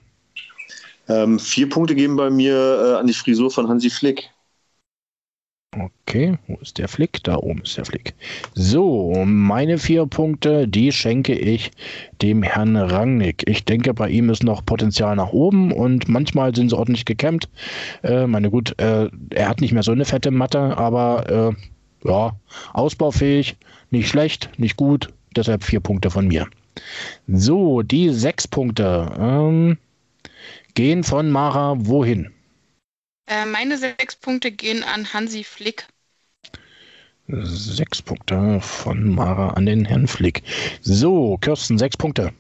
Ähm, 1.08 1.38
vier 1.38 1.70
Punkte 1.70 1.96
gehen 1.96 2.16
bei 2.16 2.30
mir 2.30 2.56
äh, 2.56 3.00
an 3.00 3.08
die 3.08 3.14
Frisur 3.14 3.52
von 3.52 3.68
Hansi 3.68 3.90
Flick. 3.90 4.30
Okay, 5.76 6.38
wo 6.48 6.56
ist 6.62 6.78
der 6.78 6.88
Flick? 6.88 7.24
Da 7.24 7.38
oben 7.38 7.64
ist 7.64 7.78
der 7.78 7.86
Flick. 7.86 8.14
So, 8.54 9.24
meine 9.26 9.80
vier 9.80 10.06
Punkte, 10.06 10.68
die 10.68 10.92
schenke 10.92 11.34
ich 11.34 11.72
dem 12.22 12.44
Herrn 12.44 12.76
Rangnick. 12.76 13.50
Ich 13.50 13.66
denke, 13.66 13.94
bei 13.94 14.10
ihm 14.10 14.30
ist 14.30 14.44
noch 14.44 14.64
Potenzial 14.64 15.16
nach 15.16 15.30
oben 15.30 15.72
und 15.72 16.08
manchmal 16.08 16.54
sind 16.56 16.70
sie 16.70 16.78
ordentlich 16.78 17.06
gekämmt. 17.06 17.50
Äh, 18.04 18.28
meine 18.28 18.52
gut, 18.52 18.80
äh, 18.80 19.10
er 19.32 19.50
hat 19.50 19.62
nicht 19.62 19.74
mehr 19.74 19.84
so 19.84 19.92
eine 19.92 20.06
fette 20.06 20.30
Matte, 20.32 20.78
aber 20.78 21.56
ja, 22.04 22.36
ausbaufähig, 22.74 23.56
nicht 23.90 24.10
schlecht, 24.10 24.50
nicht 24.58 24.78
gut, 24.78 25.10
deshalb 25.36 25.64
vier 25.64 25.80
Punkte 25.80 26.10
von 26.10 26.28
mir. 26.28 26.48
So, 27.28 27.82
die 27.82 28.10
sechs 28.10 28.48
Punkte 28.48 29.12
ähm, 29.20 29.78
gehen 30.74 31.04
von 31.04 31.32
Mara 31.32 31.76
wohin? 31.78 32.32
Äh, 33.28 33.46
meine 33.46 33.78
sechs 33.78 34.16
Punkte 34.16 34.52
gehen 34.52 34.84
an 34.84 35.14
Hansi 35.14 35.44
Flick. 35.44 35.88
Sechs 37.28 38.02
Punkte 38.02 38.60
von 38.62 39.14
Mara 39.14 39.50
an 39.52 39.66
den 39.66 39.86
Herrn 39.86 40.08
Flick. 40.08 40.44
So, 40.82 41.38
Kirsten, 41.38 41.78
sechs 41.78 41.98
Punkte. 41.98 42.34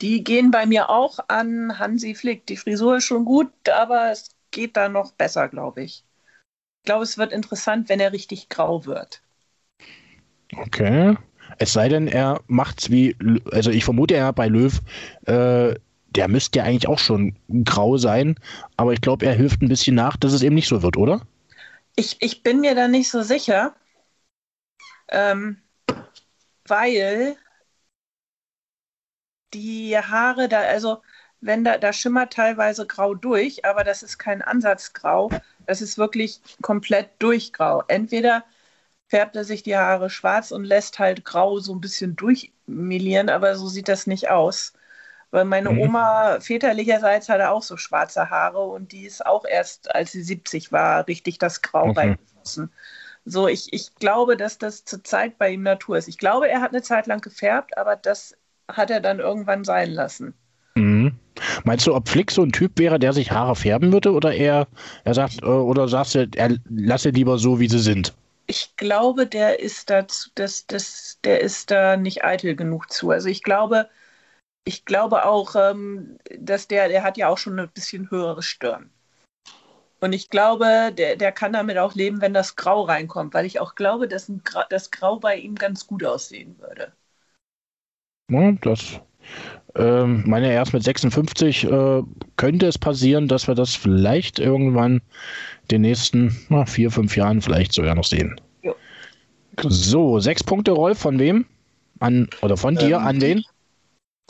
Die 0.00 0.24
gehen 0.24 0.50
bei 0.50 0.66
mir 0.66 0.90
auch 0.90 1.20
an 1.28 1.78
Hansi 1.78 2.14
Flick. 2.16 2.44
Die 2.46 2.56
Frisur 2.56 2.96
ist 2.96 3.04
schon 3.04 3.24
gut, 3.24 3.52
aber 3.68 4.10
es 4.10 4.30
geht 4.50 4.76
da 4.76 4.88
noch 4.88 5.12
besser, 5.12 5.48
glaube 5.48 5.82
ich. 5.84 6.04
Ich 6.80 6.86
glaube, 6.86 7.04
es 7.04 7.18
wird 7.18 7.32
interessant, 7.32 7.88
wenn 7.88 8.00
er 8.00 8.12
richtig 8.12 8.48
grau 8.48 8.86
wird. 8.86 9.22
Okay. 10.58 11.16
Es 11.58 11.72
sei 11.72 11.88
denn, 11.88 12.08
er 12.08 12.40
macht's 12.46 12.90
wie, 12.90 13.16
also 13.52 13.70
ich 13.70 13.84
vermute 13.84 14.14
ja 14.14 14.30
bei 14.32 14.48
Löw, 14.48 14.80
äh, 15.26 15.74
der 16.16 16.28
müsste 16.28 16.58
ja 16.58 16.64
eigentlich 16.64 16.88
auch 16.88 16.98
schon 16.98 17.36
grau 17.64 17.96
sein, 17.96 18.36
aber 18.76 18.92
ich 18.92 19.00
glaube, 19.00 19.26
er 19.26 19.34
hilft 19.34 19.62
ein 19.62 19.68
bisschen 19.68 19.94
nach, 19.94 20.16
dass 20.16 20.32
es 20.32 20.42
eben 20.42 20.54
nicht 20.54 20.68
so 20.68 20.82
wird, 20.82 20.96
oder? 20.96 21.22
Ich, 21.96 22.16
ich 22.20 22.42
bin 22.42 22.60
mir 22.60 22.74
da 22.74 22.88
nicht 22.88 23.10
so 23.10 23.22
sicher, 23.22 23.74
ähm, 25.08 25.58
weil 26.66 27.36
die 29.54 29.96
Haare 29.96 30.48
da, 30.48 30.60
also 30.60 31.02
wenn 31.40 31.64
da, 31.64 31.78
da 31.78 31.92
schimmert 31.92 32.32
teilweise 32.32 32.86
grau 32.86 33.14
durch, 33.14 33.64
aber 33.64 33.84
das 33.84 34.02
ist 34.02 34.18
kein 34.18 34.42
Ansatzgrau, 34.42 35.30
das 35.66 35.80
ist 35.80 35.98
wirklich 35.98 36.40
komplett 36.62 37.10
durchgrau. 37.18 37.82
Entweder 37.88 38.44
färbt 39.10 39.34
er 39.34 39.44
sich 39.44 39.64
die 39.64 39.76
Haare 39.76 40.08
schwarz 40.08 40.52
und 40.52 40.64
lässt 40.64 41.00
halt 41.00 41.24
grau 41.24 41.58
so 41.58 41.74
ein 41.74 41.80
bisschen 41.80 42.14
durchmelieren, 42.14 43.28
aber 43.28 43.56
so 43.56 43.66
sieht 43.66 43.88
das 43.88 44.06
nicht 44.06 44.30
aus. 44.30 44.72
Weil 45.32 45.44
meine 45.44 45.70
mhm. 45.70 45.80
Oma 45.80 46.40
väterlicherseits 46.40 47.28
hatte 47.28 47.50
auch 47.50 47.62
so 47.62 47.76
schwarze 47.76 48.30
Haare 48.30 48.60
und 48.60 48.92
die 48.92 49.06
ist 49.06 49.26
auch 49.26 49.44
erst, 49.44 49.92
als 49.94 50.12
sie 50.12 50.22
70 50.22 50.70
war, 50.70 51.06
richtig 51.08 51.38
das 51.38 51.60
Grau 51.60 51.88
okay. 51.88 52.00
reingeflossen. 52.00 52.72
So, 53.24 53.48
ich, 53.48 53.72
ich 53.72 53.94
glaube, 53.96 54.36
dass 54.36 54.58
das 54.58 54.84
zurzeit 54.84 55.38
bei 55.38 55.50
ihm 55.50 55.62
Natur 55.62 55.98
ist. 55.98 56.08
Ich 56.08 56.18
glaube, 56.18 56.48
er 56.48 56.60
hat 56.60 56.70
eine 56.70 56.82
Zeit 56.82 57.06
lang 57.06 57.20
gefärbt, 57.20 57.76
aber 57.76 57.96
das 57.96 58.36
hat 58.68 58.90
er 58.90 59.00
dann 59.00 59.18
irgendwann 59.18 59.64
sein 59.64 59.90
lassen. 59.90 60.34
Mhm. 60.76 61.16
Meinst 61.64 61.86
du, 61.86 61.94
ob 61.94 62.08
Flick 62.08 62.30
so 62.30 62.42
ein 62.42 62.52
Typ 62.52 62.78
wäre, 62.78 63.00
der 63.00 63.12
sich 63.12 63.32
Haare 63.32 63.56
färben 63.56 63.92
würde 63.92 64.12
oder 64.12 64.32
er, 64.34 64.68
er 65.04 65.14
sagt, 65.14 65.42
äh, 65.42 65.46
oder 65.46 65.88
sagst 65.88 66.14
du, 66.14 66.28
er 66.36 66.56
lasse 66.68 67.10
lieber 67.10 67.38
so, 67.38 67.58
wie 67.58 67.68
sie 67.68 67.80
sind? 67.80 68.14
Ich 68.50 68.74
glaube, 68.74 69.28
der 69.28 69.60
ist 69.60 69.90
da, 69.90 70.04
das, 70.34 70.66
das, 70.66 71.20
der 71.22 71.40
ist 71.40 71.70
da 71.70 71.96
nicht 71.96 72.24
eitel 72.24 72.56
genug 72.56 72.90
zu. 72.90 73.12
Also 73.12 73.28
ich 73.28 73.44
glaube, 73.44 73.88
ich 74.64 74.84
glaube 74.84 75.24
auch, 75.24 75.54
ähm, 75.54 76.18
dass 76.36 76.66
der, 76.66 76.88
der 76.88 77.04
hat 77.04 77.16
ja 77.16 77.28
auch 77.28 77.38
schon 77.38 77.60
ein 77.60 77.70
bisschen 77.70 78.10
höhere 78.10 78.42
Stirn. 78.42 78.90
Und 80.00 80.12
ich 80.12 80.30
glaube, 80.30 80.92
der, 80.92 81.14
der 81.14 81.30
kann 81.30 81.52
damit 81.52 81.78
auch 81.78 81.94
leben, 81.94 82.20
wenn 82.20 82.34
das 82.34 82.56
Grau 82.56 82.82
reinkommt, 82.82 83.34
weil 83.34 83.46
ich 83.46 83.60
auch 83.60 83.76
glaube, 83.76 84.08
dass 84.08 84.28
ein 84.28 84.42
Gra 84.42 84.66
das 84.68 84.90
Grau 84.90 85.20
bei 85.20 85.36
ihm 85.36 85.54
ganz 85.54 85.86
gut 85.86 86.04
aussehen 86.04 86.58
würde. 86.58 86.92
Ja, 88.32 88.50
das 88.50 89.00
ähm, 89.76 90.24
meine 90.26 90.50
erst 90.52 90.72
mit 90.72 90.82
56 90.82 91.64
äh, 91.64 92.02
könnte 92.36 92.66
es 92.66 92.78
passieren, 92.78 93.28
dass 93.28 93.46
wir 93.46 93.54
das 93.54 93.74
vielleicht 93.74 94.38
irgendwann 94.38 95.00
den 95.70 95.82
nächsten 95.82 96.36
na, 96.48 96.66
vier, 96.66 96.90
fünf 96.90 97.16
Jahren 97.16 97.40
vielleicht 97.40 97.72
sogar 97.72 97.94
noch 97.94 98.04
sehen. 98.04 98.40
Jo. 98.62 98.74
So, 99.62 100.18
sechs 100.18 100.42
Punkte, 100.42 100.72
Rolf, 100.72 100.98
von 100.98 101.18
wem? 101.18 101.46
An, 102.00 102.28
oder 102.42 102.56
von 102.56 102.76
dir 102.76 102.96
ähm, 102.96 103.06
an 103.06 103.20
den? 103.20 103.44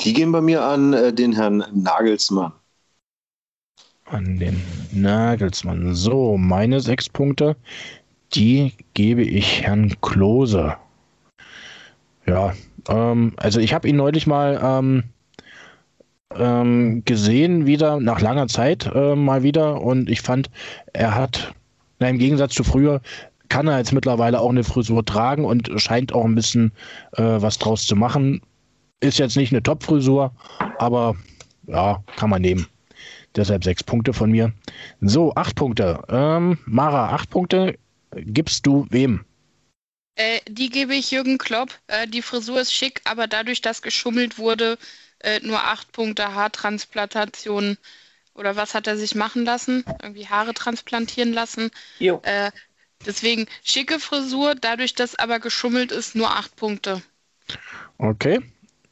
Die 0.00 0.12
gehen 0.12 0.32
bei 0.32 0.40
mir 0.40 0.62
an 0.62 0.92
äh, 0.92 1.12
den 1.12 1.32
Herrn 1.32 1.64
Nagelsmann. 1.72 2.52
An 4.06 4.38
den 4.38 4.60
Nagelsmann. 4.92 5.94
So, 5.94 6.36
meine 6.36 6.80
sechs 6.80 7.08
Punkte, 7.08 7.56
die 8.34 8.72
gebe 8.94 9.22
ich 9.22 9.62
Herrn 9.62 9.94
Klose. 10.00 10.76
Ja, 12.26 12.54
ähm, 12.90 13.32
also 13.36 13.60
ich 13.60 13.72
habe 13.72 13.88
ihn 13.88 13.96
neulich 13.96 14.26
mal 14.26 14.60
ähm, 14.62 15.04
ähm, 16.36 17.02
gesehen, 17.04 17.66
wieder 17.66 18.00
nach 18.00 18.20
langer 18.20 18.48
Zeit 18.48 18.90
äh, 18.94 19.14
mal 19.14 19.42
wieder 19.42 19.80
und 19.80 20.08
ich 20.08 20.20
fand, 20.20 20.50
er 20.92 21.14
hat, 21.14 21.54
na, 21.98 22.08
im 22.08 22.18
Gegensatz 22.18 22.54
zu 22.54 22.64
früher, 22.64 23.00
kann 23.48 23.66
er 23.66 23.78
jetzt 23.78 23.92
mittlerweile 23.92 24.40
auch 24.40 24.50
eine 24.50 24.64
Frisur 24.64 25.04
tragen 25.04 25.44
und 25.44 25.70
scheint 25.76 26.12
auch 26.14 26.24
ein 26.24 26.34
bisschen 26.34 26.72
äh, 27.16 27.22
was 27.22 27.58
draus 27.58 27.86
zu 27.86 27.96
machen. 27.96 28.40
Ist 29.00 29.18
jetzt 29.18 29.36
nicht 29.36 29.52
eine 29.52 29.62
Top-Frisur, 29.62 30.32
aber 30.78 31.16
ja, 31.66 32.02
kann 32.16 32.30
man 32.30 32.42
nehmen. 32.42 32.66
Deshalb 33.34 33.64
sechs 33.64 33.82
Punkte 33.82 34.12
von 34.12 34.30
mir. 34.30 34.52
So, 35.00 35.34
acht 35.34 35.56
Punkte. 35.56 36.02
Ähm, 36.08 36.58
Mara, 36.66 37.10
acht 37.10 37.30
Punkte 37.30 37.76
gibst 38.14 38.66
du 38.66 38.86
wem? 38.90 39.24
Äh, 40.16 40.40
die 40.48 40.70
gebe 40.70 40.94
ich 40.94 41.10
Jürgen 41.10 41.38
Klopp. 41.38 41.78
Äh, 41.86 42.06
die 42.06 42.22
Frisur 42.22 42.60
ist 42.60 42.74
schick, 42.74 43.00
aber 43.04 43.26
dadurch, 43.26 43.60
dass 43.60 43.82
geschummelt 43.82 44.38
wurde, 44.38 44.78
äh, 45.20 45.40
nur 45.40 45.62
acht 45.62 45.92
Punkte 45.92 46.34
Haartransplantation. 46.34 47.78
Oder 48.34 48.56
was 48.56 48.74
hat 48.74 48.86
er 48.86 48.96
sich 48.96 49.14
machen 49.14 49.44
lassen? 49.44 49.84
Irgendwie 50.02 50.26
Haare 50.26 50.54
transplantieren 50.54 51.32
lassen. 51.32 51.70
Äh, 52.22 52.50
deswegen 53.04 53.46
schicke 53.62 53.98
Frisur, 53.98 54.54
dadurch, 54.54 54.94
dass 54.94 55.18
aber 55.18 55.40
geschummelt 55.40 55.92
ist, 55.92 56.14
nur 56.14 56.30
acht 56.30 56.56
Punkte. 56.56 57.02
Okay, 57.98 58.40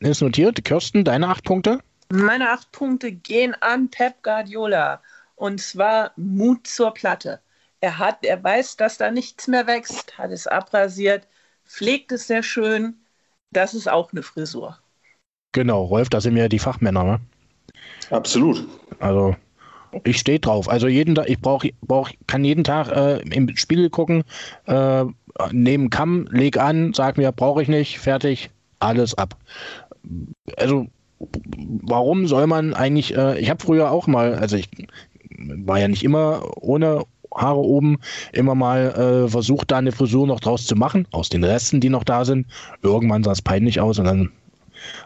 ist 0.00 0.20
notiert. 0.20 0.64
Kirsten, 0.64 1.04
deine 1.04 1.28
acht 1.28 1.44
Punkte? 1.44 1.80
Meine 2.10 2.50
acht 2.50 2.72
Punkte 2.72 3.12
gehen 3.12 3.54
an 3.60 3.90
Pep 3.90 4.22
Guardiola. 4.22 5.02
Und 5.36 5.60
zwar 5.60 6.12
Mut 6.16 6.66
zur 6.66 6.92
Platte. 6.92 7.40
Er 7.80 7.98
hat, 7.98 8.24
er 8.24 8.42
weiß, 8.42 8.76
dass 8.76 8.98
da 8.98 9.10
nichts 9.10 9.46
mehr 9.46 9.66
wächst, 9.66 10.18
hat 10.18 10.30
es 10.30 10.46
abrasiert, 10.46 11.28
pflegt 11.64 12.12
es 12.12 12.26
sehr 12.26 12.42
schön. 12.42 13.04
Das 13.50 13.74
ist 13.74 13.88
auch 13.88 14.12
eine 14.12 14.22
Frisur. 14.22 14.78
Genau, 15.52 15.84
Rolf, 15.84 16.08
da 16.08 16.20
sind 16.20 16.34
wir 16.34 16.48
die 16.48 16.58
Fachmänner, 16.58 17.04
ne? 17.04 17.20
Absolut. 18.10 18.66
Also 18.98 19.36
ich 20.04 20.18
stehe 20.18 20.40
drauf. 20.40 20.68
Also 20.68 20.88
jeden 20.88 21.14
Tag, 21.14 21.28
ich 21.28 21.40
brauche, 21.40 21.70
brauch, 21.82 22.10
kann 22.26 22.44
jeden 22.44 22.64
Tag 22.64 22.88
äh, 22.88 23.20
im 23.34 23.56
Spiegel 23.56 23.90
gucken, 23.90 24.24
äh, 24.66 25.04
neben 25.52 25.90
Kamm, 25.90 26.26
leg 26.30 26.58
an, 26.58 26.92
sag 26.94 27.16
mir, 27.16 27.32
brauche 27.32 27.62
ich 27.62 27.68
nicht, 27.68 27.98
fertig, 27.98 28.50
alles 28.80 29.16
ab. 29.16 29.36
Also 30.56 30.86
warum 31.82 32.26
soll 32.26 32.46
man 32.46 32.74
eigentlich? 32.74 33.16
Äh, 33.16 33.38
ich 33.38 33.50
habe 33.50 33.62
früher 33.62 33.90
auch 33.90 34.06
mal, 34.06 34.34
also 34.34 34.56
ich 34.56 34.68
war 35.38 35.78
ja 35.78 35.88
nicht 35.88 36.04
immer 36.04 36.42
ohne 36.60 37.04
Haare 37.34 37.60
oben, 37.60 37.98
immer 38.32 38.54
mal 38.54 39.24
äh, 39.26 39.28
versucht, 39.28 39.70
da 39.70 39.78
eine 39.78 39.92
Frisur 39.92 40.26
noch 40.26 40.40
draus 40.40 40.66
zu 40.66 40.76
machen, 40.76 41.06
aus 41.10 41.28
den 41.28 41.44
Resten, 41.44 41.80
die 41.80 41.88
noch 41.88 42.04
da 42.04 42.24
sind. 42.24 42.46
Irgendwann 42.82 43.24
sah 43.24 43.32
es 43.32 43.42
peinlich 43.42 43.80
aus 43.80 43.98
und 43.98 44.06
dann 44.06 44.32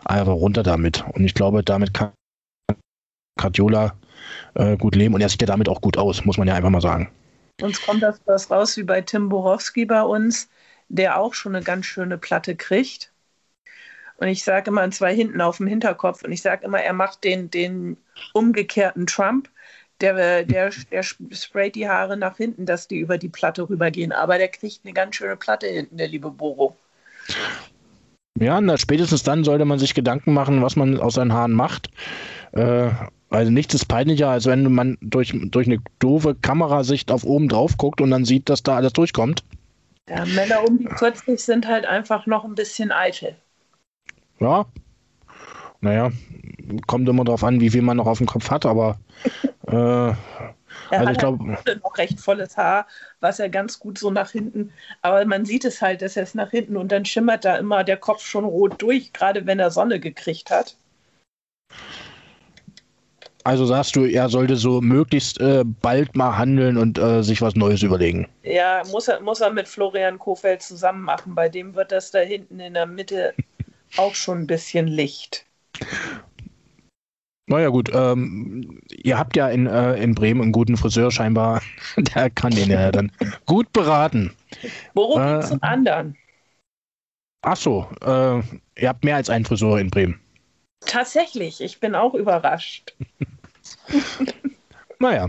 einfach 0.05 0.35
runter 0.35 0.63
damit. 0.63 1.05
Und 1.15 1.25
ich 1.25 1.35
glaube, 1.35 1.63
damit 1.63 1.95
kann 1.95 2.13
Cardiola 3.39 3.97
äh, 4.55 4.77
gut 4.77 4.95
leben 4.95 5.15
und 5.15 5.21
er 5.21 5.29
sieht 5.29 5.43
ja 5.43 5.47
damit 5.47 5.69
auch 5.69 5.81
gut 5.81 5.97
aus, 5.97 6.25
muss 6.25 6.39
man 6.39 6.49
ja 6.49 6.55
einfach 6.55 6.71
mal 6.71 6.81
sagen. 6.81 7.11
Uns 7.61 7.81
kommt 7.83 8.03
das 8.03 8.21
was 8.27 8.51
raus 8.51 8.77
wie 8.77 8.83
bei 8.83 9.01
Tim 9.01 9.29
Borowski 9.29 9.85
bei 9.85 10.03
uns, 10.03 10.49
der 10.89 11.19
auch 11.19 11.35
schon 11.35 11.55
eine 11.55 11.65
ganz 11.65 11.87
schöne 11.87 12.19
Platte 12.19 12.57
kriegt. 12.57 13.13
Und 14.17 14.29
ich 14.29 14.45
sage 14.45 14.71
immer 14.71 14.89
zwei 14.91 15.15
hinten 15.15 15.41
auf 15.41 15.57
dem 15.57 15.67
Hinterkopf 15.67 16.23
und 16.23 16.33
ich 16.33 16.43
sage 16.43 16.65
immer, 16.65 16.81
er 16.81 16.93
macht 16.93 17.25
den, 17.25 17.51
den 17.51 17.97
umgekehrten 18.33 19.07
Trump. 19.07 19.49
Der, 20.03 20.45
der, 20.45 20.71
der 20.91 21.03
sprayt 21.03 21.75
die 21.75 21.89
Haare 21.89 22.17
nach 22.17 22.37
hinten, 22.37 22.67
dass 22.67 22.89
die 22.89 22.99
über 22.99 23.17
die 23.17 23.29
Platte 23.29 23.69
rübergehen. 23.69 24.13
Aber 24.13 24.37
der 24.37 24.49
kriegt 24.49 24.81
eine 24.85 24.93
ganz 24.93 25.17
schöne 25.17 25.37
Platte 25.37 25.67
hinten, 25.67 25.97
der 25.97 26.09
liebe 26.09 26.31
Boro. 26.31 26.77
Ja, 28.39 28.61
na, 28.61 28.77
spätestens 28.77 29.23
dann 29.23 29.45
sollte 29.45 29.65
man 29.65 29.79
sich 29.79 29.95
Gedanken 29.95 30.33
machen, 30.33 30.63
was 30.63 30.77
man 30.77 30.99
aus 30.99 31.15
seinen 31.15 31.33
Haaren 31.33 31.53
macht. 31.53 31.89
Äh, 32.53 32.91
also 33.31 33.51
nichts 33.51 33.75
ist 33.75 33.87
peinlicher, 33.87 34.29
als 34.29 34.47
wenn 34.47 34.73
man 34.73 34.99
durch, 35.01 35.33
durch 35.35 35.67
eine 35.67 35.79
doofe 36.01 36.35
Kamerasicht 36.35 37.11
auf 37.11 37.25
oben 37.25 37.49
drauf 37.49 37.77
guckt 37.79 38.01
und 38.01 38.11
dann 38.11 38.25
sieht, 38.25 38.49
dass 38.49 38.63
da 38.63 38.77
alles 38.77 38.93
durchkommt. 38.93 39.45
Ja, 40.09 40.25
Männer 40.27 40.69
um 40.69 40.79
die 40.79 40.89
40 40.89 41.41
sind 41.41 41.67
halt 41.67 41.87
einfach 41.87 42.27
noch 42.27 42.45
ein 42.45 42.55
bisschen 42.55 42.91
eitel. 42.91 43.37
Ja. 44.41 44.67
Naja, 45.81 46.11
kommt 46.87 47.09
immer 47.09 47.25
darauf 47.25 47.45
an, 47.45 47.61
wie 47.61 47.71
viel 47.71 47.83
man 47.83 47.97
noch 47.97 48.07
auf 48.07 48.19
dem 48.19 48.27
Kopf 48.27 48.51
hat, 48.51 48.67
aber 48.67 48.99
äh, 49.67 50.13
er 50.91 51.01
also 51.01 51.13
ich 51.13 51.19
glaube 51.19 51.45
noch 51.45 51.99
recht 51.99 52.21
volles 52.21 52.57
Haar, 52.57 52.87
was 53.21 53.39
er 53.39 53.49
ganz 53.49 53.79
gut 53.79 53.99
so 53.99 54.11
nach 54.11 54.31
hinten, 54.31 54.73
aber 55.03 55.25
man 55.25 55.45
sieht 55.45 55.65
es 55.65 55.81
halt, 55.83 56.03
dass 56.03 56.17
er 56.17 56.23
es 56.23 56.35
nach 56.35 56.51
hinten 56.51 56.77
und 56.77 56.93
dann 56.93 57.05
schimmert 57.05 57.45
da 57.45 57.57
immer 57.57 57.85
der 57.85 57.97
Kopf 57.97 58.25
schon 58.25 58.45
rot 58.45 58.81
durch, 58.81 59.13
gerade 59.13 59.47
wenn 59.47 59.59
er 59.59 59.71
Sonne 59.71 60.01
gekriegt 60.01 60.51
hat. 60.51 60.77
Also 63.45 63.67
sagst 63.67 63.97
du, 63.97 64.05
er 64.05 64.29
sollte 64.29 64.57
so 64.57 64.81
möglichst 64.81 65.41
äh, 65.41 65.65
bald 65.65 66.15
mal 66.15 66.39
handeln 66.39 66.77
und 66.77 66.99
äh, 66.99 67.23
sich 67.23 67.43
was 67.43 67.57
Neues 67.57 67.83
überlegen. 67.83 68.29
Ja, 68.45 68.83
muss 68.91 69.09
er, 69.09 69.21
muss 69.21 69.41
er 69.41 69.51
mit 69.51 69.67
Florian 69.67 70.19
Kofeld 70.19 70.63
zusammen 70.63 71.03
machen. 71.03 71.35
Bei 71.35 71.49
dem 71.49 71.75
wird 71.75 71.91
das 71.91 72.13
da 72.13 72.21
hinten 72.21 72.61
in 72.61 72.75
der 72.75 72.87
Mitte 72.87 73.35
auch 73.97 74.15
schon 74.15 74.43
ein 74.43 74.47
bisschen 74.47 74.87
Licht. 74.87 75.45
Naja 77.53 77.69
gut, 77.69 77.91
ähm, 77.93 78.81
ihr 78.91 79.19
habt 79.19 79.37
ja 79.37 79.49
in, 79.49 79.67
äh, 79.67 80.03
in 80.03 80.15
Bremen 80.15 80.41
einen 80.41 80.53
guten 80.53 80.79
Friseur 80.79 81.11
scheinbar. 81.11 81.61
Der 81.99 82.31
kann 82.31 82.51
den 82.53 82.71
ja 82.71 82.91
dann 82.91 83.13
gut 83.45 83.71
beraten. 83.75 84.33
Worum 84.95 85.21
Äh, 85.21 85.35
geht's 85.35 85.49
zum 85.49 85.63
anderen? 85.63 86.17
Ach 87.43 87.57
so, 87.57 87.87
äh, 88.01 88.41
ihr 88.81 88.89
habt 88.89 89.05
mehr 89.05 89.17
als 89.17 89.29
einen 89.29 89.45
Friseur 89.45 89.79
in 89.79 89.91
Bremen. 89.91 90.19
Tatsächlich, 90.87 91.61
ich 91.61 91.79
bin 91.79 91.95
auch 91.95 92.15
überrascht. 92.15 92.95
Naja, 94.99 95.27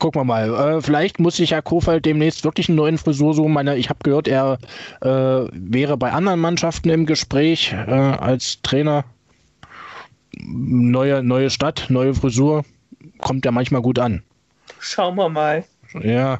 gucken 0.00 0.20
wir 0.20 0.24
mal. 0.24 0.52
Äh, 0.78 0.82
vielleicht 0.82 1.20
muss 1.20 1.36
sich 1.36 1.52
Herr 1.52 1.62
Kofeld 1.62 2.04
demnächst 2.04 2.42
wirklich 2.42 2.68
einen 2.68 2.74
neuen 2.74 2.98
Frisur 2.98 3.34
suchen. 3.34 3.52
Meine, 3.52 3.76
ich 3.76 3.88
habe 3.88 4.00
gehört, 4.02 4.26
er 4.26 4.58
äh, 5.00 5.06
wäre 5.52 5.96
bei 5.96 6.10
anderen 6.10 6.40
Mannschaften 6.40 6.90
im 6.90 7.06
Gespräch 7.06 7.72
äh, 7.72 7.92
als 7.92 8.60
Trainer. 8.62 9.04
Neue, 10.38 11.22
neue 11.22 11.50
Stadt, 11.50 11.86
neue 11.88 12.14
Frisur, 12.14 12.64
kommt 13.18 13.44
ja 13.44 13.50
manchmal 13.50 13.82
gut 13.82 13.98
an. 13.98 14.22
Schauen 14.78 15.16
wir 15.16 15.28
mal. 15.28 15.64
Ja, 16.02 16.38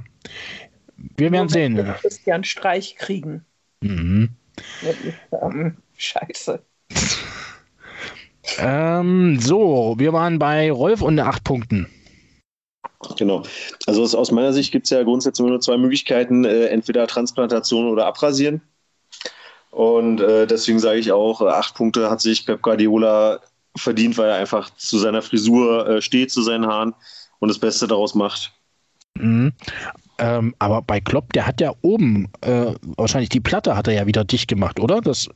wir 1.17 1.33
werden 1.33 1.47
Nur 1.47 1.55
wenn 1.55 1.77
wir 1.77 1.85
sehen. 1.85 1.95
Christian 2.01 2.45
Streich 2.45 2.97
kriegen. 2.97 3.45
Mhm. 3.81 4.31
Sagen. 5.31 5.77
Scheiße. 5.97 6.63
Ähm, 8.59 9.39
so, 9.41 9.95
wir 9.99 10.13
waren 10.13 10.39
bei 10.39 10.71
Rolf 10.73 11.01
und 11.01 11.19
acht 11.21 11.45
Punkten. 11.45 11.89
Genau. 13.17 13.45
Also 13.87 14.03
aus, 14.03 14.15
aus 14.15 14.31
meiner 14.31 14.53
Sicht 14.53 14.73
gibt 14.73 14.87
es 14.87 14.91
ja 14.91 15.03
grundsätzlich 15.05 15.47
nur 15.47 15.61
zwei 15.61 15.77
Möglichkeiten, 15.77 16.45
äh, 16.45 16.67
entweder 16.67 17.07
Transplantation 17.07 17.89
oder 17.89 18.07
Abrasieren. 18.07 18.61
Und 19.71 20.21
äh, 20.21 20.47
deswegen 20.47 20.81
sage 20.81 20.99
ich 20.99 21.13
auch, 21.13 21.41
äh, 21.41 21.47
acht 21.47 21.75
Punkte 21.75 22.11
hat 22.11 22.21
sich 22.21 22.45
Pep 22.45 22.63
Guardiola 22.63 23.41
verdient, 23.77 24.19
weil 24.19 24.31
er 24.31 24.37
einfach 24.37 24.71
zu 24.77 24.99
seiner 24.99 25.23
Frisur 25.23 25.89
äh, 25.89 26.03
steht, 26.03 26.31
zu 26.31 26.43
seinen 26.43 26.67
Haaren 26.67 26.95
und 27.39 27.49
das 27.49 27.59
Beste 27.59 27.87
daraus 27.87 28.15
macht. 28.15 28.53
Mhm. 29.15 29.53
Ähm, 30.19 30.55
aber 30.59 30.83
bei 30.83 31.01
Klopp, 31.01 31.33
der 31.33 31.47
hat 31.47 31.61
ja 31.61 31.73
oben 31.83 32.29
äh, 32.43 32.75
wahrscheinlich 32.97 33.31
die 33.31 33.41
Platte 33.41 33.77
hat 33.77 33.89
er 33.89 33.95
ja 33.95 34.07
wieder 34.07 34.25
dicht 34.25 34.49
gemacht, 34.49 34.79
oder? 34.79 35.01
Das 35.01 35.29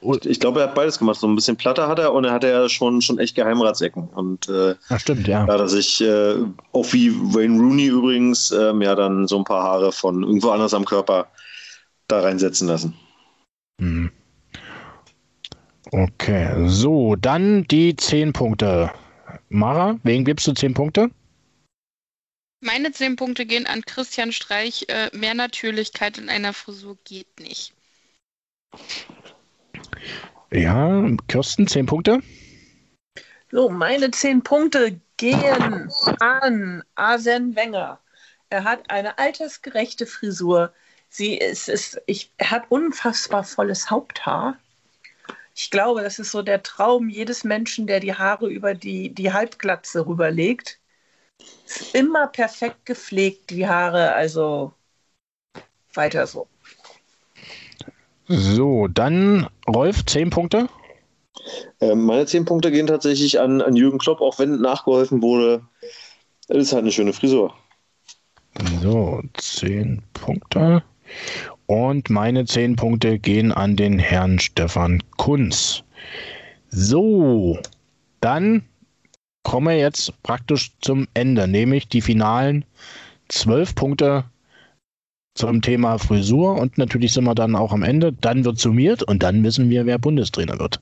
Ich 0.00 0.40
glaube, 0.40 0.60
er 0.60 0.68
hat 0.68 0.74
beides 0.74 0.98
gemacht. 0.98 1.20
So 1.20 1.26
ein 1.26 1.34
bisschen 1.34 1.56
Platte 1.56 1.88
hat 1.88 1.98
er 1.98 2.12
und 2.12 2.24
er 2.24 2.32
hatte 2.32 2.48
ja 2.48 2.68
schon, 2.68 3.02
schon 3.02 3.18
echt 3.18 3.34
Geheimratsecken. 3.34 4.08
Und 4.08 4.48
äh, 4.48 4.76
Ach, 4.88 5.00
stimmt, 5.00 5.26
ja. 5.28 5.46
da 5.46 5.54
hat 5.54 5.60
er 5.60 5.68
sich, 5.68 6.00
äh, 6.00 6.36
auch 6.72 6.92
wie 6.92 7.12
Wayne 7.12 7.58
Rooney 7.58 7.86
übrigens, 7.86 8.50
ähm, 8.52 8.82
ja 8.82 8.94
dann 8.94 9.26
so 9.26 9.38
ein 9.38 9.44
paar 9.44 9.62
Haare 9.62 9.92
von 9.92 10.22
irgendwo 10.22 10.50
anders 10.50 10.74
am 10.74 10.84
Körper 10.84 11.26
da 12.08 12.20
reinsetzen 12.20 12.68
lassen. 12.68 12.94
Mhm. 13.78 14.10
Okay, 15.92 16.68
so, 16.68 17.16
dann 17.16 17.64
die 17.64 17.96
zehn 17.96 18.32
Punkte. 18.32 18.92
Mara, 19.48 19.98
wegen 20.04 20.24
gibst 20.24 20.46
du 20.46 20.52
zehn 20.52 20.72
Punkte? 20.72 21.10
Meine 22.60 22.92
zehn 22.92 23.16
Punkte 23.16 23.46
gehen 23.46 23.66
an 23.66 23.82
Christian 23.82 24.32
Streich. 24.32 24.86
Äh, 24.88 25.10
mehr 25.16 25.34
Natürlichkeit 25.34 26.18
in 26.18 26.28
einer 26.28 26.52
Frisur 26.52 26.96
geht 27.04 27.40
nicht. 27.40 27.74
Ja, 30.52 31.10
Kirsten, 31.26 31.66
zehn 31.66 31.86
Punkte. 31.86 32.20
So, 33.50 33.68
meine 33.68 34.12
zehn 34.12 34.42
Punkte 34.42 35.00
gehen 35.16 35.90
an 36.20 36.84
Arsene 36.94 37.56
Wenger. 37.56 37.98
Er 38.48 38.62
hat 38.62 38.90
eine 38.90 39.18
altersgerechte 39.18 40.06
Frisur. 40.06 40.72
Sie 41.08 41.36
ist, 41.36 41.68
ist 41.68 42.00
ich, 42.06 42.30
er 42.36 42.52
hat 42.52 42.70
unfassbar 42.70 43.42
volles 43.42 43.90
Haupthaar. 43.90 44.56
Ich 45.62 45.70
glaube, 45.70 46.02
das 46.02 46.18
ist 46.18 46.30
so 46.30 46.40
der 46.40 46.62
Traum 46.62 47.10
jedes 47.10 47.44
Menschen, 47.44 47.86
der 47.86 48.00
die 48.00 48.14
Haare 48.14 48.48
über 48.48 48.72
die, 48.72 49.10
die 49.12 49.30
Halbglatze 49.30 50.06
rüberlegt. 50.06 50.80
Ist 51.66 51.94
immer 51.94 52.28
perfekt 52.28 52.86
gepflegt, 52.86 53.50
die 53.50 53.68
Haare, 53.68 54.14
also 54.14 54.72
weiter 55.92 56.26
so. 56.26 56.48
So, 58.26 58.88
dann 58.88 59.48
Rolf, 59.68 60.06
zehn 60.06 60.30
Punkte. 60.30 60.66
Ähm, 61.82 62.06
meine 62.06 62.24
zehn 62.24 62.46
Punkte 62.46 62.70
gehen 62.70 62.86
tatsächlich 62.86 63.38
an, 63.38 63.60
an 63.60 63.76
Jürgen 63.76 63.98
Klopp, 63.98 64.22
auch 64.22 64.38
wenn 64.38 64.62
nachgeholfen 64.62 65.20
wurde. 65.20 65.66
Das 66.48 66.56
ist 66.56 66.72
halt 66.72 66.84
eine 66.84 66.92
schöne 66.92 67.12
Frisur. 67.12 67.54
So, 68.80 69.20
zehn 69.34 70.02
Punkte. 70.14 70.82
Und 71.70 72.10
meine 72.10 72.46
zehn 72.46 72.74
Punkte 72.74 73.20
gehen 73.20 73.52
an 73.52 73.76
den 73.76 74.00
Herrn 74.00 74.40
Stefan 74.40 75.00
Kunz. 75.16 75.84
So, 76.68 77.60
dann 78.20 78.64
kommen 79.44 79.68
wir 79.68 79.78
jetzt 79.78 80.20
praktisch 80.24 80.72
zum 80.80 81.06
Ende, 81.14 81.46
nämlich 81.46 81.86
die 81.86 82.00
finalen 82.00 82.64
zwölf 83.28 83.76
Punkte 83.76 84.24
zum 85.36 85.62
Thema 85.62 85.98
Frisur 85.98 86.56
und 86.56 86.76
natürlich 86.76 87.12
sind 87.12 87.22
wir 87.22 87.36
dann 87.36 87.54
auch 87.54 87.72
am 87.72 87.84
Ende. 87.84 88.12
Dann 88.14 88.44
wird 88.44 88.58
summiert 88.58 89.04
und 89.04 89.22
dann 89.22 89.44
wissen 89.44 89.70
wir, 89.70 89.86
wer 89.86 90.00
Bundestrainer 90.00 90.58
wird. 90.58 90.80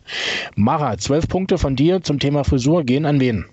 Mara, 0.57 0.97
zwölf 0.97 1.29
Punkte 1.29 1.59
von 1.59 1.77
dir 1.77 2.03
zum 2.03 2.19
Thema 2.19 2.45
Frisur 2.45 2.83
gehen 2.85 3.05
an 3.05 3.21
wen? 3.21 3.45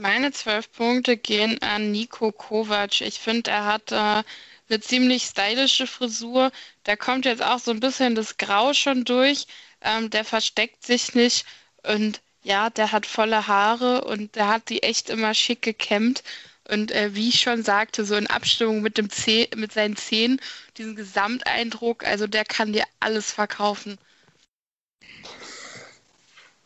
Meine 0.00 0.30
zwölf 0.30 0.70
Punkte 0.70 1.16
gehen 1.16 1.58
an 1.60 1.90
Nico 1.90 2.30
Kovac. 2.30 3.00
Ich 3.00 3.18
finde, 3.18 3.50
er 3.50 3.64
hat 3.64 3.90
äh, 3.90 4.22
eine 4.68 4.80
ziemlich 4.80 5.24
stylische 5.24 5.86
Frisur. 5.86 6.50
Da 6.84 6.96
kommt 6.96 7.24
jetzt 7.24 7.42
auch 7.42 7.58
so 7.58 7.70
ein 7.70 7.80
bisschen 7.80 8.14
das 8.14 8.36
Grau 8.36 8.72
schon 8.74 9.04
durch. 9.04 9.46
Ähm, 9.80 10.10
der 10.10 10.24
versteckt 10.24 10.84
sich 10.84 11.14
nicht 11.14 11.46
und 11.82 12.20
ja, 12.42 12.70
der 12.70 12.92
hat 12.92 13.06
volle 13.06 13.48
Haare 13.48 14.04
und 14.04 14.36
der 14.36 14.48
hat 14.48 14.68
die 14.68 14.82
echt 14.82 15.10
immer 15.10 15.34
schick 15.34 15.62
gekämmt. 15.62 16.22
Und 16.68 16.90
äh, 16.92 17.14
wie 17.14 17.28
ich 17.28 17.40
schon 17.40 17.62
sagte, 17.62 18.04
so 18.04 18.16
in 18.16 18.26
Abstimmung 18.26 18.82
mit 18.82 18.98
dem 18.98 19.10
Zeh 19.10 19.48
mit 19.56 19.72
seinen 19.72 19.96
Zähnen, 19.96 20.40
diesen 20.76 20.96
Gesamteindruck, 20.96 22.04
also 22.04 22.26
der 22.26 22.44
kann 22.44 22.72
dir 22.72 22.84
alles 23.00 23.32
verkaufen. 23.32 23.98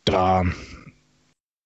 Da, 0.04 0.44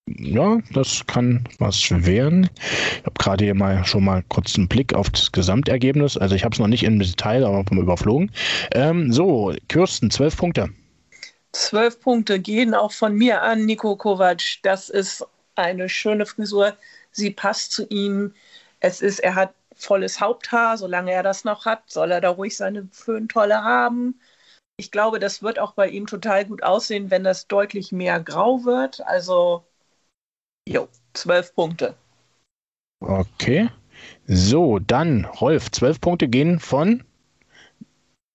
ja, 0.07 0.59
das 0.71 1.05
kann 1.07 1.47
was 1.59 1.89
werden. 2.05 2.49
Ich 2.55 3.05
habe 3.05 3.13
gerade 3.17 3.45
hier 3.45 3.55
mal 3.55 3.85
schon 3.85 4.03
mal 4.03 4.23
kurz 4.29 4.55
einen 4.55 4.67
Blick 4.67 4.93
auf 4.93 5.09
das 5.09 5.31
Gesamtergebnis. 5.31 6.17
Also 6.17 6.35
ich 6.35 6.43
habe 6.43 6.53
es 6.53 6.59
noch 6.59 6.67
nicht 6.67 6.83
im 6.83 6.99
Detail, 6.99 7.45
aber 7.45 7.63
überflogen. 7.71 8.31
Ähm, 8.71 9.11
so, 9.11 9.53
Kirsten, 9.67 10.11
zwölf 10.11 10.37
Punkte. 10.37 10.69
Zwölf 11.53 11.99
Punkte 11.99 12.39
gehen 12.39 12.73
auch 12.73 12.91
von 12.91 13.15
mir 13.15 13.41
an 13.41 13.65
Nico 13.65 13.95
Kovac. 13.95 14.61
Das 14.63 14.89
ist 14.89 15.25
eine 15.55 15.89
schöne 15.89 16.25
Frisur. 16.25 16.73
Sie 17.11 17.31
passt 17.31 17.71
zu 17.71 17.87
ihm. 17.87 18.33
Es 18.81 19.01
ist, 19.01 19.19
er 19.19 19.35
hat 19.35 19.53
volles 19.75 20.19
Haupthaar. 20.19 20.77
Solange 20.77 21.11
er 21.11 21.23
das 21.23 21.45
noch 21.45 21.65
hat, 21.65 21.83
soll 21.87 22.11
er 22.11 22.21
da 22.21 22.29
ruhig 22.29 22.55
seine 22.57 22.87
Föhntolle 22.91 23.63
haben. 23.63 24.19
Ich 24.77 24.91
glaube, 24.91 25.19
das 25.19 25.41
wird 25.41 25.59
auch 25.59 25.73
bei 25.73 25.87
ihm 25.89 26.05
total 26.07 26.45
gut 26.45 26.61
aussehen, 26.63 27.09
wenn 27.09 27.23
das 27.23 27.47
deutlich 27.47 27.91
mehr 27.91 28.19
grau 28.19 28.65
wird. 28.65 29.01
Also, 29.07 29.65
jo, 30.67 30.87
zwölf 31.13 31.53
Punkte. 31.55 31.95
Okay. 32.99 33.69
So, 34.27 34.79
dann, 34.79 35.25
Rolf, 35.25 35.71
zwölf 35.71 36.01
Punkte 36.01 36.27
gehen 36.27 36.59
von 36.59 37.03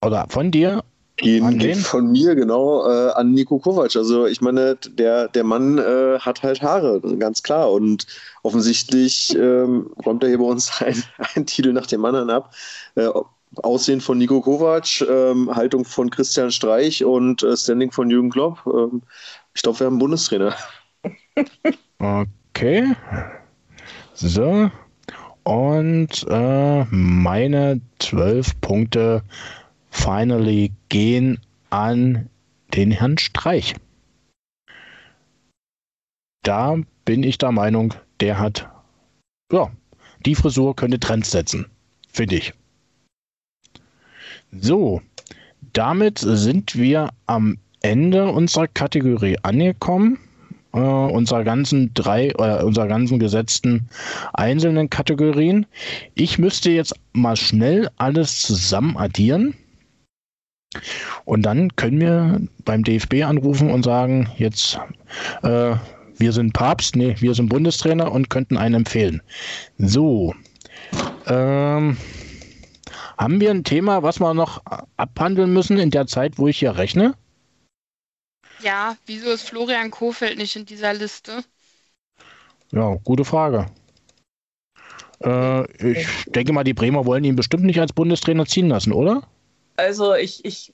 oder 0.05 0.27
von 0.28 0.51
dir. 0.51 0.82
Gehen, 1.16 1.61
wen? 1.61 1.77
von 1.77 2.12
mir 2.12 2.35
genau 2.35 2.89
äh, 2.89 3.11
an 3.11 3.32
Nico 3.32 3.59
Kovac. 3.59 3.94
Also 3.94 4.27
ich 4.27 4.40
meine, 4.40 4.77
der, 4.77 5.28
der 5.28 5.44
Mann 5.44 5.77
äh, 5.77 6.19
hat 6.19 6.43
halt 6.43 6.62
Haare, 6.62 7.01
ganz 7.19 7.43
klar. 7.43 7.70
Und 7.70 8.07
offensichtlich 8.43 9.36
ähm, 9.36 9.93
räumt 10.05 10.23
er 10.23 10.31
hier 10.31 10.39
bei 10.39 10.44
uns 10.44 10.73
ein, 10.81 11.02
einen 11.35 11.44
Titel 11.44 11.73
nach 11.73 11.86
dem 11.86 12.05
anderen 12.05 12.31
ab. 12.31 12.55
Äh, 12.94 13.09
Aussehen 13.57 14.01
von 14.01 14.16
Nico 14.16 14.40
Kovac, 14.40 15.01
ähm, 15.02 15.55
Haltung 15.55 15.85
von 15.85 16.09
Christian 16.09 16.52
Streich 16.52 17.05
und 17.05 17.43
äh, 17.43 17.57
Standing 17.57 17.90
von 17.90 18.09
Jürgen 18.09 18.31
Klopp. 18.31 18.65
Ähm, 18.66 19.02
ich 19.55 19.62
glaube, 19.62 19.81
wir 19.81 19.86
haben 19.86 19.94
einen 19.94 19.98
Bundestrainer. 19.98 20.55
Okay. 22.01 22.94
So. 24.14 24.70
Und 25.44 26.27
äh, 26.28 26.85
meine 26.90 27.81
zwölf 27.98 28.59
Punkte 28.60 29.22
finally 29.90 30.72
gehen 30.89 31.40
an 31.68 32.28
den 32.74 32.90
Herrn 32.90 33.18
Streich. 33.18 33.74
Da 36.43 36.77
bin 37.05 37.22
ich 37.22 37.36
der 37.36 37.52
Meinung, 37.52 37.93
der 38.20 38.39
hat, 38.39 38.70
ja, 39.52 39.70
die 40.24 40.35
Frisur 40.35 40.74
könnte 40.77 41.01
Trends 41.01 41.31
setzen, 41.31 41.66
finde 42.09 42.36
ich. 42.36 42.55
So, 44.52 45.02
damit 45.72 46.18
sind 46.18 46.77
wir 46.77 47.10
am 47.27 47.59
Ende 47.82 48.31
unserer 48.31 48.68
Kategorie 48.68 49.36
angekommen. 49.43 50.18
Äh, 50.72 50.78
unserer 50.78 51.44
ganzen 51.44 51.92
drei, 51.94 52.28
äh, 52.28 52.62
unserer 52.62 52.86
ganzen 52.86 53.18
gesetzten 53.18 53.88
einzelnen 54.32 54.90
Kategorien. 54.90 55.66
Ich 56.14 56.38
müsste 56.38 56.70
jetzt 56.70 56.94
mal 57.12 57.36
schnell 57.36 57.88
alles 57.97 58.42
zusammen 58.42 58.97
addieren. 58.97 59.55
Und 61.24 61.42
dann 61.42 61.74
können 61.74 62.01
wir 62.01 62.40
beim 62.64 62.84
DFB 62.84 63.24
anrufen 63.24 63.70
und 63.70 63.84
sagen, 63.84 64.28
jetzt, 64.36 64.78
äh, 65.42 65.74
wir 66.16 66.32
sind 66.32 66.52
Papst, 66.52 66.94
nee, 66.94 67.16
wir 67.18 67.34
sind 67.34 67.48
Bundestrainer 67.48 68.12
und 68.12 68.30
könnten 68.30 68.56
einen 68.56 68.76
empfehlen. 68.76 69.20
So, 69.78 70.34
ähm, 71.26 71.97
haben 73.18 73.40
wir 73.40 73.51
ein 73.51 73.64
Thema, 73.64 74.02
was 74.02 74.20
wir 74.20 74.32
noch 74.32 74.62
abhandeln 74.97 75.52
müssen 75.52 75.78
in 75.78 75.90
der 75.90 76.06
Zeit, 76.06 76.38
wo 76.38 76.47
ich 76.47 76.59
hier 76.59 76.76
rechne? 76.76 77.14
Ja, 78.62 78.97
wieso 79.07 79.31
ist 79.31 79.49
Florian 79.49 79.91
Kofeld 79.91 80.39
nicht 80.39 80.57
in 80.57 80.66
dieser 80.66 80.93
Liste? 80.93 81.45
Ja, 82.73 82.97
gute 83.05 83.24
Frage. 83.24 83.66
Äh, 85.23 85.93
ich 85.93 86.24
denke 86.27 86.53
mal, 86.53 86.65
die 86.65 86.74
Bremer 86.74 87.05
wollen 87.05 87.24
ihn 87.24 87.37
bestimmt 87.37 87.65
nicht 87.65 87.81
als 87.81 87.93
Bundestrainer 87.93 88.47
ziehen 88.47 88.69
lassen, 88.69 88.93
oder? 88.93 89.23
Also 89.77 90.15
ich, 90.15 90.45
ich 90.45 90.73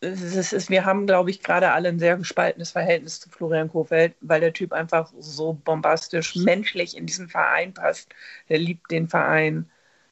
es 0.00 0.52
ist, 0.52 0.70
wir 0.70 0.84
haben, 0.84 1.06
glaube 1.06 1.30
ich, 1.30 1.42
gerade 1.42 1.72
alle 1.72 1.88
ein 1.88 1.98
sehr 1.98 2.16
gespaltenes 2.16 2.70
Verhältnis 2.70 3.20
zu 3.20 3.30
Florian 3.30 3.70
Kofeld, 3.70 4.14
weil 4.20 4.40
der 4.40 4.52
Typ 4.52 4.72
einfach 4.72 5.12
so 5.18 5.54
bombastisch 5.54 6.36
menschlich 6.36 6.96
in 6.96 7.06
diesen 7.06 7.28
Verein 7.28 7.72
passt. 7.74 8.14
Er 8.46 8.58
liebt 8.58 8.90
den 8.90 9.08
Verein, 9.08 9.70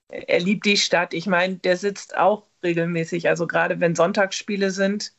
er 0.08 0.40
liebt 0.40 0.66
die 0.66 0.76
Stadt. 0.76 1.14
Ich 1.14 1.26
meine, 1.26 1.56
der 1.56 1.76
sitzt 1.76 2.16
auch 2.16 2.44
regelmäßig, 2.62 3.28
also 3.28 3.46
gerade 3.46 3.80
wenn 3.80 3.94
Sonntagsspiele 3.94 4.70
sind, 4.70 5.12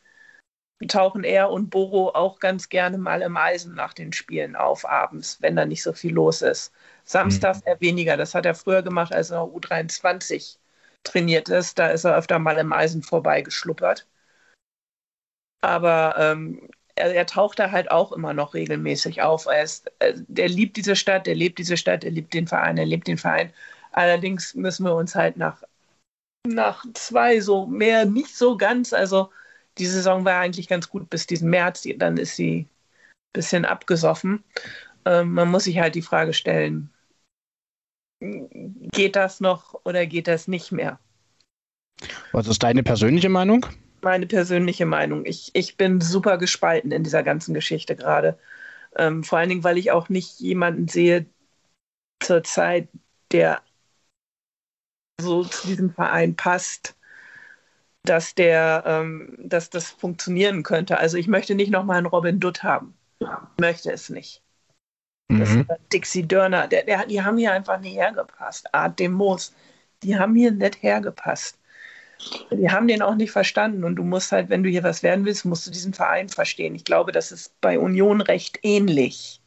tauchen 0.88 1.24
er 1.24 1.50
und 1.50 1.70
Boro 1.70 2.10
auch 2.10 2.40
ganz 2.40 2.70
gerne 2.70 2.98
mal 2.98 3.22
im 3.22 3.38
Eisen 3.38 3.76
nach 3.76 3.94
den 3.94 4.12
Spielen 4.14 4.56
auf, 4.56 4.86
abends, 4.86 5.42
wenn 5.42 5.56
da 5.56 5.66
nicht 5.66 5.84
so 5.84 5.94
viel 5.94 6.14
los 6.14 6.42
ist. 6.42 6.74
Samstags 7.06 7.60
mhm. 7.60 7.68
eher 7.68 7.82
weniger. 7.82 8.18
Das 8.18 8.36
hat 8.36 8.46
er 8.46 8.56
früher 8.56 8.82
gemacht, 8.82 9.14
als 9.14 9.30
er 9.32 9.44
U23 9.44 10.58
trainiert 11.04 11.50
ist. 11.50 11.80
Da 11.80 11.88
ist 11.88 12.04
er 12.04 12.18
öfter 12.18 12.40
mal 12.40 12.58
im 12.58 12.74
Eisen 12.74 13.04
vorbeigeschluppert. 13.04 14.08
Aber 15.62 16.16
ähm, 16.18 16.70
er, 16.96 17.16
er, 17.16 17.26
taucht 17.26 17.60
da 17.60 17.72
halt 17.72 17.92
auch 17.92 18.12
immer 18.12 18.34
noch 18.34 18.54
regelmäßig 18.54 19.22
auf. 19.22 19.46
Er 19.46 19.64
ist, 19.64 19.92
äh, 20.00 20.14
der 20.28 20.50
liebt 20.50 20.78
diese 20.78 20.96
Stadt, 20.96 21.26
der 21.28 21.36
lebt 21.36 21.58
diese 21.58 21.78
Stadt, 21.78 22.04
er 22.04 22.12
liebt 22.12 22.34
den 22.34 22.48
Verein, 22.48 22.78
er 22.78 22.86
liebt 22.86 23.08
den 23.08 23.18
Verein. 23.18 23.54
Allerdings 23.92 24.56
müssen 24.56 24.86
wir 24.86 24.96
uns 24.96 25.16
halt 25.16 25.38
nach, 25.38 25.64
nach 26.46 26.86
zwei 26.94 27.40
so 27.40 27.66
mehr 27.66 28.06
nicht 28.06 28.36
so 28.36 28.58
ganz, 28.58 28.94
also 28.94 29.32
die 29.78 29.86
Saison 29.86 30.26
war 30.26 30.40
eigentlich 30.40 30.68
ganz 30.68 30.90
gut 30.90 31.10
bis 31.10 31.28
diesen 31.28 31.50
März, 31.50 31.88
dann 31.98 32.18
ist 32.18 32.36
sie 32.36 32.60
ein 32.60 32.70
bisschen 33.34 33.66
abgesoffen. 33.66 34.44
Ähm, 35.06 35.34
man 35.34 35.50
muss 35.50 35.66
sich 35.66 35.80
halt 35.80 35.96
die 35.96 36.02
Frage 36.02 36.34
stellen, 36.34 36.90
geht 38.20 39.16
das 39.16 39.42
noch 39.42 39.80
oder 39.84 40.06
geht 40.06 40.28
das 40.28 40.48
nicht 40.48 40.72
mehr? 40.72 41.00
Was 42.32 42.48
ist 42.48 42.64
deine 42.64 42.84
persönliche 42.84 43.30
Meinung? 43.30 43.66
Meine 44.02 44.28
persönliche 44.28 44.86
Meinung. 44.86 45.26
Ich, 45.26 45.52
ich 45.54 45.78
bin 45.78 46.02
super 46.02 46.38
gespalten 46.38 46.92
in 46.92 47.04
dieser 47.04 47.24
ganzen 47.24 47.54
Geschichte 47.54 47.96
gerade. 47.96 48.38
Ähm, 48.96 49.24
vor 49.24 49.40
allen 49.40 49.50
Dingen, 49.50 49.64
weil 49.64 49.78
ich 49.78 49.92
auch 49.92 50.10
nicht 50.10 50.40
jemanden 50.40 50.88
sehe 50.88 51.26
zurzeit, 52.22 52.88
der 53.32 53.62
so 55.20 55.44
zu 55.44 55.68
diesem 55.68 55.94
Verein 55.94 56.36
passt, 56.36 56.95
dass 58.06 58.36
der, 58.36 58.84
ähm, 58.86 59.36
dass 59.38 59.70
das 59.70 59.90
funktionieren 59.90 60.64
könnte. 60.64 60.98
Also 60.98 61.18
ich 61.18 61.28
möchte 61.28 61.56
nicht 61.56 61.72
nochmal 61.72 61.98
einen 61.98 62.06
Robin 62.06 62.40
Dutt 62.40 62.64
haben. 62.64 62.94
Ich 63.20 63.28
möchte 63.60 63.92
es 63.92 64.10
nicht. 64.10 64.42
Mhm. 65.30 65.66
Dixie 65.92 66.28
Dörner, 66.28 66.68
der, 66.68 66.84
der, 66.84 67.06
die 67.06 67.22
haben 67.22 67.38
hier 67.38 67.52
einfach 67.52 67.80
nicht 67.80 67.96
hergepasst. 67.96 68.74
Art 68.74 69.00
dem 69.00 69.14
Moos, 69.14 69.54
die 70.04 70.18
haben 70.18 70.36
hier 70.36 70.52
nicht 70.52 70.82
hergepasst. 70.84 71.58
Die 72.52 72.70
haben 72.70 72.88
den 72.88 73.02
auch 73.02 73.16
nicht 73.16 73.32
verstanden. 73.32 73.84
Und 73.84 73.96
du 73.96 74.04
musst 74.04 74.32
halt, 74.32 74.50
wenn 74.50 74.64
du 74.64 74.70
hier 74.70 74.84
was 74.84 75.04
werden 75.04 75.26
willst, 75.26 75.46
musst 75.46 75.68
du 75.68 75.72
diesen 75.72 75.94
Verein 75.94 76.30
verstehen. 76.30 76.76
Ich 76.76 76.86
glaube, 76.86 77.12
das 77.12 77.32
ist 77.32 77.60
bei 77.62 77.78
Union 77.80 78.22
recht 78.22 78.60
ähnlich. 78.62 79.42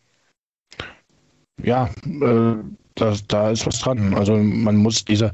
Ja, 1.62 1.90
äh, 2.04 2.56
das, 2.94 3.26
da 3.26 3.50
ist 3.50 3.66
was 3.66 3.78
dran. 3.78 4.14
Also 4.14 4.36
man 4.36 4.76
muss 4.76 5.04
diese. 5.04 5.32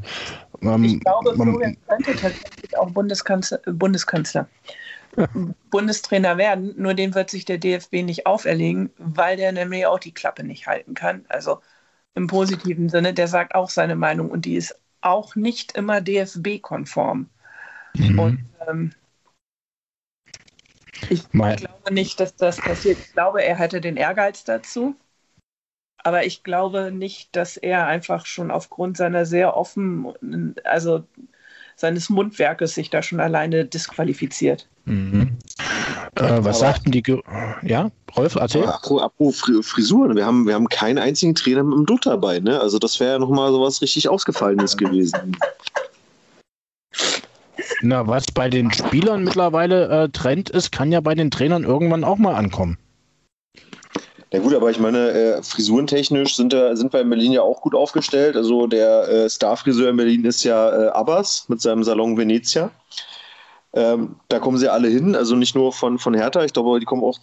Ähm, 0.65 0.85
ich 0.85 1.01
glaube, 1.01 1.35
Florian 1.35 1.77
könnte 1.87 2.15
tatsächlich 2.17 2.77
auch 2.77 2.91
Bundeskanzler, 2.91 3.59
Bundeskanzler 3.67 4.49
Bundestrainer 5.71 6.39
werden, 6.39 6.75
nur 6.77 6.95
den 6.95 7.15
wird 7.15 7.31
sich 7.31 7.45
der 7.45 7.59
DFB 7.59 8.03
nicht 8.03 8.27
auferlegen, 8.27 8.91
weil 8.99 9.37
der 9.37 9.53
nämlich 9.53 9.87
auch 9.87 9.99
die 9.99 10.13
Klappe 10.13 10.45
nicht 10.45 10.67
halten 10.67 10.95
kann. 10.95 11.25
Also 11.29 11.61
im 12.15 12.27
positiven 12.27 12.89
Sinne, 12.89 13.15
der 13.15 13.29
sagt 13.29 13.55
auch 13.55 13.71
seine 13.71 13.97
Meinung 13.97 14.31
und 14.31 14.45
die 14.45 14.57
ist 14.57 14.79
auch 15.01 15.37
nicht 15.37 15.73
immer 15.73 16.01
DFB-konform. 16.01 17.29
Mhm. 17.95 18.19
Und 18.19 18.45
ähm, 18.69 18.93
ich 21.11 21.33
Mal. 21.33 21.57
glaube 21.57 21.93
nicht, 21.93 22.19
dass 22.21 22.35
das 22.37 22.57
passiert. 22.57 22.99
Ich 22.99 23.13
glaube, 23.13 23.43
er 23.45 23.59
hätte 23.59 23.81
den 23.81 23.97
Ehrgeiz 23.97 24.45
dazu. 24.45 24.97
Aber 26.05 26.27
ich 26.27 26.45
glaube 26.45 26.93
nicht, 26.93 27.35
dass 27.35 27.57
er 27.57 27.87
einfach 27.87 28.27
schon 28.27 28.51
aufgrund 28.51 28.97
seiner 28.99 29.25
sehr 29.25 29.57
offen, 29.57 30.55
also 30.65 31.03
seines 31.77 32.11
Mundwerkes 32.11 32.75
sich 32.75 32.91
da 32.91 33.03
schon 33.03 33.21
alleine 33.21 33.65
disqualifiziert. 33.65 34.69
Mhm. 34.85 35.39
Äh, 36.17 36.45
was 36.45 36.61
sagten 36.61 36.93
die? 36.93 37.03
Ge 37.03 37.21
ja, 37.63 37.91
Rolf, 38.17 38.35
erzähl. 38.37 38.67
Apropos 38.67 39.41
Frisuren, 39.63 40.15
wir 40.15 40.27
haben, 40.27 40.47
wir 40.47 40.55
haben 40.55 40.69
keinen 40.69 40.99
einzigen 40.99 41.35
Trainer 41.35 41.65
mit 41.65 41.79
dem 41.79 41.87
Dutt 41.87 42.07
dabei, 42.07 42.39
ne? 42.39 42.61
Also 42.61 42.79
das 42.79 43.01
wäre 43.01 43.13
ja 43.13 43.19
nochmal 43.19 43.51
so 43.51 43.63
was 43.63 43.81
richtig 43.81 44.09
Ausgefallenes 44.09 44.77
gewesen. 44.77 45.37
Na, 47.81 48.07
was 48.07 48.27
bei 48.27 48.49
den 48.49 48.71
Spielern 48.73 49.25
mittlerweile 49.25 50.05
äh, 50.05 50.09
Trend 50.11 50.51
ist, 50.51 50.71
kann 50.71 50.93
ja 50.93 51.01
bei 51.01 51.15
den 51.15 51.31
Trainern 51.31 51.65
irgendwann 51.65 52.05
auch 52.05 52.19
mal 52.19 52.35
ankommen. 52.35 52.79
Ja 54.35 54.41
gut, 54.41 54.53
aber 54.53 54.69
ich 54.69 54.81
meine, 54.81 55.11
äh, 55.11 55.43
frisurentechnisch 55.45 56.35
sind, 56.35 56.53
äh, 56.53 56.75
sind 56.75 56.93
wir 56.93 57.01
in 57.01 57.09
Berlin 57.09 57.31
ja 57.31 57.43
auch 57.43 57.61
gut 57.61 57.73
aufgestellt. 57.73 58.35
Also 58.35 58.67
der 58.67 59.09
äh, 59.09 59.31
Starfriseur 59.31 59.91
in 59.91 59.97
Berlin 59.97 60.25
ist 60.25 60.43
ja 60.43 60.87
äh, 60.87 60.89
Abbas 60.89 61.49
mit 61.49 61.61
seinem 61.61 61.85
Salon 61.85 62.17
Venezia. 62.17 62.73
Ähm, 63.75 64.17
da 64.29 64.41
kommen 64.41 64.59
sie 64.59 64.69
alle 64.69 64.89
hin, 64.89 65.15
also 65.15 65.37
nicht 65.37 65.55
nur 65.55 65.73
von, 65.73 66.01
von 66.01 66.15
Hertha, 66.15 66.45
ich 66.45 66.53
glaube, 66.53 66.81
die 66.81 66.85
kommen 66.85 67.05
auch 67.05 67.17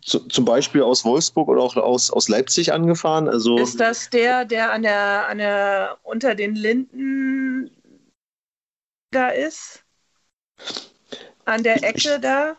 zu, 0.00 0.20
zum 0.20 0.46
Beispiel 0.46 0.82
aus 0.82 1.04
Wolfsburg 1.04 1.48
oder 1.48 1.60
auch 1.60 1.76
aus, 1.76 2.10
aus 2.10 2.30
Leipzig 2.30 2.72
angefahren. 2.72 3.28
Also 3.28 3.58
ist 3.58 3.78
das 3.78 4.08
der, 4.08 4.46
der 4.46 4.72
an 4.72 4.82
der, 4.82 5.28
an 5.28 5.36
der 5.36 5.98
unter 6.02 6.34
den 6.34 6.54
Linden 6.54 7.70
da 9.10 9.28
ist? 9.28 9.84
An 11.44 11.62
der 11.62 11.84
Ecke 11.84 12.14
ich, 12.14 12.20
da? 12.22 12.56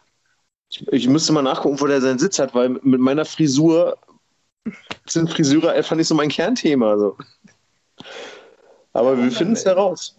Ich, 0.76 0.88
ich, 0.92 1.08
müsste 1.08 1.32
mal 1.32 1.42
nachgucken, 1.42 1.80
wo 1.80 1.88
der 1.88 2.02
seinen 2.02 2.20
Sitz 2.20 2.38
hat, 2.38 2.54
weil 2.54 2.70
mit 2.70 3.00
meiner 3.00 3.24
Frisur 3.24 3.98
sind 5.06 5.32
Friseure 5.32 5.72
einfach 5.72 5.96
nicht 5.96 6.08
so 6.08 6.16
mein 6.16 6.30
Kernthema. 6.30 6.92
Also. 6.92 7.18
Aber 8.92 9.18
wir 9.18 9.32
finden 9.32 9.54
es 9.54 9.66
heraus. 9.66 10.18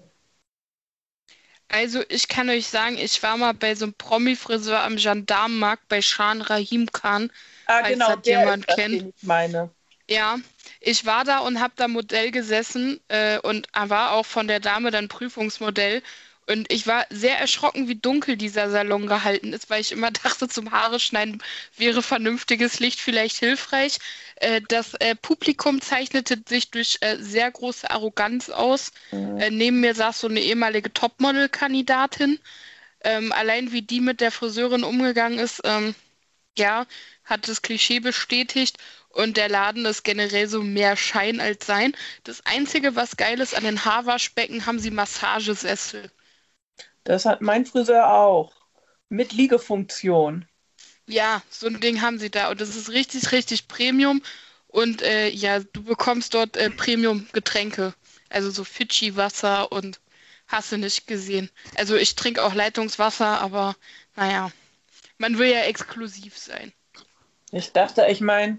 Also 1.68 2.02
ich 2.08 2.28
kann 2.28 2.48
euch 2.48 2.68
sagen, 2.68 2.96
ich 2.96 3.22
war 3.22 3.36
mal 3.36 3.52
bei 3.52 3.74
so 3.74 3.86
einem 3.86 3.94
Promi-Friseur 3.94 4.80
am 4.80 4.96
Gendarmenmarkt 4.96 5.88
bei 5.88 6.00
Shan 6.00 6.40
Rahim 6.40 6.90
Khan. 6.92 7.30
Ah, 7.66 7.82
genau, 7.82 8.14
das 8.14 8.26
jemand 8.26 8.60
ist 8.60 8.68
das, 8.68 8.76
kennt. 8.76 8.94
ich 8.94 9.22
meine. 9.22 9.70
Ja, 10.08 10.36
ich 10.80 11.04
war 11.04 11.24
da 11.24 11.40
und 11.40 11.60
habe 11.60 11.74
da 11.76 11.88
Modell 11.88 12.30
gesessen 12.30 13.00
äh, 13.08 13.40
und 13.40 13.66
war 13.74 14.12
auch 14.12 14.24
von 14.24 14.46
der 14.46 14.60
Dame 14.60 14.92
dann 14.92 15.08
Prüfungsmodell. 15.08 16.02
Und 16.48 16.72
ich 16.72 16.86
war 16.86 17.06
sehr 17.10 17.38
erschrocken, 17.38 17.88
wie 17.88 17.96
dunkel 17.96 18.36
dieser 18.36 18.70
Salon 18.70 19.08
gehalten 19.08 19.52
ist, 19.52 19.68
weil 19.68 19.80
ich 19.80 19.90
immer 19.90 20.10
dachte, 20.24 20.48
zum 20.48 20.70
Haare 20.70 21.00
schneiden 21.00 21.42
wäre 21.76 22.02
vernünftiges 22.02 22.78
Licht 22.78 23.00
vielleicht 23.00 23.36
hilfreich. 23.38 23.98
Äh, 24.36 24.60
das 24.68 24.94
äh, 24.94 25.16
Publikum 25.16 25.80
zeichnete 25.80 26.40
sich 26.46 26.70
durch 26.70 26.98
äh, 27.00 27.16
sehr 27.18 27.50
große 27.50 27.90
Arroganz 27.90 28.48
aus. 28.50 28.92
Mhm. 29.10 29.56
neben 29.56 29.80
mir 29.80 29.94
saß 29.94 30.20
so 30.20 30.28
eine 30.28 30.40
ehemalige 30.40 30.92
Topmodel-Kandidatin. 30.92 32.38
Ähm, 33.02 33.32
allein 33.32 33.72
wie 33.72 33.82
die 33.82 34.00
mit 34.00 34.20
der 34.20 34.30
Friseurin 34.30 34.84
umgegangen 34.84 35.38
ist, 35.38 35.60
ähm, 35.64 35.94
ja, 36.56 36.86
hat 37.24 37.48
das 37.48 37.62
Klischee 37.62 38.00
bestätigt. 38.00 38.78
Und 39.10 39.36
der 39.36 39.48
Laden 39.48 39.84
ist 39.86 40.04
generell 40.04 40.48
so 40.48 40.62
mehr 40.62 40.96
Schein 40.96 41.40
als 41.40 41.66
Sein. 41.66 41.96
Das 42.24 42.44
Einzige, 42.46 42.96
was 42.96 43.16
geil 43.16 43.40
ist, 43.40 43.56
an 43.56 43.64
den 43.64 43.84
Haarwaschbecken 43.84 44.66
haben 44.66 44.78
sie 44.78 44.90
Massagesessel. 44.90 46.10
Das 47.06 47.24
hat 47.24 47.40
mein 47.40 47.64
Friseur 47.64 48.12
auch. 48.12 48.52
Mit 49.08 49.32
Liegefunktion. 49.32 50.44
Ja, 51.06 51.40
so 51.48 51.68
ein 51.68 51.80
Ding 51.80 52.02
haben 52.02 52.18
sie 52.18 52.30
da. 52.30 52.50
Und 52.50 52.60
das 52.60 52.74
ist 52.74 52.90
richtig, 52.90 53.30
richtig 53.30 53.68
Premium. 53.68 54.22
Und 54.66 55.02
äh, 55.02 55.28
ja, 55.28 55.60
du 55.60 55.84
bekommst 55.84 56.34
dort 56.34 56.56
äh, 56.56 56.68
Premium-Getränke. 56.68 57.94
Also 58.28 58.50
so 58.50 58.64
Fidschi-Wasser 58.64 59.70
und 59.70 60.00
hast 60.48 60.72
du 60.72 60.78
nicht 60.78 61.06
gesehen. 61.06 61.48
Also 61.76 61.94
ich 61.94 62.16
trinke 62.16 62.42
auch 62.42 62.54
Leitungswasser, 62.54 63.40
aber 63.40 63.76
naja, 64.16 64.50
man 65.18 65.38
will 65.38 65.48
ja 65.48 65.60
exklusiv 65.60 66.36
sein. 66.36 66.72
Ich 67.52 67.72
dachte, 67.72 68.04
ich 68.08 68.20
meine, 68.20 68.58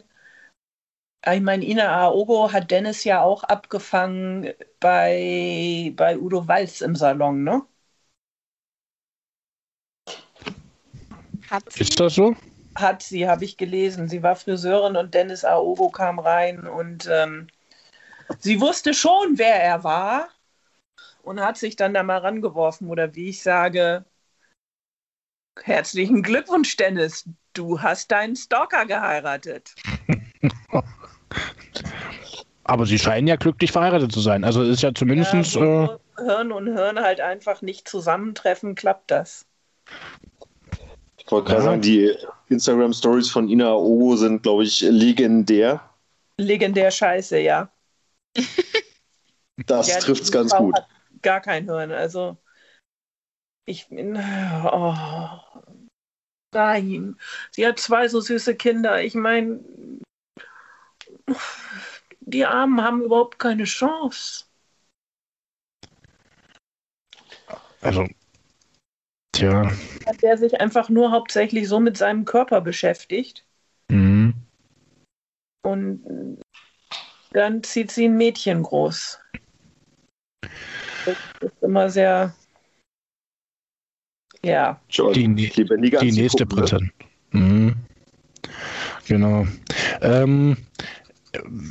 ich 1.30 1.41
meine, 1.41 1.65
Ina 1.65 2.02
Aogo 2.02 2.53
hat 2.53 2.72
Dennis 2.72 3.03
ja 3.03 3.22
auch 3.22 3.44
abgefangen 3.44 4.53
bei, 4.80 5.91
bei 5.98 6.18
Udo 6.18 6.48
Walz 6.48 6.80
im 6.80 6.95
Salon, 6.95 7.44
ne? 7.44 7.65
Hat 11.49 11.72
sie? 11.72 11.82
Ist 11.82 11.99
das 11.99 12.15
so? 12.15 12.36
Hat 12.76 13.02
sie, 13.02 13.28
habe 13.28 13.45
ich 13.45 13.57
gelesen. 13.57 14.07
Sie 14.07 14.24
war 14.24 14.36
Friseurin 14.36 14.95
und 14.95 15.14
Dennis 15.14 15.44
Aogo 15.44 15.90
kam 15.90 16.19
rein 16.19 16.68
und 16.68 17.07
ähm, 17.11 17.48
sie 18.40 18.61
wusste 18.61 18.94
schon, 18.94 19.38
wer 19.38 19.61
er 19.61 19.84
war 19.84 20.30
und 21.24 21.41
hat 21.41 21.57
sich 21.57 21.76
dann 21.76 21.94
da 21.94 22.03
mal 22.03 22.19
rangeworfen. 22.19 22.88
Oder 22.90 23.15
wie 23.15 23.30
ich 23.30 23.41
sage, 23.41 24.06
herzlichen 25.61 26.24
Glückwunsch, 26.24 26.78
Dennis. 26.78 27.28
Du 27.53 27.82
hast 27.82 28.11
deinen 28.11 28.36
Stalker 28.36 28.86
geheiratet. 28.86 29.74
Aber 32.64 32.86
sie 32.86 32.99
scheinen 32.99 33.28
ja 33.28 33.38
glücklich 33.38 33.72
verheiratet 33.72 34.11
zu 34.11 34.19
sein. 34.19 34.44
Also 34.44 34.61
ist 34.61 34.84
ja 34.84 34.94
zumindest. 34.94 35.34
Ja, 35.34 35.61
äh, 35.61 35.88
wo 35.88 35.99
Hirn 36.18 36.52
und 36.52 36.68
Hirn 36.68 36.99
halt 36.99 37.22
einfach 37.22 37.61
nicht 37.61 37.88
zusammentreffen, 37.88 38.76
klappt 38.76 39.10
das. 39.10 39.45
Ich 41.27 41.31
wollte 41.33 41.49
gerade 41.49 41.63
sagen, 41.63 41.81
die 41.81 42.15
Instagram-Stories 42.47 43.29
von 43.29 43.49
Ina 43.49 43.73
Ogo 43.73 44.15
sind, 44.15 44.43
glaube 44.43 44.63
ich, 44.63 44.79
legendär. 44.79 45.89
Legendär 46.37 46.89
scheiße, 46.89 47.39
ja. 47.39 47.69
Das 49.65 49.89
ja, 49.89 49.99
trifft 49.99 50.23
es 50.23 50.31
ganz 50.31 50.51
Frau 50.51 50.67
gut. 50.67 50.75
Hat 50.75 50.87
gar 51.21 51.41
kein 51.41 51.65
Hirn. 51.65 51.91
Also 51.91 52.37
ich 53.65 53.89
bin. 53.89 54.15
Oh, 54.15 54.95
nein. 56.53 57.19
Sie 57.51 57.67
hat 57.67 57.79
zwei 57.79 58.07
so 58.07 58.21
süße 58.21 58.55
Kinder. 58.55 59.03
Ich 59.03 59.13
meine, 59.13 59.59
die 62.21 62.45
Armen 62.45 62.81
haben 62.81 63.01
überhaupt 63.01 63.37
keine 63.37 63.65
Chance. 63.65 64.45
also. 67.81 68.07
Tja. 69.38 69.72
Hat 70.07 70.22
der 70.23 70.38
sich 70.38 70.59
einfach 70.59 70.89
nur 70.89 71.11
hauptsächlich 71.11 71.68
so 71.68 71.80
mit 71.80 71.95
seinem 71.97 72.26
Körper 72.26 72.61
beschäftigt 72.61 73.45
Mhm. 73.89 74.34
und 75.64 76.39
dann 77.31 77.61
zieht 77.64 77.91
sie 77.91 78.05
ein 78.05 78.18
Mädchen 78.18 78.64
groß. 78.64 79.19
Das 81.05 81.15
ist 81.41 81.61
immer 81.61 81.89
sehr. 81.89 82.35
Ja. 84.43 84.81
Die, 84.89 85.35
die 85.35 86.11
nächste? 86.11 86.45
Prinzessin. 86.45 86.91
Mhm. 87.31 87.76
Genau. 89.07 89.45
Ähm, 90.01 90.57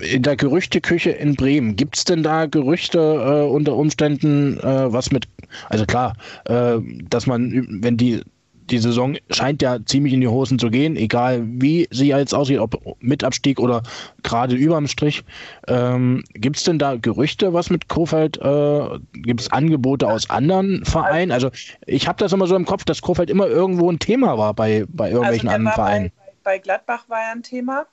in 0.00 0.22
der 0.22 0.36
Gerüchteküche 0.36 1.10
in 1.10 1.34
Bremen, 1.34 1.76
gibt 1.76 1.96
es 1.96 2.04
denn 2.04 2.22
da 2.22 2.46
Gerüchte 2.46 2.98
äh, 2.98 3.48
unter 3.48 3.76
Umständen, 3.76 4.58
äh, 4.60 4.92
was 4.92 5.10
mit, 5.10 5.28
also 5.68 5.86
klar, 5.86 6.14
äh, 6.44 6.78
dass 7.08 7.26
man, 7.26 7.66
wenn 7.82 7.96
die, 7.96 8.22
die 8.70 8.78
Saison 8.78 9.16
scheint 9.30 9.62
ja 9.62 9.78
ziemlich 9.84 10.12
in 10.12 10.20
die 10.20 10.28
Hosen 10.28 10.58
zu 10.58 10.70
gehen, 10.70 10.96
egal 10.96 11.42
wie 11.46 11.86
sie 11.90 12.08
jetzt 12.08 12.34
aussieht, 12.34 12.58
ob 12.58 12.80
mit 13.00 13.22
Abstieg 13.22 13.60
oder 13.60 13.82
gerade 14.22 14.56
überm 14.56 14.88
Strich. 14.88 15.22
Ähm, 15.68 16.24
gibt 16.34 16.56
es 16.56 16.64
denn 16.64 16.78
da 16.78 16.96
Gerüchte, 16.96 17.52
was 17.52 17.70
mit 17.70 17.88
Kofeld, 17.88 18.38
äh, 18.38 18.98
gibt 19.12 19.40
es 19.40 19.52
Angebote 19.52 20.08
aus 20.08 20.28
anderen 20.30 20.84
Vereinen? 20.84 21.30
Also 21.30 21.50
ich 21.86 22.08
habe 22.08 22.18
das 22.18 22.32
immer 22.32 22.46
so 22.46 22.56
im 22.56 22.66
Kopf, 22.66 22.84
dass 22.84 23.02
Kofeld 23.02 23.30
immer 23.30 23.46
irgendwo 23.46 23.90
ein 23.90 23.98
Thema 23.98 24.36
war 24.36 24.54
bei, 24.54 24.84
bei 24.88 25.10
irgendwelchen 25.10 25.48
also 25.48 25.62
der 25.62 25.70
anderen 25.70 25.74
Vereinen. 25.74 26.12
Bei, 26.44 26.52
bei 26.52 26.58
Gladbach 26.58 27.08
war 27.08 27.20
ja 27.20 27.32
ein 27.32 27.42
Thema. 27.42 27.86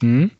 Hm? 0.00 0.32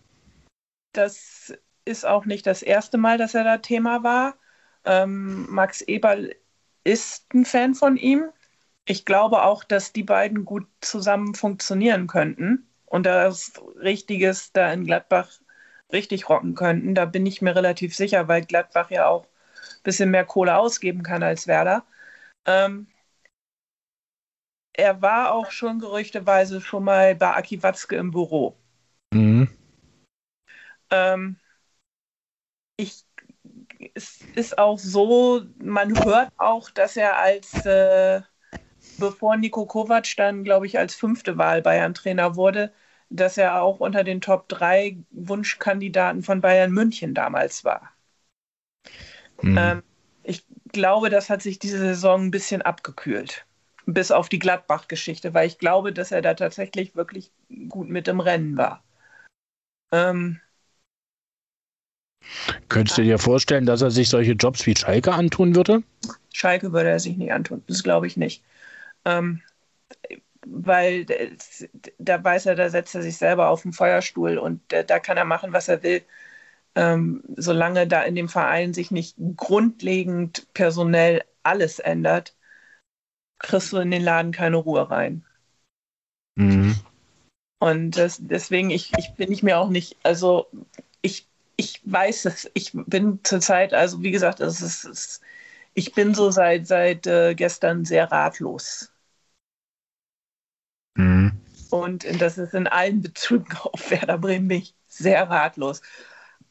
Das 0.93 1.53
ist 1.85 2.07
auch 2.07 2.25
nicht 2.25 2.47
das 2.47 2.63
erste 2.63 2.99
Mal, 2.99 3.19
dass 3.19 3.35
er 3.35 3.45
da 3.45 3.59
Thema 3.59 4.03
war. 4.03 4.37
Ähm, 4.85 5.47
Max 5.51 5.81
Eberl 5.83 6.35
ist 6.85 7.33
ein 7.35 7.45
Fan 7.45 7.75
von 7.75 7.97
ihm. 7.97 8.31
Ich 8.85 9.05
glaube 9.05 9.45
auch, 9.45 9.65
dass 9.65 9.93
die 9.93 10.03
beiden 10.03 10.45
gut 10.45 10.67
zusammen 10.81 11.35
funktionieren 11.35 12.09
könnten 12.09 12.69
und 12.87 13.07
das 13.07 13.53
Richtiges 13.77 14.53
da 14.53 14.73
in 14.73 14.85
Gladbach 14.85 15.31
richtig 15.93 16.29
rocken 16.29 16.55
könnten. 16.55 16.95
Da 16.95 17.05
bin 17.05 17.27
ich 17.27 17.43
mir 17.43 17.55
relativ 17.55 17.95
sicher, 17.95 18.29
weil 18.29 18.45
Gladbach 18.45 18.91
ja 18.91 19.07
auch 19.07 19.25
ein 19.25 19.83
bisschen 19.85 20.11
mehr 20.11 20.25
Kohle 20.25 20.57
ausgeben 20.57 21.03
kann 21.03 21.23
als 21.23 21.47
Werder. 21.47 21.85
Ähm, 22.45 22.89
er 24.73 25.03
war 25.03 25.33
auch 25.33 25.51
schon 25.51 25.79
gerüchteweise 25.79 26.61
schon 26.61 26.85
mal 26.85 27.15
bei 27.15 27.37
Aki 27.37 27.63
Watzke 27.63 27.97
im 27.97 28.11
Büro. 28.11 28.57
Mhm. 29.15 29.49
Ähm, 30.93 31.39
ich, 32.77 33.05
es 33.95 34.29
ist 34.35 34.59
auch 34.59 34.79
so, 34.79 35.43
man 35.59 36.03
hört 36.05 36.31
auch, 36.39 36.71
dass 36.71 36.97
er 36.97 37.19
als, 37.19 37.65
äh, 37.65 38.23
bevor 38.99 39.37
Nico 39.37 39.67
Kovac 39.67 40.17
dann, 40.17 40.45
glaube 40.45 40.67
ich, 40.67 40.79
als 40.79 40.95
fünfte 40.95 41.39
Wahl 41.39 41.63
Bayern-Trainer 41.63 42.37
wurde, 42.37 42.73
dass 43.11 43.39
er 43.39 43.63
auch 43.63 43.81
unter 43.81 44.05
den 44.05 44.21
Top 44.21 44.49
3 44.49 44.99
Wunschkandidaten 45.11 46.23
von 46.23 46.41
Bayern 46.43 46.73
München 46.73 47.15
damals 47.15 47.65
war. 47.65 47.93
Mhm. 49.43 49.57
Ähm, 49.57 49.83
ich 50.23 50.45
glaube, 50.73 51.11
das 51.11 51.31
hat 51.31 51.43
sich 51.43 51.59
diese 51.59 51.79
Saison 51.79 52.25
ein 52.27 52.31
bisschen 52.31 52.63
abgekühlt. 52.63 53.47
Bis 53.87 54.11
auf 54.13 54.29
die 54.29 54.39
Gladbach-Geschichte, 54.39 55.35
weil 55.35 55.49
ich 55.49 55.59
glaube, 55.59 55.93
dass 55.93 56.13
er 56.13 56.23
da 56.23 56.35
tatsächlich 56.35 56.95
wirklich 56.95 57.33
gut 57.69 57.89
mit 57.89 58.07
im 58.09 58.21
Rennen 58.21 58.57
war. 58.57 58.85
Ähm, 59.93 60.41
Könntest 62.69 62.99
du 62.99 63.03
dir 63.03 63.19
vorstellen, 63.19 63.67
dass 63.67 63.83
er 63.83 63.91
sich 63.91 64.09
solche 64.09 64.33
Jobs 64.33 64.67
wie 64.67 64.77
Schalke 64.77 65.13
antun 65.13 65.55
würde? 65.55 65.83
Schalke 66.33 66.73
würde 66.73 66.91
er 66.91 67.01
sich 67.01 67.17
nicht 67.17 67.33
antun. 67.33 67.63
Das 67.67 67.83
glaube 67.83 68.07
ich 68.07 68.17
nicht. 68.17 68.43
Ähm, 69.05 69.43
weil 70.47 71.05
das- 71.05 71.69
da 71.99 72.23
weiß 72.23 72.47
er, 72.47 72.57
da 72.57 72.69
setzt 72.71 72.95
er 72.95 73.03
sich 73.03 73.17
selber 73.17 73.49
auf 73.49 73.63
den 73.63 73.73
Feuerstuhl 73.73 74.39
und 74.39 74.61
da, 74.69 74.83
da 74.83 74.99
kann 74.99 75.17
er 75.17 75.25
machen, 75.25 75.53
was 75.53 75.69
er 75.69 75.83
will. 75.83 76.03
Ähm, 76.77 77.23
solange 77.37 77.87
da 77.89 78.03
in 78.05 78.17
dem 78.17 78.29
Verein 78.29 78.75
sich 78.75 78.91
nicht 78.91 79.17
grundlegend 79.37 80.49
personell 80.55 81.23
alles 81.45 81.81
ändert, 81.81 82.37
kriegst 83.39 83.73
du 83.73 83.77
in 83.77 83.91
den 83.91 84.03
Laden 84.03 84.33
keine 84.33 84.57
Ruhe 84.57 84.91
rein. 84.91 85.27
Mhm. 86.37 86.73
Und 87.61 87.93
das, 87.93 88.19
deswegen 88.21 88.71
ich, 88.71 88.93
ich 88.99 89.15
bin 89.15 89.31
ich 89.33 89.43
mir 89.43 89.59
auch 89.59 89.69
nicht, 89.69 89.97
also 90.03 90.47
ich, 91.57 91.81
weiß 91.85 92.27
es, 92.27 92.51
ich 92.55 92.73
bin 92.75 93.21
zurzeit, 93.25 93.75
also 93.75 94.03
wie 94.03 94.11
gesagt, 94.11 94.41
es 94.41 94.61
ist, 94.63 94.85
es, 94.85 95.21
ich 95.75 95.95
bin 95.95 96.15
so 96.15 96.31
seit, 96.31 96.67
seit 96.67 97.07
äh, 97.07 97.35
gestern 97.35 97.85
sehr 97.85 98.11
ratlos. 98.13 98.93
Mhm. 100.97 101.33
Und 101.71 102.05
das 102.21 102.39
ist 102.39 102.55
in 102.55 102.67
allen 102.67 103.03
Bezügen 103.03 103.57
auf 103.63 103.91
Werder 103.91 104.19
Bremen 104.19 104.49
bin 104.49 104.59
ich 104.59 104.75
sehr 104.89 105.29
ratlos. 105.31 105.81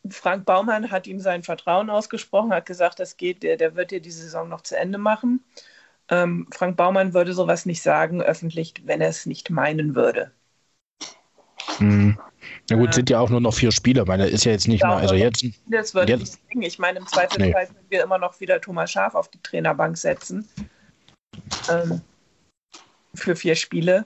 Frank 0.10 0.46
Baumann 0.46 0.92
hat 0.92 1.08
ihm 1.08 1.20
sein 1.20 1.44
Vertrauen 1.44 1.90
ausgesprochen, 1.90 2.54
hat 2.54 2.66
gesagt, 2.66 3.00
das 3.00 3.18
geht, 3.18 3.44
der, 3.44 3.58
der 3.58 3.76
wird 3.76 3.92
dir 3.92 4.02
die 4.02 4.12
Saison 4.12 4.50
noch 4.50 4.62
zu 4.62 4.78
Ende 4.78 4.98
machen. 4.98 5.44
Ähm, 6.10 6.48
Frank 6.52 6.78
Baumann 6.78 7.14
würde 7.14 7.34
sowas 7.34 7.66
nicht 7.66 7.82
sagen 7.84 8.22
öffentlich, 8.22 8.76
wenn 8.86 9.02
er 9.02 9.10
es 9.10 9.26
nicht 9.28 9.50
meinen 9.52 9.96
würde. 9.96 10.32
Mhm. 11.80 12.18
Na 12.70 12.76
gut, 12.76 12.90
Äh, 12.90 12.94
sind 12.94 13.10
ja 13.10 13.20
auch 13.20 13.30
nur 13.30 13.42
noch 13.42 13.54
vier 13.54 13.72
Spieler, 13.72 14.08
weil 14.08 14.20
er 14.20 14.30
ist 14.30 14.46
ja 14.46 14.52
jetzt 14.52 14.68
nicht 14.68 14.84
mal, 14.84 14.98
also 14.98 15.16
jetzt, 15.16 15.44
Das 15.68 15.94
würde 15.94 16.14
Jetzt- 16.14 16.22
nicht 16.22 16.48
bringen. 16.48 16.62
Ich 16.64 16.80
meine, 16.80 17.00
im 17.00 17.08
Zweifelsfall 17.08 17.68
können 17.68 17.86
wir 17.90 18.04
immer 18.04 18.18
noch 18.18 18.40
wieder 18.40 18.60
Thomas 18.62 18.92
Schaf 18.92 19.16
auf 19.16 19.30
die 19.30 19.42
Trainerbank 19.42 19.98
setzen. 19.98 20.48
Ähm, 21.70 22.02
für 23.14 23.36
vier 23.36 23.56
Spiele. 23.56 24.06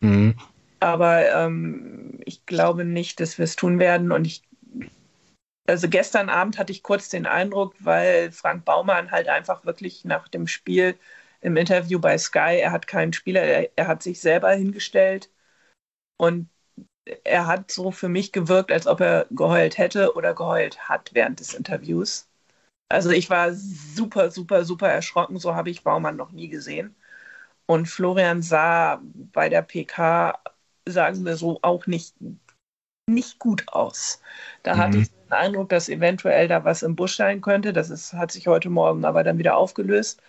mhm. 0.00 0.34
Aber 0.80 1.28
ähm, 1.30 2.18
ich 2.24 2.44
glaube 2.44 2.84
nicht, 2.84 3.20
dass 3.20 3.38
wir 3.38 3.44
es 3.44 3.54
tun 3.54 3.78
werden. 3.78 4.10
Und 4.10 4.26
ich, 4.26 4.42
also 5.68 5.88
gestern 5.88 6.28
Abend 6.28 6.58
hatte 6.58 6.72
ich 6.72 6.82
kurz 6.82 7.08
den 7.08 7.24
Eindruck, 7.24 7.74
weil 7.78 8.32
Frank 8.32 8.64
Baumann 8.64 9.12
halt 9.12 9.28
einfach 9.28 9.64
wirklich 9.64 10.04
nach 10.04 10.26
dem 10.26 10.48
Spiel 10.48 10.96
im 11.40 11.56
Interview 11.56 12.00
bei 12.00 12.18
Sky, 12.18 12.58
er 12.60 12.72
hat 12.72 12.88
keinen 12.88 13.12
Spieler, 13.12 13.42
er, 13.42 13.70
er 13.76 13.86
hat 13.86 14.02
sich 14.02 14.20
selber 14.20 14.50
hingestellt 14.52 15.30
und 16.16 16.48
er 17.24 17.46
hat 17.46 17.70
so 17.70 17.90
für 17.90 18.08
mich 18.08 18.32
gewirkt, 18.32 18.72
als 18.72 18.86
ob 18.86 19.00
er 19.00 19.26
geheult 19.30 19.78
hätte 19.78 20.14
oder 20.14 20.34
geheult 20.34 20.88
hat 20.88 21.10
während 21.14 21.40
des 21.40 21.54
Interviews. 21.54 22.28
Also 22.88 23.10
ich 23.10 23.30
war 23.30 23.52
super, 23.54 24.30
super, 24.30 24.64
super 24.64 24.88
erschrocken. 24.90 25.38
So 25.38 25.54
habe 25.54 25.70
ich 25.70 25.84
Baumann 25.84 26.16
noch 26.16 26.32
nie 26.32 26.48
gesehen. 26.48 26.94
Und 27.66 27.88
Florian 27.88 28.42
sah 28.42 29.00
bei 29.32 29.48
der 29.48 29.62
PK, 29.62 30.38
sagen 30.88 31.24
wir 31.24 31.36
so, 31.36 31.58
auch 31.62 31.86
nicht, 31.86 32.14
nicht 33.08 33.38
gut 33.38 33.64
aus. 33.68 34.20
Da 34.62 34.76
Mhm. 34.76 34.78
hatte 34.78 34.98
ich 34.98 35.10
den 35.10 35.32
Eindruck, 35.32 35.68
dass 35.70 35.88
eventuell 35.88 36.48
da 36.48 36.64
was 36.64 36.82
im 36.82 36.96
Busch 36.96 37.16
sein 37.16 37.40
könnte. 37.40 37.72
Das 37.72 37.90
ist, 37.90 38.12
hat 38.14 38.32
sich 38.32 38.46
heute 38.48 38.70
Morgen 38.70 39.04
aber 39.04 39.24
dann 39.24 39.38
wieder 39.38 39.56
aufgelöst. 39.56 40.22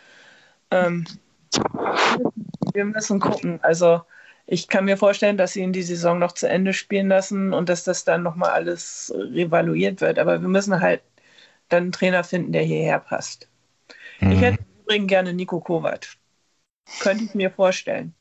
Ähm, 0.72 1.06
wir 2.74 2.86
müssen 2.86 3.20
gucken. 3.20 3.60
Also 3.64 4.02
Ich 4.46 4.68
kann 4.68 4.86
mir 4.86 4.98
vorstellen, 4.98 5.38
dass 5.38 5.54
sie 5.54 5.62
ihn 5.62 5.74
die 5.74 5.84
Saison 5.84 6.20
noch 6.20 6.34
zu 6.34 6.50
Ende 6.50 6.74
spielen 6.74 7.08
lassen 7.08 7.54
und 7.54 7.70
dass 7.70 7.84
das 7.84 8.04
dann 8.04 8.24
nochmal 8.24 8.52
alles 8.52 9.14
revaluiert 9.16 10.02
wird. 10.02 10.20
Aber 10.20 10.42
wir 10.42 10.50
müssen 10.50 10.82
halt 10.82 11.02
dann 11.70 11.84
einen 11.84 11.92
Trainer 11.92 12.24
finden, 12.24 12.52
der 12.52 12.64
hierher 12.64 13.00
passt. 13.00 13.48
Mhm. 14.20 14.32
Ich 14.32 14.42
hätte 14.42 14.60
übrigens 14.82 15.08
gerne 15.08 15.34
Nico 15.34 15.60
Kovac. 15.60 16.08
Könnte 17.00 17.24
ich 17.24 17.34
mir 17.34 17.50
vorstellen. 17.50 18.14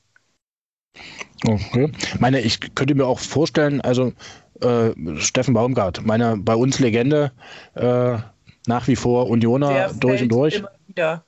Okay. 1.44 1.90
Meine, 2.20 2.40
ich 2.40 2.60
könnte 2.74 2.94
mir 2.94 3.06
auch 3.06 3.18
vorstellen, 3.18 3.80
also 3.80 4.12
äh, 4.60 4.90
Steffen 5.16 5.54
Baumgart, 5.54 6.04
meine 6.04 6.36
bei 6.36 6.54
uns 6.54 6.78
Legende, 6.78 7.32
äh, 7.74 8.18
nach 8.66 8.86
wie 8.86 8.96
vor 8.96 9.28
Unioner 9.28 9.92
durch 9.94 10.22
und 10.22 10.28
durch. 10.28 10.54
Immer 10.54 10.70
wieder. 10.86 11.24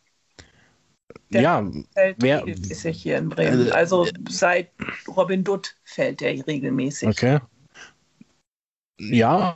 Der 1.30 1.42
ja, 1.42 1.70
wer 2.18 2.44
regelmäßig 2.44 3.02
hier 3.02 3.18
in 3.18 3.28
Bremen. 3.28 3.68
Äh, 3.68 3.70
also 3.70 4.06
seit 4.28 4.70
Robin 5.08 5.42
Dutt 5.42 5.74
fällt 5.84 6.22
er 6.22 6.46
regelmäßig. 6.46 7.08
Okay. 7.08 7.40
Ja, 8.98 9.54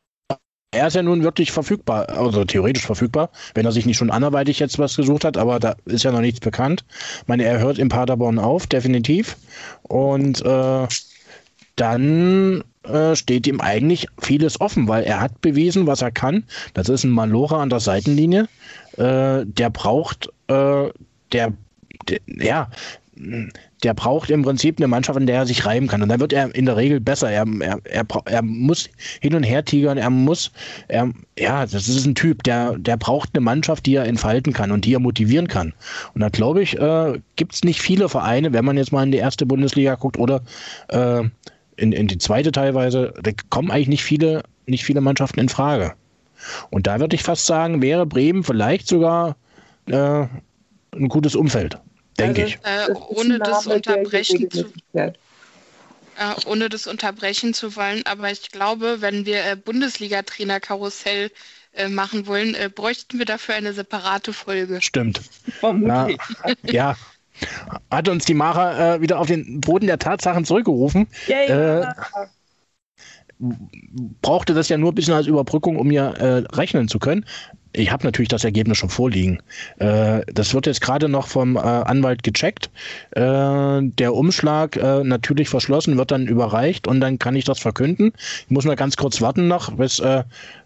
er 0.70 0.86
ist 0.86 0.96
ja 0.96 1.02
nun 1.02 1.22
wirklich 1.22 1.50
verfügbar, 1.50 2.10
also 2.10 2.44
theoretisch 2.44 2.84
verfügbar, 2.84 3.30
wenn 3.54 3.64
er 3.64 3.72
sich 3.72 3.86
nicht 3.86 3.96
schon 3.96 4.10
anderweitig 4.10 4.58
jetzt 4.58 4.78
was 4.78 4.96
gesucht 4.96 5.24
hat, 5.24 5.38
aber 5.38 5.58
da 5.60 5.76
ist 5.86 6.04
ja 6.04 6.12
noch 6.12 6.20
nichts 6.20 6.40
bekannt. 6.40 6.84
Ich 7.22 7.28
meine, 7.28 7.44
er 7.44 7.58
hört 7.58 7.78
in 7.78 7.88
Paderborn 7.88 8.38
auf, 8.38 8.66
definitiv. 8.66 9.36
Und 9.82 10.44
äh, 10.44 10.86
dann 11.76 12.64
äh, 12.82 13.16
steht 13.16 13.46
ihm 13.46 13.60
eigentlich 13.60 14.08
vieles 14.18 14.60
offen, 14.60 14.88
weil 14.88 15.04
er 15.04 15.20
hat 15.20 15.40
bewiesen, 15.40 15.86
was 15.86 16.02
er 16.02 16.10
kann. 16.10 16.44
Das 16.74 16.88
ist 16.90 17.04
ein 17.04 17.10
Malora 17.10 17.62
an 17.62 17.70
der 17.70 17.80
Seitenlinie. 17.80 18.48
Äh, 18.98 19.46
der 19.46 19.70
braucht, 19.70 20.28
äh, 20.48 20.90
der, 21.32 21.52
der, 22.08 22.20
ja, 22.26 22.70
der 23.82 23.94
braucht 23.94 24.30
im 24.30 24.42
Prinzip 24.42 24.78
eine 24.78 24.88
Mannschaft, 24.88 25.18
in 25.18 25.26
der 25.26 25.36
er 25.36 25.46
sich 25.46 25.64
reiben 25.64 25.86
kann. 25.86 26.02
Und 26.02 26.08
dann 26.08 26.20
wird 26.20 26.32
er 26.32 26.54
in 26.54 26.66
der 26.66 26.76
Regel 26.76 27.00
besser. 27.00 27.30
Er, 27.30 27.46
er, 27.60 27.80
er, 27.84 28.06
er 28.24 28.42
muss 28.42 28.88
hin 29.20 29.34
und 29.34 29.42
her 29.42 29.64
tigern, 29.64 29.98
er 29.98 30.10
muss, 30.10 30.52
er, 30.88 31.10
ja, 31.38 31.62
das 31.62 31.88
ist 31.88 32.06
ein 32.06 32.14
Typ, 32.14 32.42
der, 32.42 32.78
der 32.78 32.96
braucht 32.96 33.30
eine 33.34 33.40
Mannschaft, 33.40 33.86
die 33.86 33.94
er 33.94 34.04
entfalten 34.04 34.52
kann 34.52 34.70
und 34.70 34.84
die 34.84 34.94
er 34.94 35.00
motivieren 35.00 35.48
kann. 35.48 35.72
Und 36.14 36.20
da 36.20 36.28
glaube 36.28 36.62
ich, 36.62 36.78
äh, 36.78 37.20
gibt 37.36 37.54
es 37.54 37.64
nicht 37.64 37.80
viele 37.80 38.08
Vereine, 38.08 38.52
wenn 38.52 38.64
man 38.64 38.76
jetzt 38.76 38.92
mal 38.92 39.02
in 39.02 39.12
die 39.12 39.18
erste 39.18 39.46
Bundesliga 39.46 39.94
guckt 39.94 40.18
oder 40.18 40.42
äh, 40.88 41.22
in, 41.76 41.92
in 41.92 42.08
die 42.08 42.18
zweite 42.18 42.52
teilweise, 42.52 43.14
da 43.22 43.30
kommen 43.50 43.70
eigentlich 43.70 43.88
nicht 43.88 44.04
viele, 44.04 44.42
nicht 44.66 44.84
viele 44.84 45.00
Mannschaften 45.00 45.40
in 45.40 45.48
Frage. 45.48 45.94
Und 46.70 46.86
da 46.86 47.00
würde 47.00 47.16
ich 47.16 47.22
fast 47.22 47.46
sagen, 47.46 47.82
wäre 47.82 48.06
Bremen 48.06 48.44
vielleicht 48.44 48.86
sogar 48.86 49.36
äh, 49.86 50.26
ein 50.92 51.08
gutes 51.08 51.34
Umfeld 51.34 51.78
denke 52.18 52.42
also, 52.42 52.54
ich. 52.54 52.58
Äh, 52.64 52.92
ohne 53.20 53.38
das 53.38 53.66
unterbrechen 53.66 54.50
zu, 54.50 54.66
äh, 54.92 55.12
ohne 56.46 56.68
das 56.68 56.86
unterbrechen 56.86 57.54
zu 57.54 57.76
wollen, 57.76 58.02
aber 58.06 58.30
ich 58.30 58.50
glaube, 58.50 59.00
wenn 59.00 59.26
wir 59.26 59.44
äh, 59.44 59.56
Bundesliga-Trainer-Karussell 59.56 61.30
äh, 61.74 61.88
machen 61.88 62.26
wollen, 62.26 62.54
äh, 62.54 62.70
bräuchten 62.74 63.18
wir 63.18 63.26
dafür 63.26 63.54
eine 63.54 63.72
separate 63.72 64.32
Folge. 64.32 64.82
Stimmt. 64.82 65.20
Vermutlich. 65.60 66.18
Ja, 66.64 66.72
ja. 66.72 66.96
Hat 67.88 68.08
uns 68.08 68.24
die 68.24 68.34
Mara 68.34 68.96
äh, 68.96 69.00
wieder 69.00 69.20
auf 69.20 69.28
den 69.28 69.60
Boden 69.60 69.86
der 69.86 70.00
Tatsachen 70.00 70.44
zurückgerufen. 70.44 71.06
Ja 71.28 71.94
brauchte 74.20 74.54
das 74.54 74.68
ja 74.68 74.78
nur 74.78 74.92
ein 74.92 74.94
bisschen 74.94 75.14
als 75.14 75.26
Überbrückung, 75.26 75.76
um 75.76 75.90
äh, 75.90 76.44
rechnen 76.52 76.88
zu 76.88 76.98
können. 76.98 77.24
Ich 77.78 77.92
habe 77.92 78.04
natürlich 78.04 78.28
das 78.28 78.44
Ergebnis 78.44 78.78
schon 78.78 78.88
vorliegen. 78.88 79.40
Äh, 79.78 80.22
das 80.26 80.52
wird 80.54 80.66
jetzt 80.66 80.80
gerade 80.80 81.08
noch 81.08 81.28
vom 81.28 81.56
äh, 81.56 81.60
Anwalt 81.60 82.22
gecheckt. 82.22 82.70
Äh, 83.12 83.20
der 83.82 84.14
Umschlag 84.14 84.76
äh, 84.76 85.04
natürlich 85.04 85.48
verschlossen, 85.48 85.96
wird 85.96 86.10
dann 86.10 86.26
überreicht 86.26 86.88
und 86.88 87.00
dann 87.00 87.18
kann 87.18 87.36
ich 87.36 87.44
das 87.44 87.58
verkünden. 87.58 88.12
Ich 88.42 88.50
muss 88.50 88.64
nur 88.64 88.76
ganz 88.76 88.96
kurz 88.96 89.20
warten 89.20 89.48
noch, 89.48 89.72
bis 89.72 90.00
äh, 90.00 90.24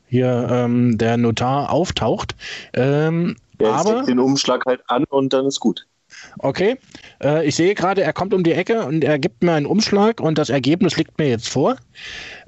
hier 0.08 0.48
ähm, 0.50 0.98
der 0.98 1.16
Notar 1.16 1.70
auftaucht. 1.70 2.34
Ähm, 2.72 3.36
ja, 3.60 3.72
aber 3.72 4.02
den 4.02 4.18
Umschlag 4.18 4.64
halt 4.66 4.82
an 4.88 5.04
und 5.04 5.32
dann 5.32 5.46
ist 5.46 5.60
gut. 5.60 5.86
Okay, 6.38 6.78
äh, 7.22 7.46
ich 7.46 7.54
sehe 7.56 7.74
gerade, 7.74 8.02
er 8.02 8.12
kommt 8.12 8.34
um 8.34 8.44
die 8.44 8.52
Ecke 8.52 8.84
und 8.84 9.04
er 9.04 9.18
gibt 9.18 9.42
mir 9.42 9.52
einen 9.52 9.66
Umschlag 9.66 10.20
und 10.20 10.38
das 10.38 10.50
Ergebnis 10.50 10.96
liegt 10.96 11.18
mir 11.18 11.28
jetzt 11.28 11.48
vor. 11.48 11.76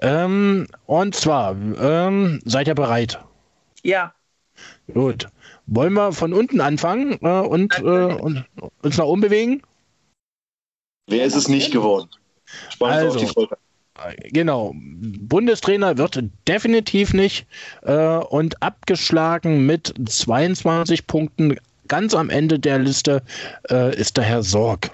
Ähm, 0.01 0.67
und 0.87 1.15
zwar, 1.15 1.57
ähm, 1.81 2.41
seid 2.45 2.69
ihr 2.69 2.75
bereit? 2.75 3.19
Ja. 3.83 4.13
Gut. 4.93 5.29
Wollen 5.67 5.95
wir 5.95 6.13
von 6.13 6.33
unten 6.33 6.61
anfangen 6.61 7.19
äh, 7.23 7.41
und, 7.41 7.79
äh, 7.79 7.83
und, 7.83 8.45
uns 8.83 8.99
nach 8.99 9.07
oben 9.07 9.23
bewegen? 9.23 9.63
Wer 11.09 11.25
ist 11.25 11.37
es 11.37 11.49
nicht 11.49 11.73
geworden? 11.73 12.09
Spannend 12.71 12.97
also, 12.97 13.19
auf 13.19 13.25
die 13.25 13.33
Folge. 13.33 13.57
Genau. 14.33 14.73
Bundestrainer 14.75 15.97
wird 15.97 16.23
definitiv 16.49 17.15
nicht 17.15 17.47
äh, 17.83 17.95
und 17.95 18.63
abgeschlagen 18.63 19.67
mit 19.67 19.95
22 20.07 21.07
Punkten 21.07 21.57
ganz 21.89 22.15
am 22.15 22.29
Ende 22.29 22.59
der 22.59 22.79
Liste 22.79 23.23
äh, 23.71 23.97
ist 23.97 24.17
der 24.17 24.25
Herr 24.25 24.43
Sorg. 24.43 24.91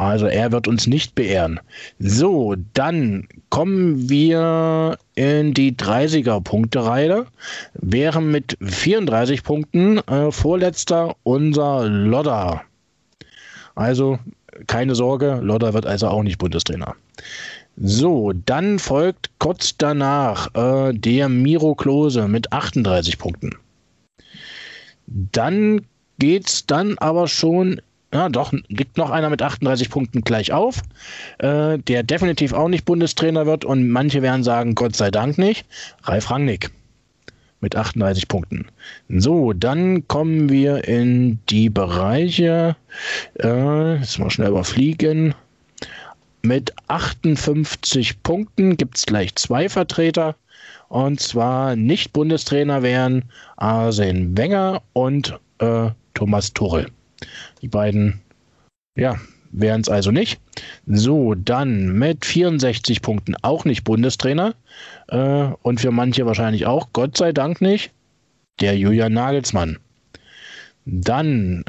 Also 0.00 0.24
er 0.24 0.50
wird 0.50 0.66
uns 0.66 0.86
nicht 0.86 1.14
beehren. 1.14 1.60
So, 1.98 2.54
dann 2.72 3.28
kommen 3.50 4.08
wir 4.08 4.96
in 5.14 5.52
die 5.52 5.72
30er-Punkte-Reihe. 5.72 7.26
Wären 7.74 8.30
mit 8.30 8.56
34 8.62 9.42
Punkten 9.42 9.98
äh, 9.98 10.32
vorletzter 10.32 11.16
unser 11.22 11.86
Lodder. 11.86 12.62
Also 13.74 14.18
keine 14.66 14.94
Sorge, 14.94 15.38
Lodder 15.42 15.74
wird 15.74 15.84
also 15.84 16.08
auch 16.08 16.22
nicht 16.22 16.38
Bundestrainer. 16.38 16.96
So, 17.76 18.32
dann 18.32 18.78
folgt 18.78 19.28
kurz 19.38 19.76
danach 19.76 20.48
äh, 20.54 20.94
der 20.94 21.28
Miro 21.28 21.74
Klose 21.74 22.26
mit 22.26 22.54
38 22.54 23.18
Punkten. 23.18 23.54
Dann 25.06 25.82
geht 26.18 26.48
es 26.48 26.64
dann 26.64 26.96
aber 26.96 27.28
schon 27.28 27.82
ja, 28.12 28.28
doch, 28.28 28.52
liegt 28.68 28.96
noch 28.96 29.10
einer 29.10 29.30
mit 29.30 29.40
38 29.40 29.88
Punkten 29.88 30.22
gleich 30.22 30.52
auf, 30.52 30.82
äh, 31.38 31.78
der 31.78 32.02
definitiv 32.02 32.52
auch 32.52 32.68
nicht 32.68 32.84
Bundestrainer 32.84 33.46
wird 33.46 33.64
und 33.64 33.88
manche 33.88 34.22
werden 34.22 34.42
sagen, 34.42 34.74
Gott 34.74 34.96
sei 34.96 35.10
Dank 35.10 35.38
nicht. 35.38 35.64
Ralf 36.02 36.30
Rangnick 36.30 36.70
mit 37.60 37.76
38 37.76 38.26
Punkten. 38.26 38.66
So, 39.08 39.52
dann 39.52 40.08
kommen 40.08 40.48
wir 40.48 40.88
in 40.88 41.38
die 41.50 41.70
Bereiche, 41.70 42.76
äh, 43.38 43.96
jetzt 43.96 44.18
mal 44.18 44.30
schnell 44.30 44.48
überfliegen. 44.50 45.34
Mit 46.42 46.72
58 46.88 48.22
Punkten 48.22 48.76
gibt 48.76 48.96
es 48.96 49.06
gleich 49.06 49.34
zwei 49.36 49.68
Vertreter. 49.68 50.36
Und 50.88 51.20
zwar 51.20 51.76
nicht 51.76 52.12
Bundestrainer 52.12 52.82
wären 52.82 53.24
Arsene 53.56 54.36
Wenger 54.36 54.82
und 54.94 55.38
äh, 55.58 55.90
Thomas 56.14 56.52
Tuchel. 56.52 56.86
Die 57.62 57.68
beiden, 57.68 58.20
ja, 58.96 59.18
wären 59.52 59.80
es 59.80 59.88
also 59.88 60.10
nicht. 60.10 60.40
So, 60.86 61.34
dann 61.34 61.98
mit 61.98 62.24
64 62.24 63.02
Punkten 63.02 63.36
auch 63.42 63.64
nicht 63.64 63.84
Bundestrainer. 63.84 64.54
Äh, 65.08 65.48
und 65.62 65.80
für 65.80 65.90
manche 65.90 66.26
wahrscheinlich 66.26 66.66
auch, 66.66 66.88
Gott 66.92 67.16
sei 67.16 67.32
Dank 67.32 67.60
nicht, 67.60 67.92
der 68.60 68.76
Julian 68.76 69.12
Nagelsmann. 69.12 69.78
Dann 70.84 71.64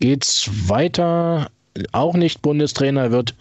äh, 0.00 0.14
es 0.14 0.50
weiter, 0.68 1.50
auch 1.92 2.14
nicht 2.14 2.42
Bundestrainer 2.42 3.10
wird 3.10 3.34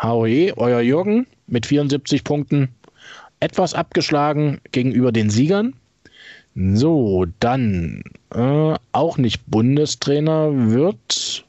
HOE, 0.00 0.52
euer 0.56 0.80
Jürgen, 0.80 1.26
mit 1.46 1.66
74 1.66 2.24
Punkten 2.24 2.68
etwas 3.40 3.74
abgeschlagen 3.74 4.60
gegenüber 4.72 5.12
den 5.12 5.30
Siegern. 5.30 5.74
So, 6.60 7.24
dann 7.38 8.02
äh, 8.34 8.74
auch 8.90 9.16
nicht 9.16 9.46
Bundestrainer 9.46 10.70
wird 10.72 11.46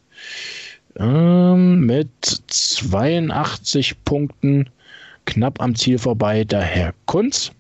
äh, 1.00 1.56
mit 1.56 2.10
82 2.22 4.04
Punkten 4.04 4.70
knapp 5.26 5.62
am 5.62 5.74
Ziel 5.74 5.98
vorbei 5.98 6.44
der 6.44 6.62
Herr 6.62 6.94
Kunz. 7.08 7.52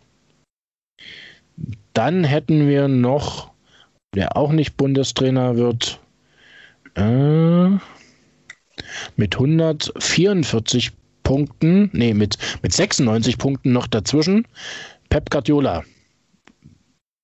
Dann 1.94 2.24
hätten 2.24 2.68
wir 2.68 2.88
noch, 2.88 3.50
der 4.14 4.38
auch 4.38 4.52
nicht 4.52 4.78
Bundestrainer 4.78 5.58
wird, 5.58 6.00
äh, 6.94 7.70
mit 9.16 9.34
144 9.34 10.92
Punkten, 11.24 11.90
nee, 11.94 12.14
mit, 12.14 12.38
mit 12.62 12.74
96 12.74 13.40
Punkten 13.40 13.72
noch 13.74 13.88
dazwischen. 13.88 14.46
Pep 15.10 15.32
Guardiola 15.32 15.84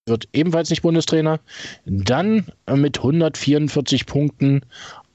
wird 0.05 0.27
ebenfalls 0.33 0.69
nicht 0.69 0.81
Bundestrainer. 0.81 1.39
Dann 1.85 2.45
mit 2.69 2.97
144 2.97 4.05
Punkten 4.05 4.61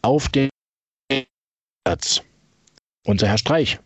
auf 0.02 0.28
dem 0.28 0.50
Platz. 1.84 2.22
Unser 3.06 3.28
Herr 3.28 3.38
Streich. 3.38 3.78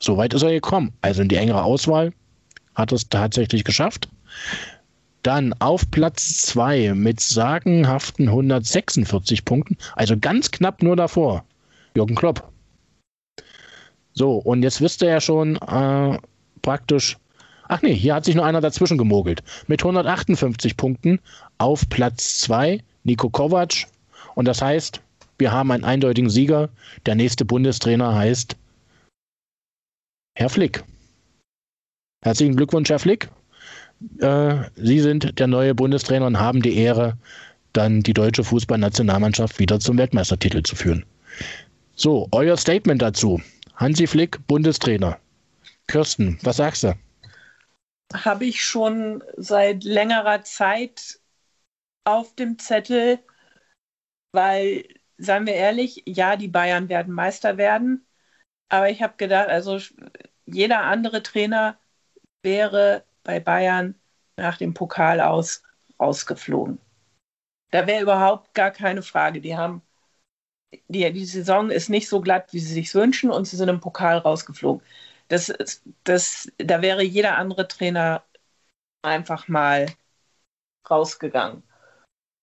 Soweit 0.00 0.34
ist 0.34 0.42
er 0.42 0.50
gekommen. 0.50 0.92
Also 1.02 1.22
in 1.22 1.28
die 1.28 1.36
engere 1.36 1.62
Auswahl 1.62 2.12
hat 2.74 2.92
es 2.92 3.08
tatsächlich 3.08 3.64
geschafft. 3.64 4.08
Dann 5.22 5.52
auf 5.54 5.90
Platz 5.90 6.42
2 6.42 6.94
mit 6.94 7.20
sagenhaften 7.20 8.28
146 8.28 9.44
Punkten, 9.44 9.76
also 9.94 10.16
ganz 10.18 10.50
knapp 10.50 10.82
nur 10.82 10.96
davor, 10.96 11.44
Jürgen 11.94 12.14
Klopp 12.14 12.50
So, 14.14 14.36
und 14.36 14.62
jetzt 14.62 14.80
wisst 14.80 15.02
ihr 15.02 15.10
ja 15.10 15.20
schon 15.20 15.56
äh, 15.56 16.18
praktisch, 16.62 17.18
ach 17.70 17.82
nee, 17.82 17.94
hier 17.94 18.14
hat 18.14 18.24
sich 18.24 18.34
nur 18.34 18.44
einer 18.44 18.60
dazwischen 18.60 18.98
gemogelt. 18.98 19.42
Mit 19.68 19.82
158 19.82 20.76
Punkten 20.76 21.20
auf 21.58 21.88
Platz 21.88 22.38
2 22.38 22.82
Nico 23.04 23.30
Kovac. 23.30 23.86
Und 24.34 24.46
das 24.46 24.60
heißt, 24.60 25.00
wir 25.38 25.52
haben 25.52 25.70
einen 25.70 25.84
eindeutigen 25.84 26.30
Sieger. 26.30 26.68
Der 27.06 27.14
nächste 27.14 27.44
Bundestrainer 27.44 28.14
heißt 28.14 28.56
Herr 30.34 30.48
Flick. 30.48 30.84
Herzlichen 32.22 32.56
Glückwunsch, 32.56 32.90
Herr 32.90 32.98
Flick. 32.98 33.30
Äh, 34.18 34.56
Sie 34.76 35.00
sind 35.00 35.38
der 35.38 35.46
neue 35.46 35.74
Bundestrainer 35.74 36.26
und 36.26 36.38
haben 36.38 36.62
die 36.62 36.76
Ehre, 36.76 37.16
dann 37.72 38.02
die 38.02 38.14
deutsche 38.14 38.44
Fußballnationalmannschaft 38.44 39.58
wieder 39.58 39.78
zum 39.78 39.96
Weltmeistertitel 39.96 40.62
zu 40.62 40.74
führen. 40.74 41.04
So, 41.94 42.28
euer 42.32 42.56
Statement 42.56 43.00
dazu. 43.00 43.40
Hansi 43.76 44.06
Flick, 44.06 44.44
Bundestrainer. 44.48 45.18
Kirsten, 45.86 46.38
was 46.42 46.56
sagst 46.56 46.82
du? 46.84 46.94
Habe 48.12 48.44
ich 48.44 48.64
schon 48.64 49.22
seit 49.36 49.84
längerer 49.84 50.42
Zeit 50.42 51.20
auf 52.04 52.34
dem 52.34 52.58
Zettel, 52.58 53.20
weil, 54.32 54.88
seien 55.18 55.46
wir 55.46 55.54
ehrlich, 55.54 56.02
ja, 56.06 56.36
die 56.36 56.48
Bayern 56.48 56.88
werden 56.88 57.14
Meister 57.14 57.56
werden. 57.56 58.06
Aber 58.68 58.90
ich 58.90 59.02
habe 59.02 59.16
gedacht, 59.16 59.48
also 59.48 59.78
jeder 60.46 60.82
andere 60.82 61.22
Trainer 61.22 61.78
wäre 62.42 63.04
bei 63.22 63.40
Bayern 63.40 63.94
nach 64.36 64.56
dem 64.58 64.74
Pokal 64.74 65.20
aus 65.20 65.62
rausgeflogen. 66.00 66.80
Da 67.70 67.86
wäre 67.86 68.02
überhaupt 68.02 68.54
gar 68.54 68.70
keine 68.70 69.02
Frage. 69.02 69.40
Die 69.40 69.56
haben 69.56 69.82
die, 70.88 71.12
die 71.12 71.24
Saison 71.24 71.70
ist 71.70 71.88
nicht 71.88 72.08
so 72.08 72.20
glatt, 72.20 72.52
wie 72.52 72.60
sie 72.60 72.72
sich 72.74 72.94
wünschen, 72.94 73.30
und 73.30 73.46
sie 73.46 73.56
sind 73.56 73.68
im 73.68 73.80
Pokal 73.80 74.18
rausgeflogen. 74.18 74.84
Das, 75.30 75.52
das, 76.02 76.50
da 76.58 76.82
wäre 76.82 77.04
jeder 77.04 77.38
andere 77.38 77.68
Trainer 77.68 78.24
einfach 79.02 79.46
mal 79.46 79.86
rausgegangen. 80.90 81.62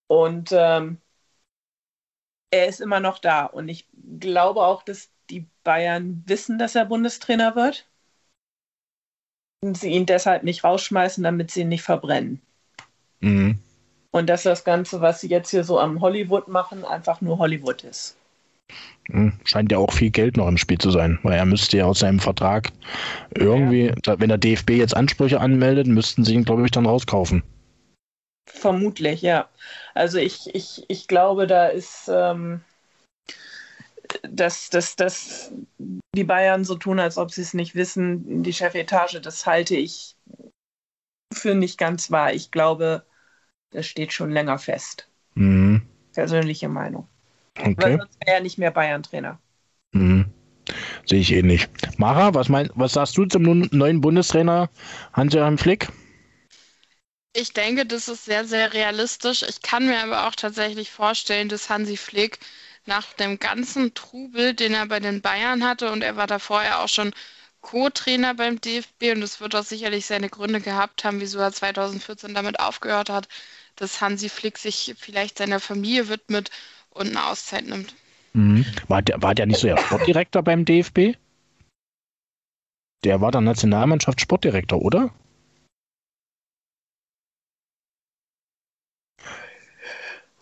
Und 0.10 0.50
ähm, 0.54 1.02
er 2.50 2.68
ist 2.68 2.80
immer 2.80 3.02
noch 3.02 3.20
da. 3.20 3.46
Und 3.46 3.68
ich 3.68 3.90
glaube 4.20 4.62
auch, 4.62 4.84
dass 4.84 5.10
die 5.30 5.46
Bayern 5.66 6.24
wissen, 6.28 6.58
dass 6.58 6.76
er 6.76 6.86
Bundestrainer 6.86 7.56
wird. 7.56 7.86
Und 9.62 9.78
sie 9.78 9.90
ihn 9.90 10.06
deshalb 10.06 10.44
nicht 10.44 10.64
rausschmeißen, 10.64 11.24
damit 11.24 11.52
sie 11.52 11.62
ihn 11.62 11.70
nicht 11.70 11.84
verbrennen. 11.84 12.42
Mhm. 13.20 13.60
Und 14.12 14.28
dass 14.28 14.44
das 14.44 14.64
Ganze, 14.64 15.02
was 15.02 15.20
sie 15.20 15.28
jetzt 15.28 15.50
hier 15.50 15.66
so 15.66 15.78
am 15.78 16.00
Hollywood 16.00 16.48
machen, 16.48 16.86
einfach 16.86 17.20
nur 17.20 17.38
Hollywood 17.38 17.84
ist. 17.84 18.16
Hm, 19.10 19.34
scheint 19.46 19.72
ja 19.72 19.78
auch 19.78 19.94
viel 19.94 20.10
Geld 20.10 20.36
noch 20.36 20.48
im 20.48 20.58
Spiel 20.58 20.78
zu 20.78 20.92
sein, 20.92 21.20
weil 21.24 21.38
er 21.38 21.46
müsste 21.46 21.78
ja 21.78 21.86
aus 21.86 22.00
seinem 22.00 22.20
Vertrag 22.20 22.72
irgendwie, 23.36 23.94
ja. 24.06 24.20
wenn 24.20 24.30
der 24.30 24.38
DFB 24.38 24.72
jetzt 24.72 24.96
Ansprüche 24.96 25.40
anmeldet, 25.40 25.88
müssten 25.88 26.26
sie 26.26 26.34
ihn, 26.34 26.44
glaube 26.44 26.66
ich, 26.66 26.72
dann 26.72 26.86
rauskaufen. 26.86 27.44
Vermutlich, 28.46 29.22
ja. 29.22 29.50
Also 29.94 30.18
ich, 30.18 30.54
ich, 30.54 30.86
ich 30.90 31.08
glaube, 31.08 31.48
da 31.48 31.68
ist, 31.68 32.10
ähm, 32.12 32.62
dass, 34.24 34.70
dass, 34.70 34.96
dass 34.96 35.52
die 36.16 36.24
Bayern 36.24 36.66
so 36.66 36.76
tun, 36.76 37.00
als 37.00 37.18
ob 37.18 37.32
sie 37.32 37.42
es 37.42 37.54
nicht 37.54 37.76
wissen, 37.76 38.44
die 38.44 38.54
Chefetage, 38.54 39.22
das 39.22 39.46
halte 39.46 39.76
ich 39.76 40.16
für 41.34 41.56
nicht 41.56 41.78
ganz 41.78 42.12
wahr. 42.12 42.34
Ich 42.34 42.52
glaube, 42.52 43.06
das 43.72 43.86
steht 43.86 44.14
schon 44.14 44.32
länger 44.32 44.60
fest. 44.60 45.10
Mhm. 45.36 45.82
Persönliche 46.14 46.70
Meinung. 46.70 47.08
Okay. 47.60 47.76
Weil 47.78 47.98
sonst 47.98 48.20
wäre 48.26 48.38
er 48.38 48.42
nicht 48.42 48.58
mehr 48.58 48.72
Bayern-Trainer. 48.72 49.40
Mhm. 49.92 50.26
Sehe 51.06 51.22
ich 51.22 51.32
ähnlich. 51.32 51.68
Mara, 51.98 52.34
was, 52.34 52.50
mein, 52.50 52.70
was 52.76 52.94
sagst 52.94 53.18
du 53.18 53.26
zum 53.26 53.44
neuen 53.44 54.02
Bundestrainer 54.02 54.70
Hans-Joachim 55.14 55.58
Flick? 55.58 55.88
Ich 57.34 57.54
denke, 57.54 57.86
das 57.86 58.08
ist 58.08 58.26
sehr, 58.26 58.46
sehr 58.46 58.74
realistisch. 58.74 59.44
Ich 59.44 59.62
kann 59.62 59.86
mir 59.86 60.02
aber 60.04 60.28
auch 60.28 60.36
tatsächlich 60.36 60.90
vorstellen, 60.90 61.50
dass 61.50 61.70
Hansi 61.70 61.96
Flick 61.96 62.40
nach 62.86 63.14
dem 63.14 63.38
ganzen 63.38 63.94
Trubel, 63.94 64.54
den 64.54 64.74
er 64.74 64.88
bei 64.88 65.00
den 65.00 65.22
Bayern 65.22 65.64
hatte, 65.64 65.92
und 65.92 66.02
er 66.02 66.16
war 66.16 66.26
da 66.26 66.40
vorher 66.40 66.80
auch 66.80 66.90
schon 66.90 67.14
Co-Trainer 67.62 68.34
beim 68.34 68.60
DFB, 68.60 69.12
und 69.14 69.22
es 69.22 69.40
wird 69.40 69.56
auch 69.56 69.64
sicherlich 69.64 70.06
seine 70.06 70.30
Gründe 70.30 70.62
gehabt 70.62 71.04
haben, 71.04 71.20
wieso 71.20 71.38
er 71.40 71.52
2014 71.52 72.34
damit 72.34 72.60
aufgehört 72.60 73.10
hat, 73.10 73.28
dass 73.76 74.02
Hansi 74.02 74.30
Flick 74.30 74.58
sich 74.58 74.96
vielleicht 74.98 75.38
seiner 75.38 75.60
Familie 75.60 76.10
widmet 76.10 76.50
und 76.98 77.08
eine 77.08 77.28
Auszeit 77.28 77.68
nimmt. 77.68 77.96
Mhm. 78.34 78.66
War, 78.88 79.02
der, 79.02 79.22
war 79.22 79.36
der 79.36 79.46
nicht 79.46 79.60
so 79.60 79.68
der 79.68 79.78
Sportdirektor 79.78 80.44
beim 80.44 80.66
DFB? 80.66 81.18
Der 83.04 83.22
war 83.22 83.32
der 83.32 83.42
Nationalmannschaft 83.42 84.22
Sportdirektor, 84.22 84.82
oder? 84.82 85.12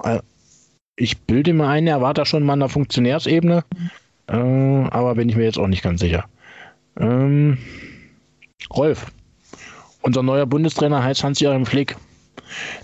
Äh, 0.04 0.22
ich 0.96 1.20
bilde 1.22 1.54
mir 1.54 1.68
ein, 1.68 1.88
er 1.88 2.02
war 2.02 2.14
da 2.14 2.26
schon 2.26 2.44
mal 2.44 2.54
an 2.54 2.62
der 2.62 2.70
Funktionärsebene, 2.70 3.66
äh, 4.28 4.34
aber 4.34 5.16
bin 5.16 5.30
ich 5.30 5.36
mir 5.36 5.44
jetzt 5.44 5.60
auch 5.60 5.68
nicht 5.68 5.84
ganz 5.84 6.00
sicher. 6.00 6.26
Ähm, 6.98 7.58
Rolf, 8.74 9.12
unser 10.02 10.24
neuer 10.24 10.46
Bundestrainer 10.46 11.04
heißt 11.04 11.24
Hans-Joachim 11.24 11.66
Flick. 11.66 11.98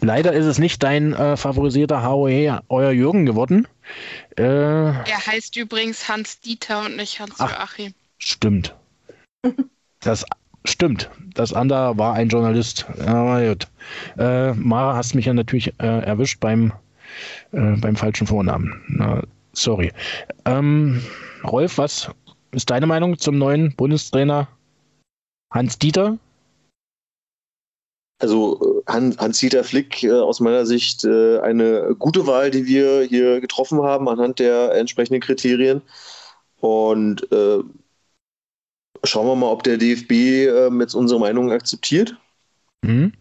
Leider 0.01 0.33
ist 0.33 0.45
es 0.45 0.57
nicht 0.57 0.83
dein 0.83 1.13
äh, 1.13 1.37
favorisierter 1.37 2.03
HOE, 2.03 2.61
euer 2.69 2.91
Jürgen 2.91 3.25
geworden. 3.25 3.67
Äh, 4.37 4.43
er 4.43 5.25
heißt 5.27 5.55
übrigens 5.57 6.07
Hans-Dieter 6.07 6.85
und 6.85 6.97
nicht 6.97 7.19
Hans-Joachim. 7.19 7.93
Stimmt. 8.17 8.75
Das 10.03 10.25
stimmt. 10.65 11.11
Das 11.35 11.53
andere 11.53 11.95
war 11.95 12.15
ein 12.15 12.29
Journalist. 12.29 12.87
Aber 13.05 13.47
gut. 13.47 13.67
Äh, 14.17 14.53
Mara, 14.53 14.95
hast 14.95 15.13
mich 15.13 15.25
ja 15.25 15.33
natürlich 15.35 15.79
äh, 15.79 16.03
erwischt 16.03 16.39
beim, 16.39 16.73
äh, 17.51 17.75
beim 17.77 17.95
falschen 17.95 18.25
Vornamen. 18.25 18.81
Na, 18.87 19.21
sorry. 19.53 19.91
Ähm, 20.45 21.03
Rolf, 21.43 21.77
was 21.77 22.09
ist 22.51 22.71
deine 22.71 22.87
Meinung 22.87 23.19
zum 23.19 23.37
neuen 23.37 23.75
Bundestrainer 23.75 24.47
Hans 25.53 25.77
Dieter? 25.77 26.17
Also 28.19 28.59
Hans-Dieter 28.87 29.63
Flick 29.63 30.03
äh, 30.03 30.11
aus 30.11 30.39
meiner 30.39 30.65
Sicht 30.65 31.03
äh, 31.03 31.39
eine 31.39 31.95
gute 31.97 32.27
Wahl, 32.27 32.51
die 32.51 32.65
wir 32.65 33.03
hier 33.03 33.41
getroffen 33.41 33.81
haben 33.81 34.07
anhand 34.09 34.39
der 34.39 34.75
entsprechenden 34.75 35.21
Kriterien. 35.21 35.81
Und 36.59 37.31
äh, 37.31 37.59
schauen 39.03 39.27
wir 39.27 39.35
mal, 39.35 39.51
ob 39.51 39.63
der 39.63 39.77
DFB 39.77 40.11
äh, 40.11 40.69
jetzt 40.79 40.93
unsere 40.93 41.19
Meinung 41.19 41.51
akzeptiert 41.51 42.15
mhm. 42.81 43.13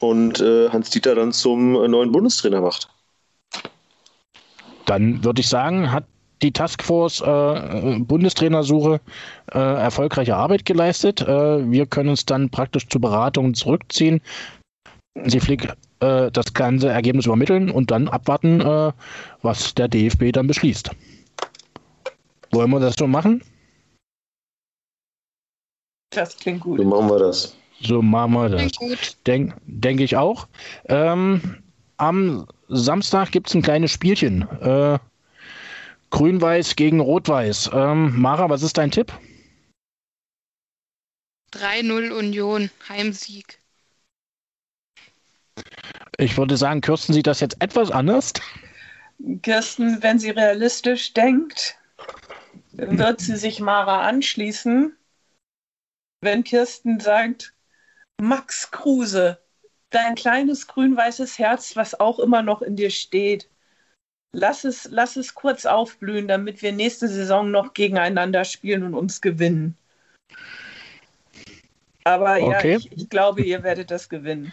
und 0.00 0.40
äh, 0.40 0.68
Hans-Dieter 0.70 1.14
dann 1.14 1.32
zum 1.32 1.72
neuen 1.72 2.12
Bundestrainer 2.12 2.60
macht. 2.60 2.88
Dann 4.86 5.22
würde 5.22 5.40
ich 5.40 5.48
sagen, 5.48 5.92
hat 5.92 6.04
die 6.42 6.52
Taskforce 6.52 7.20
äh, 7.20 7.98
Bundestrainersuche 8.00 9.00
äh, 9.52 9.58
erfolgreiche 9.58 10.36
Arbeit 10.36 10.64
geleistet. 10.64 11.20
Äh, 11.20 11.70
wir 11.70 11.86
können 11.86 12.08
uns 12.08 12.24
dann 12.24 12.50
praktisch 12.50 12.88
zur 12.88 13.00
Beratung 13.00 13.54
zurückziehen. 13.54 14.20
Sie 15.24 15.40
Flick 15.40 15.68
äh, 16.00 16.30
das 16.30 16.52
ganze 16.54 16.88
Ergebnis 16.88 17.26
übermitteln 17.26 17.70
und 17.70 17.90
dann 17.90 18.08
abwarten, 18.08 18.60
äh, 18.60 18.92
was 19.42 19.74
der 19.74 19.88
DFB 19.88 20.32
dann 20.32 20.46
beschließt. 20.46 20.90
Wollen 22.52 22.70
wir 22.70 22.80
das 22.80 22.94
so 22.98 23.06
machen? 23.06 23.42
Das 26.10 26.36
klingt 26.36 26.60
gut. 26.60 26.78
So 26.78 26.84
machen 26.84 27.08
wir 27.08 27.18
das. 27.18 27.56
So 27.80 28.02
machen 28.02 28.32
wir 28.32 28.48
das. 28.48 28.72
Denke 29.26 29.56
denk 29.66 30.00
ich 30.00 30.16
auch. 30.16 30.48
Ähm, 30.86 31.62
am 31.96 32.46
Samstag 32.68 33.30
gibt 33.30 33.48
es 33.48 33.54
ein 33.54 33.62
kleines 33.62 33.90
Spielchen. 33.90 34.42
Äh, 34.60 34.98
Grün-Weiß 36.10 36.76
gegen 36.76 37.00
Rot-Weiß. 37.00 37.70
Ähm, 37.72 38.20
Mara, 38.20 38.50
was 38.50 38.62
ist 38.62 38.78
dein 38.78 38.90
Tipp? 38.90 39.12
3-0 41.52 42.10
Union, 42.10 42.70
Heimsieg. 42.88 43.59
Ich 46.20 46.36
würde 46.36 46.58
sagen, 46.58 46.82
Kirsten 46.82 47.14
sieht 47.14 47.26
das 47.26 47.40
jetzt 47.40 47.56
etwas 47.60 47.90
anders. 47.90 48.34
Kirsten, 49.42 50.02
wenn 50.02 50.18
sie 50.18 50.30
realistisch 50.30 51.14
denkt, 51.14 51.78
wird 52.72 53.20
sie 53.20 53.36
sich 53.36 53.58
Mara 53.58 54.06
anschließen. 54.06 54.94
Wenn 56.20 56.44
Kirsten 56.44 57.00
sagt, 57.00 57.54
Max 58.20 58.70
Kruse, 58.70 59.38
dein 59.88 60.14
kleines 60.14 60.66
grün-weißes 60.66 61.38
Herz, 61.38 61.74
was 61.74 61.98
auch 61.98 62.18
immer 62.18 62.42
noch 62.42 62.60
in 62.60 62.76
dir 62.76 62.90
steht, 62.90 63.48
lass 64.32 64.64
es, 64.64 64.88
lass 64.90 65.16
es 65.16 65.34
kurz 65.34 65.64
aufblühen, 65.64 66.28
damit 66.28 66.60
wir 66.60 66.72
nächste 66.72 67.08
Saison 67.08 67.50
noch 67.50 67.72
gegeneinander 67.72 68.44
spielen 68.44 68.82
und 68.82 68.94
uns 68.94 69.22
gewinnen. 69.22 69.74
Aber 72.04 72.36
okay. 72.42 72.72
ja, 72.72 72.78
ich, 72.78 72.92
ich, 72.92 73.08
glaube, 73.08 73.42
ihr 73.42 73.62
werdet 73.62 73.90
das 73.90 74.10
gewinnen. 74.10 74.52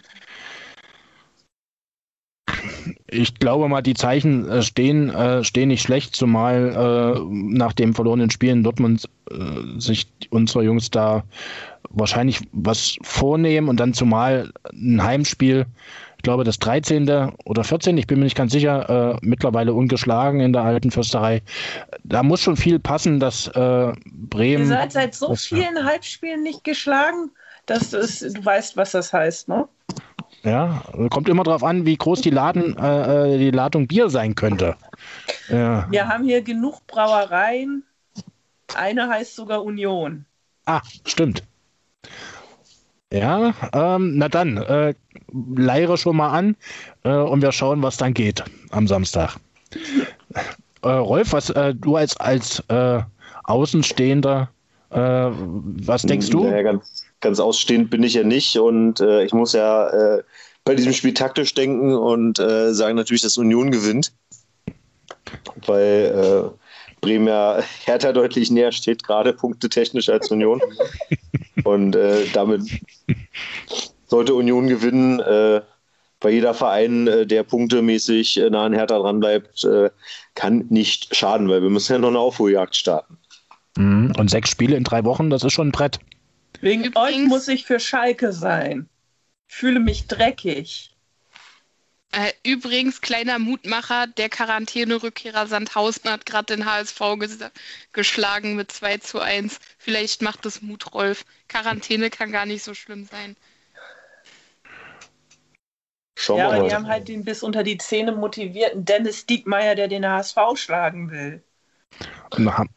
Ich 3.10 3.36
glaube 3.36 3.68
mal, 3.68 3.82
die 3.82 3.94
Zeichen 3.94 4.48
äh, 4.50 4.62
stehen, 4.62 5.10
äh, 5.10 5.44
stehen 5.44 5.70
nicht 5.70 5.82
schlecht, 5.82 6.16
zumal 6.16 7.18
äh, 7.18 7.20
nach 7.32 7.74
dem 7.74 7.94
verlorenen 7.94 8.30
Spiel 8.30 8.52
in 8.52 8.64
Dortmund 8.64 9.10
sich 9.78 10.08
unsere 10.30 10.64
Jungs 10.64 10.90
da 10.90 11.26
wahrscheinlich 11.90 12.40
was 12.54 12.98
vornehmen 13.02 13.68
und 13.68 13.78
dann 13.78 13.94
zumal 13.94 14.54
ein 14.72 15.04
Heimspiel, 15.04 15.66
ich 16.16 16.24
glaube 16.24 16.46
das 16.46 16.60
13. 16.60 17.34
oder 17.44 17.66
14., 17.66 17.98
ich 17.98 18.08
bin 18.08 18.20
mir 18.20 18.24
nicht 18.24 18.38
ganz 18.38 18.54
sicher, 18.54 19.20
mittlerweile 19.22 19.74
ungeschlagen 19.74 20.40
in 20.40 20.54
der 20.54 20.62
alten 20.62 20.92
Fürsterei. 20.92 21.42
Da 22.06 22.24
muss 22.24 22.40
schon 22.40 22.56
viel 22.56 22.80
passen, 22.80 23.20
dass 23.20 23.52
Bremen. 23.52 24.64
Ihr 24.64 24.68
seid 24.68 24.94
seit 24.94 25.14
so 25.14 25.36
vielen 25.36 25.84
Halbspielen 25.84 26.42
nicht 26.42 26.64
geschlagen, 26.64 27.30
dass 27.66 27.90
du, 27.90 27.98
es, 27.98 28.20
du 28.20 28.46
weißt, 28.46 28.78
was 28.78 28.92
das 28.92 29.12
heißt, 29.12 29.50
ne? 29.50 29.68
Ja, 30.48 30.82
kommt 31.10 31.28
immer 31.28 31.44
darauf 31.44 31.64
an, 31.64 31.86
wie 31.86 31.98
groß 31.98 32.22
die, 32.22 32.30
Laden, 32.30 32.78
äh, 32.78 33.38
die 33.38 33.52
Ladung 33.52 33.86
Bier 33.86 34.10
sein 34.10 34.34
könnte. 34.34 34.78
Ja. 35.50 35.86
Wir 35.92 36.08
haben 36.08 36.24
hier 36.24 36.42
genug 36.42 36.88
Brauereien. 36.88 37.84
Eine 38.74 39.10
heißt 39.10 39.36
sogar 39.36 39.66
Union. 39.66 40.26
Ah, 40.66 40.82
stimmt. 41.06 41.44
Ja, 43.12 43.54
ähm, 43.74 44.18
na 44.18 44.30
dann, 44.30 44.56
äh, 44.56 44.94
leiere 45.34 45.98
schon 45.98 46.16
mal 46.16 46.30
an 46.30 46.56
äh, 47.04 47.10
und 47.10 47.42
wir 47.42 47.52
schauen, 47.52 47.84
was 47.84 47.98
dann 47.98 48.14
geht 48.14 48.42
am 48.72 48.88
Samstag. 48.88 49.36
Äh, 50.82 50.88
Rolf, 50.88 51.34
was 51.34 51.50
äh, 51.50 51.76
du 51.76 51.98
als, 51.98 52.16
als 52.18 52.64
äh, 52.70 53.02
Außenstehender, 53.44 54.50
äh, 54.92 54.98
was 54.98 56.04
denkst 56.04 56.30
du? 56.30 56.46
Naja, 56.46 56.64
ganz, 56.64 57.07
ganz 57.20 57.40
ausstehend 57.40 57.90
bin 57.90 58.04
ich 58.04 58.14
ja 58.14 58.24
nicht 58.24 58.58
und 58.58 59.00
äh, 59.00 59.24
ich 59.24 59.34
muss 59.34 59.54
ja 59.54 60.22
bei 60.64 60.76
diesem 60.76 60.94
Spiel 60.94 61.14
taktisch 61.14 61.54
denken 61.54 61.96
und 61.96 62.38
sagen 62.38 62.96
natürlich, 62.96 63.22
dass 63.22 63.38
Union 63.38 63.72
gewinnt. 63.72 64.12
Weil 65.66 66.54
Bremen 67.02 67.28
ja 67.28 67.60
Hertha 67.86 68.12
deutlich 68.12 68.52
näher 68.52 68.72
steht, 68.72 69.04
gerade 69.04 69.34
punktetechnisch 69.34 70.10
als 70.10 70.32
Union. 70.32 70.62
Und 71.64 71.96
äh, 71.96 72.26
damit 72.34 72.62
sollte 74.06 74.34
Union 74.36 74.68
gewinnen. 74.68 75.20
Äh, 75.20 75.62
bei 76.20 76.32
jeder 76.32 76.54
Verein, 76.54 77.08
äh, 77.08 77.28
der 77.28 77.44
punktemäßig 77.44 78.42
nah 78.50 78.66
an 78.66 78.74
Hertha 78.74 78.98
dran 78.98 79.20
bleibt, 79.20 79.64
äh, 79.66 79.90
kann 80.34 80.66
nicht 80.70 81.16
schaden, 81.16 81.50
weil 81.50 81.62
wir 81.62 81.70
müssen 81.70 81.94
ja 81.94 82.00
noch 82.00 82.08
eine 82.10 82.20
Aufholjagd 82.20 82.76
starten. 82.76 83.18
Mhm. 83.78 84.14
Und 84.18 84.30
sechs 84.30 84.50
Spiele 84.50 84.78
in 84.78 84.84
drei 84.84 85.04
Wochen, 85.04 85.30
das 85.30 85.44
ist 85.44 85.54
schon 85.54 85.70
ein 85.70 85.72
Brett. 85.72 86.00
Wegen 86.62 86.86
Übrigens, 86.86 86.96
euch 86.96 87.28
muss 87.28 87.48
ich 87.48 87.66
für 87.66 87.80
Schalke 87.80 88.32
sein. 88.34 88.90
Ich 89.48 89.56
fühle 89.56 89.80
mich 89.80 90.08
dreckig. 90.08 90.96
Äh, 92.12 92.32
übrigens, 92.44 93.02
kleiner 93.02 93.38
Mutmacher, 93.38 94.08
der 94.08 94.30
Quarantäne-Rückkehrer 94.30 95.48
Sandhausen 95.48 96.10
hat 96.10 96.26
gerade 96.26 96.56
den 96.56 96.66
HSV 96.66 97.00
ges 97.20 97.40
geschlagen 97.92 98.56
mit 98.56 98.72
2 98.72 98.98
zu 98.98 99.20
1. 99.20 99.60
Vielleicht 99.78 100.22
macht 100.22 100.46
das 100.46 100.62
Mut, 100.62 100.94
Rolf. 100.94 101.26
Quarantäne 101.48 102.10
kann 102.10 102.32
gar 102.32 102.46
nicht 102.46 102.64
so 102.64 102.74
schlimm 102.74 103.06
sein. 103.06 103.36
Schauen 106.16 106.40
ja, 106.40 106.50
aber 106.50 106.68
die 106.68 106.74
haben 106.74 106.88
halt 106.88 107.08
den 107.10 107.24
bis 107.24 107.44
unter 107.44 107.62
die 107.64 107.78
Zähne 107.78 108.14
motivierten 108.14 108.86
Dennis 108.86 109.26
Diekmeyer, 109.28 109.76
der 109.76 109.88
den 109.88 110.08
HSV 110.08 110.38
schlagen 110.56 111.12
will. 111.12 111.44
Na, 112.38 112.58
haben 112.58 112.70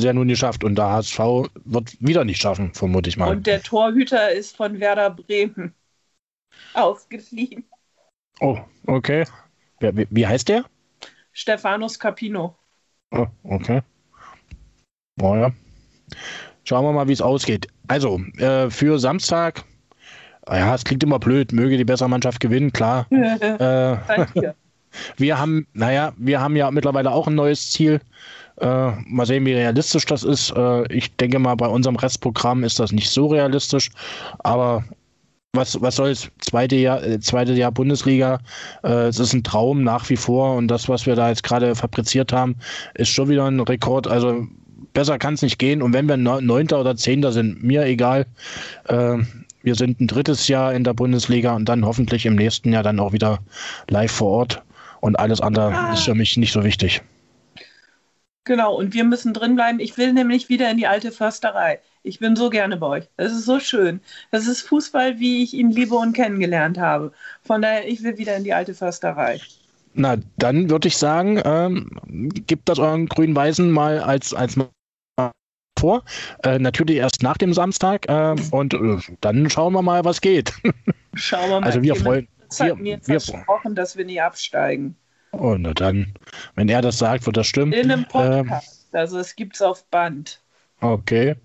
sie 0.00 0.06
ja 0.06 0.12
nun 0.12 0.28
geschafft 0.28 0.64
und 0.64 0.76
der 0.76 0.86
HSV 0.86 1.18
wird 1.64 1.96
wieder 2.00 2.24
nicht 2.24 2.40
schaffen, 2.40 2.72
vermute 2.74 3.08
ich 3.08 3.16
mal. 3.16 3.30
Und 3.30 3.46
der 3.46 3.62
Torhüter 3.62 4.30
ist 4.30 4.56
von 4.56 4.80
Werder 4.80 5.10
Bremen 5.10 5.74
ausgeliehen. 6.74 7.64
Oh, 8.40 8.58
okay. 8.86 9.24
Wie, 9.80 10.06
wie 10.10 10.26
heißt 10.26 10.48
der? 10.48 10.64
Stefanos 11.32 11.98
Capino. 11.98 12.56
Oh, 13.10 13.26
okay. 13.44 13.82
Oh 15.20 15.34
ja. 15.34 15.50
Schauen 16.64 16.84
wir 16.84 16.92
mal, 16.92 17.08
wie 17.08 17.12
es 17.12 17.20
ausgeht. 17.20 17.66
Also, 17.88 18.20
äh, 18.38 18.70
für 18.70 18.98
Samstag, 18.98 19.64
ja, 20.48 20.74
es 20.74 20.84
klingt 20.84 21.02
immer 21.02 21.18
blöd, 21.18 21.52
möge 21.52 21.76
die 21.76 21.84
bessere 21.84 22.08
Mannschaft 22.08 22.40
gewinnen, 22.40 22.72
klar. 22.72 23.06
äh, 23.10 23.96
wir 25.16 25.38
haben, 25.38 25.66
naja, 25.72 26.12
wir 26.16 26.40
haben 26.40 26.56
ja 26.56 26.70
mittlerweile 26.70 27.10
auch 27.10 27.26
ein 27.26 27.34
neues 27.34 27.70
Ziel. 27.70 28.00
Äh, 28.62 28.92
mal 29.06 29.26
sehen, 29.26 29.44
wie 29.44 29.54
realistisch 29.54 30.06
das 30.06 30.22
ist. 30.22 30.52
Äh, 30.56 30.92
ich 30.92 31.14
denke 31.16 31.38
mal, 31.40 31.56
bei 31.56 31.66
unserem 31.66 31.96
Restprogramm 31.96 32.62
ist 32.62 32.78
das 32.78 32.92
nicht 32.92 33.10
so 33.10 33.26
realistisch, 33.26 33.90
aber 34.38 34.84
was, 35.52 35.80
was 35.82 35.96
soll's? 35.96 36.30
Zweite 36.40 36.76
Jahr, 36.76 37.02
äh, 37.02 37.18
zweite 37.20 37.52
Jahr 37.54 37.72
Bundesliga. 37.72 38.38
Äh, 38.84 39.08
es 39.08 39.18
ist 39.18 39.32
ein 39.32 39.42
Traum 39.42 39.82
nach 39.82 40.08
wie 40.08 40.16
vor 40.16 40.54
und 40.56 40.68
das, 40.68 40.88
was 40.88 41.06
wir 41.06 41.16
da 41.16 41.28
jetzt 41.28 41.42
gerade 41.42 41.74
fabriziert 41.74 42.32
haben, 42.32 42.56
ist 42.94 43.08
schon 43.08 43.28
wieder 43.28 43.46
ein 43.46 43.60
Rekord. 43.60 44.06
Also 44.06 44.46
besser 44.92 45.18
kann 45.18 45.34
es 45.34 45.42
nicht 45.42 45.58
gehen. 45.58 45.82
Und 45.82 45.92
wenn 45.92 46.08
wir 46.08 46.16
Neunter 46.16 46.80
oder 46.80 46.96
Zehnter 46.96 47.32
sind, 47.32 47.62
mir 47.62 47.84
egal. 47.84 48.26
Äh, 48.88 49.18
wir 49.64 49.74
sind 49.74 50.00
ein 50.00 50.06
drittes 50.06 50.48
Jahr 50.48 50.72
in 50.72 50.84
der 50.84 50.94
Bundesliga 50.94 51.54
und 51.54 51.68
dann 51.68 51.84
hoffentlich 51.84 52.26
im 52.26 52.36
nächsten 52.36 52.72
Jahr 52.72 52.82
dann 52.82 52.98
auch 52.98 53.12
wieder 53.12 53.38
live 53.88 54.10
vor 54.10 54.30
Ort. 54.30 54.62
Und 55.00 55.18
alles 55.18 55.40
andere 55.40 55.74
ist 55.92 56.04
für 56.04 56.14
mich 56.14 56.36
nicht 56.36 56.52
so 56.52 56.64
wichtig. 56.64 57.02
Genau, 58.44 58.74
und 58.74 58.92
wir 58.92 59.04
müssen 59.04 59.32
drin 59.34 59.54
bleiben. 59.54 59.78
Ich 59.78 59.96
will 59.96 60.12
nämlich 60.12 60.48
wieder 60.48 60.70
in 60.70 60.76
die 60.76 60.86
alte 60.86 61.12
Försterei. 61.12 61.80
Ich 62.02 62.18
bin 62.18 62.34
so 62.34 62.50
gerne 62.50 62.76
bei 62.76 62.86
euch. 62.86 63.08
Es 63.16 63.32
ist 63.32 63.44
so 63.44 63.60
schön. 63.60 64.00
Das 64.32 64.48
ist 64.48 64.62
Fußball, 64.62 65.20
wie 65.20 65.44
ich 65.44 65.54
ihn 65.54 65.70
liebe 65.70 65.94
und 65.94 66.12
kennengelernt 66.12 66.78
habe. 66.78 67.12
Von 67.42 67.62
daher, 67.62 67.86
ich 67.86 68.02
will 68.02 68.18
wieder 68.18 68.36
in 68.36 68.42
die 68.42 68.52
alte 68.52 68.74
Försterei. 68.74 69.40
Na, 69.94 70.16
dann 70.38 70.70
würde 70.70 70.88
ich 70.88 70.96
sagen, 70.96 71.40
ähm, 71.44 71.90
gibt 72.46 72.68
das 72.68 72.80
euren 72.80 73.06
Grün-Weißen 73.06 73.70
mal 73.70 74.00
als, 74.00 74.34
als 74.34 74.56
vor. 75.78 76.04
Äh, 76.44 76.58
natürlich 76.58 76.96
erst 76.96 77.22
nach 77.22 77.36
dem 77.36 77.52
Samstag. 77.52 78.08
Äh, 78.08 78.36
und 78.50 78.74
äh, 78.74 78.98
dann 79.20 79.50
schauen 79.50 79.72
wir 79.72 79.82
mal, 79.82 80.04
was 80.04 80.20
geht. 80.20 80.52
Schauen 81.14 81.50
wir 81.50 81.60
mal. 81.60 81.66
Also 81.66 81.82
wir 81.82 81.94
freuen 81.94 82.28
uns. 82.48 82.58
mir 82.60 83.00
wir, 83.04 83.20
versprochen, 83.20 83.74
dass 83.74 83.96
wir 83.96 84.04
nie 84.04 84.20
absteigen. 84.20 84.96
Oh, 85.32 85.56
na 85.58 85.72
dann, 85.72 86.12
wenn 86.54 86.68
er 86.68 86.82
das 86.82 86.98
sagt, 86.98 87.26
wird 87.26 87.36
das 87.36 87.46
stimmen. 87.46 87.72
In 87.72 87.90
einem 87.90 88.04
Podcast. 88.04 88.88
Ähm, 88.92 89.00
also 89.00 89.18
es 89.18 89.34
gibt 89.34 89.56
es 89.56 89.62
auf 89.62 89.84
Band. 89.86 90.40
Okay. 90.80 91.36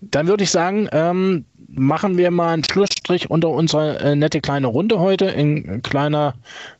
Dann 0.00 0.26
würde 0.26 0.44
ich 0.44 0.50
sagen, 0.50 0.88
ähm, 0.92 1.44
machen 1.68 2.16
wir 2.16 2.30
mal 2.30 2.54
einen 2.54 2.64
Schlussstrich 2.64 3.30
unter 3.30 3.50
unsere 3.50 3.98
äh, 4.00 4.16
nette 4.16 4.40
kleine 4.40 4.66
Runde 4.66 4.98
heute 4.98 5.26
in 5.26 5.82
kleiner, 5.82 6.34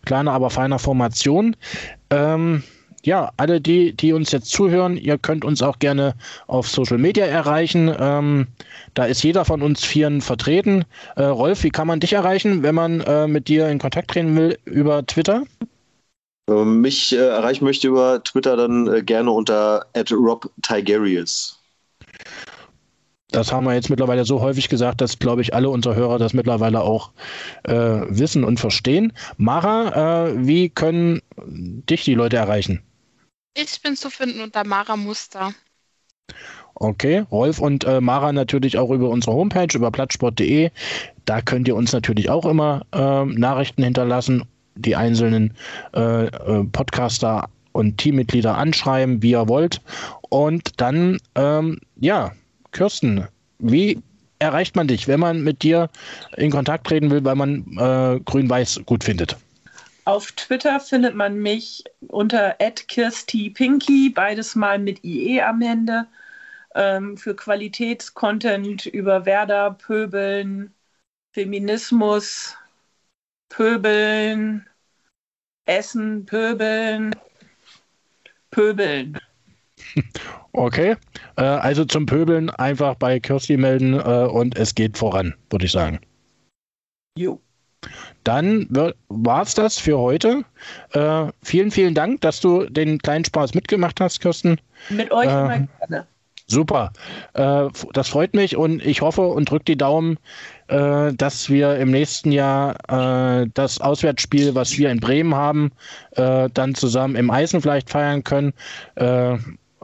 kleiner, 0.05 0.32
aber 0.32 0.51
feiner 0.51 0.78
Formation. 0.78 1.55
Ähm, 2.10 2.62
ja, 3.09 3.32
alle 3.39 3.59
die, 3.59 3.94
die 3.94 4.12
uns 4.12 4.32
jetzt 4.32 4.51
zuhören, 4.51 4.98
ihr 4.98 5.16
könnt 5.16 5.43
uns 5.43 5.62
auch 5.62 5.78
gerne 5.78 6.14
auf 6.47 6.68
Social 6.68 6.98
Media 6.98 7.24
erreichen. 7.24 7.90
Ähm, 7.98 8.48
da 8.93 9.06
ist 9.06 9.22
jeder 9.22 9.47
von 9.47 9.62
uns 9.62 9.82
Vieren 9.82 10.20
vertreten. 10.20 10.85
Äh, 11.16 11.24
Rolf, 11.24 11.62
wie 11.62 11.70
kann 11.70 11.86
man 11.86 12.01
dich 12.01 12.12
erreichen, 12.12 12.62
wenn 12.62 12.74
man 12.74 13.01
äh, 13.01 13.26
mit 13.26 13.48
dir 13.48 13.70
in 13.70 13.78
Kontakt 13.78 14.10
treten 14.10 14.36
will 14.36 14.59
über 14.66 15.06
Twitter? 15.06 15.44
Mich 16.51 17.14
äh, 17.14 17.28
erreichen 17.28 17.64
möchte 17.64 17.89
über 17.89 18.22
Twitter 18.22 18.59
dann 18.59 18.86
äh, 18.86 19.02
gerne 19.02 19.30
unter 19.30 19.86
@rob_tigerius. 19.97 21.59
Das 23.30 23.52
haben 23.52 23.64
wir 23.64 23.74
jetzt 23.74 23.89
mittlerweile 23.89 24.26
so 24.26 24.43
häufig 24.43 24.68
gesagt, 24.68 25.01
dass, 25.01 25.18
glaube 25.18 25.40
ich, 25.40 25.55
alle 25.55 25.70
unsere 25.70 25.94
Hörer 25.94 26.18
das 26.18 26.35
mittlerweile 26.35 26.82
auch 26.82 27.12
äh, 27.64 27.74
wissen 27.74 28.44
und 28.44 28.60
verstehen. 28.60 29.14
Mara, 29.39 30.28
äh, 30.28 30.47
wie 30.47 30.68
können 30.68 31.20
dich 31.36 32.05
die 32.05 32.14
Leute 32.14 32.36
erreichen? 32.36 32.82
Ich 33.60 33.82
bin 33.82 33.97
zu 33.97 34.09
finden 34.09 34.40
unter 34.40 34.64
Mara 34.64 34.97
Muster. 34.97 35.52
Okay, 36.76 37.24
Rolf 37.32 37.59
und 37.59 37.82
äh, 37.82 38.01
Mara 38.01 38.32
natürlich 38.32 38.78
auch 38.78 38.90
über 38.90 39.09
unsere 39.09 39.35
Homepage, 39.35 39.66
über 39.74 39.90
plattsport.de. 39.90 40.70
Da 41.24 41.43
könnt 41.43 41.66
ihr 41.66 41.74
uns 41.74 41.93
natürlich 41.93 42.30
auch 42.30 42.47
immer 42.47 42.86
ähm, 42.93 43.35
Nachrichten 43.35 43.82
hinterlassen, 43.82 44.44
die 44.76 44.94
einzelnen 44.94 45.55
äh, 45.93 46.26
äh, 46.26 46.64
Podcaster 46.70 47.48
und 47.72 47.98
Teammitglieder 47.98 48.56
anschreiben, 48.56 49.24
wie 49.24 49.32
ihr 49.32 49.48
wollt. 49.48 49.80
Und 50.28 50.80
dann, 50.80 51.18
ähm, 51.35 51.80
ja, 51.97 52.30
Kirsten, 52.70 53.26
wie 53.59 54.01
erreicht 54.39 54.76
man 54.76 54.86
dich, 54.86 55.09
wenn 55.09 55.18
man 55.18 55.43
mit 55.43 55.64
dir 55.64 55.90
in 56.36 56.52
Kontakt 56.52 56.86
treten 56.86 57.10
will, 57.10 57.24
weil 57.24 57.35
man 57.35 57.64
äh, 57.76 58.20
Grün-Weiß 58.24 58.82
gut 58.86 59.02
findet? 59.02 59.36
Auf 60.09 60.32
Twitter 60.32 60.80
findet 60.80 61.14
man 61.14 61.36
mich 61.36 61.85
unter 62.06 62.55
@kirstipinky, 62.55 64.09
beides 64.09 64.55
mal 64.55 64.78
mit 64.78 65.05
IE 65.05 65.43
am 65.43 65.60
Ende, 65.60 66.06
ähm, 66.74 67.18
für 67.18 67.36
Qualitätscontent 67.36 68.86
über 68.86 69.26
Werder, 69.26 69.72
Pöbeln, 69.72 70.72
Feminismus, 71.35 72.56
Pöbeln, 73.51 74.66
Essen, 75.66 76.24
Pöbeln, 76.24 77.14
Pöbeln. 78.51 79.18
Okay, 80.52 80.97
äh, 81.36 81.43
also 81.43 81.85
zum 81.85 82.06
Pöbeln 82.06 82.48
einfach 82.51 82.94
bei 82.94 83.20
Kirsti 83.20 83.59
melden 83.59 83.93
äh, 83.93 84.26
und 84.26 84.56
es 84.56 84.74
geht 84.74 84.97
voran, 84.97 85.35
würde 85.51 85.66
ich 85.66 85.72
sagen. 85.72 86.01
Jo. 87.16 87.40
Dann 88.24 88.69
war 89.09 89.43
es 89.43 89.55
das 89.55 89.78
für 89.78 89.99
heute. 89.99 90.45
Äh, 90.93 91.27
vielen, 91.43 91.70
vielen 91.70 91.95
Dank, 91.95 92.20
dass 92.20 92.40
du 92.40 92.65
den 92.65 92.99
kleinen 92.99 93.24
Spaß 93.24 93.55
mitgemacht 93.55 94.01
hast, 94.01 94.20
Kirsten. 94.20 94.61
Mit 94.90 95.11
euch 95.11 95.27
äh, 95.27 95.31
immer 95.31 95.69
gerne. 95.78 96.07
Super. 96.51 96.93
Äh, 97.35 97.69
das 97.93 98.09
freut 98.09 98.35
mich 98.35 98.57
und 98.57 98.85
ich 98.85 99.03
hoffe 99.03 99.20
und 99.20 99.51
drücke 99.51 99.65
die 99.65 99.77
Daumen, 99.77 100.19
äh, 100.69 101.12
dass 101.12 101.51
wir 101.51 101.77
im 101.77 101.90
nächsten 101.90 102.32
Jahr 102.32 103.43
äh, 103.43 103.49
das 103.53 103.81
Auswärtsspiel, 103.81 104.55
was 104.55 104.78
wir 104.78 104.90
in 104.90 105.01
Bremen 105.01 105.35
haben, 105.35 105.73
äh, 106.12 106.49
dann 106.53 106.74
zusammen 106.74 107.16
im 107.16 107.31
Eisen 107.31 107.61
vielleicht 107.61 107.90
feiern 107.90 108.24
können. 108.24 108.55
Äh, 108.95 109.36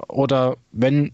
oder 0.09 0.57
wenn 0.73 1.13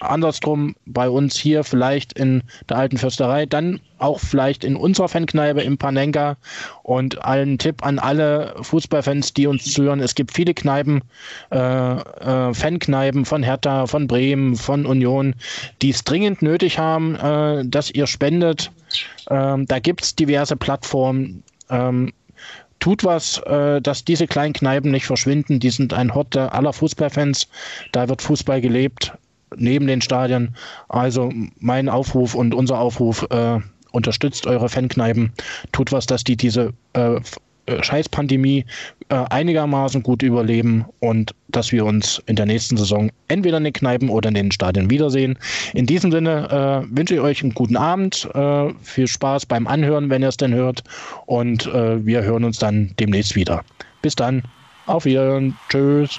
andersrum 0.00 0.74
bei 0.86 1.08
uns 1.08 1.36
hier 1.36 1.64
vielleicht 1.64 2.12
in 2.12 2.42
der 2.68 2.76
alten 2.76 2.98
Fürsterei, 2.98 3.46
dann 3.46 3.80
auch 3.98 4.20
vielleicht 4.20 4.64
in 4.64 4.76
unserer 4.76 5.08
Fankneipe 5.08 5.60
im 5.62 5.78
Panenka 5.78 6.36
und 6.82 7.24
einen 7.24 7.58
Tipp 7.58 7.84
an 7.84 7.98
alle 7.98 8.54
Fußballfans, 8.60 9.34
die 9.34 9.46
uns 9.46 9.72
zuhören. 9.72 10.00
Es 10.00 10.14
gibt 10.14 10.32
viele 10.32 10.54
Kneipen, 10.54 11.02
äh, 11.50 11.56
äh, 11.56 12.54
Fankneipen 12.54 13.24
von 13.24 13.42
Hertha, 13.42 13.86
von 13.86 14.06
Bremen, 14.06 14.56
von 14.56 14.86
Union, 14.86 15.34
die 15.82 15.90
es 15.90 16.04
dringend 16.04 16.42
nötig 16.42 16.78
haben, 16.78 17.14
äh, 17.16 17.64
dass 17.66 17.90
ihr 17.90 18.06
spendet. 18.06 18.70
Ähm, 19.28 19.66
da 19.66 19.78
gibt 19.78 20.02
es 20.02 20.14
diverse 20.16 20.56
Plattformen. 20.56 21.42
Ähm, 21.68 22.12
tut 22.80 23.04
was, 23.04 23.38
äh, 23.38 23.80
dass 23.80 24.04
diese 24.04 24.26
kleinen 24.26 24.54
Kneipen 24.54 24.90
nicht 24.90 25.06
verschwinden. 25.06 25.60
Die 25.60 25.70
sind 25.70 25.92
ein 25.92 26.14
Hort 26.14 26.36
aller 26.36 26.72
Fußballfans. 26.72 27.48
Da 27.92 28.08
wird 28.08 28.22
Fußball 28.22 28.60
gelebt 28.60 29.12
neben 29.56 29.86
den 29.86 30.00
Stadien. 30.00 30.54
Also 30.88 31.32
mein 31.58 31.88
Aufruf 31.88 32.34
und 32.34 32.54
unser 32.54 32.78
Aufruf, 32.78 33.26
äh, 33.30 33.60
unterstützt 33.92 34.46
eure 34.46 34.68
Fankneipen, 34.68 35.32
tut 35.72 35.92
was, 35.92 36.06
dass 36.06 36.24
die 36.24 36.36
diese 36.36 36.72
äh, 36.92 37.20
äh, 37.70 37.82
Scheißpandemie 37.82 38.64
äh, 39.08 39.14
einigermaßen 39.14 40.02
gut 40.02 40.22
überleben 40.22 40.84
und 41.00 41.34
dass 41.48 41.72
wir 41.72 41.84
uns 41.84 42.22
in 42.26 42.36
der 42.36 42.46
nächsten 42.46 42.76
Saison 42.76 43.10
entweder 43.28 43.58
in 43.58 43.64
den 43.64 43.72
Kneipen 43.72 44.08
oder 44.08 44.28
in 44.28 44.34
den 44.34 44.52
Stadien 44.52 44.90
wiedersehen. 44.90 45.38
In 45.74 45.86
diesem 45.86 46.10
Sinne 46.12 46.84
äh, 46.90 46.96
wünsche 46.96 47.14
ich 47.14 47.20
euch 47.20 47.42
einen 47.42 47.54
guten 47.54 47.76
Abend, 47.76 48.28
äh, 48.34 48.72
viel 48.82 49.06
Spaß 49.06 49.46
beim 49.46 49.66
Anhören, 49.66 50.10
wenn 50.10 50.22
ihr 50.22 50.28
es 50.28 50.36
denn 50.36 50.54
hört 50.54 50.82
und 51.26 51.66
äh, 51.66 52.04
wir 52.04 52.22
hören 52.22 52.44
uns 52.44 52.58
dann 52.58 52.94
demnächst 52.98 53.34
wieder. 53.34 53.62
Bis 54.02 54.14
dann, 54.14 54.42
auf 54.86 55.04
Wiedersehen, 55.04 55.56
tschüss. 55.68 56.18